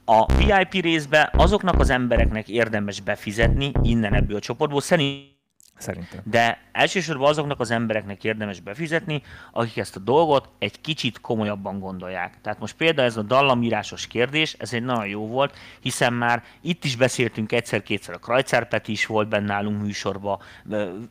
A 0.05 0.34
VIP 0.35 0.84
részbe 0.84 1.29
azoknak 1.34 1.79
az 1.79 1.89
embereknek 1.89 2.47
érdemes 2.49 3.01
befizetni 3.01 3.71
innen 3.81 4.13
ebből 4.13 4.35
a 4.35 4.39
csoportból, 4.39 4.81
szerintem 4.81 5.35
Szerintem. 5.77 6.19
de 6.23 6.61
elsősorban 6.71 7.29
azoknak 7.29 7.59
az 7.59 7.71
embereknek 7.71 8.23
érdemes 8.23 8.59
befizetni, 8.59 9.21
akik 9.51 9.77
ezt 9.77 9.95
a 9.95 9.99
dolgot 9.99 10.49
egy 10.59 10.81
kicsit 10.81 11.21
komolyabban 11.21 11.79
gondolják. 11.79 12.37
Tehát 12.41 12.59
most 12.59 12.75
például 12.75 13.07
ez 13.07 13.17
a 13.17 13.21
dallamírásos 13.21 14.07
kérdés, 14.07 14.55
ez 14.59 14.73
egy 14.73 14.83
nagyon 14.83 15.07
jó 15.07 15.27
volt, 15.27 15.57
hiszen 15.79 16.13
már 16.13 16.43
itt 16.61 16.83
is 16.83 16.95
beszéltünk 16.95 17.51
egyszer-kétszer, 17.51 18.13
a 18.15 18.17
Krajcár 18.17 18.67
Peti 18.67 18.91
is 18.91 19.05
volt 19.05 19.27
benne 19.27 19.45
nálunk 19.45 19.81
műsorba, 19.81 20.41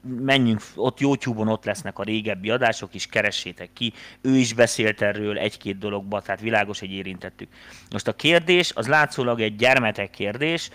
menjünk, 0.02 0.60
ott 0.74 1.00
YouTube-on 1.00 1.48
ott 1.48 1.64
lesznek 1.64 1.98
a 1.98 2.02
régebbi 2.02 2.50
adások 2.50 2.94
is, 2.94 3.06
keressétek 3.06 3.72
ki, 3.72 3.92
ő 4.20 4.36
is 4.36 4.52
beszélt 4.52 5.02
erről 5.02 5.38
egy-két 5.38 5.78
dologba, 5.78 6.20
tehát 6.20 6.40
világos, 6.40 6.78
hogy 6.78 6.90
érintettük. 6.90 7.48
Most 7.90 8.08
a 8.08 8.12
kérdés, 8.12 8.72
az 8.74 8.88
látszólag 8.88 9.40
egy 9.40 9.56
gyermetek 9.56 10.10
kérdés, 10.10 10.70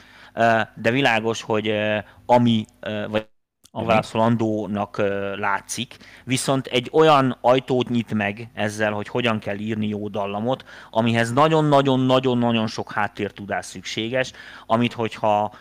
de 0.76 0.91
világos, 0.91 1.41
hogy 1.41 1.73
ami, 2.26 2.65
vagy 3.07 3.30
Ami. 3.73 3.85
válaszolandónak 3.85 4.98
ö, 4.98 5.35
látszik, 5.35 5.98
viszont 6.23 6.68
egy 6.68 6.89
olyan 6.93 7.38
ajtót 7.41 7.89
nyit 7.89 8.14
meg 8.14 8.49
ezzel, 8.53 8.91
hogy 8.91 9.07
hogyan 9.07 9.39
kell 9.39 9.57
írni 9.57 9.88
jó 9.88 10.07
dallamot, 10.07 10.65
amihez 10.89 11.31
nagyon-nagyon-nagyon-nagyon 11.31 12.68
sok 12.68 12.91
háttértudás 12.91 13.65
szükséges, 13.65 14.31
amit 14.65 14.93
hogyha 14.93 15.53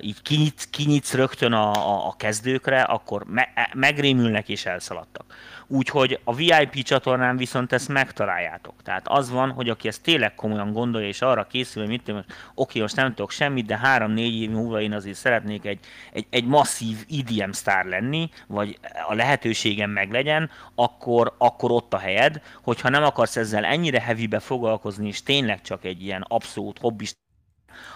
így 0.00 0.22
kinyitsz, 0.22 0.64
kinyitsz 0.70 1.14
rögtön 1.14 1.52
a, 1.52 1.72
a, 1.72 2.06
a 2.06 2.14
kezdőkre, 2.16 2.82
akkor 2.82 3.24
me, 3.24 3.48
megrémülnek 3.74 4.48
és 4.48 4.66
elszaladtak. 4.66 5.34
Úgyhogy 5.70 6.20
a 6.24 6.34
VIP 6.34 6.82
csatornán 6.82 7.36
viszont 7.36 7.72
ezt 7.72 7.88
megtaláljátok. 7.88 8.74
Tehát 8.82 9.08
az 9.08 9.30
van, 9.30 9.50
hogy 9.50 9.68
aki 9.68 9.88
ezt 9.88 10.02
tényleg 10.02 10.34
komolyan 10.34 10.72
gondolja, 10.72 11.08
és 11.08 11.22
arra 11.22 11.46
készül, 11.46 11.82
hogy 11.82 11.90
mit 11.90 12.02
tudom, 12.02 12.24
oké, 12.54 12.80
most 12.80 12.96
nem 12.96 13.08
tudok 13.08 13.30
semmit, 13.30 13.66
de 13.66 13.78
három-négy 13.78 14.40
év 14.40 14.50
múlva 14.50 14.80
én 14.80 14.92
azért 14.92 15.16
szeretnék 15.16 15.64
egy, 15.64 15.78
egy, 16.12 16.26
egy 16.30 16.44
masszív 16.44 17.04
IDM 17.06 17.50
sztár 17.50 17.84
lenni, 17.84 18.30
vagy 18.46 18.78
a 19.08 19.14
lehetőségem 19.14 19.90
meg 19.90 20.10
legyen, 20.12 20.50
akkor, 20.74 21.34
akkor 21.38 21.70
ott 21.70 21.94
a 21.94 21.98
helyed, 21.98 22.42
hogyha 22.62 22.88
nem 22.88 23.02
akarsz 23.02 23.36
ezzel 23.36 23.64
ennyire 23.64 24.00
heavybe 24.00 24.38
foglalkozni, 24.38 25.06
és 25.06 25.22
tényleg 25.22 25.60
csak 25.60 25.84
egy 25.84 26.02
ilyen 26.02 26.24
abszolút 26.28 26.78
hobbist 26.78 27.16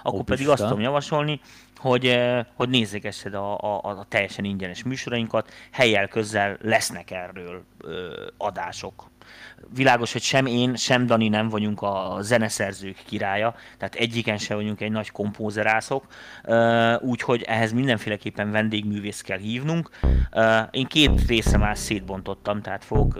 akkor 0.02 0.24
pedig 0.24 0.48
azt 0.48 0.62
tudom 0.62 0.80
javasolni, 0.80 1.40
hogy, 1.76 2.06
eh, 2.06 2.44
hogy 2.54 2.68
nézegessed 2.68 3.34
a, 3.34 3.58
a, 3.58 3.80
a 3.82 4.04
teljesen 4.08 4.44
ingyenes 4.44 4.82
műsorainkat, 4.82 5.52
helyel 5.70 6.08
közel 6.08 6.58
lesznek 6.60 7.10
erről 7.10 7.64
ö, 7.78 8.26
adások. 8.36 9.10
Világos, 9.74 10.12
hogy 10.12 10.22
sem 10.22 10.46
én, 10.46 10.76
sem 10.76 11.06
Dani 11.06 11.28
nem 11.28 11.48
vagyunk 11.48 11.82
a 11.82 12.18
zeneszerzők 12.20 12.96
királya, 13.06 13.54
tehát 13.78 13.94
egyiken 13.94 14.38
sem 14.38 14.56
vagyunk 14.56 14.80
egy 14.80 14.90
nagy 14.90 15.10
kompózerászok, 15.10 16.06
úgyhogy 17.00 17.42
ehhez 17.42 17.72
mindenféleképpen 17.72 18.50
vendégművész 18.50 19.20
kell 19.20 19.38
hívnunk. 19.38 19.90
Én 20.70 20.86
két 20.86 21.26
része 21.26 21.56
már 21.56 21.78
szétbontottam, 21.78 22.62
tehát 22.62 22.84
fogok 22.84 23.18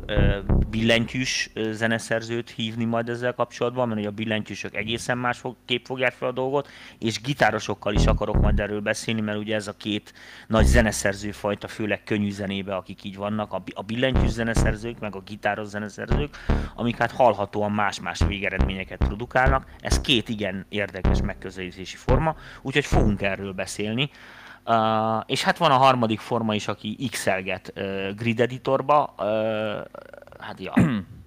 billentyűs 0.70 1.50
zeneszerzőt 1.70 2.50
hívni 2.50 2.84
majd 2.84 3.08
ezzel 3.08 3.32
kapcsolatban, 3.32 3.88
mert 3.88 4.06
a 4.06 4.10
billentyűsök 4.10 4.74
egészen 4.74 5.18
más 5.18 5.42
kép 5.64 5.86
fogják 5.86 6.12
fel 6.12 6.28
a 6.28 6.32
dolgot, 6.32 6.68
és 6.98 7.20
gitárosokkal 7.20 7.94
is 7.94 8.06
akarok 8.06 8.40
majd 8.40 8.60
erről 8.60 8.80
beszélni, 8.80 9.20
mert 9.20 9.38
ugye 9.38 9.54
ez 9.54 9.68
a 9.68 9.76
két 9.76 10.12
nagy 10.46 10.64
zeneszerző 10.64 11.30
fajta, 11.30 11.68
főleg 11.68 12.04
könnyű 12.04 12.30
zenébe, 12.30 12.74
akik 12.74 13.04
így 13.04 13.16
vannak, 13.16 13.52
a 13.74 13.82
billentyűs 13.82 14.30
zeneszerzők, 14.30 14.98
meg 14.98 15.16
a 15.16 15.20
gitáros 15.20 15.66
zeneszerzők, 15.66 16.31
amik 16.74 16.96
hát 16.96 17.12
hallhatóan 17.12 17.72
más-más 17.72 18.20
végeredményeket 18.26 18.98
produkálnak. 18.98 19.66
Ez 19.80 20.00
két 20.00 20.28
igen 20.28 20.66
érdekes 20.68 21.20
megközelítési 21.22 21.96
forma, 21.96 22.36
úgyhogy 22.62 22.84
fogunk 22.86 23.22
erről 23.22 23.52
beszélni. 23.52 24.10
Uh, 24.66 25.22
és 25.26 25.42
hát 25.42 25.58
van 25.58 25.70
a 25.70 25.76
harmadik 25.76 26.20
forma 26.20 26.54
is, 26.54 26.68
aki 26.68 27.08
x-elget 27.10 27.72
uh, 27.76 28.14
grid 28.14 28.40
editorba. 28.40 29.14
Uh, 29.18 29.24
hát 30.38 30.60
ja, 30.60 30.72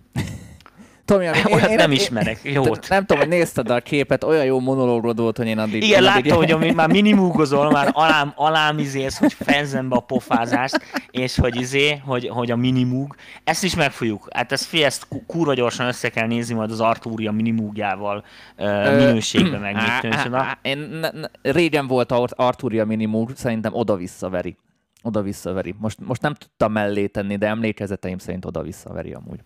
Tomi, 1.06 1.28
ami- 1.28 1.54
olyat 1.54 1.76
nem 1.76 1.92
ismerek. 1.92 2.40
Jót. 2.44 2.90
Nem 2.90 3.00
tudom, 3.06 3.18
hogy 3.18 3.32
nézted 3.32 3.70
a 3.70 3.80
képet, 3.80 4.24
olyan 4.24 4.46
jó 4.46 4.60
monológod 4.60 5.20
volt, 5.20 5.38
hogy 5.38 5.48
én 5.48 5.58
addig... 5.58 5.84
Igen, 5.84 5.98
én 5.98 6.04
láttam, 6.04 6.38
hogy 6.38 6.52
amit 6.52 6.76
már 6.76 6.90
minimúgozol, 6.90 7.72
már 7.72 7.90
alám, 7.94 8.34
alám 8.36 8.78
izélsz, 8.80 9.18
hogy 9.18 9.34
fenzem 9.34 9.90
be 9.90 9.96
a 9.96 10.00
pofázást, 10.00 10.80
és 11.12 11.36
hogy 11.38 11.60
izé, 11.62 11.98
hogy, 12.06 12.28
hogy 12.28 12.52
a 12.52 12.56
minimúg. 12.56 13.16
Ezt 13.44 13.64
is 13.64 13.76
megfogjuk. 13.76 14.28
Hát 14.34 14.52
ezt, 14.52 14.66
fi, 14.66 14.84
ezt 14.84 15.08
ku- 15.08 15.26
kurva 15.26 15.54
gyorsan 15.54 15.88
össze 15.88 16.10
kell 16.10 16.28
nézni 16.28 16.54
majd 16.56 16.72
az 16.72 16.80
Artúria 16.80 17.32
minimúgjával 17.32 18.24
uh, 18.58 18.96
minőségben 18.98 19.62
meg 19.68 19.74
mit 19.74 19.84
Á, 19.84 20.00
tudom, 20.00 20.16
á, 20.16 20.18
micsoda. 20.18 20.38
á, 20.38 20.58
Én 20.62 20.78
ne, 20.78 21.10
ne, 21.12 21.52
régen 21.52 21.88
volt 21.88 22.12
a 22.12 22.28
Arturia 22.30 22.86
Minimum, 22.86 23.28
szerintem 23.36 23.74
oda-visszaveri. 23.74 24.58
Oda-visszaveri. 25.04 25.76
Most, 25.78 25.98
most 26.06 26.22
nem 26.22 26.34
tudtam 26.34 26.72
mellé 26.72 27.08
tenni, 27.08 27.36
de 27.36 27.48
emlékezeteim 27.48 28.18
szerint 28.18 28.46
oda-visszaveri 28.46 29.14
amúgy. 29.14 29.40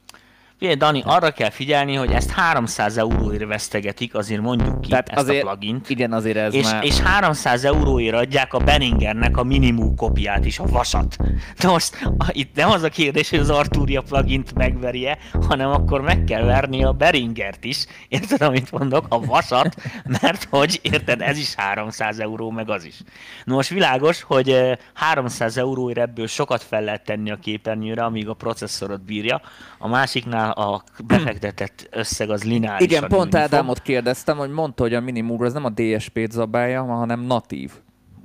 Figyelj, 0.60 0.78
Dani, 0.78 1.02
arra 1.06 1.32
kell 1.32 1.50
figyelni, 1.50 1.96
hogy 1.96 2.12
ezt 2.12 2.30
300 2.32 2.98
euróért 2.98 3.46
vesztegetik, 3.46 4.16
azért 4.16 4.42
mondjuk 4.42 4.82
ki 4.82 4.90
Tehát 4.90 5.10
ezt 5.10 5.20
azért, 5.20 5.44
a 5.44 5.48
plugint. 5.48 5.90
igen, 5.90 6.14
azért 6.14 6.38
ez 6.38 6.54
és, 6.54 6.64
már... 6.64 6.86
és 6.86 7.00
300 7.00 7.64
euróért 7.64 8.16
adják 8.16 8.54
a 8.54 8.60
Benningernek 8.60 9.38
a 9.38 9.44
minimum 9.44 9.96
kopiát 9.96 10.46
is, 10.46 10.60
a 10.60 10.66
vasat. 10.66 11.18
De 11.60 11.68
most 11.68 11.98
a, 12.18 12.26
itt 12.32 12.56
nem 12.56 12.70
az 12.70 12.84
a 12.84 12.90
kérdés, 12.90 13.30
hogy 13.30 13.40
az 13.40 13.50
Arturia 13.50 14.02
plugint 14.02 14.54
megverje, 14.54 15.18
hanem 15.48 15.70
akkor 15.70 16.02
meg 16.02 16.24
kell 16.24 16.44
verni 16.44 16.84
a 16.84 16.92
Beringert 16.92 17.64
is. 17.64 17.86
Érted, 18.08 18.42
amit 18.42 18.72
mondok? 18.72 19.06
A 19.10 19.20
vasat, 19.26 19.76
mert 20.22 20.48
hogy 20.50 20.80
érted, 20.84 21.22
ez 21.22 21.38
is 21.38 21.56
300 21.56 22.20
euró, 22.20 22.50
meg 22.50 22.70
az 22.70 22.84
is. 22.84 22.96
No, 23.44 23.56
most 23.56 23.70
világos, 23.70 24.22
hogy 24.22 24.50
eh, 24.50 24.78
300 24.94 25.58
euróért 25.58 25.98
ebből 25.98 26.28
sokat 26.28 26.64
fel 26.64 26.82
lehet 26.82 27.04
tenni 27.04 27.32
a 27.32 27.36
képernyőre, 27.36 28.04
amíg 28.04 28.28
a 28.28 28.34
processzorot 28.34 29.02
bírja. 29.06 29.42
A 29.78 29.88
másiknál 29.88 30.48
a 30.50 30.84
befektetett 31.08 31.88
összeg 31.92 32.30
az 32.30 32.44
lineáris. 32.44 32.86
Igen, 32.88 33.08
pont 33.08 33.36
Ádámot 33.36 33.82
kérdeztem, 33.82 34.38
hogy 34.38 34.50
mondta, 34.50 34.84
hogy 34.84 34.94
a 34.94 35.00
Minimum 35.00 35.42
az 35.42 35.54
nem 35.54 35.66
a 35.66 35.70
DSP-t 35.70 36.32
zabálja, 36.32 36.84
hanem 36.84 37.20
natív. 37.20 37.72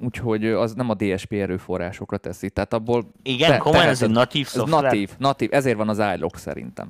Úgyhogy 0.00 0.46
az 0.46 0.74
nem 0.74 0.90
a 0.90 0.94
DSP 0.94 1.32
erőforrásokra 1.32 2.16
teszi. 2.16 2.50
Tehát 2.50 2.72
abból... 2.72 3.10
Igen, 3.22 3.50
te- 3.50 3.56
komolyan 3.56 3.88
ez 3.88 4.02
egy 4.02 4.10
natív 4.10 4.46
szoftver? 4.46 4.82
natív, 4.82 5.10
natív, 5.18 5.48
ezért 5.52 5.76
van 5.76 5.88
az 5.88 6.02
iLog 6.16 6.36
szerintem. 6.36 6.88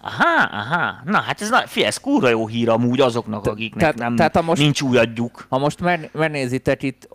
Aha, 0.00 0.48
aha. 0.50 0.94
Na, 1.04 1.18
hát 1.20 1.40
ez, 1.40 1.50
na, 1.50 1.66
fie, 1.66 1.86
ez 1.86 1.96
kurva 1.96 2.28
jó 2.28 2.46
hír 2.46 2.68
amúgy 2.68 3.00
azoknak, 3.00 3.46
akiknek 3.46 3.80
tehát- 3.80 3.98
nem, 3.98 4.16
tehát 4.16 4.36
ha 4.36 4.42
most- 4.42 4.62
nincs 4.62 4.82
új. 4.82 4.98
Ha 5.48 5.58
most 5.58 5.80
mer- 5.80 6.12
megnézitek 6.12 6.82
itt, 6.82 7.08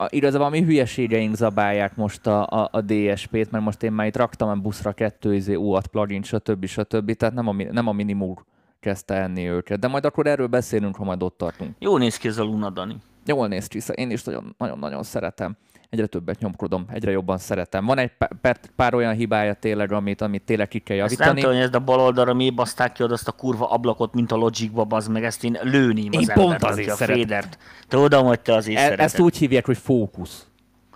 a, 0.00 0.06
igazából 0.08 0.46
a 0.46 0.50
mi 0.50 0.62
hülyeségeink 0.62 1.34
zabálják 1.34 1.96
most 1.96 2.26
a, 2.26 2.46
a, 2.46 2.68
a 2.72 2.80
DSP-t, 2.80 3.50
mert 3.50 3.64
most 3.64 3.82
én 3.82 3.92
már 3.92 4.06
itt 4.06 4.16
raktam 4.16 4.48
a 4.48 4.54
buszra 4.54 4.92
kettő 4.92 5.34
izé, 5.34 5.54
UAT 5.54 5.86
plugin, 5.86 6.22
stb. 6.22 6.66
stb. 6.66 7.12
Tehát 7.12 7.34
nem 7.34 7.48
a, 7.48 7.52
nem 7.52 7.86
a 7.86 7.92
Minimur 7.92 8.44
kezdte 8.80 9.14
enni 9.14 9.48
őket. 9.48 9.78
De 9.78 9.88
majd 9.88 10.04
akkor 10.04 10.26
erről 10.26 10.46
beszélünk, 10.46 10.96
ha 10.96 11.04
majd 11.04 11.22
ott 11.22 11.36
tartunk. 11.38 11.74
Jó 11.78 11.98
néz 11.98 12.16
ki 12.16 12.28
ez 12.28 12.38
a 12.38 12.42
Luna, 12.42 12.70
Dani. 12.70 12.96
Jól 13.26 13.48
néz 13.48 13.66
ki, 13.66 13.80
szóval 13.80 14.04
én 14.04 14.10
is 14.10 14.22
nagyon- 14.24 14.54
nagyon-nagyon 14.58 15.02
szeretem. 15.02 15.56
Egyre 15.90 16.06
többet 16.06 16.38
nyomkodom, 16.40 16.84
egyre 16.92 17.10
jobban 17.10 17.38
szeretem. 17.38 17.84
Van 17.84 17.98
egy 17.98 18.10
pár, 18.40 18.56
pár, 18.76 18.94
olyan 18.94 19.14
hibája 19.14 19.54
tényleg, 19.54 19.92
amit, 19.92 20.20
amit 20.20 20.42
tényleg 20.42 20.68
ki 20.68 20.78
kell 20.78 21.00
Ezt 21.00 21.18
nem 21.18 21.28
javítani. 21.28 21.40
tudom, 21.40 21.54
hogy 21.56 21.64
ezt 21.64 21.74
a 21.74 21.84
bal 21.84 22.00
oldalra 22.00 22.34
mi 22.34 22.50
baszták 22.50 22.92
ki 22.92 23.02
oda 23.02 23.12
azt 23.12 23.28
a 23.28 23.32
kurva 23.32 23.70
ablakot, 23.70 24.14
mint 24.14 24.32
a 24.32 24.36
Logicba, 24.36 24.84
bazd 24.84 25.10
meg, 25.10 25.24
ezt 25.24 25.44
én 25.44 25.58
lőném 25.62 26.08
az 26.12 26.14
Én 26.14 26.20
embert, 26.30 26.38
pont 26.40 26.62
azért 26.64 26.88
a. 26.90 26.94
Fadert. 26.96 27.58
Tudom, 27.88 28.26
hogy 28.26 28.40
te 28.40 28.54
azért 28.54 28.78
E- 28.78 28.80
szereted. 28.82 29.04
ezt 29.04 29.18
úgy 29.18 29.36
hívják, 29.36 29.66
hogy 29.66 29.78
fókusz. 29.78 30.46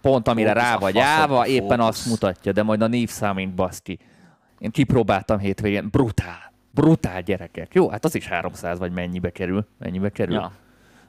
Pont 0.00 0.28
amire 0.28 0.48
Fókusz, 0.48 0.64
rá 0.64 0.76
vagy 0.76 0.98
állva, 0.98 1.46
éppen 1.46 1.78
fókusz. 1.78 1.86
azt 1.88 2.06
mutatja, 2.06 2.52
de 2.52 2.62
majd 2.62 2.82
a 2.82 2.86
névszámint 2.86 3.54
baszki. 3.54 3.98
Én 4.58 4.70
kipróbáltam 4.70 5.38
hétvégén, 5.38 5.88
brutál. 5.90 6.52
Brutál 6.70 7.22
gyerekek. 7.22 7.74
Jó, 7.74 7.88
hát 7.88 8.04
az 8.04 8.14
is 8.14 8.26
300 8.28 8.78
vagy 8.78 8.92
mennyibe 8.92 9.30
kerül. 9.30 9.66
Mennyibe 9.78 10.08
kerül. 10.10 10.34
Ja. 10.34 10.52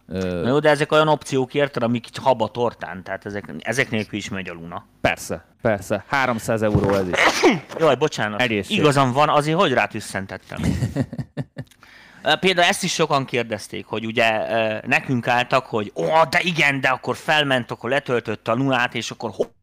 Na 0.07 0.47
jó, 0.47 0.59
de 0.59 0.69
ezek 0.69 0.91
olyan 0.91 1.07
opciók 1.07 1.53
érted, 1.53 1.83
amik 1.83 2.07
haba 2.21 2.47
tortán, 2.47 3.03
tehát 3.03 3.25
ezek, 3.25 3.53
ezek 3.59 3.89
nélkül 3.89 4.17
is 4.17 4.29
megy 4.29 4.49
a 4.49 4.53
Luna. 4.53 4.85
Persze, 5.01 5.45
persze. 5.61 6.03
300 6.07 6.61
euró 6.61 6.93
ez 6.93 7.07
is. 7.07 7.15
Jaj, 7.79 7.95
bocsánat. 7.95 8.41
Egészség. 8.41 8.77
Igazam 8.77 9.11
van, 9.11 9.29
azért 9.29 9.59
hogy 9.59 9.73
rátüsszentettem. 9.73 10.61
Például 12.39 12.67
ezt 12.67 12.83
is 12.83 12.93
sokan 12.93 13.25
kérdezték, 13.25 13.85
hogy 13.85 14.05
ugye 14.05 14.47
nekünk 14.87 15.27
álltak, 15.27 15.65
hogy 15.65 15.91
ó, 15.95 16.05
de 16.29 16.39
igen, 16.41 16.81
de 16.81 16.87
akkor 16.87 17.15
felment, 17.15 17.71
akkor 17.71 17.89
letöltött 17.89 18.47
a 18.47 18.53
Lunát, 18.53 18.95
és 18.95 19.11
akkor 19.11 19.31
ho- 19.33 19.53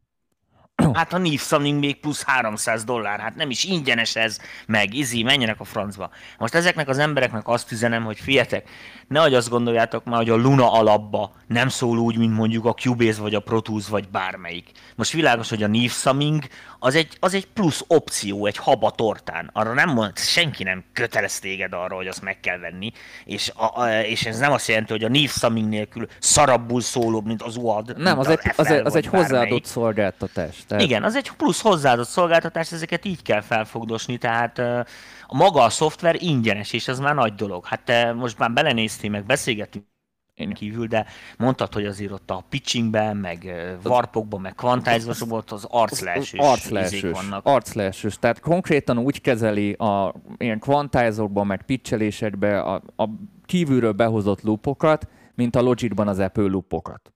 Hát 1.03 1.13
a 1.13 1.19
Neve 1.19 1.37
Sunning 1.37 1.79
még 1.79 2.01
plusz 2.01 2.23
300 2.23 2.85
dollár, 2.85 3.21
hát 3.21 3.35
nem 3.35 3.51
is 3.51 3.65
ingyenes 3.65 4.17
ez, 4.17 4.39
meg 4.67 4.95
izi, 4.95 5.23
menjenek 5.23 5.61
a 5.61 5.65
francba. 5.65 6.11
Most 6.39 6.55
ezeknek 6.55 6.89
az 6.89 6.99
embereknek 6.99 7.49
azt 7.49 7.73
üzenem, 7.73 8.05
hogy 8.05 8.19
fiatek, 8.19 8.69
nehogy 9.09 9.35
azt 9.35 9.49
gondoljátok 9.49 10.05
már, 10.05 10.17
hogy 10.17 10.31
a 10.31 10.37
Luna 10.37 10.73
alapba 10.73 11.33
nem 11.47 11.69
szól 11.69 11.99
úgy, 11.99 12.19
mint 12.19 12.35
mondjuk 12.35 12.65
a 12.65 12.73
Cubase 12.73 13.21
vagy 13.21 13.35
a 13.35 13.41
Pro 13.41 13.61
Tools 13.61 13.89
vagy 13.89 14.09
bármelyik. 14.09 14.71
Most 14.97 15.13
világos, 15.13 15.49
hogy 15.49 15.63
a 15.63 15.67
Neve 15.67 15.89
Summing 15.89 16.43
az 16.79 16.95
egy, 16.95 17.17
az 17.21 17.35
egy 17.35 17.47
plusz 17.47 17.85
opció, 17.87 18.47
egy 18.47 18.57
haba 18.57 18.91
tortán. 18.91 19.51
Arra 19.53 19.73
nem 19.73 19.91
mond, 19.91 20.19
senki 20.19 20.63
nem 20.63 20.85
kötelez 20.93 21.39
téged 21.39 21.73
arra, 21.73 21.97
hogy 21.97 22.07
azt 22.07 22.23
meg 22.23 22.41
kell 22.41 22.59
venni, 22.59 22.93
és, 23.25 23.53
a, 23.55 23.81
a, 23.81 24.01
és 24.01 24.27
ez 24.27 24.39
nem 24.39 24.53
azt 24.53 24.69
jelenti, 24.69 24.93
hogy 24.93 25.05
a 25.05 25.09
Neve 25.09 25.29
Summing 25.29 25.69
nélkül 25.69 26.07
szarabbul 26.19 26.81
szólóbb, 26.81 27.27
mint 27.27 27.43
az 27.43 27.57
UAD. 27.57 27.99
Nem, 27.99 28.19
az 28.19 28.29
egy, 28.29 28.41
az, 28.57 28.67
egy, 28.67 28.87
az 28.87 28.93
vagy 28.93 29.05
egy 29.05 29.11
hozzáadott 29.11 29.65
szolgáltatás. 29.65 30.57
Tehát 30.73 30.87
Igen, 30.87 31.03
az 31.03 31.17
egy 31.17 31.31
plusz 31.31 31.61
hozzáadott 31.61 32.09
szolgáltatás, 32.09 32.73
ezeket 32.73 33.05
így 33.05 33.23
kell 33.23 33.41
felfogdosni, 33.41 34.19
tehát 34.19 34.59
a 35.27 35.37
maga 35.37 35.63
a 35.63 35.71
szoftver 35.71 36.17
ingyenes, 36.23 36.73
és 36.73 36.89
ez 36.89 36.99
már 36.99 37.15
nagy 37.15 37.35
dolog. 37.35 37.67
Hát 37.67 37.81
te 37.81 38.13
most 38.13 38.39
már 38.39 38.53
belenéztél, 38.53 39.11
meg 39.11 39.25
beszélgettünk 39.27 39.85
Én- 40.35 40.53
kívül, 40.53 40.87
de 40.87 41.07
mondtad, 41.39 41.73
hogy 41.73 41.87
azért 41.87 42.13
ott 42.13 42.31
a 42.31 42.45
pitchingben, 42.49 43.17
meg 43.17 43.45
ö, 43.45 43.89
warpokban, 43.89 44.41
meg 44.41 44.55
quantization 44.55 45.31
ott 45.31 45.51
az 45.51 45.67
arcleesős 45.71 46.41
arcleesős, 46.41 47.11
vannak. 47.11 47.47
arcleesős. 47.47 48.19
Tehát 48.19 48.41
konkrétan 48.41 48.99
úgy 48.99 49.21
kezeli 49.21 49.73
a 49.73 50.15
ilyen 50.37 50.59
kvantizorban, 50.59 51.47
meg 51.47 51.63
pitchelésekbe 51.63 52.61
a, 52.61 52.83
a 52.97 53.09
kívülről 53.45 53.93
behozott 53.93 54.43
loopokat, 54.43 55.09
mint 55.35 55.57
a 55.57 55.61
Logicban 55.61 56.09
az 56.09 56.19
Apple 56.19 56.49
loopokat. 56.49 57.13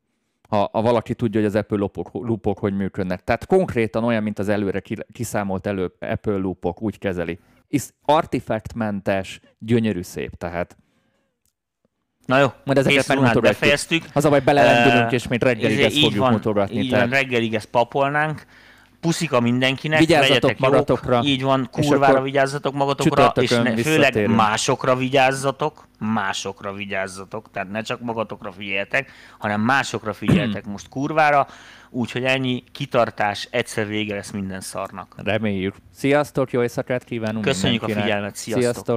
Ha, 0.48 0.68
ha 0.72 0.82
valaki 0.82 1.14
tudja, 1.14 1.40
hogy 1.40 1.48
az 1.48 1.54
Apple 1.54 1.76
loopok, 1.78 2.10
loopok 2.12 2.58
hogy 2.58 2.76
működnek. 2.76 3.24
Tehát 3.24 3.46
konkrétan 3.46 4.04
olyan, 4.04 4.22
mint 4.22 4.38
az 4.38 4.48
előre 4.48 4.80
ki- 4.80 5.06
kiszámolt 5.12 5.66
elő 5.66 5.92
Apple 6.00 6.36
loopok, 6.36 6.82
úgy 6.82 6.98
kezeli. 6.98 7.38
És 7.68 7.84
artifaktmentes, 8.04 9.40
gyönyörű 9.58 10.02
szép, 10.02 10.34
tehát 10.34 10.76
Na 12.26 12.38
jó, 12.38 12.46
Majd 12.64 12.78
ezeket 12.78 13.06
megmutogatjuk. 13.08 13.42
befejeztük. 13.42 14.04
az 14.12 14.24
a 14.24 14.28
baj, 14.28 14.40
belelendülünk, 14.40 15.12
Ö, 15.12 15.14
és 15.14 15.28
még 15.28 15.42
reggelig 15.42 15.80
ezt 15.80 15.96
így 15.96 16.02
fogjuk 16.02 16.24
van, 16.24 16.32
mutogatni. 16.32 16.76
Így 16.78 16.90
tehát 16.90 17.08
van, 17.08 17.18
reggelig 17.18 17.54
ezt 17.54 17.66
papolnánk. 17.66 18.46
Puszika 19.00 19.40
mindenkinek, 19.40 19.98
Vigyázzatok 19.98 20.28
legyetek 20.28 20.60
jók, 20.60 20.70
magatokra, 20.70 21.20
így 21.24 21.42
van, 21.42 21.68
kurvára 21.72 22.22
vigyázzatok 22.22 22.74
magatokra, 22.74 23.32
és 23.40 23.50
ne, 23.50 23.76
főleg 23.76 24.26
másokra 24.28 24.96
vigyázzatok, 24.96 25.88
másokra 25.98 26.72
vigyázzatok, 26.72 27.50
tehát 27.52 27.70
ne 27.70 27.82
csak 27.82 28.00
magatokra 28.00 28.52
figyeljetek, 28.52 29.10
hanem 29.38 29.60
másokra 29.60 30.12
figyeljetek 30.12 30.66
most 30.72 30.88
kurvára, 30.88 31.46
úgyhogy 31.90 32.24
ennyi 32.24 32.64
kitartás, 32.72 33.48
egyszer 33.50 33.86
vége 33.86 34.14
lesz 34.14 34.30
minden 34.30 34.60
szarnak. 34.60 35.14
Reméljük. 35.24 35.74
Sziasztok, 35.94 36.52
jó 36.52 36.62
éjszakát 36.62 37.04
kívánunk 37.04 37.44
Köszönjük 37.44 37.82
a 37.82 37.86
figyelmet, 37.86 38.36
sziasztok! 38.36 38.62
Sziasztok! 38.62 38.94